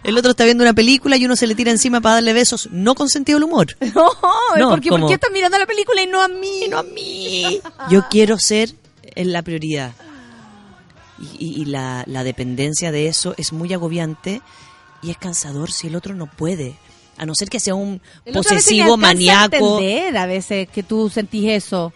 El 0.04 0.18
otro 0.18 0.32
está 0.32 0.44
viendo 0.44 0.64
una 0.64 0.72
película 0.74 1.16
y 1.16 1.24
uno 1.24 1.36
se 1.36 1.46
le 1.46 1.54
tira 1.54 1.70
encima 1.70 2.00
para 2.00 2.16
darle 2.16 2.32
besos, 2.32 2.68
no 2.72 2.96
con 2.96 3.08
sentido 3.08 3.38
del 3.38 3.44
humor. 3.44 3.76
No, 3.94 4.10
No, 4.58 4.70
porque 4.70 4.88
como- 4.88 5.02
¿por 5.02 5.08
qué 5.10 5.14
estás 5.14 5.30
mirando 5.30 5.58
la 5.58 5.66
película 5.66 6.02
y 6.02 6.06
no 6.06 6.20
a 6.20 6.28
mí? 6.28 6.66
no 6.68 6.78
a 6.78 6.82
mí. 6.82 7.51
Yo 7.90 8.04
quiero 8.10 8.38
ser 8.38 8.70
en 9.04 9.32
la 9.32 9.42
prioridad. 9.42 9.92
Y, 11.20 11.44
y- 11.46 11.62
y 11.62 11.64
la, 11.66 12.04
la 12.06 12.24
dependencia 12.24 12.90
de 12.92 13.06
eso 13.08 13.34
es 13.36 13.52
muy 13.52 13.72
agobiante 13.72 14.40
y 15.02 15.10
es 15.10 15.16
cansador 15.18 15.70
si 15.70 15.86
el 15.88 15.96
otro 15.96 16.14
no 16.14 16.26
puede. 16.26 16.74
A 17.18 17.26
no 17.26 17.34
ser 17.34 17.48
que 17.50 17.60
sea 17.60 17.74
un 17.74 18.00
El 18.24 18.32
a 18.34 18.38
posesivo, 18.38 18.94
a 18.94 18.96
maníaco. 18.96 19.78
entender 19.80 20.16
a 20.16 20.26
veces 20.26 20.68
que 20.68 20.82
tú 20.82 21.08
sentís 21.10 21.50
eso. 21.50 21.92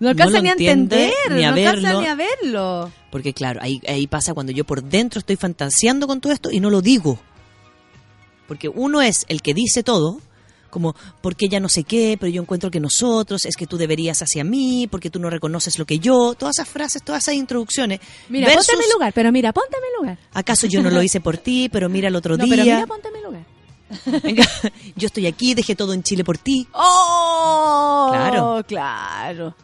No 0.00 0.08
alcanza 0.10 0.40
ni 0.40 0.48
a 0.48 0.52
entender, 0.52 1.12
ni 1.30 1.42
a 1.44 1.50
no 1.50 1.56
verlo. 1.56 2.00
ni 2.00 2.06
a 2.06 2.14
verlo. 2.14 2.92
Porque 3.10 3.34
claro, 3.34 3.60
ahí, 3.62 3.82
ahí 3.88 4.06
pasa 4.06 4.32
cuando 4.32 4.52
yo 4.52 4.64
por 4.64 4.82
dentro 4.84 5.18
estoy 5.18 5.34
fantaseando 5.36 6.06
con 6.06 6.20
todo 6.20 6.32
esto 6.32 6.52
y 6.52 6.60
no 6.60 6.70
lo 6.70 6.80
digo. 6.82 7.18
Porque 8.46 8.68
uno 8.68 9.02
es 9.02 9.26
el 9.28 9.42
que 9.42 9.54
dice 9.54 9.82
todo, 9.82 10.20
como, 10.68 10.94
porque 11.20 11.48
ya 11.48 11.60
no 11.60 11.68
sé 11.68 11.84
qué, 11.84 12.16
pero 12.18 12.30
yo 12.30 12.42
encuentro 12.42 12.70
que 12.70 12.80
nosotros, 12.80 13.44
es 13.46 13.56
que 13.56 13.66
tú 13.66 13.76
deberías 13.76 14.20
hacia 14.22 14.44
mí, 14.44 14.86
porque 14.90 15.10
tú 15.10 15.18
no 15.18 15.30
reconoces 15.30 15.78
lo 15.78 15.84
que 15.86 15.98
yo, 15.98 16.34
todas 16.34 16.58
esas 16.58 16.68
frases, 16.68 17.02
todas 17.02 17.22
esas 17.24 17.34
introducciones. 17.34 18.00
Mira, 18.28 18.46
versus, 18.48 18.66
ponte 18.66 18.82
en 18.82 18.86
mi 18.88 18.92
lugar, 18.92 19.12
pero 19.12 19.32
mira, 19.32 19.52
ponte 19.52 19.76
en 19.76 19.82
mi 19.82 19.96
lugar. 20.00 20.18
¿Acaso 20.32 20.66
yo 20.66 20.82
no 20.82 20.90
lo 20.90 21.02
hice 21.02 21.20
por 21.20 21.38
ti, 21.38 21.68
pero 21.68 21.88
mira 21.88 22.08
el 22.08 22.16
otro 22.16 22.36
No, 22.36 22.44
día? 22.44 22.54
pero 22.56 22.64
mira, 22.64 22.86
ponte 22.86 23.08
en 23.08 23.14
mi 23.14 23.20
lugar. 23.22 23.44
Venga, 24.22 24.46
yo 24.96 25.06
estoy 25.06 25.26
aquí, 25.26 25.54
dejé 25.54 25.74
todo 25.74 25.92
en 25.94 26.02
Chile 26.02 26.22
por 26.22 26.36
ti. 26.36 26.66
¡Oh! 26.74 28.08
Claro. 28.12 28.62
Claro. 28.66 29.54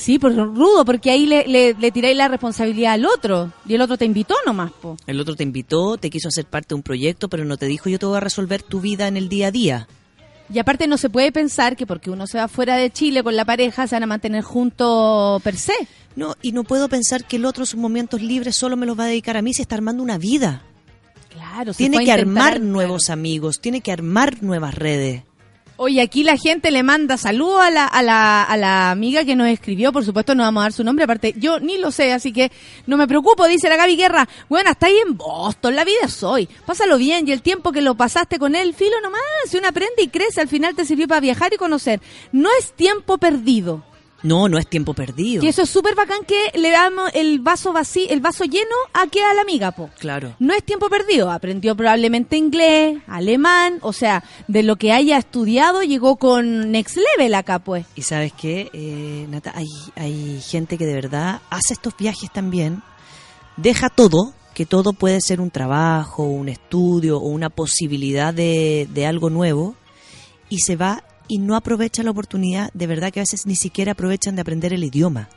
Sí, 0.00 0.18
por 0.18 0.34
rudo, 0.34 0.86
porque 0.86 1.10
ahí 1.10 1.26
le, 1.26 1.46
le, 1.46 1.74
le 1.74 1.90
tiráis 1.90 2.16
la 2.16 2.26
responsabilidad 2.28 2.94
al 2.94 3.04
otro. 3.04 3.52
Y 3.66 3.74
el 3.74 3.82
otro 3.82 3.98
te 3.98 4.06
invitó 4.06 4.34
nomás, 4.46 4.72
po. 4.72 4.96
El 5.06 5.20
otro 5.20 5.36
te 5.36 5.42
invitó, 5.42 5.98
te 5.98 6.08
quiso 6.08 6.28
hacer 6.28 6.46
parte 6.46 6.70
de 6.70 6.76
un 6.76 6.82
proyecto, 6.82 7.28
pero 7.28 7.44
no 7.44 7.58
te 7.58 7.66
dijo 7.66 7.90
yo 7.90 7.98
te 7.98 8.06
voy 8.06 8.16
a 8.16 8.20
resolver 8.20 8.62
tu 8.62 8.80
vida 8.80 9.08
en 9.08 9.18
el 9.18 9.28
día 9.28 9.48
a 9.48 9.50
día. 9.50 9.88
Y 10.52 10.58
aparte 10.58 10.86
no 10.86 10.96
se 10.96 11.10
puede 11.10 11.30
pensar 11.32 11.76
que 11.76 11.86
porque 11.86 12.10
uno 12.10 12.26
se 12.26 12.38
va 12.38 12.48
fuera 12.48 12.76
de 12.76 12.90
Chile 12.90 13.22
con 13.22 13.36
la 13.36 13.44
pareja 13.44 13.86
se 13.86 13.94
van 13.94 14.04
a 14.04 14.06
mantener 14.06 14.42
juntos 14.42 15.40
per 15.42 15.56
se. 15.56 15.74
No, 16.16 16.34
y 16.40 16.52
no 16.52 16.64
puedo 16.64 16.88
pensar 16.88 17.26
que 17.26 17.36
el 17.36 17.44
otro 17.44 17.66
sus 17.66 17.78
momentos 17.78 18.22
libres 18.22 18.56
solo 18.56 18.76
me 18.78 18.86
los 18.86 18.98
va 18.98 19.04
a 19.04 19.08
dedicar 19.08 19.36
a 19.36 19.42
mí 19.42 19.52
si 19.52 19.60
está 19.60 19.74
armando 19.74 20.02
una 20.02 20.16
vida. 20.16 20.62
Claro, 21.28 21.74
se 21.74 21.78
Tiene 21.78 21.98
puede 21.98 22.06
que 22.06 22.12
intentar 22.12 22.54
armar 22.54 22.60
nuevos 22.62 23.10
amigos, 23.10 23.60
tiene 23.60 23.82
que 23.82 23.92
armar 23.92 24.42
nuevas 24.42 24.74
redes. 24.74 25.22
Oye, 25.82 26.02
aquí 26.02 26.24
la 26.24 26.36
gente 26.36 26.70
le 26.70 26.82
manda 26.82 27.16
saludos 27.16 27.62
a 27.62 27.70
la, 27.70 27.86
a, 27.86 28.02
la, 28.02 28.42
a 28.42 28.54
la 28.58 28.90
amiga 28.90 29.24
que 29.24 29.34
nos 29.34 29.48
escribió, 29.48 29.94
por 29.94 30.04
supuesto 30.04 30.34
no 30.34 30.42
vamos 30.42 30.60
a 30.60 30.64
dar 30.64 30.72
su 30.74 30.84
nombre, 30.84 31.04
aparte 31.04 31.32
yo 31.38 31.58
ni 31.58 31.78
lo 31.78 31.90
sé, 31.90 32.12
así 32.12 32.34
que 32.34 32.52
no 32.86 32.98
me 32.98 33.08
preocupo, 33.08 33.48
dice 33.48 33.70
la 33.70 33.76
Gaby 33.76 33.96
Guerra. 33.96 34.28
Bueno, 34.50 34.68
hasta 34.68 34.88
ahí 34.88 34.98
en 34.98 35.16
Boston, 35.16 35.74
la 35.74 35.84
vida 35.84 36.06
soy. 36.08 36.50
Pásalo 36.66 36.98
bien 36.98 37.26
y 37.26 37.32
el 37.32 37.40
tiempo 37.40 37.72
que 37.72 37.80
lo 37.80 37.94
pasaste 37.94 38.38
con 38.38 38.54
él, 38.56 38.74
filo 38.74 39.00
nomás, 39.00 39.22
si 39.46 39.56
uno 39.56 39.68
aprende 39.68 40.02
y 40.02 40.08
crece, 40.08 40.42
al 40.42 40.48
final 40.48 40.74
te 40.74 40.84
sirvió 40.84 41.08
para 41.08 41.22
viajar 41.22 41.54
y 41.54 41.56
conocer. 41.56 42.02
No 42.30 42.50
es 42.58 42.74
tiempo 42.76 43.16
perdido. 43.16 43.82
No, 44.22 44.48
no 44.48 44.58
es 44.58 44.66
tiempo 44.66 44.94
perdido. 44.94 45.40
Que 45.40 45.48
eso 45.48 45.62
es 45.62 45.70
súper 45.70 45.94
bacán 45.94 46.24
que 46.26 46.58
le 46.58 46.70
damos 46.70 47.10
el 47.14 47.40
vaso 47.40 47.72
vacío, 47.72 48.06
el 48.10 48.20
vaso 48.20 48.44
lleno 48.44 48.76
a 48.92 49.06
que 49.06 49.22
a 49.22 49.34
la 49.34 49.42
amiga, 49.42 49.70
po. 49.72 49.90
Claro. 49.98 50.34
No 50.38 50.54
es 50.54 50.62
tiempo 50.62 50.88
perdido, 50.88 51.30
aprendió 51.30 51.74
probablemente 51.74 52.36
inglés, 52.36 52.98
alemán, 53.06 53.78
o 53.82 53.92
sea, 53.92 54.22
de 54.46 54.62
lo 54.62 54.76
que 54.76 54.92
haya 54.92 55.18
estudiado 55.18 55.82
llegó 55.82 56.16
con 56.16 56.70
next 56.70 56.96
level 56.96 57.34
acá, 57.34 57.58
pues. 57.60 57.86
Y 57.94 58.02
sabes 58.02 58.32
qué, 58.32 58.70
eh, 58.72 59.26
Nata, 59.28 59.52
hay, 59.54 59.66
hay 59.96 60.40
gente 60.40 60.76
que 60.76 60.86
de 60.86 60.94
verdad 60.94 61.40
hace 61.50 61.72
estos 61.72 61.96
viajes 61.96 62.30
también, 62.32 62.82
deja 63.56 63.88
todo, 63.88 64.34
que 64.54 64.66
todo 64.66 64.92
puede 64.92 65.20
ser 65.20 65.40
un 65.40 65.50
trabajo, 65.50 66.24
un 66.24 66.48
estudio 66.48 67.18
o 67.18 67.28
una 67.28 67.48
posibilidad 67.48 68.34
de, 68.34 68.88
de 68.92 69.06
algo 69.06 69.30
nuevo, 69.30 69.76
y 70.48 70.58
se 70.58 70.76
va 70.76 71.04
y 71.30 71.38
no 71.38 71.54
aprovecha 71.54 72.02
la 72.02 72.10
oportunidad, 72.10 72.70
de 72.74 72.86
verdad 72.88 73.12
que 73.12 73.20
a 73.20 73.22
veces 73.22 73.46
ni 73.46 73.54
siquiera 73.54 73.92
aprovechan 73.92 74.34
de 74.34 74.42
aprender 74.42 74.72
el 74.72 74.82
idioma. 74.82 75.28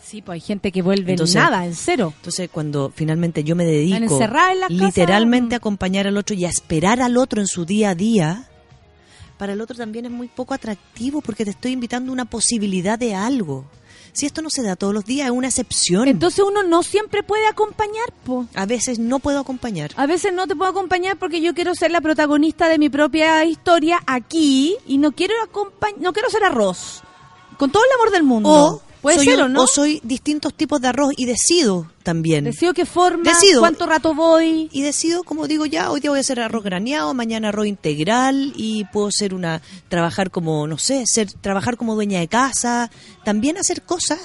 Sí, 0.00 0.22
pues 0.22 0.34
hay 0.36 0.40
gente 0.40 0.70
que 0.70 0.82
vuelve 0.82 1.10
Entonces- 1.12 1.34
nada, 1.34 1.66
en 1.66 1.74
cero. 1.74 2.12
Entonces, 2.16 2.48
cuando 2.48 2.92
finalmente 2.94 3.42
yo 3.42 3.56
me 3.56 3.64
dedico 3.64 3.96
en 3.96 4.02
la 4.04 4.68
casa. 4.68 4.68
literalmente 4.68 5.56
a 5.56 5.58
acompañar 5.58 6.06
al 6.06 6.16
otro 6.16 6.36
y 6.36 6.44
a 6.44 6.48
esperar 6.48 7.00
al 7.02 7.16
otro 7.16 7.40
en 7.40 7.48
su 7.48 7.64
día 7.64 7.90
a 7.90 7.94
día, 7.96 8.48
para 9.36 9.54
el 9.54 9.60
otro 9.60 9.76
también 9.76 10.04
es 10.06 10.12
muy 10.12 10.28
poco 10.28 10.54
atractivo 10.54 11.20
porque 11.20 11.44
te 11.44 11.50
estoy 11.50 11.72
invitando 11.72 12.12
a 12.12 12.14
una 12.14 12.24
posibilidad 12.24 12.96
de 12.96 13.16
algo. 13.16 13.66
Si 14.16 14.24
esto 14.24 14.40
no 14.40 14.48
se 14.48 14.62
da 14.62 14.76
todos 14.76 14.94
los 14.94 15.04
días, 15.04 15.26
es 15.26 15.30
una 15.32 15.48
excepción. 15.48 16.08
Entonces 16.08 16.42
uno 16.42 16.62
no 16.62 16.82
siempre 16.82 17.22
puede 17.22 17.46
acompañar, 17.46 18.10
po. 18.24 18.46
a 18.54 18.64
veces 18.64 18.98
no 18.98 19.18
puedo 19.18 19.38
acompañar. 19.40 19.90
A 19.96 20.06
veces 20.06 20.32
no 20.32 20.46
te 20.46 20.56
puedo 20.56 20.70
acompañar 20.70 21.18
porque 21.18 21.42
yo 21.42 21.52
quiero 21.54 21.74
ser 21.74 21.90
la 21.90 22.00
protagonista 22.00 22.68
de 22.70 22.78
mi 22.78 22.88
propia 22.88 23.44
historia 23.44 24.00
aquí 24.06 24.74
y 24.86 24.96
no 24.96 25.12
quiero 25.12 25.34
acompañ- 25.52 25.96
no 25.98 26.14
quiero 26.14 26.30
ser 26.30 26.44
arroz. 26.44 27.02
Con 27.58 27.70
todo 27.70 27.82
el 27.84 27.90
amor 28.00 28.10
del 28.10 28.22
mundo. 28.22 28.48
O 28.50 28.82
Puede 29.02 29.16
soy 29.18 29.26
ser 29.26 29.36
un- 29.38 29.42
o 29.42 29.48
no. 29.48 29.66
soy 29.66 30.00
distintos 30.02 30.54
tipos 30.54 30.80
de 30.80 30.88
arroz 30.88 31.12
y 31.16 31.26
decido 31.26 31.90
también. 32.02 32.44
Decido 32.44 32.74
qué 32.74 32.86
forma, 32.86 33.22
Decido. 33.30 33.60
cuánto 33.60 33.86
rato 33.86 34.14
voy. 34.14 34.68
y 34.72 34.82
decido, 34.82 35.22
como 35.24 35.46
digo 35.46 35.66
ya, 35.66 35.90
hoy 35.90 36.00
día 36.00 36.10
voy 36.10 36.18
a 36.18 36.20
hacer 36.20 36.40
arroz 36.40 36.64
graneado, 36.64 37.12
mañana 37.14 37.48
arroz 37.48 37.66
integral 37.66 38.52
y 38.56 38.84
puedo 38.86 39.10
ser 39.10 39.34
una, 39.34 39.62
trabajar 39.88 40.30
como, 40.30 40.66
no 40.66 40.78
sé, 40.78 41.04
ser, 41.06 41.32
trabajar 41.32 41.76
como 41.76 41.94
dueña 41.94 42.20
de 42.20 42.28
casa, 42.28 42.90
también 43.24 43.58
hacer 43.58 43.82
cosas 43.82 44.18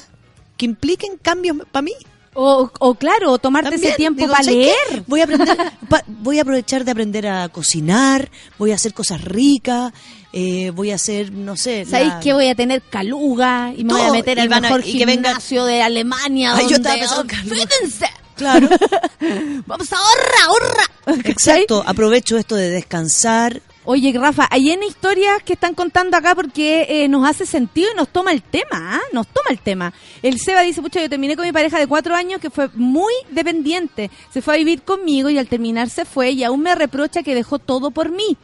que 0.57 0.65
impliquen 0.65 1.17
cambios 1.21 1.57
para 1.71 1.81
mí. 1.83 1.93
O, 2.33 2.71
o 2.79 2.95
claro, 2.95 3.31
o 3.33 3.39
tomarte 3.39 3.71
También, 3.71 3.89
ese 3.89 3.97
tiempo 3.97 4.21
digo, 4.21 4.31
para 4.31 4.43
leer. 4.45 5.03
Voy 5.05 5.19
a 5.19 5.25
aprender, 5.25 5.57
pa- 5.89 6.03
voy 6.07 6.39
a 6.39 6.43
aprovechar 6.43 6.85
de 6.85 6.91
aprender 6.91 7.27
a 7.27 7.49
cocinar, 7.49 8.31
voy 8.57 8.71
a 8.71 8.75
hacer 8.75 8.93
cosas 8.93 9.21
ricas, 9.21 9.91
eh, 10.33 10.71
voy 10.71 10.91
a 10.91 10.95
hacer, 10.95 11.31
no 11.31 11.57
sé, 11.57 11.85
¿Sabéis 11.85 12.13
la- 12.13 12.19
que 12.19 12.33
voy 12.33 12.47
a 12.47 12.55
tener 12.55 12.81
caluga 12.81 13.73
y 13.75 13.83
me 13.83 13.93
voy 13.93 14.01
a 14.01 14.05
Todo, 14.05 14.13
meter 14.15 14.39
al 14.39 14.49
van 14.49 14.65
a- 14.65 14.69
mejor 14.69 14.87
y 14.87 14.97
que 14.97 15.05
venga- 15.05 15.29
gimnasio 15.29 15.65
de 15.65 15.81
Alemania? 15.81 16.53
Ay, 16.55 16.67
yo 16.69 16.77
donde, 16.79 16.93
en 16.93 17.05
oh, 17.05 17.23
fíjense, 17.27 18.07
Claro, 18.35 18.67
Vamos 19.67 19.91
a 19.93 19.97
ahorrar, 19.97 20.47
ahorra. 20.47 21.19
exacto. 21.25 21.83
Aprovecho 21.85 22.37
esto 22.37 22.55
de 22.55 22.69
descansar. 22.69 23.61
Oye, 23.83 24.13
Rafa, 24.13 24.47
hay 24.51 24.69
en 24.71 24.83
historias 24.83 25.41
que 25.43 25.53
están 25.53 25.73
contando 25.73 26.15
acá 26.15 26.35
porque 26.35 26.85
eh, 26.87 27.07
nos 27.07 27.27
hace 27.27 27.45
sentido 27.47 27.89
y 27.91 27.95
nos 27.97 28.09
toma 28.09 28.31
el 28.31 28.43
tema, 28.43 28.95
¿ah? 28.95 28.99
Nos 29.11 29.27
toma 29.27 29.47
el 29.49 29.59
tema. 29.59 29.91
El 30.21 30.39
Seba 30.39 30.61
dice, 30.61 30.81
pucha, 30.83 31.01
yo 31.01 31.09
terminé 31.09 31.35
con 31.35 31.45
mi 31.45 31.51
pareja 31.51 31.79
de 31.79 31.87
cuatro 31.87 32.15
años 32.15 32.39
que 32.39 32.51
fue 32.51 32.69
muy 32.75 33.11
dependiente. 33.31 34.11
Se 34.31 34.41
fue 34.43 34.53
a 34.53 34.57
vivir 34.57 34.83
conmigo 34.83 35.29
y 35.31 35.37
al 35.39 35.47
terminar 35.47 35.89
se 35.89 36.05
fue 36.05 36.31
y 36.31 36.43
aún 36.43 36.61
me 36.61 36.75
reprocha 36.75 37.23
que 37.23 37.33
dejó 37.35 37.57
todo 37.57 37.89
por 37.91 38.09
mí. 38.11 38.37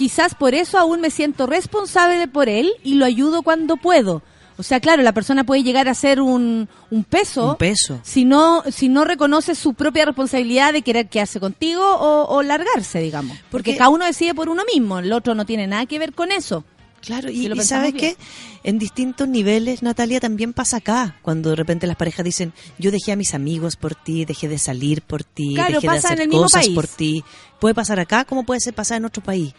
Quizás 0.00 0.34
por 0.34 0.54
eso 0.54 0.78
aún 0.78 1.02
me 1.02 1.10
siento 1.10 1.46
responsable 1.46 2.26
por 2.26 2.48
él 2.48 2.72
y 2.82 2.94
lo 2.94 3.04
ayudo 3.04 3.42
cuando 3.42 3.76
puedo. 3.76 4.22
O 4.56 4.62
sea, 4.62 4.80
claro, 4.80 5.02
la 5.02 5.12
persona 5.12 5.44
puede 5.44 5.62
llegar 5.62 5.88
a 5.90 5.94
ser 5.94 6.22
un, 6.22 6.70
un 6.90 7.04
peso 7.04 7.50
Un 7.50 7.56
peso. 7.56 8.00
si 8.02 8.24
no, 8.24 8.62
si 8.72 8.88
no 8.88 9.04
reconoce 9.04 9.54
su 9.54 9.74
propia 9.74 10.06
responsabilidad 10.06 10.72
de 10.72 10.80
querer 10.80 11.10
quedarse 11.10 11.38
contigo 11.38 11.82
o, 11.84 12.34
o 12.34 12.42
largarse, 12.42 13.00
digamos. 13.00 13.36
Porque, 13.50 13.72
Porque- 13.72 13.76
cada 13.76 13.90
uno 13.90 14.06
decide 14.06 14.34
por 14.34 14.48
uno 14.48 14.62
mismo, 14.72 15.00
el 15.00 15.12
otro 15.12 15.34
no 15.34 15.44
tiene 15.44 15.66
nada 15.66 15.84
que 15.84 15.98
ver 15.98 16.14
con 16.14 16.32
eso. 16.32 16.64
Claro, 17.02 17.28
Si 17.28 17.44
y, 17.44 17.48
lo 17.48 17.56
y 17.56 17.60
sabes 17.60 17.92
bien. 17.92 18.16
qué, 18.16 18.22
en 18.64 18.78
distintos 18.78 19.28
niveles, 19.28 19.82
Natalia, 19.82 20.18
también 20.20 20.54
pasa 20.54 20.78
acá, 20.78 21.16
cuando 21.20 21.50
de 21.50 21.56
repente 21.56 21.86
las 21.86 21.96
parejas 21.96 22.24
dicen, 22.24 22.54
yo 22.78 22.90
dejé 22.90 23.12
a 23.12 23.16
mis 23.16 23.34
amigos 23.34 23.76
por 23.76 23.94
ti, 23.94 24.24
dejé 24.26 24.48
de 24.48 24.56
salir 24.58 25.02
por 25.02 25.24
ti, 25.24 25.52
Claro, 25.54 25.74
dejé 25.80 25.90
de 25.90 25.96
hacer 25.98 26.28
cosas 26.30 26.64
país. 26.64 26.74
por 26.74 26.86
ti. 26.86 27.22
Puede 27.58 27.74
pasar 27.74 28.00
acá 28.00 28.24
como 28.24 28.44
puede 28.44 28.60
ser 28.60 28.72
pasar 28.74 28.96
en 28.98 29.04
otro 29.06 29.22
país. 29.22 29.54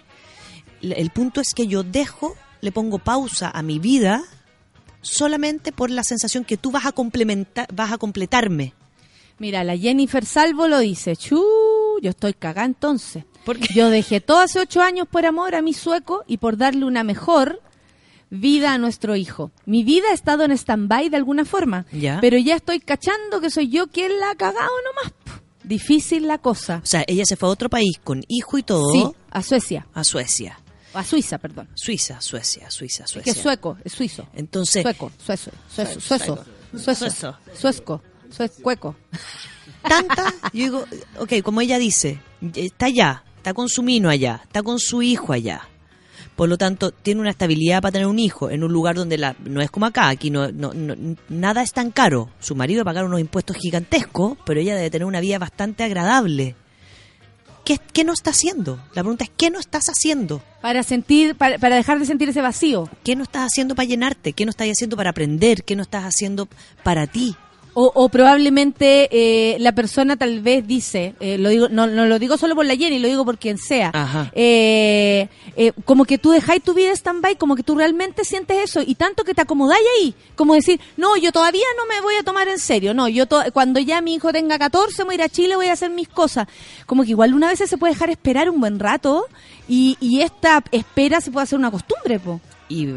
El 0.81 1.09
punto 1.11 1.41
es 1.41 1.53
que 1.55 1.67
yo 1.67 1.83
dejo, 1.83 2.35
le 2.61 2.71
pongo 2.71 2.99
pausa 2.99 3.49
a 3.49 3.61
mi 3.61 3.79
vida 3.79 4.23
solamente 5.01 5.71
por 5.71 5.89
la 5.89 6.03
sensación 6.03 6.43
que 6.45 6.57
tú 6.57 6.71
vas 6.71 6.85
a 6.85 6.91
complementar, 6.91 7.67
vas 7.73 7.91
a 7.91 7.97
completarme. 7.97 8.73
Mira, 9.39 9.63
la 9.63 9.75
Jennifer 9.77 10.23
Salvo 10.25 10.67
lo 10.67 10.79
dice, 10.79 11.15
chu, 11.15 11.43
yo 12.01 12.09
estoy 12.11 12.33
cagada 12.33 12.65
entonces. 12.65 13.25
¿Por 13.43 13.57
qué? 13.57 13.73
Yo 13.73 13.89
dejé 13.89 14.21
todo 14.21 14.39
hace 14.39 14.59
ocho 14.59 14.81
años 14.81 15.07
por 15.09 15.25
amor 15.25 15.55
a 15.55 15.63
mi 15.63 15.73
sueco 15.73 16.23
y 16.27 16.37
por 16.37 16.57
darle 16.57 16.85
una 16.85 17.03
mejor, 17.03 17.59
vida 18.29 18.73
a 18.73 18.77
nuestro 18.77 19.15
hijo. 19.15 19.49
Mi 19.65 19.83
vida 19.83 20.09
ha 20.11 20.13
estado 20.13 20.43
en 20.43 20.51
stand-by 20.51 21.09
de 21.09 21.17
alguna 21.17 21.43
forma, 21.45 21.85
Ya. 21.91 22.19
pero 22.21 22.37
ya 22.37 22.55
estoy 22.55 22.79
cachando 22.79 23.41
que 23.41 23.49
soy 23.49 23.69
yo 23.69 23.87
quien 23.87 24.19
la 24.19 24.29
ha 24.31 24.35
cagado 24.35 24.69
nomás. 24.85 25.13
Difícil 25.63 26.27
la 26.27 26.37
cosa. 26.37 26.79
O 26.83 26.85
sea, 26.85 27.03
ella 27.07 27.23
se 27.25 27.35
fue 27.35 27.49
a 27.49 27.51
otro 27.51 27.69
país 27.69 27.99
con 28.03 28.23
hijo 28.27 28.57
y 28.59 28.63
todo 28.63 28.91
Sí, 28.91 29.05
a 29.31 29.41
Suecia, 29.41 29.87
a 29.93 30.03
Suecia. 30.03 30.59
A 30.93 31.03
Suiza, 31.03 31.37
perdón. 31.37 31.67
Suiza, 31.75 32.19
Suecia, 32.21 32.69
Suiza, 32.69 33.03
Es 33.05 33.09
Suecia. 33.11 33.23
que 33.23 33.37
es 33.37 33.43
sueco, 33.43 33.77
es 33.83 33.91
suizo. 33.93 34.27
Entonces, 34.33 34.81
Sueco, 34.81 35.11
suezo, 35.23 35.51
suezo, 35.73 35.99
suezo, 36.01 36.45
suezo, 36.95 37.37
suesco, 37.57 38.01
suecueco. 38.29 38.95
tanta, 39.87 40.33
yo 40.53 40.63
digo, 40.63 40.85
ok, 41.19 41.33
como 41.43 41.61
ella 41.61 41.77
dice, 41.77 42.19
está 42.55 42.85
allá, 42.87 43.23
está 43.37 43.53
con 43.53 43.69
su 43.69 43.83
mino 43.83 44.09
allá, 44.09 44.41
está 44.43 44.61
con 44.63 44.79
su 44.79 45.01
hijo 45.01 45.33
allá. 45.33 45.67
Por 46.35 46.47
lo 46.49 46.57
tanto, 46.57 46.91
tiene 46.91 47.21
una 47.21 47.29
estabilidad 47.29 47.81
para 47.81 47.91
tener 47.91 48.07
un 48.07 48.17
hijo 48.17 48.49
en 48.49 48.63
un 48.63 48.71
lugar 48.71 48.95
donde 48.95 49.17
la, 49.17 49.35
no 49.43 49.61
es 49.61 49.69
como 49.69 49.85
acá, 49.85 50.07
aquí 50.07 50.29
no, 50.31 50.51
no- 50.51 50.73
no- 50.73 51.15
nada 51.29 51.61
es 51.61 51.71
tan 51.73 51.91
caro. 51.91 52.29
Su 52.39 52.55
marido 52.55 52.79
va 52.79 52.91
a 52.91 52.93
pagar 52.93 53.05
unos 53.05 53.19
impuestos 53.19 53.57
gigantescos, 53.57 54.37
pero 54.45 54.59
ella 54.59 54.75
debe 54.75 54.89
tener 54.89 55.05
una 55.05 55.19
vida 55.19 55.37
bastante 55.39 55.83
agradable. 55.83 56.55
¿Qué, 57.71 57.79
qué 57.93 58.03
no 58.03 58.11
está 58.11 58.31
haciendo? 58.31 58.83
La 58.93 59.01
pregunta 59.01 59.23
es, 59.23 59.31
¿qué 59.37 59.49
no 59.49 59.57
estás 59.57 59.87
haciendo? 59.87 60.43
Para 60.61 60.83
sentir, 60.83 61.35
para, 61.35 61.57
para 61.57 61.77
dejar 61.77 61.99
de 61.99 62.05
sentir 62.05 62.27
ese 62.27 62.41
vacío. 62.41 62.89
¿Qué 63.05 63.15
no 63.15 63.23
estás 63.23 63.43
haciendo 63.45 63.75
para 63.75 63.87
llenarte? 63.87 64.33
¿Qué 64.33 64.43
no 64.43 64.49
estás 64.49 64.67
haciendo 64.67 64.97
para 64.97 65.11
aprender? 65.11 65.63
¿Qué 65.63 65.77
no 65.77 65.83
estás 65.83 66.03
haciendo 66.03 66.49
para 66.83 67.07
ti? 67.07 67.37
O, 67.73 67.89
o 67.95 68.09
probablemente 68.09 69.07
eh, 69.11 69.57
la 69.59 69.71
persona 69.71 70.17
tal 70.17 70.41
vez 70.41 70.67
dice, 70.67 71.15
eh, 71.21 71.37
lo 71.37 71.47
digo, 71.47 71.69
no, 71.69 71.87
no 71.87 72.05
lo 72.05 72.19
digo 72.19 72.35
solo 72.37 72.53
por 72.53 72.65
la 72.65 72.75
Jenny, 72.75 72.99
lo 72.99 73.07
digo 73.07 73.23
por 73.23 73.37
quien 73.37 73.57
sea, 73.57 73.91
eh, 74.33 75.29
eh, 75.55 75.71
como 75.85 76.03
que 76.03 76.17
tú 76.17 76.31
dejáis 76.31 76.61
tu 76.61 76.73
vida 76.73 76.91
stand-by, 76.91 77.37
como 77.37 77.55
que 77.55 77.63
tú 77.63 77.75
realmente 77.75 78.25
sientes 78.25 78.57
eso 78.61 78.81
y 78.85 78.95
tanto 78.95 79.23
que 79.23 79.33
te 79.33 79.41
acomodáis 79.41 79.85
ahí, 79.99 80.13
como 80.35 80.53
decir, 80.53 80.81
no, 80.97 81.15
yo 81.15 81.31
todavía 81.31 81.63
no 81.77 81.85
me 81.85 82.01
voy 82.01 82.15
a 82.15 82.23
tomar 82.23 82.49
en 82.49 82.59
serio, 82.59 82.93
no, 82.93 83.07
yo 83.07 83.25
to- 83.25 83.41
cuando 83.53 83.79
ya 83.79 84.01
mi 84.01 84.15
hijo 84.15 84.33
tenga 84.33 84.59
14 84.59 85.03
voy 85.05 85.13
a 85.13 85.15
ir 85.15 85.21
a 85.23 85.29
Chile, 85.29 85.55
voy 85.55 85.67
a 85.67 85.73
hacer 85.73 85.91
mis 85.91 86.09
cosas, 86.09 86.47
como 86.85 87.03
que 87.03 87.11
igual 87.11 87.33
una 87.33 87.47
vez 87.47 87.59
se 87.59 87.77
puede 87.77 87.93
dejar 87.93 88.09
esperar 88.09 88.49
un 88.49 88.59
buen 88.59 88.79
rato 88.79 89.27
y, 89.69 89.95
y 90.01 90.19
esta 90.21 90.61
espera 90.73 91.21
se 91.21 91.31
puede 91.31 91.43
hacer 91.45 91.57
una 91.57 91.71
costumbre, 91.71 92.19
po. 92.19 92.41
Y 92.67 92.87
eh, 92.89 92.95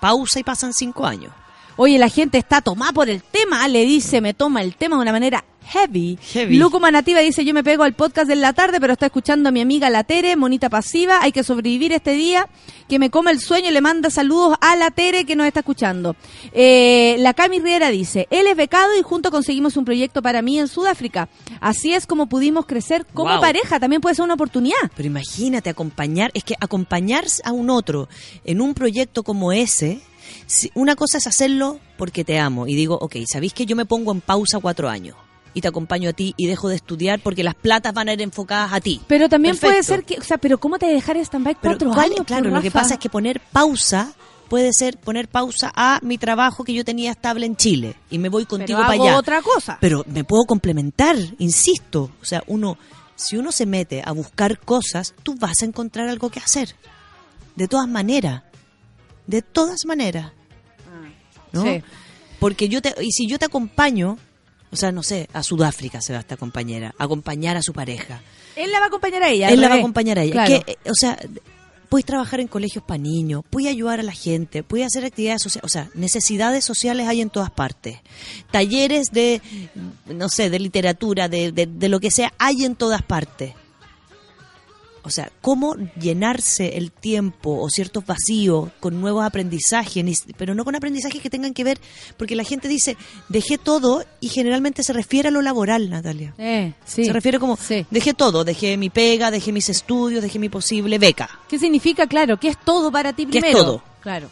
pausa 0.00 0.38
y 0.38 0.44
pasan 0.44 0.72
cinco 0.72 1.04
años. 1.04 1.32
Oye, 1.76 1.98
la 1.98 2.08
gente 2.08 2.38
está 2.38 2.60
tomada 2.60 2.92
por 2.92 3.08
el 3.10 3.22
tema, 3.22 3.66
le 3.68 3.84
dice, 3.84 4.20
me 4.20 4.34
toma 4.34 4.62
el 4.62 4.76
tema 4.76 4.96
de 4.96 5.02
una 5.02 5.12
manera 5.12 5.44
heavy. 5.66 6.18
Heavy. 6.20 6.56
Lucuma 6.58 6.90
Nativa 6.90 7.20
dice, 7.20 7.44
yo 7.44 7.54
me 7.54 7.64
pego 7.64 7.84
al 7.84 7.94
podcast 7.94 8.28
de 8.28 8.36
la 8.36 8.52
tarde, 8.52 8.78
pero 8.80 8.92
está 8.92 9.06
escuchando 9.06 9.48
a 9.48 9.52
mi 9.52 9.60
amiga 9.62 9.88
La 9.90 10.04
Tere, 10.04 10.36
monita 10.36 10.68
pasiva, 10.68 11.20
hay 11.22 11.32
que 11.32 11.42
sobrevivir 11.42 11.92
este 11.92 12.12
día, 12.12 12.48
que 12.86 12.98
me 12.98 13.10
come 13.10 13.30
el 13.30 13.40
sueño, 13.40 13.70
le 13.70 13.80
manda 13.80 14.10
saludos 14.10 14.56
a 14.60 14.76
La 14.76 14.90
Tere 14.90 15.24
que 15.24 15.34
nos 15.36 15.46
está 15.46 15.60
escuchando. 15.60 16.16
Eh, 16.52 17.16
la 17.20 17.32
Cami 17.34 17.60
Riera 17.60 17.88
dice, 17.88 18.28
él 18.30 18.46
es 18.46 18.56
becado 18.56 18.96
y 18.98 19.02
juntos 19.02 19.32
conseguimos 19.32 19.76
un 19.78 19.84
proyecto 19.86 20.20
para 20.22 20.42
mí 20.42 20.58
en 20.60 20.68
Sudáfrica. 20.68 21.28
Así 21.60 21.94
es 21.94 22.06
como 22.06 22.26
pudimos 22.28 22.66
crecer 22.66 23.06
como 23.14 23.30
Wow. 23.32 23.40
pareja, 23.40 23.80
también 23.80 24.02
puede 24.02 24.14
ser 24.14 24.24
una 24.26 24.34
oportunidad. 24.34 24.76
Pero 24.94 25.06
imagínate 25.06 25.70
acompañar, 25.70 26.30
es 26.34 26.44
que 26.44 26.54
acompañar 26.60 27.24
a 27.42 27.52
un 27.52 27.70
otro 27.70 28.08
en 28.44 28.60
un 28.60 28.74
proyecto 28.74 29.22
como 29.22 29.50
ese, 29.50 30.02
si- 30.46 30.70
una 30.74 30.96
cosa 30.96 31.18
es 31.18 31.26
hacerlo 31.26 31.78
porque 31.96 32.24
te 32.24 32.38
amo 32.38 32.66
y 32.66 32.74
digo, 32.74 32.96
ok, 33.00 33.16
¿sabéis 33.30 33.52
que 33.54 33.66
yo 33.66 33.76
me 33.76 33.84
pongo 33.86 34.12
en 34.12 34.20
pausa 34.20 34.58
cuatro 34.60 34.88
años? 34.88 35.16
Y 35.56 35.60
te 35.60 35.68
acompaño 35.68 36.10
a 36.10 36.12
ti 36.12 36.34
y 36.36 36.46
dejo 36.48 36.68
de 36.68 36.74
estudiar 36.76 37.20
porque 37.20 37.44
las 37.44 37.54
platas 37.54 37.94
van 37.94 38.08
a 38.08 38.12
ir 38.12 38.20
enfocadas 38.22 38.72
a 38.72 38.80
ti. 38.80 39.00
Pero 39.06 39.28
también 39.28 39.56
puede 39.56 39.82
ser 39.84 40.04
que, 40.04 40.18
o 40.18 40.22
sea, 40.24 40.36
pero 40.38 40.58
¿cómo 40.58 40.78
te 40.78 40.86
dejar 40.86 41.16
stand-by 41.18 41.54
cuatro 41.62 41.90
¿cuál- 41.92 42.10
años? 42.12 42.26
Claro, 42.26 42.50
lo 42.50 42.60
que 42.60 42.72
pasa 42.72 42.94
es 42.94 43.00
que 43.00 43.08
poner 43.08 43.40
pausa 43.52 44.12
puede 44.48 44.72
ser 44.72 44.98
poner 44.98 45.28
pausa 45.28 45.72
a 45.74 46.00
mi 46.02 46.18
trabajo 46.18 46.64
que 46.64 46.74
yo 46.74 46.84
tenía 46.84 47.10
estable 47.12 47.46
en 47.46 47.56
Chile 47.56 47.94
y 48.10 48.18
me 48.18 48.28
voy 48.28 48.46
contigo 48.46 48.78
Pero 48.78 48.86
para 48.86 48.94
hago 48.94 49.04
allá. 49.08 49.18
otra 49.18 49.42
cosa. 49.42 49.78
Pero 49.80 50.04
me 50.08 50.24
puedo 50.24 50.44
complementar, 50.44 51.16
insisto. 51.38 52.10
O 52.20 52.24
sea, 52.24 52.42
uno, 52.48 52.76
si 53.14 53.36
uno 53.36 53.52
se 53.52 53.64
mete 53.64 54.02
a 54.04 54.10
buscar 54.12 54.58
cosas, 54.58 55.14
tú 55.22 55.36
vas 55.38 55.62
a 55.62 55.66
encontrar 55.66 56.08
algo 56.08 56.30
que 56.30 56.40
hacer. 56.40 56.74
De 57.54 57.68
todas 57.68 57.88
maneras. 57.88 58.42
De 59.26 59.42
todas 59.42 59.86
maneras. 59.86 60.32
¿no? 61.52 61.62
Sí. 61.62 61.82
Porque 62.38 62.68
yo 62.68 62.82
te, 62.82 62.94
y 63.00 63.10
si 63.12 63.26
yo 63.26 63.38
te 63.38 63.46
acompaño, 63.46 64.18
o 64.70 64.76
sea, 64.76 64.92
no 64.92 65.02
sé, 65.02 65.28
a 65.32 65.42
Sudáfrica 65.42 66.00
se 66.00 66.12
va 66.12 66.18
esta 66.18 66.36
compañera, 66.36 66.94
a 66.98 67.04
acompañar 67.04 67.56
a 67.56 67.62
su 67.62 67.72
pareja. 67.72 68.20
Él 68.56 68.70
la 68.70 68.80
va 68.80 68.86
a 68.86 68.88
acompañar 68.88 69.22
a 69.22 69.30
ella. 69.30 69.48
Él 69.50 69.60
la 69.60 69.68
va 69.68 69.76
a 69.76 69.78
acompañar 69.78 70.18
a 70.18 70.22
ella. 70.24 70.32
Claro. 70.32 70.64
Que, 70.64 70.72
eh, 70.72 70.76
o 70.90 70.94
sea, 70.94 71.18
puedes 71.88 72.04
trabajar 72.04 72.40
en 72.40 72.48
colegios 72.48 72.82
para 72.84 72.98
niños, 72.98 73.42
puedes 73.48 73.70
ayudar 73.70 74.00
a 74.00 74.02
la 74.02 74.12
gente, 74.12 74.62
puedes 74.62 74.86
hacer 74.86 75.04
actividades 75.04 75.42
sociales, 75.42 75.64
o 75.64 75.68
sea, 75.68 75.90
necesidades 75.94 76.64
sociales 76.64 77.06
hay 77.06 77.20
en 77.20 77.30
todas 77.30 77.50
partes. 77.50 77.98
Talleres 78.50 79.12
de, 79.12 79.40
no 80.06 80.28
sé, 80.28 80.50
de 80.50 80.58
literatura, 80.58 81.28
de, 81.28 81.52
de, 81.52 81.66
de 81.66 81.88
lo 81.88 82.00
que 82.00 82.10
sea, 82.10 82.32
hay 82.38 82.64
en 82.64 82.74
todas 82.74 83.02
partes. 83.02 83.54
O 85.06 85.10
sea, 85.10 85.30
cómo 85.42 85.76
llenarse 86.00 86.78
el 86.78 86.90
tiempo 86.90 87.60
o 87.60 87.68
ciertos 87.68 88.06
vacíos 88.06 88.70
con 88.80 89.00
nuevos 89.02 89.22
aprendizajes, 89.24 90.24
pero 90.38 90.54
no 90.54 90.64
con 90.64 90.74
aprendizajes 90.76 91.20
que 91.20 91.28
tengan 91.28 91.52
que 91.52 91.62
ver, 91.62 91.78
porque 92.16 92.34
la 92.34 92.42
gente 92.42 92.68
dice, 92.68 92.96
dejé 93.28 93.58
todo 93.58 94.02
y 94.20 94.28
generalmente 94.28 94.82
se 94.82 94.94
refiere 94.94 95.28
a 95.28 95.30
lo 95.30 95.42
laboral, 95.42 95.90
Natalia. 95.90 96.32
Eh, 96.38 96.72
sí. 96.86 97.04
Se 97.04 97.12
refiere 97.12 97.38
como, 97.38 97.56
Sí. 97.58 97.84
dejé 97.90 98.14
todo, 98.14 98.44
dejé 98.44 98.78
mi 98.78 98.88
pega, 98.88 99.30
dejé 99.30 99.52
mis 99.52 99.68
estudios, 99.68 100.22
dejé 100.22 100.38
mi 100.38 100.48
posible 100.48 100.98
beca. 100.98 101.28
¿Qué 101.48 101.58
significa, 101.58 102.06
claro? 102.06 102.40
¿Qué 102.40 102.48
es 102.48 102.56
todo 102.64 102.90
para 102.90 103.12
ti 103.12 103.26
¿Qué 103.26 103.38
es 103.38 103.44
primero? 103.44 103.64
todo? 103.64 103.82
Claro. 104.00 104.30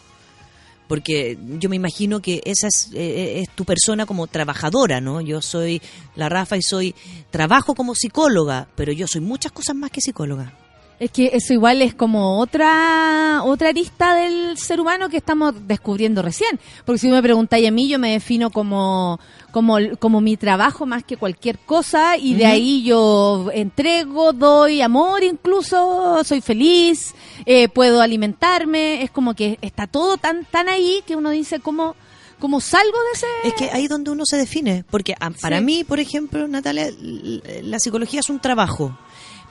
Porque 0.89 1.39
yo 1.59 1.69
me 1.70 1.77
imagino 1.77 2.20
que 2.20 2.43
esa 2.44 2.66
es, 2.66 2.90
eh, 2.93 3.40
es 3.40 3.49
tu 3.55 3.65
persona 3.65 4.05
como 4.05 4.27
trabajadora, 4.27 5.01
¿no? 5.01 5.20
Yo 5.23 5.40
soy 5.40 5.81
la 6.16 6.28
Rafa 6.28 6.57
y 6.57 6.62
soy, 6.62 6.94
trabajo 7.31 7.74
como 7.74 7.94
psicóloga, 7.94 8.69
pero 8.74 8.93
yo 8.93 9.07
soy 9.07 9.20
muchas 9.23 9.53
cosas 9.53 9.74
más 9.74 9.90
que 9.90 10.01
psicóloga. 10.03 10.53
Es 11.01 11.10
que 11.10 11.31
eso 11.35 11.52
igual 11.52 11.82
es 11.82 11.94
como 11.94 12.39
otra 12.39 13.40
otra 13.44 13.70
arista 13.70 14.14
del 14.14 14.56
ser 14.56 14.81
humano 14.81 15.09
que 15.09 15.16
estamos 15.16 15.52
descubriendo 15.66 16.23
recién. 16.23 16.60
Porque 16.85 17.01
si 17.01 17.09
me 17.09 17.20
preguntáis 17.20 17.66
a 17.66 17.73
mí, 17.73 17.89
yo 17.89 17.98
me 17.98 18.12
defino 18.12 18.51
como, 18.51 19.19
como, 19.51 19.78
como 19.98 20.20
mi 20.20 20.36
trabajo 20.36 20.86
más 20.86 21.02
que 21.02 21.16
cualquier 21.16 21.59
cosa 21.59 22.16
y 22.16 22.35
de 22.35 22.47
ahí 22.47 22.85
yo 22.85 23.48
entrego, 23.52 24.32
doy 24.32 24.81
amor 24.81 25.24
incluso, 25.24 26.23
soy 26.24 26.40
feliz, 26.40 27.14
eh, 27.47 27.69
puedo 27.69 28.01
alimentarme. 28.01 29.02
Es 29.02 29.10
como 29.10 29.35
que 29.35 29.59
está 29.60 29.89
todo 29.89 30.19
tan, 30.19 30.44
tan 30.44 30.69
ahí 30.69 31.02
que 31.05 31.16
uno 31.16 31.31
dice, 31.31 31.59
¿cómo, 31.59 31.97
cómo 32.39 32.60
salgo 32.60 32.97
de 32.98 33.10
ese...? 33.14 33.27
Es 33.48 33.55
que 33.55 33.70
ahí 33.77 33.85
es 33.85 33.90
donde 33.90 34.12
uno 34.12 34.24
se 34.24 34.36
define. 34.36 34.85
Porque 34.89 35.14
ah, 35.19 35.31
para 35.40 35.59
Sí. 35.59 35.64
mí, 35.64 35.82
por 35.85 35.98
ejemplo, 35.98 36.47
Natalia, 36.47 36.86
la 37.01 37.81
psicología 37.81 38.20
es 38.20 38.31
un 38.31 38.39
trabajo. 38.39 38.97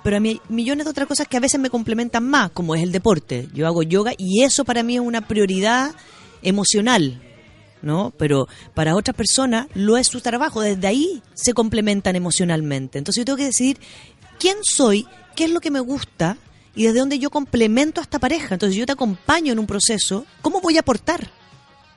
Pero 0.03 0.17
a 0.17 0.19
mí 0.19 0.41
millones 0.49 0.85
de 0.85 0.91
otras 0.91 1.07
cosas 1.07 1.27
que 1.27 1.37
a 1.37 1.41
veces 1.41 1.59
me 1.59 1.69
complementan 1.69 2.27
más, 2.27 2.51
como 2.51 2.75
es 2.75 2.81
el 2.81 2.91
deporte. 2.91 3.47
Yo 3.53 3.67
hago 3.67 3.83
yoga 3.83 4.13
y 4.17 4.43
eso 4.43 4.65
para 4.65 4.83
mí 4.83 4.95
es 4.95 5.01
una 5.01 5.27
prioridad 5.27 5.93
emocional, 6.41 7.21
¿no? 7.81 8.11
Pero 8.17 8.47
para 8.73 8.95
otras 8.95 9.15
personas 9.15 9.67
lo 9.73 9.97
es 9.97 10.07
su 10.07 10.21
trabajo. 10.21 10.61
Desde 10.61 10.87
ahí 10.87 11.21
se 11.33 11.53
complementan 11.53 12.15
emocionalmente. 12.15 12.97
Entonces 12.97 13.21
yo 13.21 13.25
tengo 13.25 13.37
que 13.37 13.45
decidir 13.45 13.77
quién 14.39 14.57
soy, 14.63 15.07
qué 15.35 15.45
es 15.45 15.51
lo 15.51 15.61
que 15.61 15.71
me 15.71 15.79
gusta 15.79 16.37
y 16.75 16.85
desde 16.85 16.99
dónde 16.99 17.19
yo 17.19 17.29
complemento 17.29 18.01
a 18.01 18.03
esta 18.03 18.19
pareja. 18.19 18.55
Entonces 18.55 18.75
yo 18.75 18.85
te 18.85 18.93
acompaño 18.93 19.53
en 19.53 19.59
un 19.59 19.67
proceso. 19.67 20.25
¿Cómo 20.41 20.61
voy 20.61 20.77
a 20.77 20.81
aportar? 20.81 21.29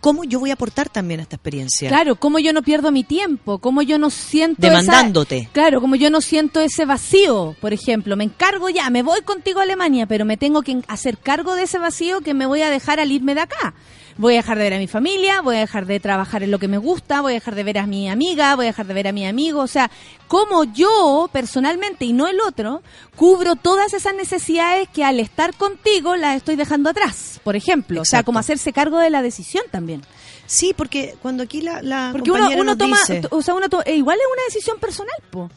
¿Cómo 0.05 0.24
yo 0.24 0.39
voy 0.39 0.51
a 0.51 0.52
aportar 0.52 0.90
también 0.90 1.20
a 1.20 1.22
esta 1.22 1.36
experiencia? 1.36 1.89
Claro, 1.89 2.16
cómo 2.16 2.39
yo 2.39 2.52
no 2.52 2.62
pierdo 2.62 2.93
mi 2.93 3.05
tiempo, 3.05 3.59
cómo 3.59 3.81
yo 3.81 3.97
no 3.98 4.10
siento 4.10 4.66
esa- 4.66 4.81
Demandándote. 4.81 5.48
claro, 5.52 5.81
como 5.81 5.97
yo 5.97 6.10
no 6.10 6.20
siento 6.20 6.60
ese 6.60 6.85
vacío, 6.85 7.56
por 7.59 7.72
ejemplo, 7.72 8.14
me 8.14 8.24
encargo 8.24 8.68
ya, 8.68 8.90
me 8.90 9.02
voy 9.02 9.22
contigo 9.22 9.60
a 9.60 9.62
Alemania, 9.62 10.05
pero 10.06 10.26
me 10.26 10.36
tengo 10.36 10.60
que 10.60 10.82
hacer 10.89 11.16
cargo 11.16 11.55
de 11.55 11.62
ese 11.62 11.78
vacío 11.78 12.20
que 12.20 12.35
me 12.35 12.44
voy 12.44 12.60
a 12.60 12.68
dejar 12.68 13.01
al 13.01 13.12
irme 13.12 13.35
de 13.35 13.40
acá. 13.40 13.72
Voy 14.16 14.34
a 14.34 14.36
dejar 14.36 14.58
de 14.58 14.64
ver 14.64 14.74
a 14.74 14.78
mi 14.78 14.86
familia, 14.86 15.40
voy 15.40 15.56
a 15.56 15.60
dejar 15.60 15.86
de 15.86 15.98
trabajar 15.98 16.44
en 16.44 16.52
lo 16.52 16.60
que 16.60 16.68
me 16.68 16.78
gusta, 16.78 17.20
voy 17.20 17.32
a 17.32 17.34
dejar 17.34 17.56
de 17.56 17.64
ver 17.64 17.78
a 17.78 17.86
mi 17.88 18.08
amiga, 18.08 18.54
voy 18.54 18.66
a 18.66 18.68
dejar 18.68 18.86
de 18.86 18.94
ver 18.94 19.08
a 19.08 19.12
mi 19.12 19.26
amigo, 19.26 19.60
o 19.60 19.66
sea, 19.66 19.90
cómo 20.28 20.62
yo 20.62 21.28
personalmente 21.32 22.04
y 22.04 22.12
no 22.12 22.28
el 22.28 22.40
otro 22.40 22.80
cubro 23.16 23.56
todas 23.56 23.92
esas 23.92 24.14
necesidades 24.14 24.88
que 24.88 25.02
al 25.04 25.18
estar 25.18 25.56
contigo 25.56 26.14
las 26.14 26.36
estoy 26.36 26.54
dejando 26.54 26.90
atrás, 26.90 27.40
por 27.42 27.56
ejemplo, 27.56 28.02
o 28.02 28.04
sea, 28.04 28.22
como 28.22 28.38
hacerse 28.38 28.72
cargo 28.72 28.98
de 28.98 29.10
la 29.10 29.20
decisión 29.20 29.64
también. 29.72 30.02
Sí, 30.46 30.74
porque 30.76 31.16
cuando 31.20 31.42
aquí 31.42 31.60
la, 31.60 31.82
la 31.82 32.10
Porque 32.12 32.30
uno, 32.30 32.48
uno 32.56 32.76
toma, 32.76 32.98
dice- 33.08 33.22
o 33.30 33.42
sea, 33.42 33.54
uno 33.54 33.68
to- 33.68 33.82
eh, 33.84 33.96
igual 33.96 34.18
es 34.18 34.26
una 34.32 34.42
decisión 34.46 34.78
personal, 34.78 35.14
po. 35.30 35.50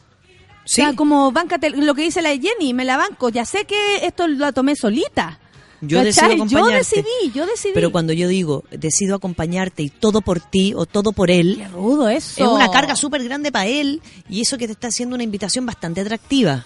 Sí. 0.64 0.80
O 0.82 0.84
sea, 0.84 0.96
como 0.96 1.30
bancate, 1.30 1.70
lo 1.70 1.94
que 1.94 2.02
dice 2.02 2.22
la 2.22 2.30
Jenny, 2.36 2.74
me 2.74 2.84
la 2.84 2.96
banco, 2.96 3.28
ya 3.28 3.44
sé 3.44 3.66
que 3.66 4.04
esto 4.04 4.26
lo 4.26 4.52
tomé 4.52 4.74
solita. 4.76 5.38
Yo 5.80 6.02
decido 6.02 6.28
Yo 6.28 6.34
acompañarte. 6.34 6.76
decidí, 6.76 7.32
yo 7.34 7.46
decidí. 7.46 7.72
Pero 7.74 7.92
cuando 7.92 8.12
yo 8.12 8.26
digo, 8.28 8.64
decido 8.70 9.14
acompañarte 9.16 9.82
y 9.82 9.90
todo 9.90 10.20
por 10.22 10.40
ti 10.40 10.72
o 10.76 10.86
todo 10.86 11.12
por 11.12 11.30
él, 11.30 11.56
Qué 11.58 11.68
rudo 11.68 12.08
eso. 12.08 12.42
es 12.44 12.48
una 12.50 12.70
carga 12.70 12.96
súper 12.96 13.22
grande 13.24 13.52
para 13.52 13.66
él 13.66 14.02
y 14.28 14.40
eso 14.40 14.58
que 14.58 14.66
te 14.66 14.72
está 14.72 14.88
haciendo 14.88 15.14
una 15.14 15.24
invitación 15.24 15.64
bastante 15.66 16.00
atractiva. 16.00 16.64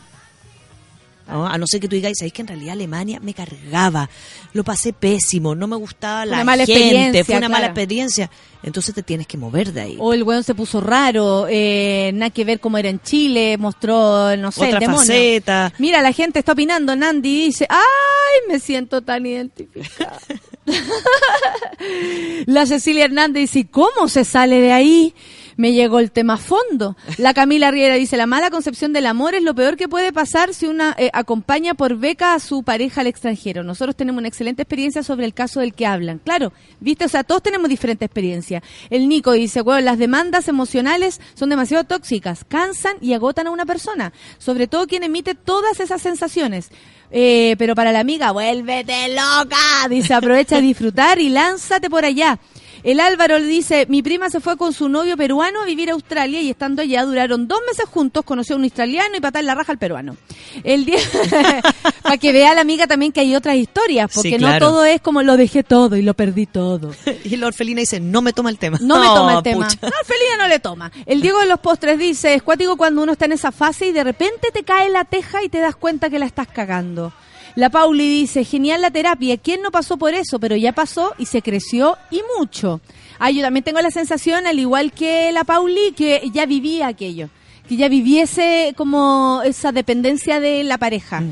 ¿No? 1.29 1.47
A 1.47 1.59
no 1.59 1.67
ser 1.67 1.81
que 1.81 1.89
tú 1.89 1.97
digas, 1.97 2.13
¿sabes 2.19 2.33
que 2.33 2.43
en 2.43 2.49
realidad 2.49 2.73
Alemania 2.73 3.21
me 3.21 3.35
cargaba? 3.35 4.09
Lo 4.53 4.65
pasé 4.65 4.93
pésimo, 4.93 5.55
no 5.55 5.67
me 5.67 5.77
gustaba 5.77 6.27
la 6.27 6.43
Una 6.43 6.57
gente, 6.57 6.73
experiencia, 6.73 7.25
fue 7.25 7.37
una 7.37 7.49
mala 7.49 7.67
experiencia. 7.67 8.31
Entonces 8.63 8.95
te 8.95 9.03
tienes 9.03 9.27
que 9.27 9.37
mover 9.37 9.73
de 9.73 9.81
ahí. 9.81 9.97
O 9.99 10.13
el 10.13 10.23
weón 10.23 10.45
se 10.45 10.55
puso 10.55 10.81
raro, 10.81 11.47
eh, 11.49 12.13
nada 12.15 12.31
que 12.31 12.45
ver 12.45 12.61
cómo 12.61 12.79
era 12.79 12.89
en 12.89 13.01
Chile, 13.01 13.57
mostró, 13.59 14.37
no 14.37 14.53
sé, 14.53 14.67
Otra 14.67 14.79
el 14.79 14.85
faceta. 14.87 15.73
Mira, 15.79 16.01
la 16.01 16.13
gente 16.13 16.39
está 16.39 16.53
opinando, 16.53 16.95
Nandi 16.95 17.47
dice, 17.47 17.67
¡ay, 17.69 18.49
me 18.49 18.61
siento 18.61 19.03
tan 19.03 19.27
identificada! 19.27 20.19
la 22.47 22.67
Cecilia 22.67 23.05
Hernández 23.05 23.53
dice, 23.53 23.69
¿cómo 23.69 24.09
se 24.09 24.25
sale 24.25 24.61
de 24.61 24.73
ahí? 24.73 25.15
Me 25.57 25.73
llegó 25.73 25.99
el 25.99 26.11
tema 26.11 26.35
a 26.35 26.39
fondo. 26.39 26.97
La 27.19 27.35
Camila 27.35 27.71
Riera 27.71 27.95
dice, 27.95 28.17
la 28.17 28.27
mala 28.27 28.51
concepción 28.51 28.93
del 28.93 29.07
amor 29.07 29.35
es 29.35 29.43
lo 29.43 29.55
peor 29.55 29.77
que 29.77 29.89
puede 29.89 30.13
pasar 30.13 30.55
si 30.55 30.67
una 30.67 30.95
eh, 30.99 31.11
acompaña 31.13 31.75
por 31.75 31.97
beca 31.97 32.35
a 32.35 32.41
su 32.41 32.63
pareja 32.63 33.01
al 33.01 33.07
extranjero. 33.07 33.63
Nosotros 33.63 33.97
tenemos 33.97 34.21
una 34.21 34.29
excelente 34.29 34.63
experiencia 34.63 35.03
sobre 35.03 35.27
el 35.27 35.35
caso 35.35 35.61
del 35.61 35.75
que 35.75 35.87
hablan. 35.87 36.19
Claro, 36.19 36.53
viste, 36.81 37.05
o 37.05 37.09
sea, 37.09 37.25
todos 37.25 37.43
tenemos 37.43 37.69
diferente 37.69 38.05
experiencia. 38.05 38.63
El 38.91 39.09
Nico 39.09 39.33
dice, 39.33 39.61
bueno, 39.63 39.81
las 39.81 39.99
demandas 39.99 40.49
emocionales 40.49 41.21
son 41.35 41.49
demasiado 41.49 41.85
tóxicas, 41.85 42.45
cansan 42.45 42.97
y 43.01 43.13
agotan 43.13 43.47
a 43.47 43.51
una 43.51 43.67
persona, 43.67 44.13
sobre 44.39 44.67
todo 44.67 44.87
quien 44.87 45.03
emite 45.03 45.35
todas 45.35 45.81
esas 45.81 46.03
sensaciones. 46.03 46.71
Eh, 47.15 47.57
pero 47.59 47.75
para 47.75 47.93
la 47.93 48.01
amiga, 48.01 48.33
vuélvete 48.33 49.09
loca, 49.11 49.87
dice, 49.91 50.15
aprovecha 50.15 50.57
de 50.57 50.63
disfrutar 50.63 51.21
y 51.21 51.29
lánzate 51.29 51.91
por 51.91 52.07
allá. 52.07 52.39
El 52.85 52.99
Álvaro 52.99 53.39
le 53.39 53.47
dice, 53.47 53.87
mi 53.89 54.03
prima 54.03 54.29
se 54.29 54.41
fue 54.41 54.57
con 54.57 54.73
su 54.73 54.89
novio 54.89 55.17
peruano 55.17 55.63
a 55.63 55.65
vivir 55.65 55.91
a 55.91 55.93
Australia 55.93 56.41
y 56.41 56.51
estando 56.51 56.83
allá 56.83 57.05
duraron 57.05 57.47
dos 57.47 57.61
meses 57.67 57.85
juntos, 57.89 58.25
conoció 58.25 58.57
a 58.57 58.59
un 58.59 58.65
australiano 58.65 59.17
y 59.17 59.21
patar 59.21 59.45
la 59.45 59.55
raja 59.55 59.71
al 59.73 59.79
peruano. 59.79 60.17
El 60.65 60.85
día, 60.85 60.99
para 62.03 62.17
que 62.19 62.33
vea 62.33 62.55
la 62.55 62.61
amiga 62.63 62.87
también 62.87 63.13
que 63.13 63.21
hay 63.21 63.35
otras 63.37 63.57
historias, 63.57 64.11
porque 64.13 64.31
Sí, 64.31 64.39
no 64.39 64.59
todo 64.59 64.85
es 64.85 65.01
como 65.01 65.23
lo 65.23 65.37
dejé 65.37 65.63
todo 65.63 65.97
y 65.97 66.03
lo 66.03 66.15
perdí 66.15 66.47
todo. 66.47 66.93
Y 67.25 67.37
la 67.37 67.47
orfelina 67.47 67.81
dice, 67.81 68.01
no 68.01 68.21
me 68.21 68.33
toma 68.33 68.51
el 68.51 68.59
tema. 68.59 68.79
No 68.81 68.99
me 68.99 69.07
toma 69.07 69.35
el 69.37 69.43
tema. 69.45 69.67
pucha. 69.69 69.79
No, 69.83 69.91
Felina 70.05 70.37
no 70.39 70.49
le 70.49 70.59
toma. 70.59 70.91
El 71.07 71.21
Diego 71.23 71.39
de 71.39 71.47
los 71.47 71.61
postres 71.61 71.99
dice, 71.99 72.35
es 72.35 72.43
cuático 72.43 72.77
cuando 72.77 73.03
uno 73.03 73.13
está 73.13 73.27
en 73.27 73.33
esa 73.33 73.53
fase 73.53 73.87
y 73.87 73.93
de 73.93 74.03
repente 74.05 74.49
te 74.53 74.65
cae 74.65 74.91
la 74.91 75.05
teja 75.05 75.43
y 75.45 75.49
te 75.49 75.59
das 75.61 75.77
cuenta 75.77 76.11
que 76.11 76.19
la 76.19 76.27
estás 76.27 76.49
cagando. 76.49 77.13
La 77.55 77.69
Pauli 77.69 78.09
dice, 78.09 78.45
genial 78.45 78.81
la 78.81 78.91
terapia. 78.91 79.37
¿Quién 79.37 79.61
no 79.63 79.71
pasó 79.71 79.97
por 79.99 80.15
eso? 80.15 80.39
Pero 80.39 80.57
ya 80.57 80.73
pasó 80.73 81.13
y 81.19 81.27
se 81.27 81.43
creció 81.43 81.99
y 82.11 82.23
mucho. 82.39 82.81
Ah, 83.19 83.31
yo 83.31 83.43
también 83.43 83.63
tengo 83.63 83.81
la 83.81 83.91
sensación, 83.91 84.47
al 84.47 84.59
igual 84.59 84.93
que 84.93 85.31
la 85.33 85.45
Pauli, 85.45 85.93
que 85.93 86.23
ya 86.33 86.47
vivía 86.47 86.87
aquello. 86.87 87.29
Que 87.69 87.77
ya 87.77 87.89
viviese 87.89 88.75
como 88.77 89.43
esa 89.45 89.71
dependencia 89.71 90.41
de 90.41 90.65
la 90.65 90.79
pareja. 90.79 91.23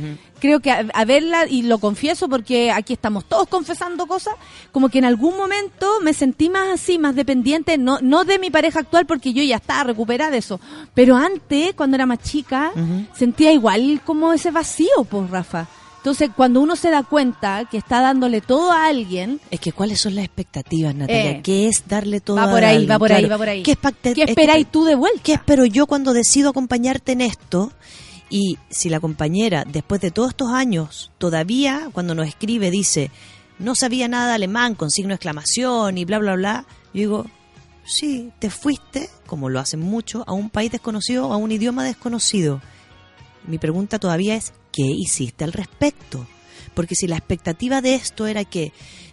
Creo 0.40 0.60
que 0.60 0.70
a, 0.70 0.86
a 0.94 1.04
verla, 1.04 1.46
y 1.48 1.62
lo 1.62 1.78
confieso 1.78 2.28
porque 2.28 2.70
aquí 2.70 2.92
estamos 2.92 3.26
todos 3.26 3.48
confesando 3.48 4.06
cosas, 4.06 4.34
como 4.72 4.88
que 4.88 4.98
en 4.98 5.04
algún 5.04 5.36
momento 5.36 6.00
me 6.00 6.14
sentí 6.14 6.48
más 6.48 6.68
así, 6.68 6.98
más 6.98 7.14
dependiente, 7.14 7.76
no, 7.76 7.98
no 8.00 8.24
de 8.24 8.38
mi 8.38 8.50
pareja 8.50 8.80
actual 8.80 9.04
porque 9.06 9.32
yo 9.32 9.42
ya 9.42 9.56
estaba 9.56 9.84
recuperada 9.84 10.30
de 10.30 10.38
eso. 10.38 10.60
Pero 10.94 11.16
antes, 11.16 11.74
cuando 11.74 11.96
era 11.96 12.06
más 12.06 12.20
chica, 12.20 12.72
sentía 13.14 13.52
igual 13.52 14.00
como 14.04 14.32
ese 14.32 14.50
vacío, 14.50 15.04
pues, 15.10 15.28
Rafa. 15.28 15.66
Entonces, 16.00 16.30
cuando 16.34 16.62
uno 16.62 16.76
se 16.76 16.90
da 16.90 17.02
cuenta 17.02 17.66
que 17.70 17.76
está 17.76 18.00
dándole 18.00 18.40
todo 18.40 18.72
a 18.72 18.86
alguien, 18.86 19.38
Es 19.50 19.60
que 19.60 19.70
cuáles 19.70 20.00
son 20.00 20.14
las 20.14 20.24
expectativas, 20.24 20.94
Natalia. 20.94 21.30
Eh. 21.32 21.40
¿Qué 21.42 21.68
es 21.68 21.84
darle 21.86 22.20
todo 22.20 22.36
Va 22.36 22.44
a 22.44 22.50
por 22.50 22.64
ahí, 22.64 22.76
alguien? 22.76 22.90
va 22.90 22.98
por 22.98 23.12
ahí, 23.12 23.24
va 23.26 23.36
por 23.36 23.48
ahí. 23.50 23.62
¿Qué, 23.62 23.76
¿qué 24.14 24.22
esperáis 24.22 24.66
tú 24.70 24.84
de 24.84 24.94
vuelta? 24.94 25.20
¿Qué 25.22 25.34
espero 25.34 25.66
yo 25.66 25.86
cuando 25.86 26.14
decido 26.14 26.48
acompañarte 26.48 27.12
en 27.12 27.20
esto? 27.20 27.70
Y 28.30 28.56
si 28.70 28.88
la 28.88 28.98
compañera, 28.98 29.64
después 29.70 30.00
de 30.00 30.10
todos 30.10 30.30
estos 30.30 30.50
años, 30.52 31.10
todavía 31.18 31.90
cuando 31.92 32.14
nos 32.14 32.28
escribe 32.28 32.70
dice, 32.70 33.10
no 33.58 33.74
sabía 33.74 34.08
nada 34.08 34.28
de 34.28 34.34
alemán 34.36 34.76
con 34.76 34.90
signo 34.90 35.10
de 35.10 35.16
exclamación 35.16 35.98
y 35.98 36.06
bla, 36.06 36.18
bla, 36.18 36.34
bla, 36.34 36.64
yo 36.94 37.00
digo, 37.00 37.26
sí, 37.84 38.30
te 38.38 38.48
fuiste, 38.48 39.10
como 39.26 39.50
lo 39.50 39.60
hacen 39.60 39.80
mucho, 39.80 40.24
a 40.26 40.32
un 40.32 40.48
país 40.48 40.72
desconocido, 40.72 41.30
a 41.30 41.36
un 41.36 41.52
idioma 41.52 41.84
desconocido. 41.84 42.62
Mi 43.46 43.58
pregunta 43.58 43.98
todavía 43.98 44.36
es, 44.36 44.52
¿qué 44.72 44.82
hiciste 44.82 45.44
al 45.44 45.52
respecto? 45.52 46.26
Porque 46.74 46.94
si 46.94 47.06
la 47.06 47.16
expectativa 47.16 47.80
de 47.80 47.94
esto 47.94 48.26
era 48.26 48.44
que, 48.44 48.72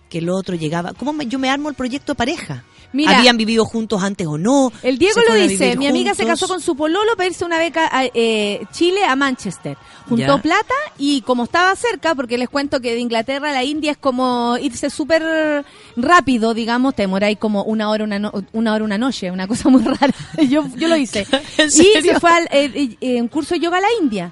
que 0.09 0.19
el 0.19 0.29
otro 0.29 0.55
llegaba, 0.55 0.93
¿cómo 0.93 1.13
me- 1.13 1.25
yo 1.27 1.39
me 1.39 1.49
armo 1.49 1.69
el 1.69 1.75
proyecto 1.75 2.13
de 2.13 2.17
pareja? 2.17 2.63
Mira, 2.93 3.17
¿Habían 3.17 3.35
vivido 3.35 3.65
juntos 3.65 4.01
antes 4.01 4.25
o 4.27 4.38
no? 4.38 4.71
El 4.81 4.97
Diego 4.97 5.19
¿Se 5.19 5.27
lo 5.27 5.35
dice, 5.35 5.75
mi 5.75 5.88
amiga 5.88 6.15
se 6.15 6.25
casó 6.25 6.47
con 6.47 6.61
su 6.61 6.73
pololo 6.77 7.17
para 7.17 7.27
irse 7.27 7.43
una 7.43 7.57
beca 7.57 7.89
a 7.91 8.05
eh, 8.05 8.61
Chile 8.71 9.03
a 9.03 9.13
Manchester. 9.17 9.77
Juntó 10.07 10.38
Ya. 10.38 10.41
plata 10.41 10.73
y 10.97 11.19
como 11.21 11.43
estaba 11.43 11.75
cerca, 11.75 12.15
porque 12.15 12.38
les 12.38 12.47
cuento 12.47 12.79
que 12.79 12.93
de 12.93 12.99
Inglaterra 13.01 13.49
a 13.49 13.53
la 13.53 13.65
India 13.65 13.91
es 13.91 13.97
como 13.97 14.57
irse 14.57 14.89
súper 14.89 15.65
rápido, 15.97 16.53
digamos, 16.53 16.95
te 16.95 17.01
demoráis 17.03 17.38
como 17.38 17.63
una 17.63 17.89
hora 17.89 18.05
una, 18.05 18.19
no- 18.19 18.31
una 18.53 18.73
hora 18.73 18.85
una 18.85 18.97
noche, 18.97 19.31
una 19.31 19.47
cosa 19.47 19.67
muy 19.67 19.84
rara. 19.84 20.13
yo, 20.47 20.65
yo 20.77 20.88
lo 20.88 20.95
hice. 20.95 21.27
¿En 21.57 21.67
y 21.67 21.69
se 21.71 22.19
fue 22.21 22.31
al 22.31 22.43
eh, 22.45 22.71
eh, 22.73 22.97
eh, 23.01 23.21
un 23.21 23.27
curso 23.27 23.53
de 23.55 23.59
yoga 23.59 23.79
a 23.79 23.81
la 23.81 23.88
India. 24.01 24.31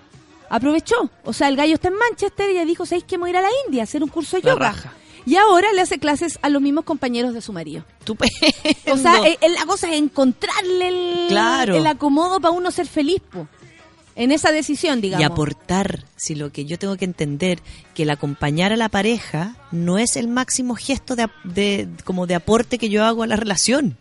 Aprovechó. 0.49 1.09
O 1.23 1.33
sea, 1.33 1.47
el 1.47 1.55
gallo 1.55 1.73
está 1.75 1.87
en 1.89 1.95
Manchester 1.95 2.49
y 2.49 2.53
ella 2.53 2.65
dijo, 2.65 2.85
¿sabéis 2.85 3.05
que 3.05 3.17
me 3.17 3.21
voy 3.23 3.29
a 3.29 3.31
ir 3.31 3.37
a 3.37 3.41
la 3.41 3.49
India 3.67 3.81
a 3.81 3.85
hacer 3.85 4.03
un 4.03 4.09
curso 4.09 4.37
de 4.37 4.43
La 4.43 4.51
yoga? 4.53 4.67
raja. 4.71 4.93
Y 5.27 5.37
ahora 5.37 5.73
le 5.73 5.81
hace 5.81 5.97
clases 5.97 6.37
a 6.43 6.49
los 6.49 6.61
mismos 6.61 6.83
compañeros 6.85 7.33
de 7.33 7.41
su 7.41 7.51
marido. 7.51 7.83
Estupendo. 7.99 8.33
O 8.93 8.97
sea, 8.97 9.17
eh, 9.27 9.37
eh, 9.41 9.49
la 9.49 9.65
cosa 9.65 9.89
es 9.91 9.97
encontrarle 9.97 10.87
el, 10.87 11.27
Claro. 11.29 11.75
el 11.75 11.87
acomodo 11.87 12.39
para 12.39 12.51
uno 12.51 12.69
ser 12.69 12.85
feliz, 12.87 13.21
po. 13.31 13.47
En 14.17 14.31
esa 14.31 14.51
decisión, 14.51 15.01
digamos. 15.01 15.21
y 15.21 15.25
aportar, 15.25 16.05
si 16.15 16.35
lo 16.35 16.49
que 16.51 16.63
yo 16.65 16.79
tengo 16.79 16.95
que 16.95 17.03
entender, 17.05 17.59
que 17.93 18.03
el 18.03 18.11
acompañar 18.11 18.71
a 18.71 18.77
la 18.77 18.87
pareja 18.87 19.55
no 19.71 19.97
es 19.97 20.15
el 20.15 20.27
máximo 20.29 20.75
gesto 20.75 21.15
de, 21.17 21.27
de- 21.43 21.89
como 22.05 22.25
de 22.27 22.35
aporte 22.35 22.77
que 22.77 22.87
yo 22.89 23.03
hago 23.03 23.23
a 23.23 23.27
la 23.27 23.35
relación. 23.35 23.97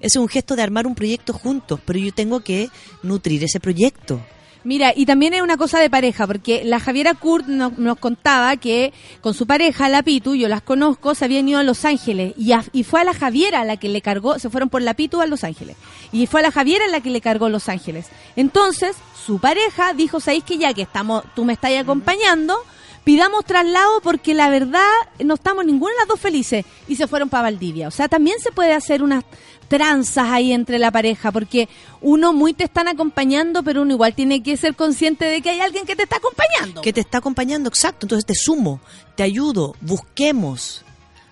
Es 0.00 0.16
un 0.16 0.26
gesto 0.26 0.56
de 0.56 0.62
armar 0.62 0.86
un 0.88 0.96
proyecto 0.96 1.32
juntos, 1.32 1.78
pero 1.84 1.98
yo 2.00 2.12
tengo 2.12 2.40
que 2.40 2.70
nutrir 3.04 3.44
ese 3.44 3.60
proyecto. 3.60 4.20
Mira, 4.64 4.92
y 4.94 5.06
también 5.06 5.34
es 5.34 5.42
una 5.42 5.56
cosa 5.56 5.78
de 5.80 5.90
pareja, 5.90 6.26
porque 6.26 6.62
la 6.64 6.78
Javiera 6.78 7.14
Kurt 7.14 7.46
nos, 7.46 7.78
nos 7.78 7.98
contaba 7.98 8.56
que 8.56 8.92
con 9.20 9.34
su 9.34 9.46
pareja, 9.46 9.88
la 9.88 10.02
Pitu, 10.02 10.34
yo 10.34 10.48
las 10.48 10.62
conozco, 10.62 11.14
se 11.14 11.24
habían 11.24 11.48
ido 11.48 11.58
a 11.58 11.62
Los 11.64 11.84
Ángeles. 11.84 12.34
Y, 12.36 12.52
a- 12.52 12.64
y 12.72 12.84
fue 12.84 13.00
a 13.00 13.04
la 13.04 13.14
Javiera 13.14 13.64
la 13.64 13.76
que 13.76 13.88
le 13.88 14.00
cargó, 14.02 14.38
se 14.38 14.50
fueron 14.50 14.68
por 14.68 14.82
la 14.82 14.94
Pitu 14.94 15.20
a 15.20 15.26
Los 15.26 15.42
Ángeles. 15.44 15.76
Y 16.12 16.26
fue 16.26 16.40
a 16.40 16.44
la 16.44 16.52
Javiera 16.52 16.86
la 16.88 17.00
que 17.00 17.10
le 17.10 17.20
cargó 17.20 17.48
Los 17.48 17.68
Ángeles. 17.68 18.06
Entonces, 18.36 18.96
su 19.26 19.38
pareja 19.40 19.94
dijo, 19.94 20.20
¿sabéis 20.20 20.44
que 20.44 20.58
ya 20.58 20.72
que 20.74 20.82
estamos, 20.82 21.24
tú 21.34 21.44
me 21.44 21.52
estás 21.54 21.72
acompañando? 21.78 22.56
Pidamos 23.04 23.44
traslado 23.44 24.00
porque 24.02 24.32
la 24.32 24.48
verdad 24.48 24.80
no 25.18 25.34
estamos 25.34 25.64
ninguna 25.64 25.92
de 25.92 25.98
las 25.98 26.08
dos 26.08 26.20
felices 26.20 26.64
y 26.86 26.96
se 26.96 27.08
fueron 27.08 27.28
para 27.28 27.44
Valdivia. 27.44 27.88
O 27.88 27.90
sea, 27.90 28.08
también 28.08 28.38
se 28.38 28.52
puede 28.52 28.74
hacer 28.74 29.02
unas 29.02 29.24
tranzas 29.66 30.28
ahí 30.28 30.52
entre 30.52 30.78
la 30.78 30.90
pareja 30.90 31.32
porque 31.32 31.68
uno 32.00 32.32
muy 32.32 32.52
te 32.52 32.64
están 32.64 32.88
acompañando, 32.88 33.62
pero 33.62 33.82
uno 33.82 33.94
igual 33.94 34.14
tiene 34.14 34.42
que 34.42 34.56
ser 34.56 34.76
consciente 34.76 35.24
de 35.24 35.40
que 35.40 35.50
hay 35.50 35.60
alguien 35.60 35.86
que 35.86 35.96
te 35.96 36.04
está 36.04 36.16
acompañando. 36.16 36.82
Que 36.82 36.92
te 36.92 37.00
está 37.00 37.18
acompañando, 37.18 37.68
exacto. 37.68 38.06
Entonces 38.06 38.26
te 38.26 38.34
sumo, 38.34 38.80
te 39.16 39.22
ayudo, 39.22 39.74
busquemos, 39.80 40.84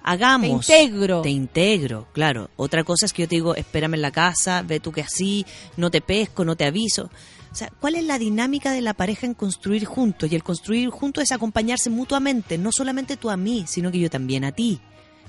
hagamos. 0.03 0.67
Te 0.67 0.83
integro. 0.83 1.23
Te 1.23 1.31
integro, 1.31 2.07
claro. 2.13 2.51
Otra 2.57 2.83
cosa 2.83 3.07
es 3.07 3.13
que 3.13 3.23
yo 3.23 3.29
te 3.29 3.37
digo, 3.37 3.55
espérame 3.55 3.95
en 3.95 4.03
la 4.03 4.11
casa, 4.11 4.63
ve 4.63 4.81
tú 4.81 4.91
que 4.91 5.03
así, 5.03 5.47
no 5.77 5.91
te 5.91 6.01
pesco, 6.01 6.45
no 6.45 6.57
te 6.57 6.65
aviso. 6.65 7.11
O 7.53 7.55
sea, 7.55 7.71
¿cuál 7.81 7.97
es 7.97 8.05
la 8.05 8.19
dinámica 8.19 8.73
de 8.73 8.81
la 8.81 8.95
pareja 8.95 9.27
en 9.27 9.35
construir 9.35 9.85
juntos? 9.85 10.31
Y 10.31 10.37
el 10.37 10.45
construir 10.45 10.89
juntos 10.91 11.25
es 11.25 11.33
acompañarse 11.33 11.91
mutuamente, 11.91 12.59
no 12.59 12.71
solamente 12.71 13.17
tú 13.17 13.29
a 13.29 13.37
mí, 13.37 13.65
sino 13.67 13.91
que 13.91 13.99
yo 13.99 14.09
también 14.09 14.45
a 14.45 14.53
ti, 14.53 14.81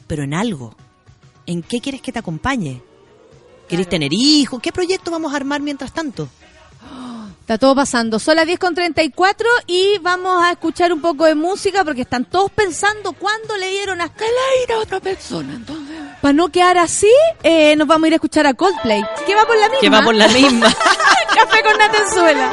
pero 0.08 0.24
en 0.24 0.34
algo. 0.34 0.76
¿En 1.48 1.64
qué 1.64 1.82
quieres 1.82 2.02
que 2.02 2.12
te 2.12 2.20
acompañe? 2.20 2.82
¿Quieres 3.68 3.90
tener 3.90 4.12
hijos? 4.14 4.62
¿Qué 4.62 4.72
proyecto 4.72 5.10
vamos 5.10 5.34
a 5.34 5.38
armar 5.38 5.62
mientras 5.62 5.94
tanto? 5.94 6.30
Está 7.42 7.58
todo 7.58 7.76
pasando. 7.76 8.20
Son 8.20 8.36
las 8.36 8.46
10 8.46 8.60
con 8.60 8.76
34 8.76 9.48
y 9.66 9.98
vamos 9.98 10.44
a 10.44 10.52
escuchar 10.52 10.94
un 10.94 11.02
poco 11.02 11.26
de 11.26 11.36
música 11.36 11.84
porque 11.84 12.02
están 12.02 12.26
todos 12.26 12.52
pensando 12.52 13.14
cuándo 13.14 13.58
le 13.58 13.70
dieron 13.72 14.00
a 14.00 14.06
ir 14.06 14.72
a 14.72 14.78
otra 14.78 15.00
persona. 15.00 15.56
Entonces, 15.56 15.81
para 16.22 16.34
no 16.34 16.50
quedar 16.50 16.78
así, 16.78 17.12
eh, 17.44 17.76
nos 17.76 17.88
vamos 17.88 18.06
a 18.06 18.08
ir 18.08 18.14
a 18.14 18.16
escuchar 18.16 18.46
a 18.48 18.54
Coldplay. 18.54 19.04
Que 19.26 19.36
va 19.36 19.46
por 19.46 19.58
la 19.58 19.70
misma. 19.70 19.80
Que 19.82 19.90
va 19.90 20.02
por 20.02 20.16
la 20.16 20.28
misma. 20.28 20.68
Café 21.36 21.64
con 21.64 21.78
Natenzuela. 21.78 22.52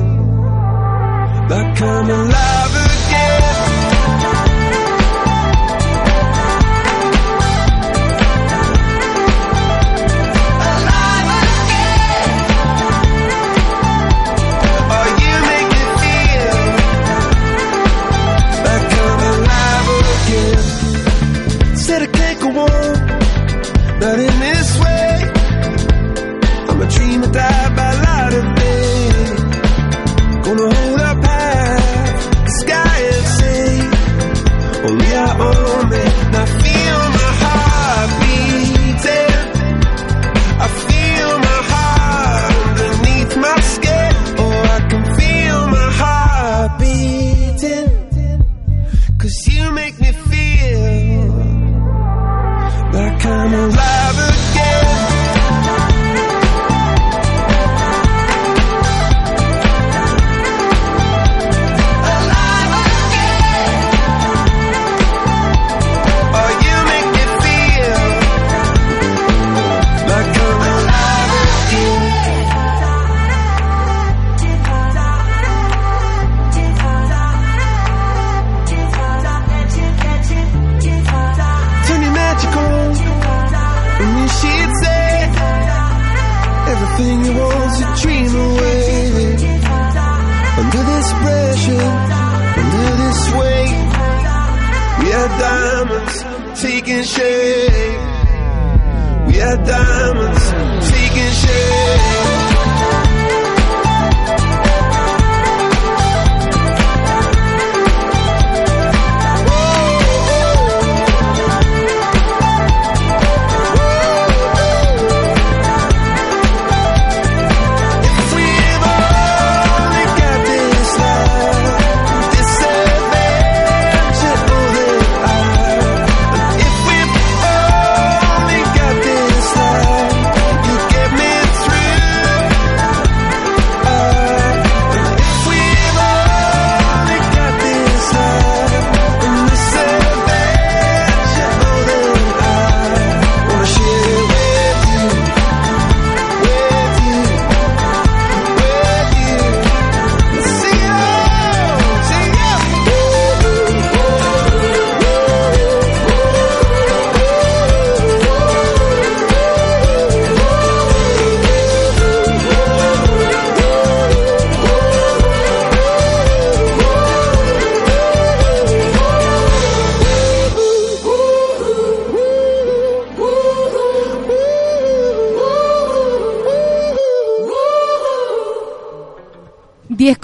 like 1.49 1.83
I'm 1.83 2.11
alive. 2.11 2.78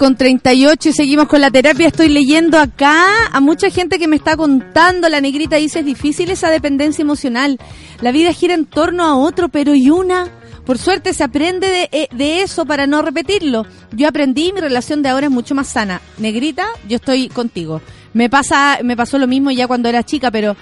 Con 0.05 0.15
38 0.15 0.89
y 0.89 0.93
seguimos 0.93 1.27
con 1.27 1.41
la 1.41 1.49
terapia. 1.49 1.87
Estoy 1.87 2.09
leyendo 2.09 2.59
acá 2.59 3.03
a 3.31 3.39
mucha 3.39 3.71
gente 3.71 3.97
que 3.97 4.07
me 4.07 4.17
está 4.17 4.37
contando. 4.37 5.09
La 5.09 5.19
negrita 5.19 5.55
dice, 5.55 5.79
es 5.79 5.85
difícil 5.85 6.29
esa 6.29 6.51
dependencia 6.51 7.01
emocional. 7.01 7.57
La 8.01 8.11
vida 8.11 8.31
gira 8.31 8.53
en 8.53 8.67
torno 8.67 9.03
a 9.03 9.17
otro, 9.17 9.49
pero 9.49 9.73
¿y 9.73 9.89
una? 9.89 10.27
Por 10.63 10.77
suerte 10.77 11.11
se 11.15 11.23
aprende 11.23 11.67
de, 11.71 11.89
eh, 11.91 12.07
de 12.13 12.43
eso 12.43 12.67
para 12.67 12.85
no 12.85 13.01
repetirlo. 13.01 13.65
Yo 13.93 14.07
aprendí, 14.07 14.53
mi 14.53 14.61
relación 14.61 15.01
de 15.01 15.09
ahora 15.09 15.25
es 15.25 15.31
mucho 15.31 15.55
más 15.55 15.69
sana. 15.69 15.99
Negrita, 16.19 16.67
yo 16.87 16.97
estoy 16.97 17.27
contigo. 17.27 17.81
Me 18.13 18.29
pasa, 18.29 18.77
me 18.83 18.95
pasó 18.95 19.17
lo 19.17 19.25
mismo 19.25 19.49
ya 19.49 19.65
cuando 19.65 19.89
era 19.89 20.03
chica, 20.03 20.29
pero 20.29 20.55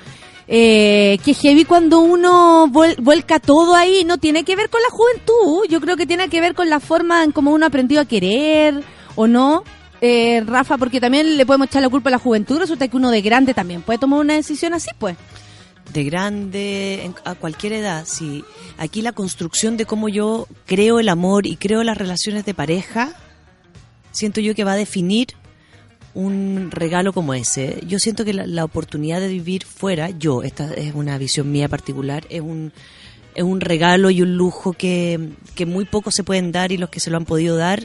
eh, 0.48 1.18
que 1.26 1.34
heavy 1.34 1.66
cuando 1.66 2.00
uno 2.00 2.68
vuel- 2.68 2.96
vuelca 3.02 3.40
todo 3.42 3.76
ahí, 3.76 4.06
no 4.06 4.18
tiene 4.20 4.46
que 4.46 4.56
ver 4.56 4.70
con 4.70 4.80
la 4.82 4.90
juventud, 4.90 5.66
yo 5.70 5.82
creo 5.82 5.98
que 5.98 6.06
tiene 6.06 6.30
que 6.30 6.40
ver 6.40 6.54
con 6.54 6.70
la 6.70 6.80
forma 6.80 7.26
en 7.26 7.34
cómo 7.34 7.52
uno 7.52 7.66
aprendió 7.66 8.00
a 8.00 8.06
querer 8.06 8.82
o 9.16 9.28
no. 9.28 9.64
Eh, 10.02 10.44
Rafa, 10.46 10.78
porque 10.78 11.00
también 11.00 11.38
le 11.38 11.46
podemos 11.46 11.68
echar 11.68 11.82
la 11.82 11.88
culpa 11.90 12.10
a 12.10 12.12
la 12.12 12.20
juventud, 12.20 12.60
resulta 12.60 12.88
que 12.90 12.98
uno 12.98 13.10
de 13.10 13.22
grande 13.22 13.54
también 13.54 13.82
puede 13.82 14.00
tomar 14.00 14.20
una 14.20 14.34
decisión 14.34 14.74
así, 14.74 14.90
pues. 15.00 15.16
de 15.94 16.04
grande, 16.06 17.04
en- 17.06 17.16
a 17.26 17.36
cualquier 17.36 17.74
edad, 17.74 18.04
sí. 18.08 18.44
Aquí 18.78 19.02
la 19.02 19.12
construcción 19.12 19.78
de 19.78 19.86
cómo 19.86 20.10
yo 20.10 20.48
creo 20.66 21.00
el 21.00 21.08
amor 21.10 21.46
y 21.46 21.56
creo 21.58 21.84
las 21.84 21.98
relaciones 21.98 22.46
de 22.46 22.54
pareja, 22.54 23.14
siento 24.12 24.42
yo 24.42 24.56
que 24.56 24.64
va 24.64 24.72
a 24.74 24.76
definir 24.78 25.28
un 26.14 26.70
regalo 26.72 27.12
como 27.14 27.34
ese. 27.34 27.82
Yo 27.88 28.00
siento 28.00 28.24
que 28.26 28.34
la, 28.34 28.46
la 28.48 28.64
oportunidad 28.66 29.20
de 29.20 29.28
vivir 29.30 29.66
fuera, 29.66 30.10
yo, 30.12 30.44
esta 30.44 30.74
es 30.74 30.94
una 30.96 31.18
visión 31.18 31.52
mía 31.52 31.68
particular, 31.70 32.26
es 32.30 32.42
un, 32.42 32.72
es 33.36 33.44
un 33.44 33.62
regalo 33.62 34.10
y 34.10 34.22
un 34.22 34.36
lujo 34.38 34.74
que, 34.74 35.30
que 35.56 35.66
muy 35.66 35.86
pocos 35.86 36.14
se 36.16 36.24
pueden 36.24 36.52
dar 36.52 36.72
y 36.72 36.78
los 36.78 36.90
que 36.90 37.00
se 37.00 37.10
lo 37.10 37.18
han 37.18 37.26
podido 37.26 37.56
dar 37.58 37.82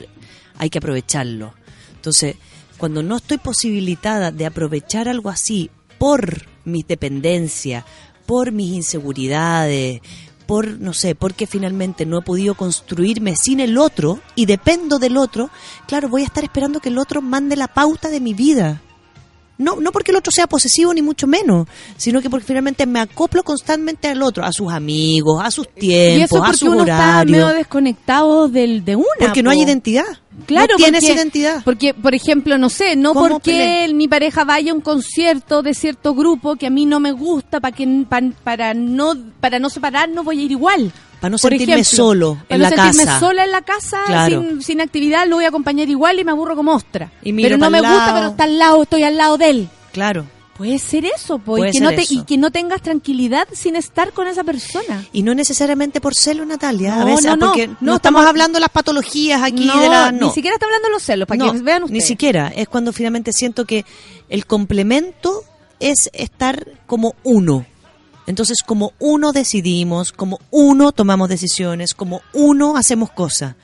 hay 0.59 0.70
que 0.70 0.78
aprovecharlo. 0.78 1.55
Entonces, 1.94 2.36
cuando 2.76 3.02
no 3.02 3.16
estoy 3.16 3.39
posibilitada 3.39 4.30
de 4.30 4.47
aprovechar 4.47 5.09
algo 5.09 5.30
así 5.30 5.70
por 5.98 6.47
mis 6.64 6.86
dependencias, 6.86 7.85
por 8.26 8.52
mis 8.52 8.74
inseguridades, 8.74 10.01
por, 10.47 10.80
no 10.80 10.94
sé, 10.94 11.14
porque 11.14 11.47
finalmente 11.47 12.06
no 12.06 12.18
he 12.18 12.22
podido 12.22 12.55
construirme 12.55 13.36
sin 13.36 13.60
el 13.60 13.76
otro 13.76 14.20
y 14.35 14.47
dependo 14.47 14.98
del 14.98 15.16
otro, 15.16 15.51
claro, 15.86 16.09
voy 16.09 16.22
a 16.22 16.26
estar 16.26 16.43
esperando 16.44 16.80
que 16.80 16.89
el 16.89 16.98
otro 16.98 17.20
mande 17.20 17.56
la 17.56 17.68
pauta 17.68 18.09
de 18.09 18.20
mi 18.20 18.32
vida. 18.32 18.80
No, 19.59 19.76
no 19.80 19.90
porque 19.90 20.12
el 20.12 20.16
otro 20.16 20.30
sea 20.32 20.47
posesivo 20.47 20.94
ni 20.94 21.02
mucho 21.02 21.26
menos, 21.26 21.66
sino 21.97 22.22
que 22.22 22.30
porque 22.30 22.47
finalmente 22.47 22.86
me 22.86 23.01
acoplo 23.01 23.43
constantemente 23.43 24.06
al 24.06 24.22
otro, 24.22 24.44
a 24.44 24.52
sus 24.52 24.72
amigos, 24.72 25.43
a 25.44 25.51
sus 25.51 25.66
y 25.76 25.93
eso 25.93 26.36
tiempos, 26.36 26.48
a 26.48 26.52
sus 26.52 26.68
uno 26.68 26.80
está 26.82 27.24
medio 27.24 27.48
desconectado 27.48 28.48
del, 28.48 28.85
de 28.85 28.94
una. 28.94 29.06
Porque 29.18 29.43
no 29.43 29.51
hay 29.51 29.62
identidad. 29.62 30.06
Claro, 30.47 30.69
no 30.73 30.77
tienes 30.77 31.05
porque- 31.05 31.15
identidad. 31.15 31.62
Porque, 31.65 31.94
por 31.94 32.15
ejemplo, 32.15 32.59
no 32.59 32.69
sé, 32.70 32.97
no 32.97 33.12
¿Cómo 33.15 33.28
porque 33.28 33.90
mi 33.94 34.09
pareja 34.09 34.44
vaya 34.44 34.73
a 34.73 34.74
un 34.74 34.81
concierto 34.81 35.62
de 35.62 35.74
cierto 35.74 36.15
grupo 36.15 36.56
que 36.56 36.66
a 36.66 36.70
mí 36.70 36.86
no 36.86 37.01
me 37.01 37.12
gusta, 37.12 37.60
para 37.60 37.74
que 37.77 37.86
pa- 38.09 38.20
para 38.44 38.74
no 38.74 39.15
para 39.40 39.59
no 39.59 39.69
separarnos 39.70 40.24
voy 40.24 40.40
a 40.40 40.43
ir 40.43 40.51
igual. 40.52 40.93
Para 41.20 41.31
no 41.32 41.39
Por 41.39 41.51
sentirme 41.51 41.74
ejemplo, 41.81 41.97
solo 41.97 42.35
para 42.48 42.55
en 42.55 42.60
no 42.62 42.62
la 42.62 42.69
sentirme 42.77 43.05
casa. 43.06 43.20
sola 43.20 43.44
en 43.44 43.51
la 43.51 43.62
casa 43.62 43.98
Claro. 44.06 44.40
sin, 44.43 44.62
sin 44.62 44.81
actividad, 44.81 45.27
lo 45.27 45.36
voy 45.36 45.44
a 45.44 45.48
acompañar 45.48 45.89
igual 45.89 46.19
y 46.20 46.24
me 46.24 46.31
aburro 46.31 46.55
como 46.55 46.73
ostra. 46.74 47.10
Y 47.24 47.32
pero 47.32 47.59
no 47.59 47.70
me 47.70 47.81
gusta, 47.81 48.12
pero 48.15 48.27
está 48.28 48.44
al 48.44 48.59
lado, 48.59 48.82
estoy 48.85 49.02
al 49.02 49.16
lado 49.16 49.36
de 49.36 49.51
él. 49.51 49.69
Claro. 49.93 50.27
Puede 50.59 50.80
ser 50.80 51.05
eso, 51.05 51.39
po, 51.39 51.56
Puede 51.56 51.68
y, 51.68 51.72
que 51.72 51.78
ser 51.78 51.82
no 51.85 51.90
te, 51.90 52.02
eso. 52.02 52.14
y 52.14 52.24
que 52.24 52.36
no 52.36 52.51
tengas 52.51 52.82
tranquilidad 52.82 53.47
sin 53.52 53.76
estar 53.76 54.12
con 54.12 54.26
esa 54.26 54.43
persona. 54.43 55.06
Y 55.12 55.22
no 55.22 55.32
necesariamente 55.32 56.01
por 56.01 56.14
celo, 56.16 56.44
Natalia. 56.44 57.01
a 57.01 57.05
veces, 57.05 57.26
no, 57.26 57.36
no. 57.36 57.47
porque 57.47 57.68
No, 57.68 57.76
no, 57.80 57.97
estamos 57.97 58.26
hablando 58.26 58.56
de 58.56 58.60
las 58.62 58.70
patologías 58.70 59.40
aquí 59.40 59.68
de 59.68 59.89
la. 59.89 60.10
Ni 60.10 60.30
siquiera 60.30 60.56
está 60.56 60.66
hablando 60.66 60.89
de 60.89 60.93
los 60.93 61.02
celos, 61.05 61.28
para 61.28 61.52
que 61.52 61.59
vean 61.62 61.85
ustedes. 61.85 62.02
Ni 62.02 62.06
siquiera. 62.06 62.48
Es 62.48 62.68
cuando 62.68 62.93
finalmente 62.93 63.32
siento 63.32 63.64
que 63.64 63.85
el 64.28 64.47
complemento 64.47 65.44
es 65.78 66.10
estar 66.12 66.66
como 66.86 67.14
uno. 67.22 67.64
Entonces, 68.26 68.59
como 68.66 68.93
uno 68.98 69.32
decidimos, 69.32 70.12
como 70.12 70.40
uno 70.51 70.93
tomamos 70.93 71.28
decisiones, 71.28 71.94
como 71.94 72.20
uno 72.35 72.76
hacemos 72.76 73.10
cosas. 73.12 73.55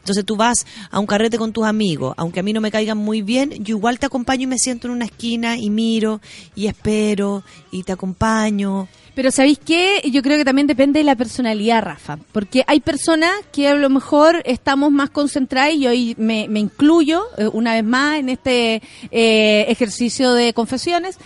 Entonces 0.00 0.24
tú 0.24 0.36
vas 0.36 0.66
a 0.90 0.98
un 0.98 1.06
carrete 1.06 1.38
con 1.38 1.52
tus 1.52 1.64
amigos, 1.64 2.14
aunque 2.16 2.40
a 2.40 2.42
mí 2.42 2.52
no 2.52 2.60
me 2.60 2.70
caigan 2.70 2.98
muy 2.98 3.22
bien, 3.22 3.52
yo 3.62 3.76
igual 3.76 3.98
te 3.98 4.06
acompaño 4.06 4.44
y 4.44 4.46
me 4.46 4.58
siento 4.58 4.88
en 4.88 4.94
una 4.94 5.04
esquina 5.04 5.56
y 5.56 5.70
miro 5.70 6.20
y 6.54 6.66
espero 6.66 7.42
y 7.70 7.82
te 7.82 7.92
acompaño. 7.92 8.88
Pero 9.14 9.30
¿sabéis 9.30 9.58
qué? 9.58 10.00
Yo 10.10 10.22
creo 10.22 10.38
que 10.38 10.44
también 10.44 10.66
depende 10.66 11.00
de 11.00 11.04
la 11.04 11.16
personalidad, 11.16 11.82
Rafa. 11.82 12.18
Porque 12.32 12.64
hay 12.66 12.80
personas 12.80 13.30
que 13.52 13.68
a 13.68 13.74
lo 13.74 13.90
mejor 13.90 14.40
estamos 14.44 14.90
más 14.92 15.10
concentradas 15.10 15.74
y 15.74 15.86
hoy 15.86 16.14
me, 16.16 16.48
me 16.48 16.60
incluyo 16.60 17.24
eh, 17.36 17.48
una 17.52 17.74
vez 17.74 17.84
más 17.84 18.18
en 18.18 18.28
este 18.28 18.82
eh, 19.10 19.66
ejercicio 19.68 20.32
de 20.32 20.54
confesiones, 20.54 21.18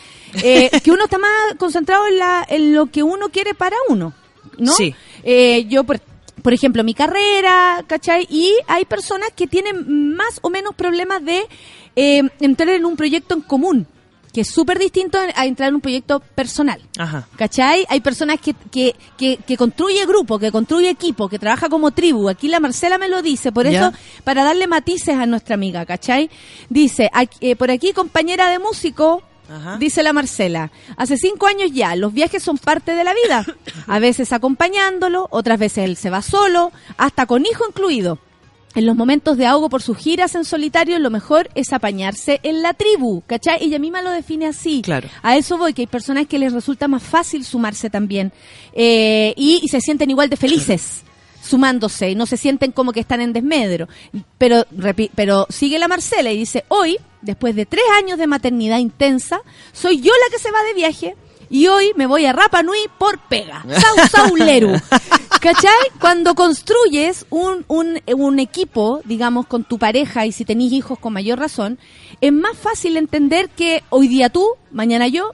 eh, 0.42 0.70
que 0.82 0.90
uno 0.90 1.04
está 1.04 1.18
más 1.18 1.54
concentrado 1.58 2.06
en, 2.06 2.18
la, 2.18 2.44
en 2.48 2.74
lo 2.74 2.86
que 2.86 3.02
uno 3.02 3.28
quiere 3.28 3.54
para 3.54 3.76
uno, 3.88 4.14
¿no? 4.58 4.72
Sí. 4.72 4.94
Eh, 5.22 5.66
yo, 5.68 5.84
por, 5.84 6.00
por 6.44 6.52
ejemplo, 6.52 6.84
mi 6.84 6.92
carrera, 6.92 7.82
¿cachai? 7.86 8.26
Y 8.28 8.52
hay 8.68 8.84
personas 8.84 9.30
que 9.34 9.46
tienen 9.46 10.14
más 10.14 10.40
o 10.42 10.50
menos 10.50 10.74
problemas 10.74 11.24
de 11.24 11.46
eh, 11.96 12.20
entrar 12.38 12.68
en 12.68 12.84
un 12.84 12.96
proyecto 12.96 13.32
en 13.34 13.40
común, 13.40 13.86
que 14.30 14.42
es 14.42 14.50
súper 14.50 14.78
distinto 14.78 15.16
a 15.36 15.46
entrar 15.46 15.70
en 15.70 15.76
un 15.76 15.80
proyecto 15.80 16.20
personal. 16.20 16.82
Ajá. 16.98 17.26
¿Cachai? 17.36 17.86
Hay 17.88 18.00
personas 18.02 18.40
que, 18.40 18.52
que, 18.70 18.94
que, 19.16 19.38
que 19.38 19.56
construye 19.56 20.04
grupo, 20.04 20.38
que 20.38 20.52
construye 20.52 20.90
equipo, 20.90 21.30
que 21.30 21.38
trabaja 21.38 21.70
como 21.70 21.92
tribu. 21.92 22.28
Aquí 22.28 22.48
la 22.48 22.60
Marcela 22.60 22.98
me 22.98 23.08
lo 23.08 23.22
dice, 23.22 23.50
por 23.50 23.66
eso, 23.66 23.92
para 24.24 24.44
darle 24.44 24.66
matices 24.66 25.16
a 25.16 25.24
nuestra 25.24 25.54
amiga, 25.54 25.86
¿cachai? 25.86 26.28
Dice, 26.68 27.08
aquí- 27.14 27.38
eh, 27.40 27.56
por 27.56 27.70
aquí 27.70 27.92
compañera 27.94 28.50
de 28.50 28.58
músico, 28.58 29.22
Ajá. 29.48 29.76
dice 29.78 30.02
la 30.02 30.12
Marcela, 30.12 30.70
hace 30.96 31.16
cinco 31.16 31.46
años 31.46 31.70
ya, 31.72 31.94
los 31.96 32.12
viajes 32.12 32.42
son 32.42 32.58
parte 32.58 32.94
de 32.94 33.04
la 33.04 33.14
vida. 33.14 33.44
A 33.86 33.98
veces 33.98 34.32
acompañándolo, 34.32 35.28
otras 35.30 35.58
veces 35.58 35.84
él 35.84 35.96
se 35.96 36.10
va 36.10 36.22
solo, 36.22 36.72
hasta 36.96 37.26
con 37.26 37.44
hijo 37.44 37.64
incluido. 37.68 38.18
En 38.74 38.86
los 38.86 38.96
momentos 38.96 39.36
de 39.36 39.46
ahogo 39.46 39.68
por 39.68 39.82
sus 39.82 39.96
giras 39.96 40.34
en 40.34 40.44
solitario, 40.44 40.98
lo 40.98 41.08
mejor 41.08 41.48
es 41.54 41.72
apañarse 41.72 42.40
en 42.42 42.60
la 42.60 42.74
tribu, 42.74 43.22
¿cachai? 43.24 43.62
Ella 43.62 43.78
misma 43.78 44.02
lo 44.02 44.10
define 44.10 44.46
así. 44.46 44.82
Claro. 44.82 45.08
A 45.22 45.36
eso 45.36 45.56
voy, 45.58 45.74
que 45.74 45.82
hay 45.82 45.86
personas 45.86 46.26
que 46.26 46.40
les 46.40 46.52
resulta 46.52 46.88
más 46.88 47.02
fácil 47.04 47.44
sumarse 47.44 47.88
también. 47.88 48.32
Eh, 48.72 49.32
y, 49.36 49.60
y 49.62 49.68
se 49.68 49.80
sienten 49.80 50.10
igual 50.10 50.28
de 50.28 50.36
felices 50.36 51.03
sumándose 51.44 52.10
y 52.10 52.14
no 52.14 52.26
se 52.26 52.36
sienten 52.36 52.72
como 52.72 52.92
que 52.92 53.00
están 53.00 53.20
en 53.20 53.32
desmedro. 53.32 53.88
Pero, 54.38 54.64
pero 55.14 55.46
sigue 55.50 55.78
la 55.78 55.88
Marcela 55.88 56.32
y 56.32 56.38
dice, 56.38 56.64
hoy, 56.68 56.98
después 57.22 57.54
de 57.54 57.66
tres 57.66 57.84
años 57.96 58.18
de 58.18 58.26
maternidad 58.26 58.78
intensa, 58.78 59.40
soy 59.72 60.00
yo 60.00 60.12
la 60.12 60.30
que 60.30 60.42
se 60.42 60.50
va 60.50 60.62
de 60.64 60.74
viaje 60.74 61.16
y 61.50 61.66
hoy 61.66 61.92
me 61.96 62.06
voy 62.06 62.26
a 62.26 62.32
Rapa 62.32 62.62
Nui 62.62 62.78
por 62.98 63.18
pega. 63.28 63.64
Sau 63.68 64.08
Sauleru. 64.10 64.72
¿Cachai? 65.40 65.72
Cuando 66.00 66.34
construyes 66.34 67.26
un, 67.28 67.64
un, 67.68 68.00
un 68.06 68.38
equipo, 68.38 69.02
digamos, 69.04 69.46
con 69.46 69.64
tu 69.64 69.78
pareja 69.78 70.24
y 70.24 70.32
si 70.32 70.44
tenés 70.44 70.72
hijos 70.72 70.98
con 70.98 71.12
mayor 71.12 71.38
razón, 71.38 71.78
es 72.20 72.32
más 72.32 72.56
fácil 72.56 72.96
entender 72.96 73.50
que 73.50 73.84
hoy 73.90 74.08
día 74.08 74.30
tú, 74.30 74.48
mañana 74.72 75.06
yo, 75.06 75.32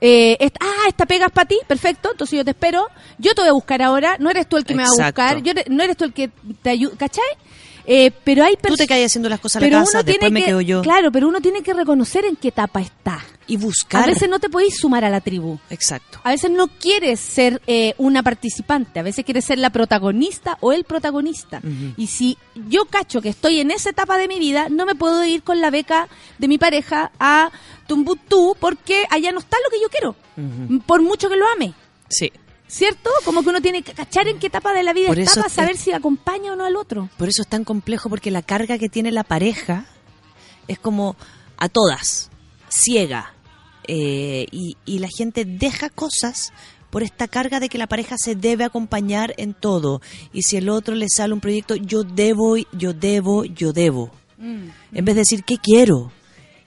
eh, 0.00 0.36
est- 0.40 0.56
ah, 0.60 0.88
esta 0.88 1.06
pega 1.06 1.26
es 1.26 1.32
para 1.32 1.46
ti, 1.48 1.58
perfecto, 1.66 2.10
entonces 2.12 2.36
yo 2.38 2.44
te 2.44 2.50
espero, 2.52 2.86
yo 3.18 3.34
te 3.34 3.42
voy 3.42 3.50
a 3.50 3.52
buscar 3.52 3.82
ahora, 3.82 4.16
no 4.18 4.30
eres 4.30 4.48
tú 4.48 4.56
el 4.56 4.64
que 4.64 4.74
me 4.74 4.82
va 4.84 4.88
a 4.88 4.92
buscar, 5.08 5.42
yo, 5.42 5.52
no 5.68 5.82
eres 5.82 5.96
tú 5.96 6.04
el 6.04 6.12
que 6.12 6.30
te 6.62 6.70
ayuda, 6.70 6.94
¿cachai? 6.96 7.24
Eh, 7.92 8.12
pero 8.22 8.44
hay 8.44 8.54
Tú 8.54 8.76
te 8.76 8.86
caes 8.86 9.06
haciendo 9.06 9.28
las 9.28 9.40
cosas 9.40 9.60
a 9.60 9.66
la 9.66 9.80
casa, 9.80 9.98
uno 9.98 10.04
tiene 10.04 10.12
después 10.12 10.30
me 10.30 10.40
que, 10.40 10.46
quedo 10.46 10.60
yo. 10.60 10.80
Claro, 10.82 11.10
pero 11.10 11.26
uno 11.26 11.40
tiene 11.40 11.60
que 11.60 11.74
reconocer 11.74 12.24
en 12.24 12.36
qué 12.36 12.48
etapa 12.48 12.80
está. 12.80 13.18
Y 13.48 13.56
buscar. 13.56 14.04
A 14.04 14.06
veces 14.06 14.28
no 14.28 14.38
te 14.38 14.48
podéis 14.48 14.76
sumar 14.78 15.04
a 15.04 15.10
la 15.10 15.20
tribu. 15.20 15.58
Exacto. 15.70 16.20
A 16.22 16.30
veces 16.30 16.52
no 16.52 16.68
quieres 16.68 17.18
ser 17.18 17.60
eh, 17.66 17.94
una 17.98 18.22
participante, 18.22 19.00
a 19.00 19.02
veces 19.02 19.24
quieres 19.24 19.44
ser 19.44 19.58
la 19.58 19.70
protagonista 19.70 20.56
o 20.60 20.72
el 20.72 20.84
protagonista. 20.84 21.60
Y 21.96 22.06
si 22.06 22.38
yo 22.68 22.84
cacho 22.84 23.20
que 23.20 23.30
estoy 23.30 23.58
en 23.58 23.72
esa 23.72 23.90
etapa 23.90 24.18
de 24.18 24.28
mi 24.28 24.38
vida, 24.38 24.68
no 24.68 24.86
me 24.86 24.94
puedo 24.94 25.24
ir 25.24 25.42
con 25.42 25.60
la 25.60 25.70
beca 25.70 26.06
de 26.38 26.46
mi 26.46 26.58
pareja 26.58 27.10
a 27.18 27.50
Tumbutú 27.88 28.56
porque 28.60 29.04
allá 29.10 29.32
no 29.32 29.40
está 29.40 29.56
lo 29.64 29.70
que 29.70 29.82
yo 29.82 29.88
quiero, 29.88 30.14
por 30.86 31.02
mucho 31.02 31.28
que 31.28 31.34
lo 31.34 31.48
ame. 31.48 31.74
Sí. 32.08 32.30
¿Cierto? 32.70 33.10
Como 33.24 33.42
que 33.42 33.48
uno 33.48 33.60
tiene 33.60 33.82
que 33.82 33.92
cachar 33.92 34.28
en 34.28 34.38
qué 34.38 34.46
etapa 34.46 34.72
de 34.72 34.84
la 34.84 34.92
vida 34.92 35.08
Por 35.08 35.18
está 35.18 35.42
para 35.42 35.48
saber 35.48 35.76
si 35.76 35.90
acompaña 35.92 36.52
o 36.52 36.56
no 36.56 36.64
al 36.64 36.76
otro. 36.76 37.10
Por 37.16 37.28
eso 37.28 37.42
es 37.42 37.48
tan 37.48 37.64
complejo, 37.64 38.08
porque 38.08 38.30
la 38.30 38.42
carga 38.42 38.78
que 38.78 38.88
tiene 38.88 39.10
la 39.10 39.24
pareja 39.24 39.86
es 40.68 40.78
como 40.78 41.16
a 41.56 41.68
todas, 41.68 42.30
ciega. 42.68 43.34
Eh, 43.88 44.46
y, 44.52 44.76
y 44.84 45.00
la 45.00 45.08
gente 45.08 45.44
deja 45.44 45.90
cosas 45.90 46.52
por 46.90 47.02
esta 47.02 47.26
carga 47.26 47.58
de 47.58 47.68
que 47.68 47.78
la 47.78 47.88
pareja 47.88 48.16
se 48.18 48.36
debe 48.36 48.62
acompañar 48.62 49.34
en 49.36 49.52
todo. 49.52 50.00
Y 50.32 50.42
si 50.42 50.56
el 50.56 50.68
otro 50.68 50.94
le 50.94 51.06
sale 51.08 51.34
un 51.34 51.40
proyecto, 51.40 51.74
yo 51.74 52.04
debo, 52.04 52.56
yo 52.56 52.92
debo, 52.92 53.44
yo 53.44 53.72
debo. 53.72 54.12
En 54.38 55.04
vez 55.04 55.14
de 55.16 55.20
decir, 55.22 55.44
¿qué 55.44 55.58
quiero? 55.58 56.12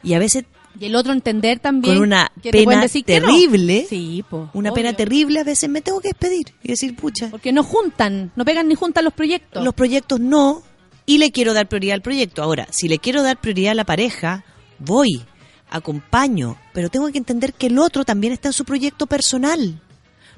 Y 0.03 0.13
a 0.13 0.19
veces 0.19 0.43
Y 0.83 0.87
el 0.87 0.95
otro 0.95 1.13
entender 1.13 1.59
también 1.59 1.95
Con 1.95 2.03
una 2.03 2.31
que 2.41 2.51
te 2.51 2.63
pueden 2.63 2.69
pena 2.69 2.81
decir 2.81 3.05
que 3.05 3.19
no. 3.21 3.27
terrible. 3.27 3.85
Sí, 3.89 4.23
po, 4.29 4.49
una 4.53 4.69
obvio. 4.69 4.83
pena 4.83 4.93
terrible, 4.93 5.39
a 5.39 5.43
veces 5.43 5.69
me 5.69 5.81
tengo 5.81 6.01
que 6.01 6.09
despedir 6.09 6.53
y 6.61 6.67
decir, 6.69 6.95
pucha, 6.95 7.29
Porque 7.29 7.51
no 7.53 7.63
juntan, 7.63 8.31
no 8.35 8.43
pegan 8.43 8.67
ni 8.67 8.75
juntan 8.75 9.03
los 9.05 9.13
proyectos. 9.13 9.63
los 9.63 9.73
proyectos 9.73 10.19
no, 10.19 10.61
y 11.05 11.17
le 11.19 11.31
quiero 11.31 11.53
dar 11.53 11.67
prioridad 11.69 11.95
al 11.95 12.01
proyecto. 12.01 12.43
Ahora, 12.43 12.67
si 12.71 12.87
le 12.87 12.99
quiero 12.99 13.23
dar 13.23 13.39
prioridad 13.39 13.71
a 13.71 13.75
la 13.75 13.85
pareja, 13.85 14.43
voy, 14.79 15.21
acompaño, 15.69 16.57
pero 16.73 16.89
tengo 16.89 17.11
que 17.11 17.17
entender 17.17 17.53
que 17.53 17.67
el 17.67 17.79
otro 17.79 18.05
también 18.05 18.33
está 18.33 18.49
en 18.49 18.53
su 18.53 18.65
proyecto 18.65 19.07
personal. 19.07 19.81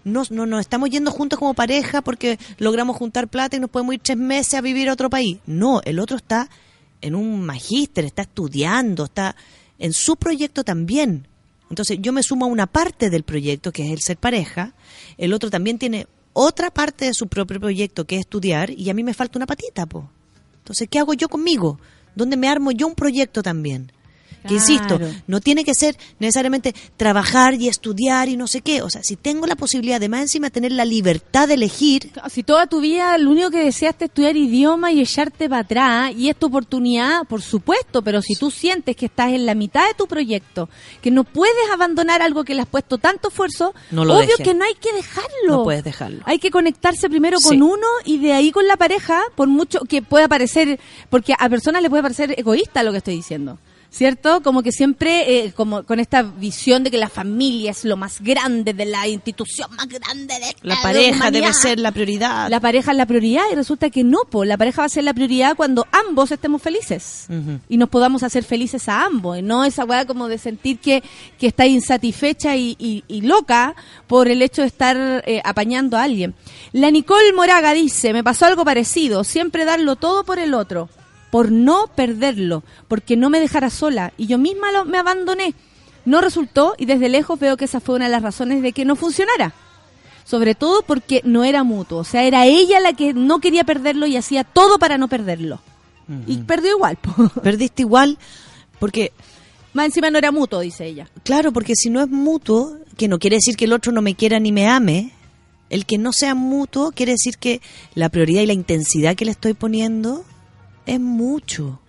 No, 0.03 0.22
no, 0.30 0.45
no 0.45 0.59
estamos 0.59 0.89
yendo 0.91 1.09
juntos 1.11 1.39
como 1.39 1.55
pareja 1.55 2.01
porque 2.03 2.38
logramos 2.59 2.95
juntar 2.95 3.27
plata 3.27 3.57
y 3.57 3.59
nos 3.59 3.72
podemos 3.72 3.95
ir 3.95 4.01
tres 4.03 4.17
meses 4.17 4.53
a 4.53 4.61
vivir 4.61 4.88
a 4.88 4.93
otro 4.93 5.09
país. 5.09 5.39
No, 5.47 5.81
el 5.84 5.99
otro 5.99 6.17
está 6.17 6.47
en 7.01 7.15
un 7.15 7.43
magíster, 7.45 8.05
está 8.05 8.22
estudiando, 8.22 9.05
está 9.05 9.35
en 9.80 9.93
su 9.93 10.15
proyecto 10.15 10.64
también. 10.64 11.27
Entonces 11.69 11.97
yo 12.02 12.14
me 12.14 12.23
sumo 12.23 12.45
a 12.45 12.49
una 12.49 12.68
parte 12.68 13.10
del 13.10 13.23
proyecto, 13.23 13.72
que 13.72 13.85
es 13.85 13.91
el 13.91 14.02
ser 14.02 14.18
pareja, 14.18 14.73
el 15.18 15.34
otro 15.34 15.49
también 15.49 15.80
tiene 15.80 16.07
otra 16.34 16.69
parte 16.69 17.06
de 17.06 17.14
su 17.14 17.27
propio 17.27 17.60
proyecto, 17.60 18.06
que 18.06 18.15
es 18.15 18.22
estudiar, 18.22 18.69
y 18.69 18.89
a 18.89 18.93
mí 18.93 19.03
me 19.03 19.14
falta 19.14 19.39
una 19.39 19.47
patita, 19.47 19.85
po. 19.85 20.10
Entonces, 20.57 20.88
¿qué 20.89 20.99
hago 20.99 21.14
yo 21.14 21.30
conmigo? 21.30 21.80
¿Dónde 22.15 22.38
me 22.38 22.49
armo 22.49 22.72
yo 22.72 22.88
un 22.88 22.95
proyecto 22.95 23.41
también? 23.41 23.91
Que 24.47 24.53
insisto, 24.55 24.99
no 25.27 25.41
tiene 25.41 25.63
que 25.63 25.73
ser 25.73 25.97
necesariamente 26.19 26.73
trabajar 26.97 27.53
y 27.55 27.67
estudiar 27.67 28.30
y 28.30 28.38
no 28.38 28.47
sé 28.47 28.61
qué. 28.61 28.81
O 28.81 28.89
sea, 28.89 29.03
si 29.03 29.15
tengo 29.15 29.45
la 29.47 29.55
posibilidad 29.55 29.99
de 29.99 30.09
más 30.09 30.22
encima 30.22 30.49
tener 30.49 30.72
la 30.72 30.85
libertad 30.85 31.47
de 31.47 31.55
elegir, 31.55 32.11
Si 32.30 32.43
toda 32.43 32.67
tu 32.67 32.81
vida 32.81 33.17
lo 33.17 33.31
único 33.31 33.49
que 33.51 33.63
deseaste 33.63 34.05
es 34.05 34.09
estudiar 34.09 34.35
idioma 34.38 34.91
y 34.91 35.01
echarte 35.01 35.49
para 35.49 35.61
atrás, 35.61 36.11
y 36.15 36.30
es 36.30 36.35
tu 36.35 36.47
oportunidad, 36.47 37.23
por 37.27 37.41
supuesto, 37.41 38.01
pero 38.01 38.22
si 38.22 38.35
tú 38.35 38.51
sientes 38.51 38.95
que 38.95 39.05
estás 39.07 39.31
en 39.31 39.45
la 39.45 39.55
mitad 39.55 39.88
de 39.88 39.93
tu 39.93 40.07
proyecto, 40.07 40.69
que 41.01 41.11
no 41.11 41.23
puedes 41.23 41.69
abandonar 41.73 42.22
algo 42.22 42.43
que 42.43 42.53
le 42.55 42.61
has 42.61 42.67
puesto 42.67 42.97
tanto 42.97 43.30
esfuerzo, 43.30 43.73
No 43.91 44.05
lo 44.05 44.17
obvio 44.17 44.35
que 44.38 44.53
no 44.53 44.63
hay 44.65 44.73
que 44.76 44.91
dejarlo. 44.93 45.27
no 45.47 45.63
puedes 45.63 45.84
dejarlo. 45.84 46.22
Hay 46.26 46.39
que 46.39 46.51
conectarse 46.51 47.09
primero 47.09 47.38
Sí. 47.39 47.47
con 47.49 47.61
uno 47.63 47.88
y 48.05 48.17
de 48.19 48.34
ahí 48.34 48.51
con 48.51 48.67
la 48.67 48.77
pareja, 48.77 49.22
por 49.35 49.47
mucho 49.47 49.80
que 49.81 50.01
pueda 50.01 50.27
parecer, 50.27 50.80
porque 51.09 51.34
a 51.38 51.49
personas 51.49 51.81
les 51.81 51.89
puede 51.89 52.03
parecer 52.03 52.35
egoísta 52.38 52.84
lo 52.84 52.91
que 52.91 52.97
estoy 52.99 53.15
diciendo. 53.15 53.57
¿Cierto? 53.95 54.41
Como 54.43 54.61
que 54.61 54.73
siempre, 54.73 55.45
eh, 55.45 55.53
como 55.53 55.84
con 55.84 56.01
esta 56.01 56.22
visión 56.22 56.84
de 56.84 56.91
que 56.91 56.97
la 56.97 57.07
familia 57.07 57.72
es 57.72 57.85
lo 57.85 57.95
más 57.95 58.19
grande 58.19 58.73
de 58.73 58.84
la 58.85 59.07
institución 59.07 59.73
más 59.73 59.88
grande 59.88 60.38
de 60.38 60.49
esta 60.49 60.59
La 60.63 60.81
pareja 60.81 61.31
debe 61.31 61.53
ser 61.53 61.80
la 61.80 61.93
prioridad. 61.93 62.49
La 62.49 62.59
pareja 62.59 62.91
es 62.91 62.97
la 62.97 63.05
prioridad 63.05 63.43
y 63.49 63.55
resulta 63.55 63.89
que 63.89 64.03
no, 64.03 64.19
po. 64.30 64.43
la 64.43 64.57
pareja 64.57 64.81
va 64.81 64.88
a 64.88 64.89
ser 64.89 65.05
la 65.05 65.13
prioridad 65.13 65.55
cuando 65.55 65.88
ambos 65.93 66.30
estemos 66.31 66.61
felices 66.61 67.27
y 67.69 67.77
nos 67.77 67.88
podamos 67.88 68.22
hacer 68.23 68.43
felices 68.43 68.89
a 68.89 69.05
ambos, 69.05 69.38
y 69.38 69.41
no 69.41 69.63
esa 69.63 69.85
weá 69.85 70.05
como 70.05 70.27
de 70.27 70.39
sentir 70.39 70.80
que, 70.80 71.01
que 71.39 71.47
está 71.47 71.65
insatisfecha 71.65 72.57
y, 72.57 72.76
y- 72.77 73.05
y 73.07 73.22
loca 73.22 73.76
por 74.07 74.27
el 74.27 74.41
hecho 74.41 74.61
de 74.61 74.67
estar 74.67 75.23
eh, 75.26 75.41
apañando 75.45 75.95
a 75.95 76.03
alguien. 76.03 76.35
La 76.73 76.91
Nicole 76.91 77.31
Moraga 77.34 77.73
dice, 77.73 78.11
me 78.11 78.26
pasó 78.26 78.45
algo 78.45 78.65
parecido, 78.65 79.23
siempre 79.23 79.63
darlo 79.63 79.95
todo 79.95 80.26
por 80.26 80.38
el 80.39 80.53
otro, 80.53 80.89
por 81.36 81.52
no 81.52 81.88
perderlo, 81.94 82.64
porque 82.88 83.18
no 83.18 83.30
me 83.30 83.41
dejara 83.41 83.70
sola 83.70 84.14
y 84.18 84.26
yo 84.28 84.38
misma 84.38 84.72
lo- 84.72 84.86
me 84.86 84.98
abandoné. 84.98 85.53
No 86.06 86.22
resultó 86.22 86.76
y 86.78 86.86
desde 86.86 87.10
lejos 87.10 87.38
veo 87.38 87.57
que 87.57 87.66
esa 87.66 87.82
fue 87.82 87.95
una 87.95 88.06
de 88.06 88.12
las 88.12 88.22
razones 88.24 88.62
de 88.62 88.72
que 88.72 88.86
no 88.86 88.95
funcionara 88.95 89.53
sobre 90.24 90.56
todo 90.56 90.82
porque 90.84 91.20
no 91.26 91.44
era 91.44 91.66
mutuo, 91.66 91.98
o 91.99 92.03
sea, 92.06 92.24
era 92.24 92.45
ella 92.45 92.80
la 92.80 92.94
que 92.94 93.14
no 93.14 93.40
quería 93.41 93.66
perderlo 93.66 94.06
y 94.07 94.16
hacía 94.16 94.45
todo 94.45 94.80
para 94.80 94.98
no 94.98 95.10
perderlo. 95.10 95.60
Y 96.26 96.38
perdió 96.38 96.72
igual. 96.72 96.98
Perdiste 97.44 97.82
igual, 97.84 98.18
porque, 98.80 99.12
más 99.74 99.88
encima 99.88 100.10
no 100.12 100.18
era 100.18 100.32
mutuo, 100.32 100.62
dice 100.62 100.86
ella. 100.86 101.10
claro, 101.24 101.52
porque 101.52 101.74
si 101.76 101.90
no 101.90 102.02
es 102.02 102.07
mutuo, 102.07 102.78
que 102.95 103.07
no 103.10 103.20
quiere 103.20 103.36
decir 103.36 103.57
que 103.57 103.66
el 103.66 103.74
otro 103.74 103.91
no 103.91 104.02
me 104.02 104.16
quiera 104.16 104.40
ni 104.40 104.53
me 104.53 104.68
ame, 104.70 105.12
el 105.70 105.86
que 105.86 105.98
no 105.98 106.14
sea 106.14 106.34
mutuo 106.34 106.91
quiere 106.94 107.12
decir 107.12 107.38
que 107.38 107.60
la 107.94 108.07
prioridad 108.07 108.41
y 108.41 108.45
la 108.48 108.53
intensidad 108.53 109.16
que 109.16 109.26
le 109.26 109.32
estoy 109.32 109.53
poniendo 109.53 110.24
es 110.86 110.99
mucho. 110.99 111.80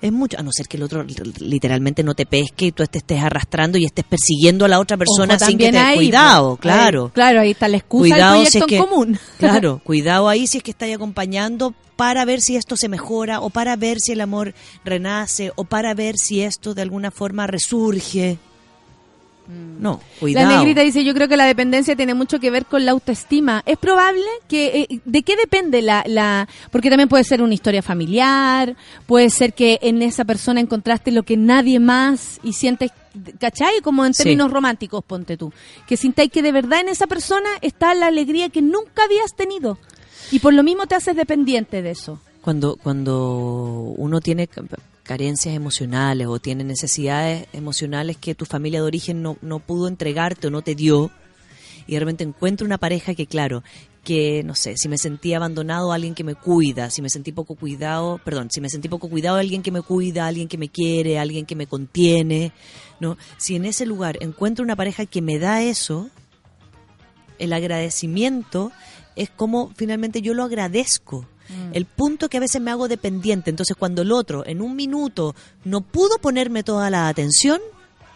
Es 0.00 0.12
mucho, 0.12 0.38
a 0.38 0.42
no 0.42 0.50
ser 0.52 0.68
que 0.68 0.76
el 0.76 0.82
otro 0.82 1.02
li- 1.02 1.14
literalmente 1.38 2.02
no 2.02 2.14
te 2.14 2.26
pesque 2.26 2.66
y 2.66 2.72
tú 2.72 2.84
te 2.86 2.98
estés 2.98 3.22
arrastrando 3.22 3.78
y 3.78 3.86
estés 3.86 4.04
persiguiendo 4.04 4.66
a 4.66 4.68
la 4.68 4.78
otra 4.78 4.98
persona 4.98 5.36
Ojo 5.36 5.46
sin 5.46 5.56
que 5.56 5.72
te 5.72 5.78
ahí, 5.78 5.96
cuidado, 5.96 6.56
po. 6.56 6.60
claro. 6.60 7.04
Ahí, 7.06 7.10
claro, 7.14 7.40
ahí 7.40 7.50
está 7.52 7.68
la 7.68 7.78
excusa 7.78 8.14
Cuidado 8.14 8.34
del 8.42 8.46
si 8.50 8.58
proyecto 8.58 8.64
es 8.66 8.68
que, 8.68 8.76
en 8.76 8.82
común. 8.90 9.18
Claro, 9.38 9.80
cuidado 9.84 10.28
ahí 10.28 10.46
si 10.46 10.58
es 10.58 10.62
que 10.62 10.72
estáis 10.72 10.94
acompañando 10.94 11.72
para 11.96 12.24
ver 12.26 12.42
si 12.42 12.56
esto 12.56 12.76
se 12.76 12.88
mejora 12.90 13.40
o 13.40 13.48
para 13.48 13.76
ver 13.76 13.98
si 13.98 14.12
el 14.12 14.20
amor 14.20 14.52
renace 14.84 15.52
o 15.56 15.64
para 15.64 15.94
ver 15.94 16.16
si 16.18 16.42
esto 16.42 16.74
de 16.74 16.82
alguna 16.82 17.10
forma 17.10 17.46
resurge. 17.46 18.36
No, 19.46 20.00
cuidado. 20.20 20.48
La 20.50 20.56
negrita 20.58 20.80
dice, 20.80 21.04
yo 21.04 21.12
creo 21.12 21.28
que 21.28 21.36
la 21.36 21.44
dependencia 21.44 21.94
tiene 21.94 22.14
mucho 22.14 22.40
que 22.40 22.50
ver 22.50 22.64
con 22.64 22.84
la 22.86 22.92
autoestima. 22.92 23.62
Es 23.66 23.76
probable 23.76 24.24
que, 24.48 24.86
eh, 24.88 25.00
¿de 25.04 25.22
qué 25.22 25.36
depende 25.36 25.82
la, 25.82 26.02
la, 26.06 26.48
porque 26.70 26.88
también 26.88 27.08
puede 27.10 27.24
ser 27.24 27.42
una 27.42 27.52
historia 27.52 27.82
familiar, 27.82 28.74
puede 29.06 29.28
ser 29.28 29.52
que 29.52 29.78
en 29.82 30.00
esa 30.00 30.24
persona 30.24 30.60
encontraste 30.60 31.10
lo 31.10 31.24
que 31.24 31.36
nadie 31.36 31.78
más 31.78 32.40
y 32.42 32.54
sientes, 32.54 32.90
¿cachai? 33.38 33.80
Como 33.82 34.06
en 34.06 34.14
Sí. 34.14 34.22
términos 34.22 34.50
románticos, 34.50 35.04
ponte 35.04 35.36
tú. 35.36 35.52
Que 35.86 35.96
sintáis 35.98 36.30
que 36.30 36.40
de 36.42 36.52
verdad 36.52 36.80
en 36.80 36.88
esa 36.88 37.06
persona 37.06 37.48
está 37.60 37.92
la 37.94 38.06
alegría 38.06 38.48
que 38.48 38.62
nunca 38.62 39.04
habías 39.04 39.34
tenido. 39.36 39.78
Y 40.30 40.38
por 40.38 40.54
lo 40.54 40.62
mismo 40.62 40.86
te 40.86 40.94
haces 40.94 41.16
dependiente 41.16 41.82
de 41.82 41.90
eso. 41.90 42.18
Cuando, 42.40 42.76
cuando 42.76 43.92
uno 43.96 44.20
tiene 44.20 44.48
carencias 45.04 45.54
emocionales 45.54 46.26
o 46.26 46.40
tiene 46.40 46.64
necesidades 46.64 47.46
emocionales 47.52 48.16
que 48.16 48.34
tu 48.34 48.46
familia 48.46 48.80
de 48.80 48.86
origen 48.86 49.22
no, 49.22 49.36
no 49.42 49.60
pudo 49.60 49.86
entregarte 49.86 50.48
o 50.48 50.50
no 50.50 50.62
te 50.62 50.74
dio, 50.74 51.10
y 51.86 51.94
de 51.94 52.00
repente 52.00 52.24
encuentro 52.24 52.66
una 52.66 52.78
pareja 52.78 53.14
que, 53.14 53.26
claro, 53.26 53.62
que 54.02 54.42
no 54.44 54.54
sé, 54.54 54.76
si 54.76 54.88
me 54.88 54.98
sentí 54.98 55.34
abandonado, 55.34 55.92
alguien 55.92 56.14
que 56.14 56.24
me 56.24 56.34
cuida, 56.34 56.90
si 56.90 57.02
me 57.02 57.10
sentí 57.10 57.32
poco 57.32 57.54
cuidado, 57.56 58.20
perdón, 58.24 58.50
si 58.50 58.60
me 58.60 58.68
sentí 58.68 58.88
poco 58.88 59.08
cuidado, 59.08 59.36
alguien 59.36 59.62
que 59.62 59.70
me 59.70 59.82
cuida, 59.82 60.26
alguien 60.26 60.48
que 60.48 60.58
me 60.58 60.68
quiere, 60.68 61.18
alguien 61.18 61.46
que 61.46 61.56
me 61.56 61.66
contiene, 61.66 62.52
¿no? 63.00 63.16
Si 63.38 63.56
en 63.56 63.64
ese 63.64 63.86
lugar 63.86 64.18
encuentro 64.20 64.64
una 64.64 64.76
pareja 64.76 65.06
que 65.06 65.22
me 65.22 65.38
da 65.38 65.62
eso, 65.62 66.10
el 67.38 67.52
agradecimiento 67.52 68.72
es 69.16 69.30
como 69.30 69.72
finalmente 69.74 70.22
yo 70.22 70.34
lo 70.34 70.44
agradezco. 70.44 71.26
El 71.72 71.84
punto 71.84 72.28
que 72.28 72.36
a 72.38 72.40
veces 72.40 72.60
me 72.60 72.70
hago 72.70 72.88
dependiente, 72.88 73.50
entonces 73.50 73.76
cuando 73.78 74.02
el 74.02 74.12
otro 74.12 74.44
en 74.46 74.60
un 74.62 74.74
minuto 74.76 75.34
no 75.64 75.80
pudo 75.82 76.18
ponerme 76.18 76.62
toda 76.62 76.90
la 76.90 77.08
atención, 77.08 77.60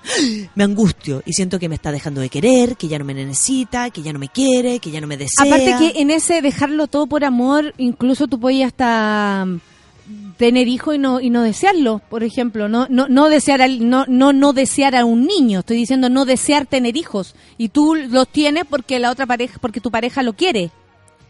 me 0.55 0.65
angustio 0.65 1.23
y 1.27 1.33
siento 1.33 1.59
que 1.59 1.69
me 1.69 1.75
está 1.75 1.93
dejando 1.93 2.21
de 2.21 2.29
querer, 2.29 2.77
que 2.77 2.89
ya 2.89 2.99
no 2.99 3.05
me 3.05 3.15
necesita, 3.15 3.91
que 3.91 4.03
ya 4.03 4.13
no 4.13 4.19
me 4.19 4.29
quiere, 4.29 4.79
que 4.79 4.91
ya 4.91 5.01
no 5.01 5.07
me 5.07 5.17
desea. 5.17 5.45
Aparte 5.45 5.75
que 5.79 6.01
en 6.01 6.11
ese 6.11 6.41
dejarlo 6.41 6.87
todo 6.87 7.07
por 7.07 7.25
amor, 7.25 7.75
incluso 7.79 8.29
tú 8.29 8.39
podías 8.41 8.69
hasta 8.69 9.45
mm, 9.47 10.33
tener 10.39 10.69
hijo 10.69 10.95
y 10.95 10.99
no 10.99 11.21
y 11.21 11.31
no 11.31 11.43
desearlo, 11.43 12.01
por 12.09 12.23
ejemplo, 12.23 12.69
no 12.69 12.87
no 12.89 13.09
no 13.09 13.29
desear 13.29 13.61
al- 13.61 13.89
no 13.91 14.05
no 14.09 14.33
no 14.33 14.53
desear 14.53 14.95
a 14.97 15.05
un 15.05 15.27
niño, 15.27 15.61
estoy 15.61 15.77
diciendo 15.77 16.09
no 16.09 16.25
desear 16.25 16.65
tener 16.67 16.97
hijos. 16.97 17.35
Y 17.59 17.69
tú 17.71 17.95
los 17.95 18.29
tienes 18.29 18.65
porque 18.71 18.99
la 19.01 19.11
otra 19.11 19.27
pareja 19.27 19.59
porque 19.61 19.81
tu 19.81 19.91
pareja 19.91 20.23
lo 20.23 20.33
quiere. 20.35 20.71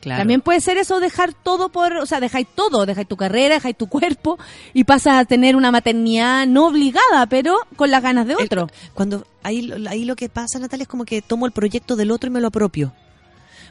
Claro. 0.00 0.20
También 0.20 0.40
puede 0.40 0.60
ser 0.60 0.76
eso 0.78 1.00
dejar 1.00 1.32
todo 1.34 1.70
por, 1.70 1.96
o 1.96 2.06
sea, 2.06 2.20
dejáis 2.20 2.46
todo, 2.54 2.86
dejáis 2.86 3.08
tu 3.08 3.16
carrera, 3.16 3.54
dejáis 3.56 3.76
tu 3.76 3.88
cuerpo 3.88 4.38
y 4.72 4.84
pasas 4.84 5.14
a 5.14 5.24
tener 5.24 5.56
una 5.56 5.72
maternidad 5.72 6.46
no 6.46 6.68
obligada, 6.68 7.26
pero 7.28 7.56
con 7.76 7.90
las 7.90 8.02
ganas 8.02 8.26
de 8.26 8.34
El- 8.34 8.44
otro. 8.44 8.68
cuando 8.94 9.26
ahí, 9.42 9.72
ahí 9.88 10.04
lo 10.04 10.14
que 10.14 10.28
pasa, 10.28 10.58
Natalia, 10.60 10.82
es 10.82 10.88
como 10.88 11.04
que 11.04 11.20
tomo 11.20 11.46
el 11.46 11.52
proyecto 11.52 11.96
del 11.96 12.12
otro 12.12 12.28
y 12.28 12.32
me 12.32 12.40
lo 12.40 12.46
apropio. 12.48 12.92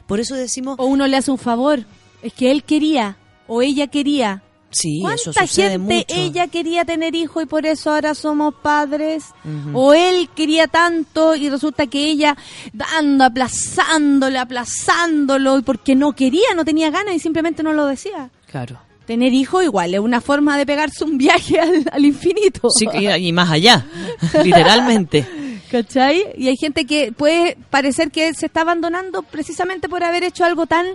Por 0.06 0.20
eso 0.20 0.34
decimos, 0.34 0.76
O 0.78 0.84
uno 0.86 1.06
le 1.06 1.16
hace 1.16 1.30
un 1.30 1.38
favor, 1.38 1.84
es 2.22 2.32
que 2.34 2.50
él 2.50 2.62
quería 2.62 3.16
o 3.46 3.62
ella 3.62 3.86
quería 3.86 4.42
sí, 4.70 5.00
¿Cuánta 5.02 5.46
gente 5.46 5.78
mucho. 5.78 6.04
ella 6.08 6.48
quería 6.48 6.84
tener 6.84 7.14
hijo 7.14 7.40
y 7.40 7.46
por 7.46 7.66
eso 7.66 7.92
ahora 7.92 8.14
somos 8.14 8.54
padres? 8.54 9.26
O 9.72 9.94
él 9.94 10.28
quería 10.34 10.66
tanto 10.68 11.34
y 11.36 11.48
resulta 11.48 11.86
que 11.86 12.10
ella 12.10 12.36
dando, 12.72 13.24
aplazándolo, 13.24 14.40
aplazándolo 14.40 15.58
y 15.58 15.62
porque 15.62 15.94
no 15.94 16.12
quería, 16.12 16.54
no 16.54 16.64
tenía 16.64 16.90
ganas 16.90 17.14
y 17.14 17.18
simplemente 17.18 17.62
no 17.62 17.72
lo 17.72 17.86
decía. 17.86 18.30
Claro. 18.50 18.78
Tener 19.06 19.32
hijo 19.32 19.62
igual 19.62 19.94
es 19.94 20.00
una 20.00 20.20
forma 20.20 20.58
de 20.58 20.66
pegarse 20.66 21.02
un 21.02 21.16
viaje 21.16 21.58
al, 21.58 21.84
al 21.90 22.04
infinito. 22.04 22.68
Sí, 22.70 22.86
y 22.92 23.32
más 23.32 23.50
allá, 23.50 23.86
literalmente. 24.44 25.26
¿Cachai? 25.70 26.24
Y 26.36 26.48
hay 26.48 26.56
gente 26.56 26.86
que 26.86 27.12
puede 27.12 27.56
parecer 27.70 28.10
que 28.10 28.32
se 28.34 28.46
está 28.46 28.62
abandonando 28.62 29.22
precisamente 29.22 29.88
por 29.88 30.02
haber 30.02 30.24
hecho 30.24 30.44
algo 30.44 30.66
tan 30.66 30.86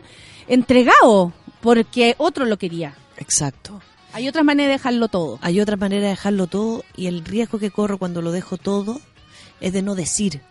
entregado, 0.48 1.32
porque 1.62 2.16
otro 2.18 2.46
lo 2.46 2.58
quería. 2.58 2.96
Exacto. 3.18 3.82
Hay 4.14 4.28
otras 4.28 4.46
maneras 4.46 4.70
de 4.70 4.74
dejarlo 4.74 5.08
todo. 5.08 5.40
Hay 5.42 5.60
otra 5.60 5.76
manera 5.76 6.04
de 6.04 6.10
dejarlo 6.10 6.48
todo 6.48 6.84
y 6.96 7.08
el 7.08 7.26
riesgo 7.26 7.58
que 7.58 7.72
corro 7.72 7.98
cuando 7.98 8.22
lo 8.22 8.32
dejo 8.32 8.58
todo 8.58 9.02
es 9.60 9.74
de 9.74 9.82
no 9.82 9.96
decir. 9.96 10.42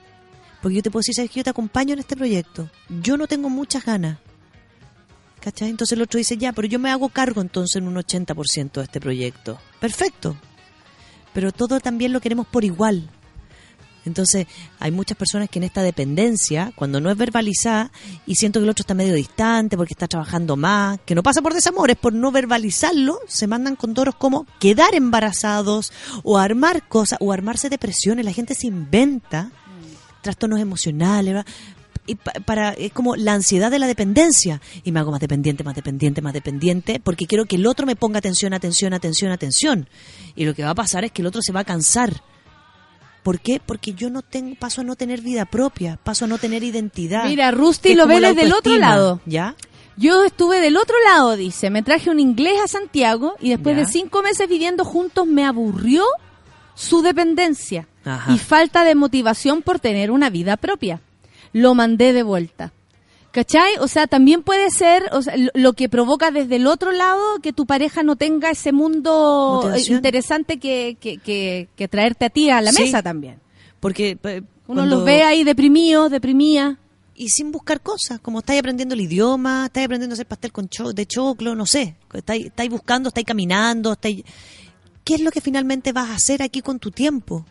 Porque 0.60 0.76
yo 0.76 0.82
te 0.82 0.90
puedo 0.90 1.00
decir, 1.00 1.14
sabes 1.14 1.30
que 1.30 1.40
yo 1.40 1.44
te 1.44 1.50
acompaño 1.50 1.92
en 1.92 2.00
este 2.00 2.16
proyecto. 2.16 2.68
Yo 2.88 3.16
no 3.16 3.26
tengo 3.28 3.48
muchas 3.48 3.84
ganas. 3.84 4.18
¿Cachai? 5.40 5.70
Entonces 5.70 5.96
el 5.96 6.02
otro 6.02 6.18
dice, 6.18 6.36
ya, 6.36 6.52
pero 6.52 6.66
yo 6.66 6.78
me 6.78 6.90
hago 6.90 7.08
cargo 7.08 7.40
entonces 7.40 7.76
en 7.76 7.88
un 7.88 7.94
80% 7.94 8.72
de 8.72 8.82
este 8.82 9.00
proyecto. 9.00 9.58
Perfecto. 9.80 10.36
Pero 11.32 11.52
todo 11.52 11.80
también 11.80 12.12
lo 12.12 12.20
queremos 12.20 12.46
por 12.46 12.64
igual. 12.64 13.10
Entonces, 14.04 14.46
hay 14.80 14.90
muchas 14.90 15.16
personas 15.16 15.48
que 15.48 15.58
en 15.58 15.64
esta 15.64 15.82
dependencia, 15.82 16.72
cuando 16.74 17.00
no 17.00 17.10
es 17.10 17.16
verbalizada, 17.16 17.90
y 18.26 18.34
siento 18.34 18.58
que 18.60 18.64
el 18.64 18.70
otro 18.70 18.82
está 18.82 18.94
medio 18.94 19.14
distante 19.14 19.76
porque 19.76 19.94
está 19.94 20.08
trabajando 20.08 20.56
más, 20.56 20.98
que 21.06 21.14
no 21.14 21.22
pasa 21.22 21.40
por 21.42 21.54
desamor, 21.54 21.90
es 21.90 21.96
por 21.96 22.12
no 22.12 22.32
verbalizarlo, 22.32 23.18
se 23.28 23.46
mandan 23.46 23.76
con 23.76 23.94
toros 23.94 24.14
como 24.16 24.46
quedar 24.58 24.94
embarazados 24.94 25.92
o 26.24 26.38
armar 26.38 26.88
cosas 26.88 27.18
o 27.20 27.32
armarse 27.32 27.68
depresiones. 27.68 28.24
La 28.24 28.32
gente 28.32 28.54
se 28.54 28.66
inventa 28.66 29.50
trastornos 30.20 30.60
emocionales. 30.60 31.44
Y 32.04 32.16
pa- 32.16 32.32
para 32.44 32.72
es 32.72 32.92
como 32.92 33.14
la 33.14 33.32
ansiedad 33.32 33.70
de 33.70 33.78
la 33.78 33.86
dependencia 33.86 34.60
y 34.82 34.90
me 34.90 34.98
hago 34.98 35.12
más 35.12 35.20
dependiente, 35.20 35.62
más 35.62 35.76
dependiente, 35.76 36.20
más 36.20 36.32
dependiente 36.32 36.98
porque 36.98 37.26
quiero 37.26 37.44
que 37.44 37.54
el 37.54 37.64
otro 37.66 37.86
me 37.86 37.94
ponga 37.94 38.18
atención, 38.18 38.52
atención, 38.54 38.92
atención, 38.92 39.30
atención. 39.30 39.88
Y 40.34 40.44
lo 40.44 40.52
que 40.54 40.64
va 40.64 40.70
a 40.70 40.74
pasar 40.74 41.04
es 41.04 41.12
que 41.12 41.22
el 41.22 41.26
otro 41.28 41.40
se 41.42 41.52
va 41.52 41.60
a 41.60 41.64
cansar. 41.64 42.20
¿Por 43.22 43.40
qué? 43.40 43.60
Porque 43.64 43.94
yo 43.94 44.10
no 44.10 44.22
tengo 44.22 44.54
paso 44.56 44.80
a 44.80 44.84
no 44.84 44.96
tener 44.96 45.20
vida 45.20 45.44
propia, 45.44 45.98
paso 46.02 46.24
a 46.24 46.28
no 46.28 46.38
tener 46.38 46.62
identidad. 46.64 47.24
Mira, 47.26 47.50
Rusty 47.52 47.94
lo 47.94 48.06
ve 48.06 48.20
desde 48.20 48.42
el 48.42 48.52
otro 48.52 48.76
lado. 48.76 49.20
¿Ya? 49.26 49.54
Yo 49.96 50.24
estuve 50.24 50.60
del 50.60 50.76
otro 50.76 50.96
lado, 51.04 51.36
dice. 51.36 51.70
Me 51.70 51.82
traje 51.82 52.10
un 52.10 52.18
inglés 52.18 52.54
a 52.64 52.66
Santiago 52.66 53.34
y 53.40 53.50
después 53.50 53.76
Ya. 53.76 53.82
de 53.84 53.88
cinco 53.92 54.22
meses 54.22 54.48
viviendo 54.48 54.84
juntos 54.84 55.26
me 55.26 55.44
aburrió 55.44 56.04
su 56.74 57.02
dependencia 57.02 57.86
Ajá. 58.04 58.32
y 58.32 58.38
falta 58.38 58.84
de 58.84 58.94
motivación 58.94 59.62
por 59.62 59.78
tener 59.78 60.10
una 60.10 60.30
vida 60.30 60.56
propia. 60.56 61.00
Lo 61.52 61.74
mandé 61.74 62.12
de 62.12 62.22
vuelta. 62.22 62.72
¿Cachai? 63.32 63.72
O 63.80 63.88
sea, 63.88 64.06
también 64.06 64.42
puede 64.42 64.70
ser 64.70 65.08
o 65.12 65.22
sea, 65.22 65.34
lo, 65.54 65.72
que 65.72 65.88
provoca 65.88 66.30
desde 66.30 66.56
el 66.56 66.66
otro 66.66 66.92
lado 66.92 67.38
que 67.42 67.52
tu 67.54 67.64
pareja 67.66 68.02
no 68.02 68.16
tenga 68.16 68.50
ese 68.50 68.72
mundo 68.72 69.60
eh, 69.62 69.66
Motivación. 69.66 69.96
interesante 69.96 70.58
que, 70.58 70.96
que, 71.00 71.16
que, 71.18 71.68
que 71.74 71.88
traerte 71.88 72.26
a 72.26 72.30
ti 72.30 72.50
a 72.50 72.60
la 72.60 72.72
Sí. 72.72 72.82
mesa 72.82 73.02
también. 73.02 73.40
Porque 73.80 74.18
eh, 74.22 74.42
Uno 74.66 74.84
los 74.84 75.02
ve 75.04 75.22
ahí 75.22 75.44
deprimidos, 75.44 76.10
deprimía. 76.10 76.78
y 77.14 77.28
sin 77.30 77.52
buscar 77.52 77.80
cosas, 77.80 78.20
como 78.20 78.40
estáis 78.40 78.60
aprendiendo 78.60 78.94
el 78.94 79.00
idioma, 79.00 79.64
estáis 79.66 79.86
aprendiendo 79.86 80.12
a 80.12 80.16
hacer 80.16 80.26
pastel 80.26 80.52
con 80.52 80.68
cho- 80.68 80.92
de 80.92 81.06
choclo, 81.06 81.54
no 81.54 81.64
sé, 81.66 81.96
estáis, 82.12 82.46
estáis 82.46 82.68
buscando, 82.70 83.08
estáis 83.08 83.26
caminando, 83.26 83.92
estáis... 83.92 84.24
¿Qué 85.04 85.14
es 85.14 85.20
lo 85.20 85.30
que 85.32 85.40
finalmente 85.40 85.92
vas 85.92 86.10
a 86.10 86.14
hacer 86.14 86.42
aquí 86.42 86.60
con 86.62 86.78
tu 86.78 86.90
tiempo? 86.90 87.44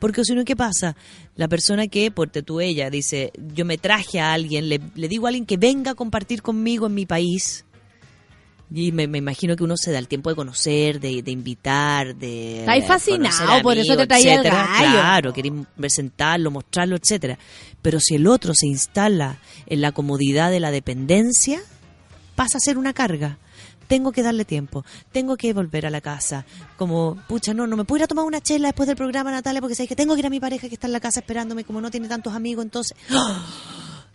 Porque 0.00 0.24
si 0.24 0.34
no, 0.34 0.44
¿qué 0.44 0.56
pasa? 0.56 0.96
La 1.36 1.46
persona 1.46 1.86
que, 1.86 2.10
por 2.10 2.30
tú 2.30 2.60
ella, 2.60 2.90
dice, 2.90 3.32
yo 3.54 3.64
me 3.64 3.78
traje 3.78 4.18
a 4.18 4.32
alguien, 4.32 4.68
le, 4.68 4.80
le 4.96 5.06
digo 5.06 5.26
a 5.26 5.28
alguien 5.28 5.46
que 5.46 5.56
venga 5.56 5.92
a 5.92 5.94
compartir 5.94 6.42
conmigo 6.42 6.86
en 6.86 6.94
mi 6.94 7.06
país, 7.06 7.64
y 8.72 8.92
me, 8.92 9.08
me 9.08 9.18
imagino 9.18 9.56
que 9.56 9.64
uno 9.64 9.76
se 9.76 9.90
da 9.90 9.98
el 9.98 10.06
tiempo 10.06 10.30
de 10.30 10.36
conocer, 10.36 11.00
de, 11.00 11.22
de 11.22 11.30
invitar, 11.32 12.14
de... 12.14 12.60
Estáis 12.60 12.86
fascinado, 12.86 13.62
por 13.62 13.76
eso 13.76 13.96
te 13.96 14.06
traía 14.06 14.36
el 14.36 14.44
gallo. 14.44 14.78
Claro, 14.78 15.32
queréis 15.32 15.54
presentarlo, 15.76 16.52
mostrarlo, 16.52 16.96
etcétera. 16.96 17.36
Pero 17.82 17.98
si 17.98 18.14
el 18.14 18.28
otro 18.28 18.52
se 18.54 18.68
instala 18.68 19.38
en 19.66 19.80
la 19.80 19.90
comodidad 19.90 20.52
de 20.52 20.60
la 20.60 20.70
dependencia, 20.70 21.60
pasa 22.36 22.58
a 22.58 22.60
ser 22.60 22.78
una 22.78 22.92
carga. 22.92 23.38
Tengo 23.90 24.12
que 24.12 24.22
darle 24.22 24.44
tiempo, 24.44 24.84
tengo 25.10 25.36
que 25.36 25.52
volver 25.52 25.84
a 25.84 25.90
la 25.90 26.00
casa. 26.00 26.46
Como, 26.78 27.16
pucha, 27.28 27.52
no, 27.52 27.66
no 27.66 27.76
me 27.76 27.84
puedo 27.84 27.98
ir 27.98 28.04
a 28.04 28.06
tomar 28.06 28.24
una 28.24 28.40
chela 28.40 28.68
después 28.68 28.86
del 28.86 28.94
programa, 28.96 29.32
Natalia, 29.32 29.60
porque 29.60 29.74
sabes 29.74 29.88
que 29.88 29.96
tengo 29.96 30.14
que 30.14 30.20
ir 30.20 30.26
a 30.26 30.30
mi 30.30 30.38
pareja 30.38 30.68
que 30.68 30.74
está 30.76 30.86
en 30.86 30.92
la 30.92 31.00
casa 31.00 31.18
esperándome, 31.18 31.64
como 31.64 31.80
no 31.80 31.90
tiene 31.90 32.06
tantos 32.06 32.32
amigos, 32.32 32.64
entonces... 32.64 32.96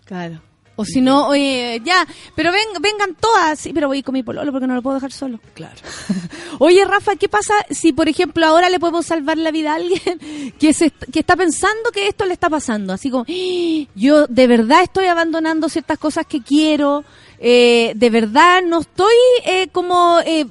Claro. 0.05 0.41
O 0.77 0.83
si 0.85 0.99
no, 1.01 1.27
oye, 1.27 1.81
ya, 1.85 2.05
pero 2.35 2.51
ven, 2.51 2.67
vengan 2.81 3.15
todas. 3.15 3.59
Sí, 3.59 3.71
pero 3.73 3.87
voy 3.87 4.03
con 4.03 4.13
mi 4.13 4.23
pololo 4.23 4.51
porque 4.51 4.67
no 4.67 4.75
lo 4.75 4.81
puedo 4.81 4.95
dejar 4.95 5.11
solo. 5.11 5.39
Claro. 5.53 5.75
Oye, 6.59 6.83
Rafa, 6.83 7.15
¿qué 7.15 7.29
pasa 7.29 7.53
si, 7.69 7.93
por 7.93 8.09
ejemplo, 8.09 8.45
ahora 8.45 8.69
le 8.69 8.77
podemos 8.79 9.05
salvar 9.05 9.37
la 9.37 9.51
vida 9.51 9.71
a 9.71 9.75
alguien 9.75 10.53
que, 10.59 10.73
se, 10.73 10.91
que 10.91 11.19
está 11.19 11.37
pensando 11.37 11.91
que 11.93 12.09
esto 12.09 12.25
le 12.25 12.33
está 12.33 12.49
pasando? 12.49 12.91
Así 12.91 13.09
como, 13.09 13.23
"Ah, 13.23 13.87
yo 13.95 14.27
de 14.27 14.47
verdad 14.47 14.83
estoy 14.83 15.05
abandonando 15.05 15.69
ciertas 15.69 15.97
cosas 15.97 16.25
que 16.27 16.41
quiero, 16.41 17.05
eh, 17.39 17.93
de 17.95 18.09
verdad 18.09 18.61
no 18.63 18.81
estoy 18.81 19.15
eh, 19.45 19.67
como, 19.71 20.19
eh, 20.25 20.45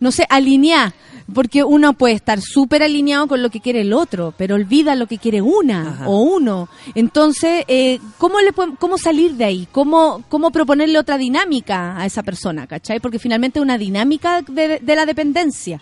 no 0.00 0.12
sé, 0.12 0.26
alineada. 0.28 0.94
Porque 1.34 1.64
uno 1.64 1.94
puede 1.94 2.14
estar 2.14 2.40
súper 2.40 2.84
alineado 2.84 3.26
con 3.26 3.42
lo 3.42 3.50
que 3.50 3.60
quiere 3.60 3.80
el 3.80 3.92
otro, 3.92 4.32
pero 4.36 4.54
olvida 4.54 4.94
lo 4.94 5.08
que 5.08 5.18
quiere 5.18 5.42
una 5.42 5.90
Ajá. 5.90 6.08
o 6.08 6.20
uno. 6.20 6.68
Entonces, 6.94 7.64
eh, 7.66 7.98
¿cómo, 8.16 8.38
le 8.38 8.52
¿cómo 8.78 8.96
salir 8.96 9.34
de 9.34 9.44
ahí? 9.44 9.66
¿Cómo, 9.72 10.22
¿Cómo 10.28 10.52
proponerle 10.52 10.96
otra 11.00 11.18
dinámica 11.18 11.98
a 11.98 12.06
esa 12.06 12.22
persona? 12.22 12.68
¿Cachai? 12.68 13.00
Porque 13.00 13.18
finalmente 13.18 13.58
es 13.58 13.62
una 13.64 13.76
dinámica 13.76 14.42
de, 14.42 14.78
de 14.78 14.96
la 14.96 15.04
dependencia. 15.04 15.80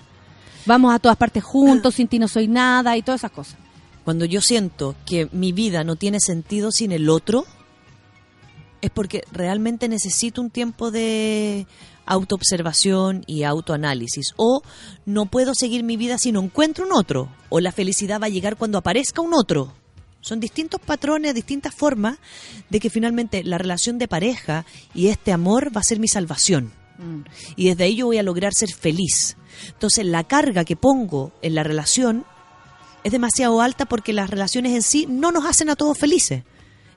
Vamos 0.65 0.95
a 0.95 0.99
todas 0.99 1.19
partes 1.19 1.45
juntos, 1.45 1.97
sin 1.97 2.09
ti 2.09 2.19
no 2.19 2.27
soy 2.27 2.49
nada 2.49 2.97
y 2.97 3.03
todas 3.03 3.21
esas 3.21 3.33
cosas. 3.33 3.59
Cuando 4.03 4.25
yo 4.25 4.41
siento 4.41 4.95
que 5.05 5.29
mi 5.33 5.53
vida 5.53 5.85
no 5.85 5.97
tiene 5.97 6.21
sentido 6.21 6.73
sin 6.73 6.91
el 6.91 7.11
otro, 7.11 7.45
es 8.85 8.91
porque 8.91 9.23
realmente 9.33 9.89
necesito 9.89 10.43
un 10.43 10.51
tiempo 10.51 10.91
de 10.91 11.67
autoobservación 12.05 13.25
y 13.27 13.45
autoanálisis. 13.45 14.35
O 14.37 14.61
no 15.07 15.25
puedo 15.25 15.55
seguir 15.55 15.85
mi 15.85 15.97
vida 15.97 16.19
si 16.19 16.33
no 16.33 16.43
encuentro 16.43 16.85
un 16.85 16.93
otro. 16.93 17.31
O 17.49 17.61
la 17.61 17.73
felicidad 17.73 18.21
va 18.21 18.27
a 18.27 18.31
llegar 18.31 18.57
cuando 18.57 18.77
aparezca 18.77 19.23
un 19.23 19.33
otro. 19.33 19.73
Son 20.21 20.39
distintos 20.39 20.83
patrones, 20.83 21.35
distintas 21.35 21.75
formas 21.75 22.19
de 22.69 22.79
que 22.79 22.91
finalmente 22.91 23.43
la 23.43 23.57
relación 23.57 23.97
de 23.97 24.07
pareja 24.07 24.67
y 24.95 25.07
este 25.07 25.33
amor 25.33 25.75
va 25.75 25.81
a 25.81 25.85
ser 25.85 25.99
mi 25.99 26.09
salvación. 26.09 26.71
Y 27.57 27.69
desde 27.71 27.85
ahí 27.85 27.97
yo 27.97 28.07
voy 28.07 28.19
a 28.19 28.23
lograr 28.23 28.53
ser 28.53 28.71
feliz. 28.71 29.39
Entonces 29.69 30.05
la 30.05 30.25
carga 30.25 30.67
que 30.67 30.77
pongo 30.77 31.33
en 31.41 31.55
la 31.55 31.63
relación 31.63 32.27
es 33.03 33.13
demasiado 33.13 33.63
alta 33.63 33.87
porque 33.87 34.13
las 34.13 34.29
relaciones 34.29 34.73
en 34.75 34.83
sí 34.83 35.07
no 35.09 35.33
nos 35.33 35.47
hacen 35.47 35.71
a 35.71 35.77
todos 35.77 35.97
felices. 35.97 36.45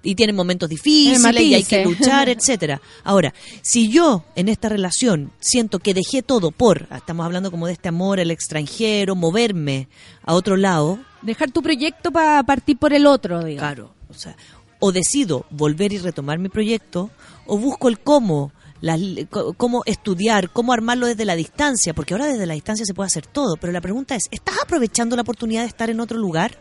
Y 0.08 0.16
tienen 0.16 0.36
momentos 0.36 0.70
difíciles 0.70 1.42
y 1.42 1.54
hay 1.54 1.64
que 1.64 1.84
luchar, 1.84 2.30
etcétera. 2.38 2.82
Ahora, 3.04 3.34
si 3.62 3.90
yo 3.90 4.24
en 4.36 4.48
esta 4.48 4.70
relación 4.70 5.32
siento 5.40 5.80
que 5.80 5.94
dejé 5.94 6.22
todo 6.22 6.52
por, 6.52 6.88
estamos 6.96 7.26
hablando 7.26 7.52
como 7.52 7.68
de 7.68 7.74
este 7.74 7.90
amor 7.90 8.20
al 8.20 8.32
extranjero, 8.32 9.16
moverme 9.16 9.90
a 10.24 10.34
otro 10.34 10.56
lado, 10.56 11.00
Dejar 11.22 11.52
tu 11.52 11.62
proyecto 11.62 12.12
para 12.12 12.44
partir 12.44 12.78
por 12.78 12.94
el 12.94 13.06
otro, 13.06 13.44
digamos. 13.44 13.60
Claro, 13.60 13.94
o 14.10 14.14
sea, 14.14 14.36
o 14.80 14.92
decido 14.92 15.46
volver 15.50 15.92
y 15.92 15.98
retomar 15.98 16.38
mi 16.40 16.50
proyecto, 16.50 17.10
o 17.46 17.58
busco 17.58 17.90
el 17.90 18.00
cómo, 18.00 18.52
las 18.82 19.00
cómo 19.58 19.82
estudiar, 19.86 20.52
cómo 20.52 20.74
armarlo 20.74 21.08
desde 21.08 21.26
la 21.26 21.36
distancia, 21.36 21.94
porque 21.94 22.14
ahora 22.14 22.28
desde 22.28 22.46
la 22.46 22.54
distancia 22.54 22.86
se 22.86 22.94
puede 22.94 23.08
hacer 23.08 23.26
todo, 23.26 23.58
pero 23.58 23.74
la 23.74 23.82
pregunta 23.82 24.16
es, 24.16 24.28
¿estás 24.32 24.56
aprovechando 24.62 25.16
la 25.16 25.24
oportunidad 25.24 25.62
de 25.62 25.68
estar 25.68 25.90
en 25.90 26.00
otro 26.00 26.18
lugar? 26.20 26.60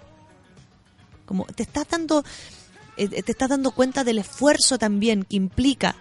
Como 1.27 1.45
te 1.45 1.63
estás 1.63 1.87
dando 1.89 2.25
te 2.97 3.31
estás 3.31 3.49
dando 3.49 3.71
cuenta 3.71 4.05
del 4.05 4.19
esfuerzo 4.19 4.79
también 4.79 5.25
que 5.25 5.37
implica 5.37 5.97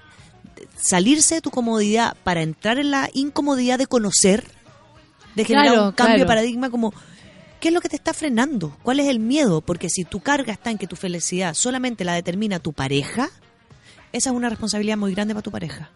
salirse 0.77 1.35
de 1.35 1.41
tu 1.41 1.51
comodidad 1.51 2.15
para 2.23 2.41
entrar 2.41 2.79
en 2.79 2.91
la 2.91 3.09
incomodidad 3.13 3.77
de 3.77 3.87
conocer, 3.87 4.45
de 5.35 5.45
generar 5.45 5.73
Claro, 5.73 5.87
un 5.87 5.91
cambio 5.93 6.19
de 6.19 6.25
paradigma 6.25 6.69
como 6.69 6.93
¿Qué 7.59 7.69
es 7.69 7.73
lo 7.73 7.81
que 7.81 7.89
te 7.89 7.95
está 7.95 8.13
frenando? 8.13 8.77
¿Cuál 8.83 8.99
es 8.99 9.07
el 9.07 9.19
miedo? 9.19 9.61
Porque 9.61 9.89
si 9.89 10.03
tu 10.03 10.19
carga 10.19 10.53
está 10.53 10.69
en 10.69 10.77
que 10.77 10.85
tu 10.85 10.95
felicidad 10.95 11.55
solamente 11.55 12.05
la 12.05 12.13
determina 12.13 12.59
tu 12.59 12.73
pareja, 12.73 13.31
esa 14.11 14.29
es 14.29 14.35
una 14.35 14.49
responsabilidad 14.49 14.97
muy 14.97 15.15
grande 15.15 15.33
para 15.33 15.41
tu 15.41 15.49
pareja. 15.51 15.89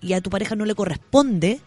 Y 0.00 0.12
a 0.12 0.20
tu 0.20 0.30
pareja 0.30 0.54
no 0.54 0.64
le 0.64 0.76
corresponde 0.76 1.60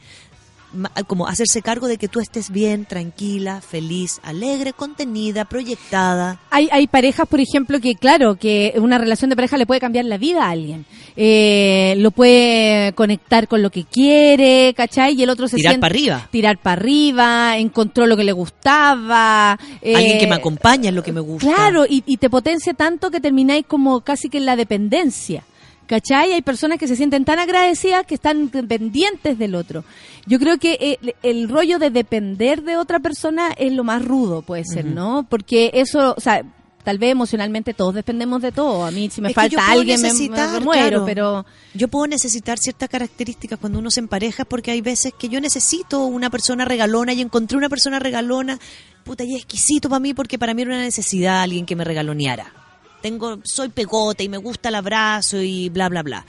como 1.07 1.27
hacerse 1.27 1.61
cargo 1.61 1.87
de 1.87 1.97
que 1.97 2.07
tú 2.07 2.19
estés 2.19 2.49
bien, 2.51 2.85
tranquila, 2.85 3.61
feliz, 3.61 4.19
alegre, 4.23 4.73
contenida, 4.73 5.45
proyectada. 5.45 6.39
Hay, 6.51 6.69
hay 6.71 6.87
parejas, 6.87 7.27
por 7.27 7.39
ejemplo, 7.39 7.79
que 7.79 7.95
claro, 7.95 8.35
que 8.35 8.73
una 8.77 8.97
relación 8.97 9.29
de 9.29 9.35
pareja 9.35 9.57
le 9.57 9.65
puede 9.65 9.79
cambiar 9.79 10.05
la 10.05 10.17
vida 10.17 10.45
a 10.45 10.49
alguien. 10.51 10.85
Eh, 11.15 11.95
lo 11.97 12.11
puede 12.11 12.93
conectar 12.93 13.47
con 13.47 13.61
lo 13.61 13.69
que 13.71 13.83
quiere, 13.83 14.73
¿cachai? 14.75 15.15
Y 15.15 15.23
el 15.23 15.29
otro 15.29 15.47
se 15.47 15.55
Tirar 15.57 15.71
siente... 15.73 15.81
para 15.81 15.91
arriba. 15.93 16.27
Tirar 16.31 16.57
para 16.59 16.79
arriba, 16.81 17.57
encontró 17.57 18.05
lo 18.05 18.15
que 18.15 18.23
le 18.23 18.31
gustaba. 18.31 19.57
eh, 19.81 19.95
Alguien 19.95 20.19
que 20.19 20.27
me 20.27 20.35
acompaña 20.35 20.89
es 20.89 20.95
lo 20.95 21.03
que 21.03 21.11
me 21.11 21.19
gusta. 21.21 21.47
Claro, 21.47 21.85
y, 21.85 22.03
y 22.05 22.17
te 22.17 22.29
potencia 22.29 22.73
tanto 22.73 23.11
que 23.11 23.19
termináis 23.19 23.65
como 23.67 24.01
casi 24.01 24.29
que 24.29 24.37
en 24.37 24.45
la 24.45 24.55
dependencia. 24.55 25.43
¿Cachai? 25.89 26.33
Hay 26.33 26.43
personas 26.43 26.77
que 26.77 26.87
se 26.87 26.95
sienten 26.95 27.25
tan 27.25 27.39
agradecidas 27.39 28.05
que 28.05 28.13
están 28.13 28.49
pendientes 28.49 29.39
del 29.39 29.55
otro. 29.55 29.83
Yo 30.27 30.37
creo 30.37 30.59
que 30.59 30.77
eh, 31.01 31.15
el, 31.23 31.49
rollo 31.49 31.79
de 31.79 31.89
depender 31.89 32.61
de 32.61 32.77
otra 32.77 32.99
persona 32.99 33.49
es 33.57 33.73
lo 33.73 33.83
más 33.83 34.05
rudo, 34.05 34.43
puede 34.43 34.65
ser. 34.65 34.85
¿no? 34.85 35.25
Porque 35.27 35.71
eso, 35.73 36.13
o 36.15 36.21
sea, 36.21 36.43
tal 36.83 36.99
vez 36.99 37.11
emocionalmente 37.11 37.73
todos 37.73 37.95
dependemos 37.95 38.39
de 38.43 38.51
todo. 38.51 38.85
A 38.85 38.91
mí 38.91 39.09
si 39.09 39.19
me 39.19 39.29
Es 39.29 39.33
falta 39.33 39.65
alguien 39.67 39.99
me, 39.99 40.13
me 40.13 40.59
muero, 40.59 40.61
claro. 40.61 41.05
pero... 41.07 41.45
Yo 41.73 41.87
puedo 41.87 42.05
necesitar 42.05 42.59
ciertas 42.59 42.87
características 42.87 43.57
cuando 43.57 43.79
uno 43.79 43.89
se 43.89 44.01
empareja 44.01 44.45
porque 44.45 44.69
hay 44.69 44.81
veces 44.81 45.11
que 45.17 45.27
yo 45.27 45.41
necesito 45.41 46.05
una 46.05 46.29
persona 46.29 46.65
regalona 46.65 47.13
y 47.13 47.21
encontré 47.21 47.57
una 47.57 47.67
persona 47.67 47.97
regalona, 47.97 48.59
puta, 49.03 49.23
y 49.23 49.33
es 49.33 49.41
exquisito 49.41 49.89
para 49.89 49.99
mí 49.99 50.13
porque 50.13 50.37
para 50.37 50.53
mí 50.53 50.61
era 50.61 50.69
una 50.69 50.83
necesidad 50.83 51.41
alguien 51.41 51.65
que 51.65 51.75
me 51.75 51.83
regaloneara. 51.83 52.68
Tengo, 53.01 53.39
soy 53.43 53.69
pegote 53.69 54.23
y 54.23 54.29
me 54.29 54.37
gusta 54.37 54.69
el 54.69 54.75
abrazo 54.75 55.41
y 55.41 55.69
bla, 55.69 55.89
bla, 55.89 56.03
bla. 56.03 56.25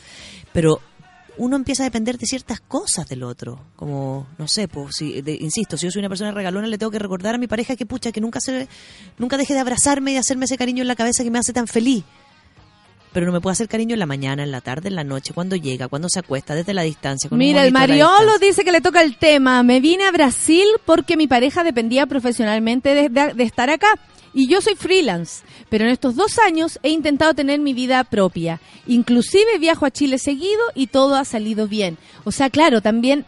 Pero 0.52 0.80
uno 1.36 1.56
empieza 1.56 1.82
a 1.82 1.86
depender 1.86 2.18
de 2.18 2.26
ciertas 2.26 2.60
cosas 2.60 3.06
del 3.08 3.22
otro. 3.22 3.60
Como, 3.76 4.26
no 4.38 4.46
sé, 4.48 4.68
pues, 4.68 4.96
si, 4.96 5.22
de- 5.22 5.38
insisto, 5.40 5.76
si 5.76 5.86
yo 5.86 5.90
soy 5.90 6.00
una 6.00 6.08
persona 6.08 6.32
regalona, 6.32 6.66
le 6.66 6.76
tengo 6.78 6.90
que 6.92 6.98
recordar 6.98 7.34
a 7.34 7.38
mi 7.38 7.46
pareja 7.46 7.76
que, 7.76 7.86
pucha, 7.86 8.12
que 8.12 8.20
nunca, 8.20 8.40
se, 8.40 8.68
nunca 9.18 9.36
deje 9.36 9.54
de 9.54 9.60
abrazarme 9.60 10.10
y 10.10 10.14
de 10.14 10.20
hacerme 10.20 10.44
ese 10.44 10.58
cariño 10.58 10.82
en 10.82 10.88
la 10.88 10.96
cabeza 10.96 11.24
que 11.24 11.30
me 11.30 11.38
hace 11.38 11.52
tan 11.52 11.66
feliz 11.66 12.04
pero 13.12 13.26
no 13.26 13.32
me 13.32 13.40
puede 13.40 13.54
hacer 13.54 13.66
cariño 13.68 13.94
en 13.94 13.98
la 13.98 14.06
mañana, 14.06 14.44
en 14.44 14.52
la 14.52 14.60
tarde, 14.60 14.86
en 14.88 14.94
la 14.94 15.02
noche, 15.02 15.32
cuando 15.34 15.56
llega, 15.56 15.88
cuando 15.88 16.08
se 16.08 16.20
acuesta, 16.20 16.54
desde 16.54 16.72
la 16.74 16.82
distancia. 16.82 17.28
con 17.28 17.40
Mira, 17.40 17.64
el 17.64 17.72
Mariolo 17.72 18.38
dice 18.40 18.62
que 18.62 18.70
le 18.70 18.80
toca 18.80 19.02
el 19.02 19.16
tema. 19.18 19.64
Me 19.64 19.80
vine 19.80 20.04
a 20.04 20.12
Brasil 20.12 20.64
porque 20.84 21.16
mi 21.16 21.26
pareja 21.26 21.64
dependía 21.64 22.06
profesionalmente 22.06 22.94
de, 22.94 23.08
de- 23.08 23.34
de 23.34 23.42
estar 23.42 23.68
acá. 23.68 23.88
Y 24.32 24.46
yo 24.46 24.60
soy 24.60 24.76
freelance, 24.76 25.42
pero 25.68 25.84
en 25.84 25.90
estos 25.90 26.14
dos 26.14 26.38
años 26.38 26.78
he 26.82 26.90
intentado 26.90 27.34
tener 27.34 27.58
mi 27.60 27.74
vida 27.74 28.04
propia. 28.04 28.60
Inclusive 28.86 29.58
viajo 29.58 29.86
a 29.86 29.90
Chile 29.90 30.18
seguido 30.18 30.60
y 30.74 30.86
todo 30.86 31.16
ha 31.16 31.24
salido 31.24 31.66
bien. 31.66 31.98
O 32.24 32.30
sea, 32.30 32.48
claro, 32.48 32.80
también 32.80 33.26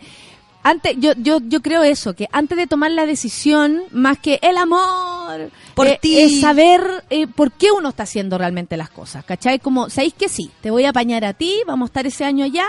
antes 0.65 0.95
yo 0.99 1.13
yo 1.17 1.41
yo 1.43 1.61
creo 1.61 1.83
eso, 1.83 2.15
que 2.15 2.29
antes 2.31 2.57
de 2.57 2.69
tomar 2.69 2.93
la 2.93 3.05
decisión, 3.05 3.83
más 3.91 4.19
que 4.21 4.39
el 4.43 4.57
amor, 4.57 5.51
Por 5.75 5.89
eh, 5.89 5.99
ti. 6.01 6.21
es 6.21 6.41
saber 6.41 7.03
eh, 7.11 7.27
por 7.27 7.51
qué 7.51 7.73
uno 7.73 7.89
está 7.89 8.05
haciendo 8.05 8.39
realmente 8.39 8.77
las 8.77 8.89
cosas, 8.91 9.25
¿cachai? 9.25 9.59
Como, 9.59 9.91
¿sabéis 9.91 10.15
que 10.15 10.29
sí? 10.29 10.53
Te 10.61 10.71
voy 10.71 10.85
a 10.85 10.91
apañar 10.91 11.25
a 11.25 11.33
ti, 11.35 11.53
vamos 11.67 11.87
a 11.87 11.91
estar 11.91 12.07
ese 12.07 12.25
año 12.25 12.45
allá, 12.45 12.67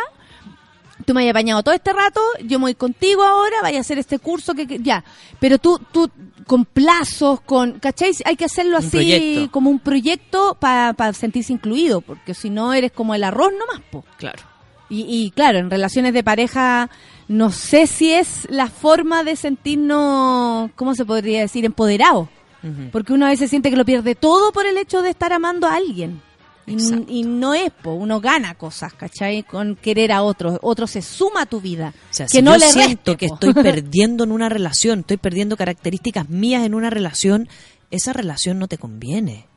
tú 1.05 1.13
me 1.13 1.21
hayas 1.21 1.31
apañado 1.35 1.61
todo 1.61 1.75
este 1.75 1.93
rato, 1.93 2.19
yo 2.43 2.57
me 2.57 2.63
voy 2.65 2.73
contigo 2.75 3.21
ahora, 3.21 3.57
vaya 3.61 3.77
a 3.77 3.81
hacer 3.81 3.99
este 3.99 4.17
curso 4.17 4.55
que, 4.55 4.65
que- 4.65 4.79
ya, 4.79 5.03
pero 5.39 5.59
tú, 5.59 5.79
tú 5.91 6.09
con 6.45 6.65
plazos, 6.65 7.41
con, 7.41 7.79
¿cachai? 7.79 8.11
Hay 8.25 8.35
que 8.35 8.45
hacerlo 8.45 8.77
Un 8.77 8.83
así 8.85 8.89
proyecto. 8.97 9.51
como 9.51 9.69
un 9.69 9.79
proyecto 9.79 10.57
para 10.59 11.13
sentirse 11.13 11.53
incluido, 11.53 12.01
porque 12.01 12.33
si 12.33 12.49
no 12.49 12.73
eres 12.73 12.91
como 12.91 13.15
el 13.15 13.23
arroz 13.23 13.51
nomás, 13.57 13.81
po. 13.91 14.03
Claro. 14.17 14.41
Y, 14.89 15.05
y 15.07 15.31
claro, 15.31 15.59
en 15.59 15.69
relaciones 15.71 16.13
de 16.13 16.23
pareja, 16.23 16.89
no 17.27 17.51
sé 17.51 17.87
si 17.87 18.11
es 18.13 18.47
la 18.49 18.67
forma 18.67 19.23
de 19.23 19.35
sentirnos, 19.35 20.69
¿cómo 20.75 20.93
se 20.95 21.05
podría 21.05 21.39
decir? 21.41 21.65
Empoderado. 21.65 22.29
Ujú. 22.61 22.89
Porque 22.91 23.13
uno 23.13 23.25
a 23.25 23.29
veces 23.29 23.49
siente 23.49 23.69
que 23.69 23.75
lo 23.75 23.85
pierde 23.85 24.15
todo 24.15 24.51
por 24.51 24.65
el 24.65 24.77
hecho 24.77 25.01
de 25.01 25.09
estar 25.09 25.33
amando 25.33 25.67
a 25.67 25.75
alguien. 25.75 26.21
Y, 26.65 27.23
no 27.23 27.53
es, 27.53 27.71
po, 27.71 27.93
uno 27.93 28.21
gana 28.21 28.55
cosas, 28.55 28.93
¿cachai? 28.93 29.43
Con 29.43 29.75
querer 29.75 30.11
a 30.11 30.23
otro. 30.23 30.59
Otro 30.61 30.87
se 30.87 31.01
suma 31.01 31.41
a 31.41 31.45
tu 31.45 31.59
vida. 31.59 31.93
O 32.09 32.13
sea, 32.13 32.25
que 32.25 32.37
si 32.37 32.41
no 32.41 32.53
yo 32.53 32.59
le 32.59 32.71
siento 32.71 33.11
reste, 33.11 33.17
que 33.17 33.27
po. 33.27 33.33
estoy 33.33 33.53
perdiendo 33.63 34.23
en 34.23 34.31
una 34.31 34.49
relación, 34.49 34.99
estoy 34.99 35.17
perdiendo 35.17 35.57
características 35.57 36.29
mías 36.29 36.65
en 36.65 36.73
una 36.73 36.89
relación, 36.89 37.49
esa 37.91 38.13
relación 38.13 38.59
no 38.59 38.67
te 38.67 38.77
conviene. 38.77 39.47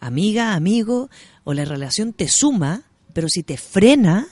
Amiga, 0.00 0.54
amigo, 0.54 1.10
o 1.44 1.54
la 1.54 1.64
relación 1.64 2.12
te 2.12 2.28
suma, 2.28 2.82
pero 3.12 3.28
si 3.28 3.42
te 3.42 3.56
frena, 3.56 4.26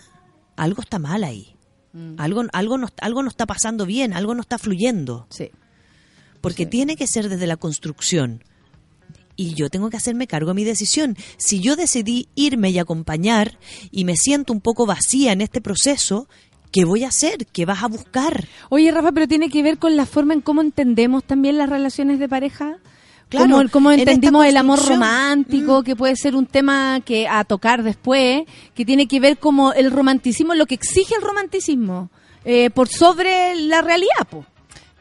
algo 0.56 0.82
está 0.82 0.98
mal 0.98 1.24
ahí. 1.24 1.56
Mm. 1.92 2.14
Algo, 2.18 2.44
algo, 2.52 2.78
no, 2.78 2.88
algo 3.00 3.22
no 3.22 3.28
está 3.28 3.46
pasando 3.46 3.86
bien, 3.86 4.12
algo 4.12 4.34
no 4.34 4.42
está 4.42 4.58
fluyendo. 4.58 5.26
Sí. 5.30 5.50
Porque 6.40 6.66
tiene 6.66 6.96
que 6.96 7.06
ser 7.06 7.28
desde 7.28 7.46
la 7.46 7.56
construcción. 7.56 8.44
Y 9.40 9.54
yo 9.54 9.70
tengo 9.70 9.88
que 9.88 9.96
hacerme 9.96 10.26
cargo 10.26 10.48
de 10.48 10.54
mi 10.54 10.64
decisión. 10.64 11.16
Si 11.38 11.60
yo 11.60 11.74
decidí 11.74 12.28
irme 12.34 12.68
y 12.68 12.78
acompañar 12.78 13.58
y 13.90 14.04
me 14.04 14.14
siento 14.14 14.52
un 14.52 14.60
poco 14.60 14.84
vacía 14.84 15.32
en 15.32 15.40
este 15.40 15.62
proceso, 15.62 16.28
¿qué 16.70 16.84
voy 16.84 17.04
a 17.04 17.08
hacer? 17.08 17.46
¿Qué 17.46 17.64
vas 17.64 17.82
a 17.82 17.88
buscar? 17.88 18.46
Oye, 18.68 18.92
Rafa, 18.92 19.12
pero 19.12 19.26
tiene 19.26 19.48
que 19.48 19.62
ver 19.62 19.78
con 19.78 19.96
la 19.96 20.04
forma 20.04 20.34
en 20.34 20.42
cómo 20.42 20.60
entendemos 20.60 21.24
también 21.24 21.56
las 21.56 21.70
relaciones 21.70 22.18
de 22.18 22.28
pareja. 22.28 22.76
Claro, 23.30 23.62
en 23.62 23.66
esta 23.66 23.94
entendimos 23.94 24.44
el 24.44 24.58
amor 24.58 24.86
romántico, 24.86 25.84
que 25.84 25.96
puede 25.96 26.16
ser 26.16 26.36
un 26.36 26.44
tema 26.44 27.00
que 27.00 27.26
a 27.26 27.44
tocar 27.44 27.82
después, 27.82 28.42
que 28.74 28.84
tiene 28.84 29.08
que 29.08 29.20
ver 29.20 29.38
como 29.38 29.72
el 29.72 29.90
romanticismo, 29.90 30.52
lo 30.52 30.66
que 30.66 30.74
exige 30.74 31.14
el 31.14 31.22
romanticismo, 31.22 32.10
eh, 32.44 32.68
por 32.68 32.88
sobre 32.88 33.54
la 33.54 33.80
realidad, 33.80 34.28
po. 34.28 34.44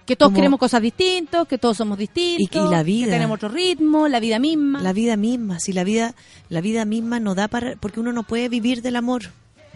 Que 0.09 0.15
todos 0.15 0.29
Como- 0.29 0.37
queremos 0.37 0.59
cosas 0.59 0.81
distintas, 0.81 1.47
que 1.47 1.59
todos 1.59 1.77
somos 1.77 1.95
distintos, 1.95 2.67
Y 2.67 2.71
la 2.71 2.81
vida. 2.81 3.05
que 3.05 3.11
tenemos 3.11 3.35
otro 3.35 3.49
ritmo, 3.49 4.07
la 4.07 4.19
vida 4.19 4.39
misma. 4.39 4.81
La 4.81 4.91
vida 4.91 5.15
misma, 5.17 5.59
si 5.59 5.71
la 5.71 5.83
vida, 5.83 6.15
la 6.49 6.61
vida 6.61 6.83
misma 6.83 7.19
no 7.19 7.35
da 7.35 7.47
para, 7.47 7.75
porque 7.75 7.99
uno 7.99 8.11
no 8.11 8.23
puede 8.23 8.49
vivir 8.49 8.81
del 8.81 8.95
amor. 8.95 9.25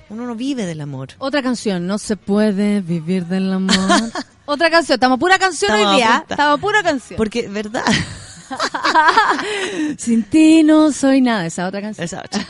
Uno 0.10 0.26
no 0.26 0.34
vive 0.34 0.66
del 0.66 0.82
amor. 0.82 1.10
Otra 1.20 1.44
canción, 1.44 1.86
no 1.86 2.00
se 2.00 2.18
puede 2.18 2.82
vivir 2.82 3.28
del 3.28 3.54
amor. 3.54 3.76
Otra 4.46 4.72
canción, 4.72 4.96
estamos 4.96 5.20
pura 5.20 5.38
canción 5.38 5.72
Estamos 5.72 5.94
hoy 5.94 6.02
día, 6.02 6.26
estamos 6.28 6.60
pura 6.60 6.82
canción. 6.82 7.16
Porque, 7.16 7.48
¿verdad? 7.48 7.84
Sin 10.00 10.24
ti 10.24 10.64
no 10.64 10.92
soy 10.92 11.22
nada, 11.22 11.46
esa 11.46 11.68
otra 11.68 11.82
canción. 11.82 12.06
Esa 12.06 12.22
otra. 12.22 12.46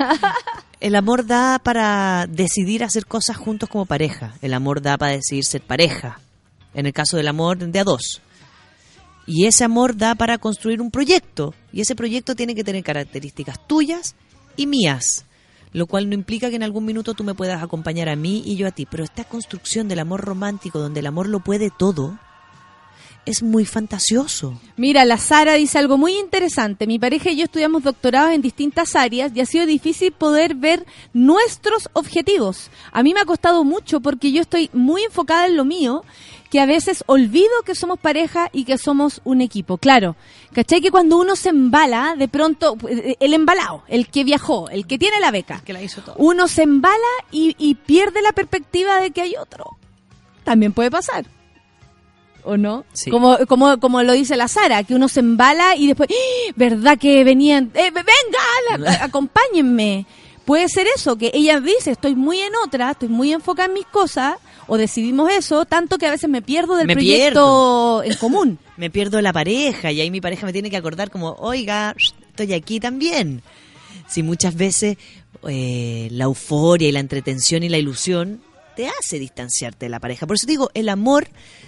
El 0.79 0.95
amor 0.95 1.25
da 1.25 1.59
para 1.61 2.27
decidir 2.29 2.81
hacer 2.83 3.05
cosas 3.05 3.35
juntos 3.35 3.67
como 3.69 3.85
pareja. 3.85 4.33
El 4.41 4.53
amor 4.53 4.81
da 4.81 4.97
para 4.97 5.11
decidir 5.11 5.43
ser 5.43 5.61
pareja. 5.61 6.19
En 6.73 6.85
el 6.85 6.93
caso 6.93 7.17
del 7.17 7.27
amor 7.27 7.57
de 7.57 7.79
a 7.79 7.83
dos. 7.83 8.21
Y 9.25 9.45
ese 9.45 9.63
amor 9.63 9.95
da 9.95 10.15
para 10.15 10.37
construir 10.37 10.81
un 10.81 10.91
proyecto. 10.91 11.53
Y 11.71 11.81
ese 11.81 11.95
proyecto 11.95 12.35
tiene 12.35 12.55
que 12.55 12.63
tener 12.63 12.83
características 12.83 13.65
tuyas 13.67 14.15
y 14.57 14.67
mías. 14.67 15.25
Lo 15.71 15.87
cual 15.87 16.09
no 16.09 16.15
implica 16.15 16.49
que 16.49 16.55
en 16.55 16.63
algún 16.63 16.85
minuto 16.85 17.13
tú 17.13 17.23
me 17.23 17.33
puedas 17.33 17.63
acompañar 17.63 18.09
a 18.09 18.15
mí 18.15 18.43
y 18.45 18.57
yo 18.57 18.67
a 18.67 18.71
ti. 18.71 18.85
Pero 18.89 19.03
esta 19.03 19.23
construcción 19.23 19.87
del 19.87 19.99
amor 19.99 20.21
romántico, 20.21 20.79
donde 20.79 20.99
el 20.99 21.07
amor 21.07 21.27
lo 21.29 21.39
puede 21.39 21.71
todo, 21.71 22.19
es 23.25 23.41
muy 23.43 23.65
fantasioso. 23.65 24.59
Mira, 24.75 25.05
la 25.05 25.17
Sara 25.17 25.53
dice 25.53 25.77
algo 25.79 25.97
muy 25.97 26.17
interesante. 26.17 26.87
Mi 26.87 26.99
pareja 26.99 27.31
y 27.31 27.37
yo 27.37 27.45
estudiamos 27.45 27.83
doctorados 27.83 28.31
en 28.33 28.41
distintas 28.41 28.95
áreas 28.95 29.31
y 29.33 29.41
ha 29.41 29.45
sido 29.45 29.65
difícil 29.65 30.11
poder 30.11 30.55
ver 30.55 30.85
nuestros 31.13 31.89
objetivos. 31.93 32.69
A 32.91 33.01
mí 33.03 33.13
me 33.13 33.21
ha 33.21 33.25
costado 33.25 33.63
mucho 33.63 34.01
porque 34.01 34.31
yo 34.31 34.41
estoy 34.41 34.69
muy 34.73 35.03
enfocada 35.03 35.47
en 35.47 35.55
lo 35.57 35.65
mío, 35.65 36.03
que 36.49 36.59
a 36.59 36.65
veces 36.65 37.03
olvido 37.07 37.49
que 37.65 37.73
somos 37.75 37.97
pareja 37.97 38.49
y 38.53 38.65
que 38.65 38.77
somos 38.77 39.21
un 39.23 39.41
equipo. 39.41 39.77
Claro, 39.77 40.15
¿cachai? 40.53 40.81
Que 40.81 40.91
cuando 40.91 41.17
uno 41.17 41.35
se 41.35 41.49
embala, 41.49 42.15
de 42.17 42.27
pronto, 42.27 42.77
el 43.19 43.33
embalado, 43.33 43.83
el 43.87 44.07
que 44.07 44.23
viajó, 44.23 44.69
el 44.69 44.85
que 44.85 44.99
tiene 44.99 45.19
la 45.19 45.31
beca, 45.31 45.61
Que 45.65 45.73
la 45.73 45.81
hizo 45.81 46.01
todo. 46.01 46.15
uno 46.19 46.47
se 46.47 46.63
embala 46.63 46.97
y, 47.31 47.55
y 47.57 47.75
pierde 47.75 48.21
la 48.21 48.33
perspectiva 48.33 48.99
de 48.99 49.11
que 49.11 49.21
hay 49.21 49.35
otro. 49.35 49.77
También 50.43 50.73
puede 50.73 50.91
pasar. 50.91 51.25
¿O 52.45 52.57
no? 52.57 52.83
Sí. 52.93 53.09
Como, 53.09 53.37
como, 53.47 53.79
como 53.79 54.03
lo 54.03 54.11
dice 54.13 54.35
la 54.35 54.47
Sara, 54.47 54.83
que 54.83 54.95
uno 54.95 55.07
se 55.07 55.21
embala 55.21 55.75
y 55.77 55.87
después, 55.87 56.09
¡Ah! 56.11 56.51
¿verdad 56.55 56.97
que 56.97 57.23
venían? 57.23 57.71
Eh, 57.73 57.89
venga, 57.91 58.77
la- 58.79 59.03
acompáñenme. 59.05 60.05
Puede 60.45 60.67
ser 60.67 60.87
eso, 60.93 61.17
que 61.17 61.31
ella 61.33 61.61
dice, 61.61 61.91
estoy 61.91 62.15
muy 62.15 62.39
en 62.39 62.51
otra, 62.65 62.91
estoy 62.91 63.07
muy 63.07 63.31
enfocada 63.31 63.67
en 63.67 63.75
mis 63.75 63.85
cosas, 63.85 64.35
o 64.67 64.75
decidimos 64.75 65.31
eso, 65.31 65.63
tanto 65.63 65.97
que 65.97 66.05
a 66.05 66.11
veces 66.11 66.29
me 66.29 66.41
pierdo 66.41 66.75
del 66.75 66.85
Me 66.87 66.95
proyecto 66.95 68.03
en 68.03 68.13
común. 68.15 68.59
Me 68.75 68.89
pierdo 68.89 69.21
la 69.21 69.31
pareja 69.31 69.91
y 69.93 70.01
ahí 70.01 70.09
mi 70.11 70.19
pareja 70.19 70.45
me 70.47 70.51
tiene 70.51 70.69
que 70.71 70.75
acordar 70.77 71.11
como, 71.11 71.33
oiga, 71.39 71.95
estoy 71.97 72.53
aquí 72.53 72.79
también. 72.79 73.41
Si 74.07 74.23
muchas 74.23 74.55
veces 74.55 74.97
eh, 75.47 76.07
la 76.11 76.23
euforia 76.25 76.89
y 76.89 76.91
la 76.91 76.99
entretención 76.99 77.61
y 77.63 77.69
la 77.69 77.77
ilusión 77.77 78.41
te 78.75 78.87
hace 78.87 79.19
distanciarte 79.19 79.85
de 79.85 79.89
la 79.89 79.99
pareja. 79.99 80.25
Por 80.27 80.35
eso 80.35 80.47
digo, 80.47 80.69
el 80.73 80.89
amor 80.89 81.27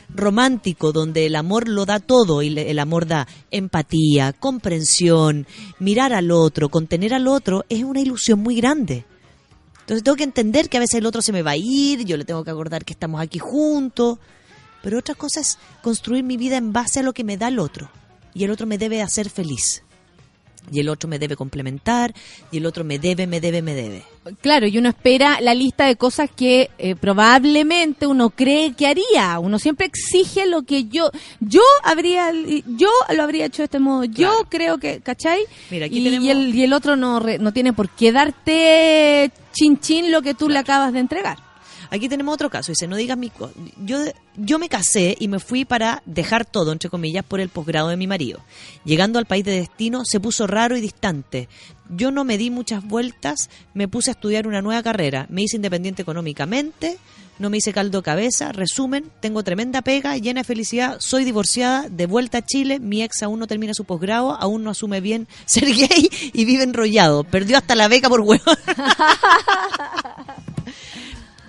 romántico, 0.10 0.92
donde 0.92 1.26
el 1.26 1.36
amor 1.36 1.68
lo 1.68 1.86
da 1.86 2.00
todo 2.00 2.42
y 2.42 2.58
el 2.58 2.80
amor 2.80 3.08
da 3.08 3.28
empatía, 3.52 4.34
comprensión, 4.34 5.48
mirar 5.80 6.14
al 6.14 6.32
otro, 6.32 6.70
contener 6.70 7.14
al 7.14 7.28
otro, 7.28 7.66
es 7.70 7.84
una 7.84 8.02
ilusión 8.02 8.40
muy 8.40 8.56
grande. 8.56 9.06
Entonces 9.82 10.04
tengo 10.04 10.18
que 10.18 10.24
entender 10.24 10.68
que 10.68 10.78
a 10.78 10.80
veces 10.80 10.96
el 10.96 11.06
otro 11.06 11.22
se 11.22 11.32
me 11.32 11.44
va 11.44 11.52
a 11.52 11.58
ir, 11.58 12.06
yo 12.06 12.18
le 12.18 12.26
tengo 12.26 12.44
que 12.44 12.52
acordar 12.52 12.84
que 12.84 12.94
estamos 12.94 13.22
aquí 13.22 13.38
juntos, 13.38 14.18
pero 14.82 15.00
otra 15.00 15.16
cosa 15.16 15.40
es 15.40 15.60
construir 15.84 16.24
mi 16.24 16.38
vida 16.38 16.58
en 16.58 16.74
base 16.74 17.00
a 17.00 17.04
lo 17.04 17.14
que 17.14 17.24
me 17.24 17.38
da 17.38 17.50
el 17.50 17.60
otro. 17.60 17.90
Y 18.34 18.44
el 18.44 18.52
otro 18.52 18.68
me 18.68 18.78
debe 18.78 19.02
hacer 19.02 19.30
feliz. 19.30 19.85
Y 20.72 20.80
el 20.80 20.90
otro 20.90 21.08
me 21.10 21.20
debe 21.20 21.36
complementar, 21.36 22.14
y 22.52 22.58
el 22.58 22.66
otro 22.66 22.84
me 22.84 22.98
debe, 23.00 23.28
me 23.28 23.40
debe, 23.40 23.62
me 23.62 23.74
debe. 23.76 24.04
Claro, 24.42 24.66
y 24.66 24.78
uno 24.80 24.90
espera 24.90 25.40
la 25.42 25.54
lista 25.54 25.86
de 25.86 25.96
cosas 25.96 26.30
que 26.36 26.72
eh, 26.80 26.96
probablemente 26.96 28.08
uno 28.08 28.32
cree 28.32 28.74
que 28.74 28.88
haría. 28.88 29.38
Uno 29.40 29.60
siempre 29.60 29.86
exige 29.86 30.48
lo 30.48 30.64
que 30.64 30.86
yo, 30.86 31.12
yo 31.40 31.62
habría, 31.84 32.32
yo 32.66 32.90
lo 33.16 33.24
habría 33.24 33.46
hecho 33.46 33.62
de 33.62 33.66
este 33.66 33.80
modo. 33.80 34.04
Yo 34.06 34.46
creo 34.50 34.80
que, 34.80 35.02
¿cachai? 35.02 35.42
Mira, 35.70 35.86
aquí 35.86 36.00
y, 36.00 36.04
tenemos- 36.04 36.26
y 36.26 36.30
el, 36.32 36.56
y 36.56 36.64
el 36.64 36.74
otro 36.74 36.96
no, 36.96 37.20
re- 37.20 37.38
no 37.38 37.54
tiene 37.54 37.72
por 37.74 37.90
qué 37.90 38.12
darte 38.12 39.32
chin 39.54 39.80
chin 39.80 40.12
lo 40.12 40.22
que 40.22 40.34
tú 40.34 40.50
le 40.50 40.58
acabas 40.60 40.92
de 40.94 41.00
entregar. 41.00 41.38
Aquí 41.90 42.10
tenemos 42.10 42.34
otro 42.34 42.50
caso, 42.50 42.72
dice, 42.72 42.88
no 42.88 42.96
digas 42.96 43.18
mi... 43.18 43.32
Yo, 43.84 43.98
yo 44.36 44.60
me 44.60 44.70
casé 44.70 45.16
y 45.20 45.28
me 45.28 45.40
fui 45.40 45.66
para 45.66 46.02
dejar 46.06 46.46
todo, 46.46 46.72
entre 46.72 46.90
comillas, 46.90 47.26
por 47.26 47.40
el 47.40 47.50
posgrado 47.50 47.90
de 47.90 47.98
mi 47.98 48.08
marido. 48.08 48.40
Llegando 48.84 49.20
al 49.20 49.26
país 49.26 49.46
de 49.46 49.52
destino, 49.52 50.04
se 50.06 50.20
puso 50.20 50.48
raro 50.48 50.78
y 50.78 50.82
distante. 50.82 51.48
Yo 51.90 52.12
no 52.12 52.24
me 52.24 52.38
di 52.38 52.50
muchas 52.50 52.84
vueltas, 52.84 53.50
me 53.74 53.88
puse 53.88 54.10
a 54.10 54.14
estudiar 54.14 54.48
una 54.48 54.62
nueva 54.62 54.82
carrera, 54.82 55.28
me 55.30 55.44
hice 55.44 55.58
independiente 55.58 56.02
económicamente, 56.02 56.98
no 57.38 57.50
me 57.50 57.58
hice 57.58 57.74
caldo 57.74 58.02
cabeza. 58.02 58.52
Resumen, 58.52 59.12
tengo 59.20 59.44
tremenda 59.44 59.82
pega, 59.82 60.18
llena 60.18 60.42
de 60.42 60.46
felicidad, 60.46 60.98
soy 61.00 61.24
divorciada, 61.26 61.90
de 61.90 62.06
vuelta 62.06 62.40
a 62.40 62.46
Chile, 62.46 62.80
mi 62.80 63.04
ex 63.04 63.22
aún 63.24 63.40
no 63.40 63.48
termina 63.48 63.74
su 63.74 63.86
posgrado, 63.86 64.32
aún 64.34 64.64
no 64.64 64.72
asume 64.72 65.02
bien 65.02 65.28
ser 65.46 65.66
gay 65.66 66.10
y 66.34 66.46
vive 66.46 66.64
enrollado. 66.64 67.24
Perdió 67.24 67.58
hasta 67.58 67.76
la 67.76 67.88
beca 67.88 68.10
por 68.10 68.22
huevo. 68.22 68.44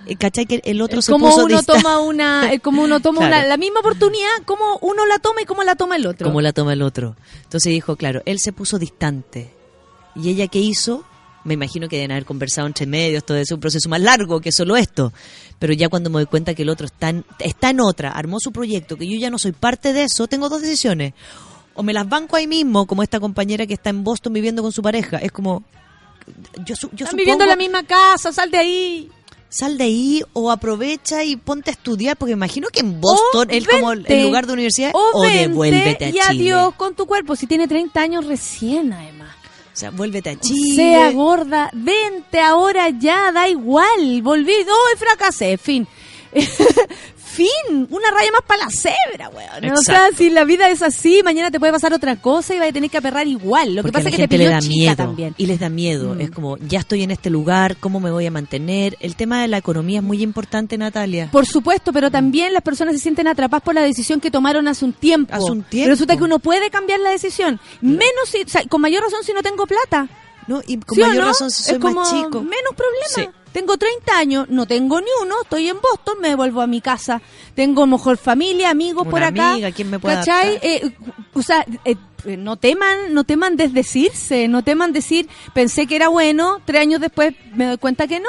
Eh, 0.07 0.15
¿Cachai 0.15 0.45
que 0.45 0.61
el 0.63 0.81
otro 0.81 0.99
Es 0.99 1.05
se 1.05 1.11
como 1.11 1.27
puso 1.29 1.45
uno 1.45 1.61
toma 1.63 1.99
una, 1.99 2.51
es 2.51 2.61
como 2.61 2.83
uno 2.83 2.99
toma 3.01 3.19
Claro. 3.19 3.35
una, 3.37 3.45
la 3.47 3.57
misma 3.57 3.81
oportunidad, 3.81 4.29
como 4.45 4.77
uno 4.81 5.05
la 5.05 5.19
toma 5.19 5.41
y 5.41 5.45
como 5.45 5.63
la 5.63 5.75
toma 5.75 5.95
el 5.97 6.05
otro. 6.07 6.25
como 6.27 6.41
la 6.41 6.53
toma 6.53 6.73
el 6.73 6.81
otro. 6.81 7.15
Entonces 7.43 7.71
dijo, 7.71 7.95
claro, 7.95 8.21
él 8.25 8.39
se 8.39 8.53
puso 8.53 8.79
distante. 8.79 9.53
¿Y 10.15 10.29
ella 10.29 10.47
qué 10.47 10.59
hizo? 10.59 11.03
Me 11.43 11.53
imagino 11.53 11.87
que 11.87 11.97
deben 11.97 12.11
haber 12.11 12.25
conversado 12.25 12.67
entre 12.67 12.85
medios, 12.85 13.23
todo 13.25 13.37
eso, 13.37 13.55
un 13.55 13.61
proceso 13.61 13.87
más 13.89 14.01
largo 14.01 14.41
que 14.41 14.51
solo 14.51 14.75
esto. 14.75 15.13
Pero 15.59 15.73
ya 15.73 15.87
cuando 15.89 16.09
me 16.09 16.15
doy 16.15 16.25
cuenta 16.25 16.53
que 16.53 16.63
el 16.63 16.69
otro 16.69 16.87
está 16.87 17.09
en, 17.09 17.23
está 17.39 17.69
en 17.69 17.79
otra, 17.79 18.11
armó 18.11 18.39
su 18.39 18.51
proyecto, 18.51 18.97
que 18.97 19.07
yo 19.07 19.17
ya 19.17 19.29
no 19.29 19.37
soy 19.37 19.51
parte 19.53 19.93
de 19.93 20.03
eso, 20.03 20.27
tengo 20.27 20.49
dos 20.49 20.61
decisiones. 20.61 21.13
O 21.73 21.83
me 21.83 21.93
las 21.93 22.09
banco 22.09 22.35
ahí 22.35 22.47
mismo, 22.47 22.85
como 22.87 23.03
esta 23.03 23.19
compañera 23.19 23.65
que 23.67 23.73
está 23.75 23.89
en 23.91 24.03
Boston 24.03 24.33
viviendo 24.33 24.61
con 24.61 24.71
su 24.71 24.81
pareja. 24.81 25.17
Es 25.17 25.31
como, 25.31 25.63
yo, 26.65 26.75
yo 26.93 27.05
Están 27.05 27.15
viviendo 27.15 27.43
en 27.43 27.49
la 27.49 27.55
misma 27.55 27.83
casa, 27.83 28.33
sal 28.33 28.49
de 28.51 28.57
ahí. 28.57 29.11
Sal 29.49 29.77
de 29.77 29.85
ahí 29.85 30.23
o 30.33 30.51
aprovecha 30.51 31.23
y 31.23 31.37
ponte 31.37 31.69
a 31.69 31.73
estudiar, 31.73 32.17
porque 32.17 32.33
imagino 32.33 32.67
que 32.67 32.81
en 32.81 32.99
Boston 32.99 33.47
es 33.49 33.65
como 33.67 33.93
el 33.93 34.23
lugar 34.23 34.45
de 34.45 34.53
universidad, 34.53 34.91
o, 34.93 35.11
o, 35.13 35.21
devuélvete 35.23 36.05
a 36.05 36.09
y 36.09 36.13
Chile. 36.13 36.23
adiós 36.25 36.75
con 36.75 36.95
tu 36.95 37.05
cuerpo. 37.05 37.35
Si 37.35 37.47
tiene 37.47 37.67
30 37.67 37.99
años 37.99 38.25
recién, 38.25 38.91
además. 38.91 39.33
O 39.73 39.79
sea, 39.79 39.91
vuélvete 39.91 40.31
a 40.31 40.33
O 40.33 40.35
Chile. 40.37 40.75
sea 40.75 41.11
gorda, 41.11 41.69
vente 41.73 42.41
ahora 42.41 42.89
ya, 42.89 43.31
da 43.31 43.47
igual. 43.47 44.21
Volví, 44.21 44.51
hoy 44.51 44.97
fracasé, 44.97 45.57
fin. 45.57 45.87
fin, 47.37 47.87
una 47.89 48.11
raya 48.11 48.31
más 48.31 48.41
para 48.47 48.65
la 48.65 48.69
cebra, 48.71 49.29
weón. 49.29 49.71
O 49.73 49.77
sea, 49.81 49.95
Exacto. 49.97 50.17
si 50.17 50.29
la 50.31 50.43
vida 50.43 50.69
es 50.69 50.81
así, 50.81 51.21
mañana 51.23 51.51
te 51.51 51.59
puede 51.59 51.71
pasar 51.71 51.93
otra 51.93 52.15
cosa 52.15 52.55
y 52.55 52.59
vas 52.59 52.69
a 52.69 52.73
tener 52.73 52.89
que 52.89 52.97
aperrar 52.97 53.27
igual. 53.27 53.75
Lo 53.75 53.83
que 53.83 53.91
pasa 53.91 54.09
es 54.09 54.15
que 54.15 54.27
te 54.27 54.37
gente 54.37 54.37
le 54.39 54.43
pilló 54.45 54.51
da 54.55 54.59
chica 54.59 54.73
miedo 54.75 54.95
también. 54.95 55.35
y 55.37 55.45
les 55.45 55.59
da 55.59 55.69
miedo. 55.69 56.15
Mm. 56.15 56.21
Es 56.21 56.31
como, 56.31 56.57
ya 56.57 56.79
estoy 56.79 57.03
en 57.03 57.11
este 57.11 57.29
lugar, 57.29 57.77
¿cómo 57.77 57.99
me 57.99 58.11
voy 58.11 58.25
a 58.25 58.31
mantener? 58.31 58.97
El 58.99 59.15
tema 59.15 59.41
de 59.41 59.47
la 59.47 59.57
economía 59.57 59.99
es 59.99 60.03
muy 60.03 60.23
importante, 60.23 60.77
Natalia. 60.77 61.29
Por 61.31 61.45
supuesto, 61.45 61.93
pero 61.93 62.09
también 62.11 62.53
las 62.53 62.63
personas 62.63 62.95
se 62.95 62.99
sienten 62.99 63.27
atrapadas 63.27 63.63
por 63.63 63.75
la 63.75 63.81
decisión 63.81 64.19
que 64.19 64.31
tomaron 64.31 64.67
hace 64.67 64.83
un 64.85 64.93
tiempo. 64.93 65.33
Hace 65.35 65.51
un 65.51 65.63
tiempo. 65.63 65.89
Resulta 65.91 66.17
que 66.17 66.23
uno 66.23 66.39
puede 66.39 66.69
cambiar 66.69 66.99
la 66.99 67.11
decisión. 67.11 67.59
Menos 67.81 68.29
si, 68.31 68.41
o 68.41 68.47
sea, 68.47 68.63
con 68.65 68.81
mayor 68.81 69.03
razón 69.03 69.23
si 69.23 69.33
no 69.33 69.41
tengo 69.43 69.67
plata. 69.67 70.07
¿No? 70.47 70.61
Y 70.65 70.77
con 70.77 70.95
¿Sí 70.95 71.01
o 71.01 71.07
mayor 71.07 71.23
no? 71.23 71.29
razón 71.29 71.51
si 71.51 71.61
soy 71.63 71.75
es 71.75 71.79
como 71.81 71.95
más 72.01 72.09
chico. 72.09 72.41
menos 72.41 72.73
problema. 72.75 73.05
Sí. 73.33 73.36
Tengo 73.51 73.77
30 73.77 74.17
años, 74.17 74.49
no 74.49 74.65
tengo 74.65 74.99
ni 74.99 75.07
uno, 75.21 75.35
estoy 75.43 75.69
en 75.69 75.77
Boston, 75.81 76.17
me 76.21 76.29
devuelvo 76.29 76.61
a 76.61 76.67
mi 76.67 76.81
casa. 76.81 77.21
Tengo 77.55 77.87
mejor 77.87 78.17
familia, 78.17 78.69
amigos 78.69 79.03
Una 79.03 79.11
por 79.11 79.23
acá. 79.23 79.51
amiga, 79.51 79.71
¿quién 79.71 79.89
me 79.89 79.99
puede 79.99 80.15
¿Cachai? 80.15 80.59
Eh, 80.61 80.91
o 81.33 81.41
sea, 81.41 81.65
eh, 81.85 81.95
no 82.37 82.57
teman, 82.57 83.13
no 83.13 83.23
teman 83.23 83.55
desdecirse, 83.55 84.47
no 84.47 84.63
teman 84.63 84.91
decir, 84.91 85.29
pensé 85.53 85.87
que 85.87 85.95
era 85.95 86.09
bueno, 86.09 86.61
tres 86.65 86.81
años 86.81 86.99
después 86.99 87.33
me 87.53 87.65
doy 87.65 87.77
cuenta 87.77 88.07
que 88.07 88.19
no. 88.19 88.27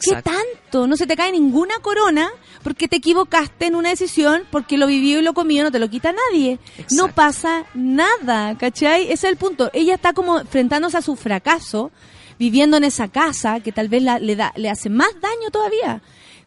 ¿Qué 0.00 0.22
tanto? 0.22 0.86
No 0.86 0.96
se 0.96 1.06
te 1.06 1.16
cae 1.16 1.32
ninguna 1.32 1.74
corona 1.82 2.30
porque 2.62 2.88
te 2.88 2.96
equivocaste 2.96 3.66
en 3.66 3.74
una 3.74 3.90
decisión, 3.90 4.44
porque 4.50 4.78
lo 4.78 4.86
vivió 4.86 5.18
y 5.18 5.22
lo 5.22 5.34
comió, 5.34 5.62
no 5.62 5.70
te 5.70 5.78
lo 5.78 5.90
quita 5.90 6.12
nadie. 6.12 6.58
No 6.92 7.08
pasa 7.08 7.66
nada, 7.74 8.56
¿cachai? 8.56 9.04
Ese 9.04 9.12
es 9.12 9.24
el 9.24 9.36
punto. 9.36 9.70
Ella 9.74 9.94
está 9.94 10.14
como 10.14 10.40
enfrentándose 10.40 10.96
a 10.96 11.02
su 11.02 11.16
fracaso, 11.16 11.90
viviendo 12.38 12.76
en 12.76 12.84
esa 12.84 13.08
casa 13.08 13.60
que 13.60 13.72
tal 13.72 13.88
vez 13.88 14.02
la- 14.02 14.18
le, 14.18 14.36
da, 14.36 14.52
le 14.56 14.70
hace 14.70 14.90
más 14.90 15.08
daño 15.20 15.50
todavía. 15.52 16.02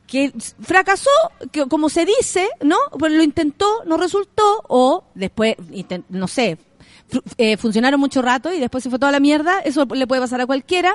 Que 0.07 0.31
fracasó, 0.61 1.09
que 1.51 1.65
como 1.67 1.89
se 1.89 2.05
dice, 2.05 2.47
¿no? 2.61 2.77
Pues 2.97 3.11
lo 3.11 3.23
intentó, 3.23 3.83
no 3.85 3.97
resultó, 3.97 4.63
o 4.69 5.03
después, 5.15 5.55
no 6.09 6.27
sé, 6.29 6.57
eh, 7.37 7.57
funcionaron 7.57 7.99
mucho 7.99 8.21
rato 8.21 8.53
y 8.53 8.59
después 8.59 8.83
se 8.83 8.89
fue 8.89 8.99
toda 8.99 9.11
la 9.11 9.19
mierda, 9.19 9.59
eso 9.59 9.85
le 9.93 10.07
puede 10.07 10.21
pasar 10.21 10.39
a 10.41 10.45
cualquiera. 10.45 10.93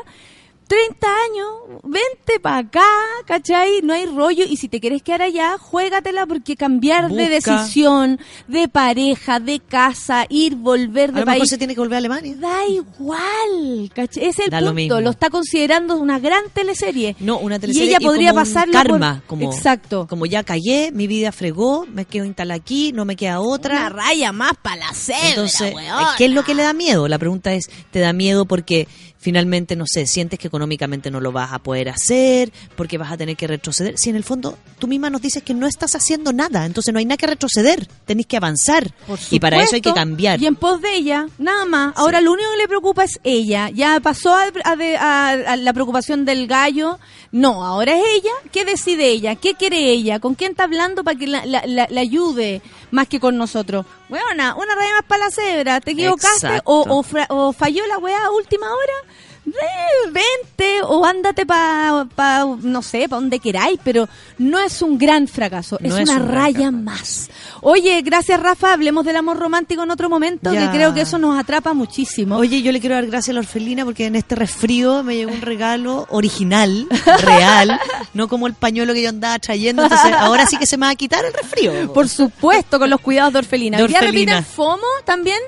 30 0.73 1.07
años, 1.07 1.81
vente 1.85 2.41
para 2.41 2.59
acá, 2.59 2.81
¿cachai? 3.27 3.81
No 3.83 3.93
hay 3.93 4.07
rollo. 4.07 4.45
Y 4.49 4.57
si 4.57 4.69
te 4.69 4.81
quieres 4.81 5.03
quedar 5.03 5.21
allá, 5.23 5.59
juégatela 5.59 6.25
porque 6.27 6.57
cambiar 6.57 7.11
de 7.11 7.29
decisión, 7.29 8.19
de 8.49 8.69
pareja, 8.69 9.39
de 9.39 9.61
casa, 9.61 10.25
ir, 10.31 10.55
volver 10.57 11.11
A 11.11 11.13
de 11.13 11.21
lo 11.21 11.27
mejor 11.27 11.39
país. 11.41 11.51
se 11.51 11.59
tiene 11.59 11.75
que 11.75 11.81
volver 11.81 11.97
a 11.97 11.99
Alemania. 11.99 12.35
Da 12.39 12.67
igual, 12.67 13.91
¿cachai? 13.95 14.25
Es 14.25 14.39
el 14.39 14.51
Da 14.51 14.61
lo 14.61 14.69
punto. 14.69 14.75
mismo. 14.75 15.01
Lo, 15.03 15.11
está 15.11 15.29
considerando 15.29 15.97
una 15.97 16.19
gran 16.19 16.45
teleserie. 16.55 17.17
No, 17.21 17.39
una 17.39 17.59
teleserie 17.59 17.89
Y 17.89 17.91
ella 17.91 18.01
podría 18.01 18.31
como 18.31 18.41
un 18.41 18.47
pasarlo 18.47 18.73
karma, 18.73 19.15
por- 19.17 19.39
como, 19.39 19.53
Exacto. 19.53 20.07
como 20.09 20.25
ya 20.27 20.43
callé, 20.43 20.91
mi 20.93 21.07
vida 21.07 21.33
fregó, 21.33 21.87
me 21.87 22.05
quedo 22.07 22.25
instalada 22.25 22.57
aquí, 22.59 22.93
no 22.93 23.05
me 23.05 23.17
queda 23.17 23.41
otra. 23.41 23.77
Una 23.77 23.89
raya 23.91 24.33
más 24.33 24.53
para 24.63 24.77
la 24.87 24.93
cebra, 24.95 25.29
Entonces, 25.29 25.75
weona. 25.75 26.15
¿qué 26.17 26.25
es 26.27 26.31
lo 26.31 26.45
que 26.45 26.55
le 26.55 26.63
da 26.63 26.73
miedo? 26.73 27.09
La 27.09 27.19
pregunta 27.19 27.53
es, 27.53 27.69
¿te 27.91 28.01
da 28.01 28.13
miedo 28.15 28.47
porque 28.47 28.89
finalmente, 29.19 29.77
no 29.77 29.85
sé, 29.87 30.07
sientes 30.09 30.37
que 30.39 30.51
económicamente 30.63 31.11
no 31.11 31.21
lo 31.21 31.33
vas 31.33 31.53
a 31.53 31.59
poder 31.59 31.89
hacer, 31.89 32.53
porque 32.77 32.97
vas 32.99 33.11
a 33.11 33.17
tener 33.17 33.37
que 33.37 33.47
retroceder. 33.49 33.99
Si 33.99 34.11
en 34.11 34.17
el 34.17 34.23
fondo 34.23 34.57
tú 34.79 34.87
misma 34.87 35.11
nos 35.11 35.21
dices 35.21 35.43
que 35.43 35.55
no 35.55 35.67
estás 35.67 35.95
haciendo 35.97 36.33
nada, 36.33 36.65
entonces 36.67 36.93
no 36.93 36.99
hay 37.01 37.05
nada 37.05 37.17
que 37.17 37.27
retroceder, 37.27 37.87
tenéis 38.07 38.27
que 38.29 38.37
avanzar. 38.37 38.93
Y 39.31 39.41
para 39.41 39.57
eso 39.65 39.75
hay 39.75 39.81
que 39.81 39.91
cambiar. 39.95 40.41
Y 40.41 40.47
en 40.47 40.55
pos 40.55 40.81
de 40.81 40.95
ella, 40.95 41.27
nada 41.39 41.65
más. 41.65 41.95
Ahora 41.97 42.21
lo 42.21 42.33
único 42.33 42.49
que 42.53 42.57
le 42.59 42.69
preocupa 42.69 43.03
es 43.05 43.19
ella. 43.25 43.71
Ya 43.71 43.99
pasó 44.01 44.35
a, 44.35 44.45
a 44.65 44.73
a- 44.99 45.31
a 45.53 45.57
la 45.57 45.73
preocupación 45.73 46.25
del 46.25 46.47
gallo. 46.47 46.99
No, 47.33 47.65
ahora 47.65 47.97
es 47.97 48.05
ella. 48.17 48.31
¿Qué 48.53 48.65
decide 48.65 49.09
ella? 49.09 49.35
¿Qué 49.35 49.55
quiere 49.55 49.91
ella? 49.91 50.21
¿Con 50.21 50.35
quién 50.35 50.53
está 50.53 50.65
hablando 50.65 51.03
para 51.03 51.19
que 51.19 51.27
la, 51.27 51.45
la- 51.47 51.65
la- 51.67 51.89
la 51.91 52.01
ayude 52.01 52.63
más 52.91 53.09
que 53.09 53.19
con 53.21 53.37
nosotros? 53.37 53.85
Bueno, 54.09 54.25
una, 54.31 54.55
raya 54.55 54.93
más 54.93 55.05
para 55.09 55.25
la 55.27 55.31
cebra. 55.31 55.81
¿Te 55.81 55.93
equivocaste? 55.93 56.47
O, 56.65 56.85
o 56.89 57.03
fra- 57.03 57.27
o 57.31 57.53
falló 57.53 57.87
la 57.87 57.99
weá 57.99 58.25
a 58.27 58.31
última 58.31 58.67
hora? 58.67 59.15
Eh, 59.45 60.11
vente 60.13 60.81
o 60.85 61.05
ándate 61.05 61.45
para, 61.45 62.07
pa, 62.15 62.47
no 62.63 62.81
sé, 62.81 63.09
para 63.09 63.21
donde 63.21 63.41
queráis, 63.41 63.79
pero 63.83 64.09
no 64.39 64.61
es 64.61 64.81
un 64.83 64.97
gran 64.99 65.27
fracaso, 65.27 65.79
No 65.81 65.97
es 65.97 66.03
es 66.03 66.09
una 66.09 66.21
un 66.23 66.29
raya 66.29 66.71
más. 66.71 67.29
Oye, 67.61 68.01
gracias 68.03 68.39
Rafa, 68.41 68.73
hablemos 68.73 69.05
del 69.05 69.17
amor 69.17 69.39
romántico 69.39 69.83
en 69.83 69.91
otro 69.91 70.09
momento, 70.09 70.53
Ya. 70.53 70.71
que 70.71 70.77
creo 70.77 70.95
que 70.95 71.01
eso 71.03 71.19
nos 71.19 71.37
atrapa 71.39 71.75
muchísimo. 71.75 72.37
Oye, 72.37 72.63
yo 72.63 72.71
le 72.71 72.79
quiero 72.81 72.95
dar 72.95 73.07
gracias 73.07 73.31
a 73.31 73.33
la 73.35 73.41
orfelina 73.41 73.85
porque 73.85 74.07
en 74.07 74.15
este 74.17 74.37
resfrío 74.37 75.03
me 75.03 75.17
llegó 75.17 75.33
un 75.33 75.41
regalo 75.43 76.07
original, 76.11 76.87
real, 77.23 77.81
no 78.15 78.29
como 78.29 78.47
el 78.47 78.55
pañuelo 78.55 78.95
que 78.95 79.03
yo 79.03 79.09
andaba 79.09 79.39
trayendo. 79.41 79.83
Entonces, 79.83 80.13
ahora 80.19 80.47
sí 80.47 80.57
que 80.57 80.67
se 80.67 80.77
me 80.77 80.87
va 80.87 80.91
a 80.93 80.97
quitar 80.97 81.25
el 81.25 81.33
resfrío. 81.33 81.93
Por 81.93 82.09
supuesto, 82.09 82.79
con 82.79 82.89
los 82.91 83.01
cuidados 83.01 83.33
de 83.33 83.41
orfelina. 83.41 83.77
De 83.77 83.83
¿Hoy 83.83 83.89
día 83.89 83.99
orfelina. 83.99 84.35
repiten 84.37 84.55
FOMO 84.55 84.87
también? 85.05 85.39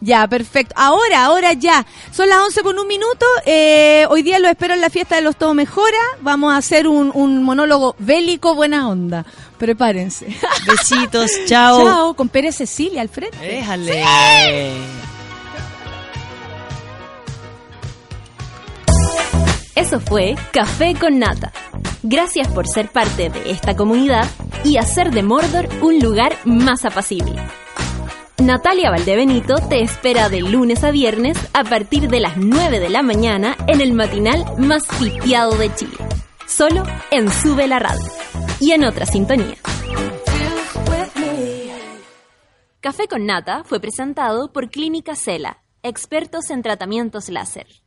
Ya, 0.00 0.26
perfecto. 0.28 0.74
Ahora, 0.76 1.24
ahora 1.24 1.52
ya. 1.52 1.86
Son 2.10 2.28
las 2.28 2.38
11 2.38 2.62
con 2.62 2.78
un 2.78 2.86
minuto. 2.86 3.26
Eh, 3.46 4.06
hoy 4.10 4.22
día 4.22 4.38
lo 4.38 4.48
espero 4.48 4.74
en 4.74 4.80
la 4.80 4.90
fiesta 4.90 5.16
de 5.16 5.22
los 5.22 5.36
Todo 5.36 5.54
Mejora. 5.54 5.98
Vamos 6.20 6.52
a 6.52 6.56
hacer 6.56 6.86
un, 6.88 7.10
un 7.14 7.42
monólogo 7.42 7.96
bélico 7.98 8.54
buena 8.54 8.88
onda. 8.88 9.24
Prepárense. 9.58 10.26
Besitos, 10.66 11.30
chao. 11.46 11.84
Chao, 11.84 12.14
con 12.14 12.28
Pérez 12.28 12.56
Cecilia 12.56 13.00
al 13.00 13.08
frente. 13.08 13.38
Déjale. 13.38 14.02
Eso 19.74 19.98
fue 20.00 20.36
Café 20.52 20.94
con 20.94 21.18
Nata. 21.18 21.52
Gracias 22.02 22.48
por 22.48 22.68
ser 22.68 22.90
parte 22.90 23.30
de 23.30 23.50
esta 23.50 23.74
comunidad 23.74 24.28
y 24.62 24.76
hacer 24.76 25.10
de 25.10 25.22
Mordor 25.22 25.68
un 25.82 25.98
lugar 25.98 26.36
más 26.44 26.84
apacible. 26.84 27.42
Natalia 28.38 28.90
Valdebenito 28.90 29.54
te 29.68 29.80
espera 29.80 30.28
de 30.28 30.40
lunes 30.40 30.82
a 30.82 30.90
viernes 30.90 31.38
a 31.52 31.62
partir 31.62 32.08
de 32.08 32.18
las 32.18 32.36
9 32.36 32.80
de 32.80 32.88
la 32.88 33.02
mañana 33.02 33.56
en 33.68 33.80
el 33.80 33.92
matinal 33.92 34.44
más 34.58 34.82
sitiado 34.84 35.56
de 35.56 35.72
Chile. 35.74 35.96
Solo 36.46 36.82
en 37.12 37.30
Sube 37.30 37.68
la 37.68 37.78
Radio 37.78 38.10
y 38.58 38.72
en 38.72 38.84
otra 38.84 39.06
sintonía. 39.06 39.56
Café 42.80 43.06
con 43.08 43.24
Nata 43.24 43.62
fue 43.64 43.78
presentado 43.80 44.52
por 44.52 44.68
Clínica 44.68 45.14
Cela, 45.14 45.62
expertos 45.82 46.50
en 46.50 46.62
tratamientos 46.62 47.28
láser. 47.28 47.83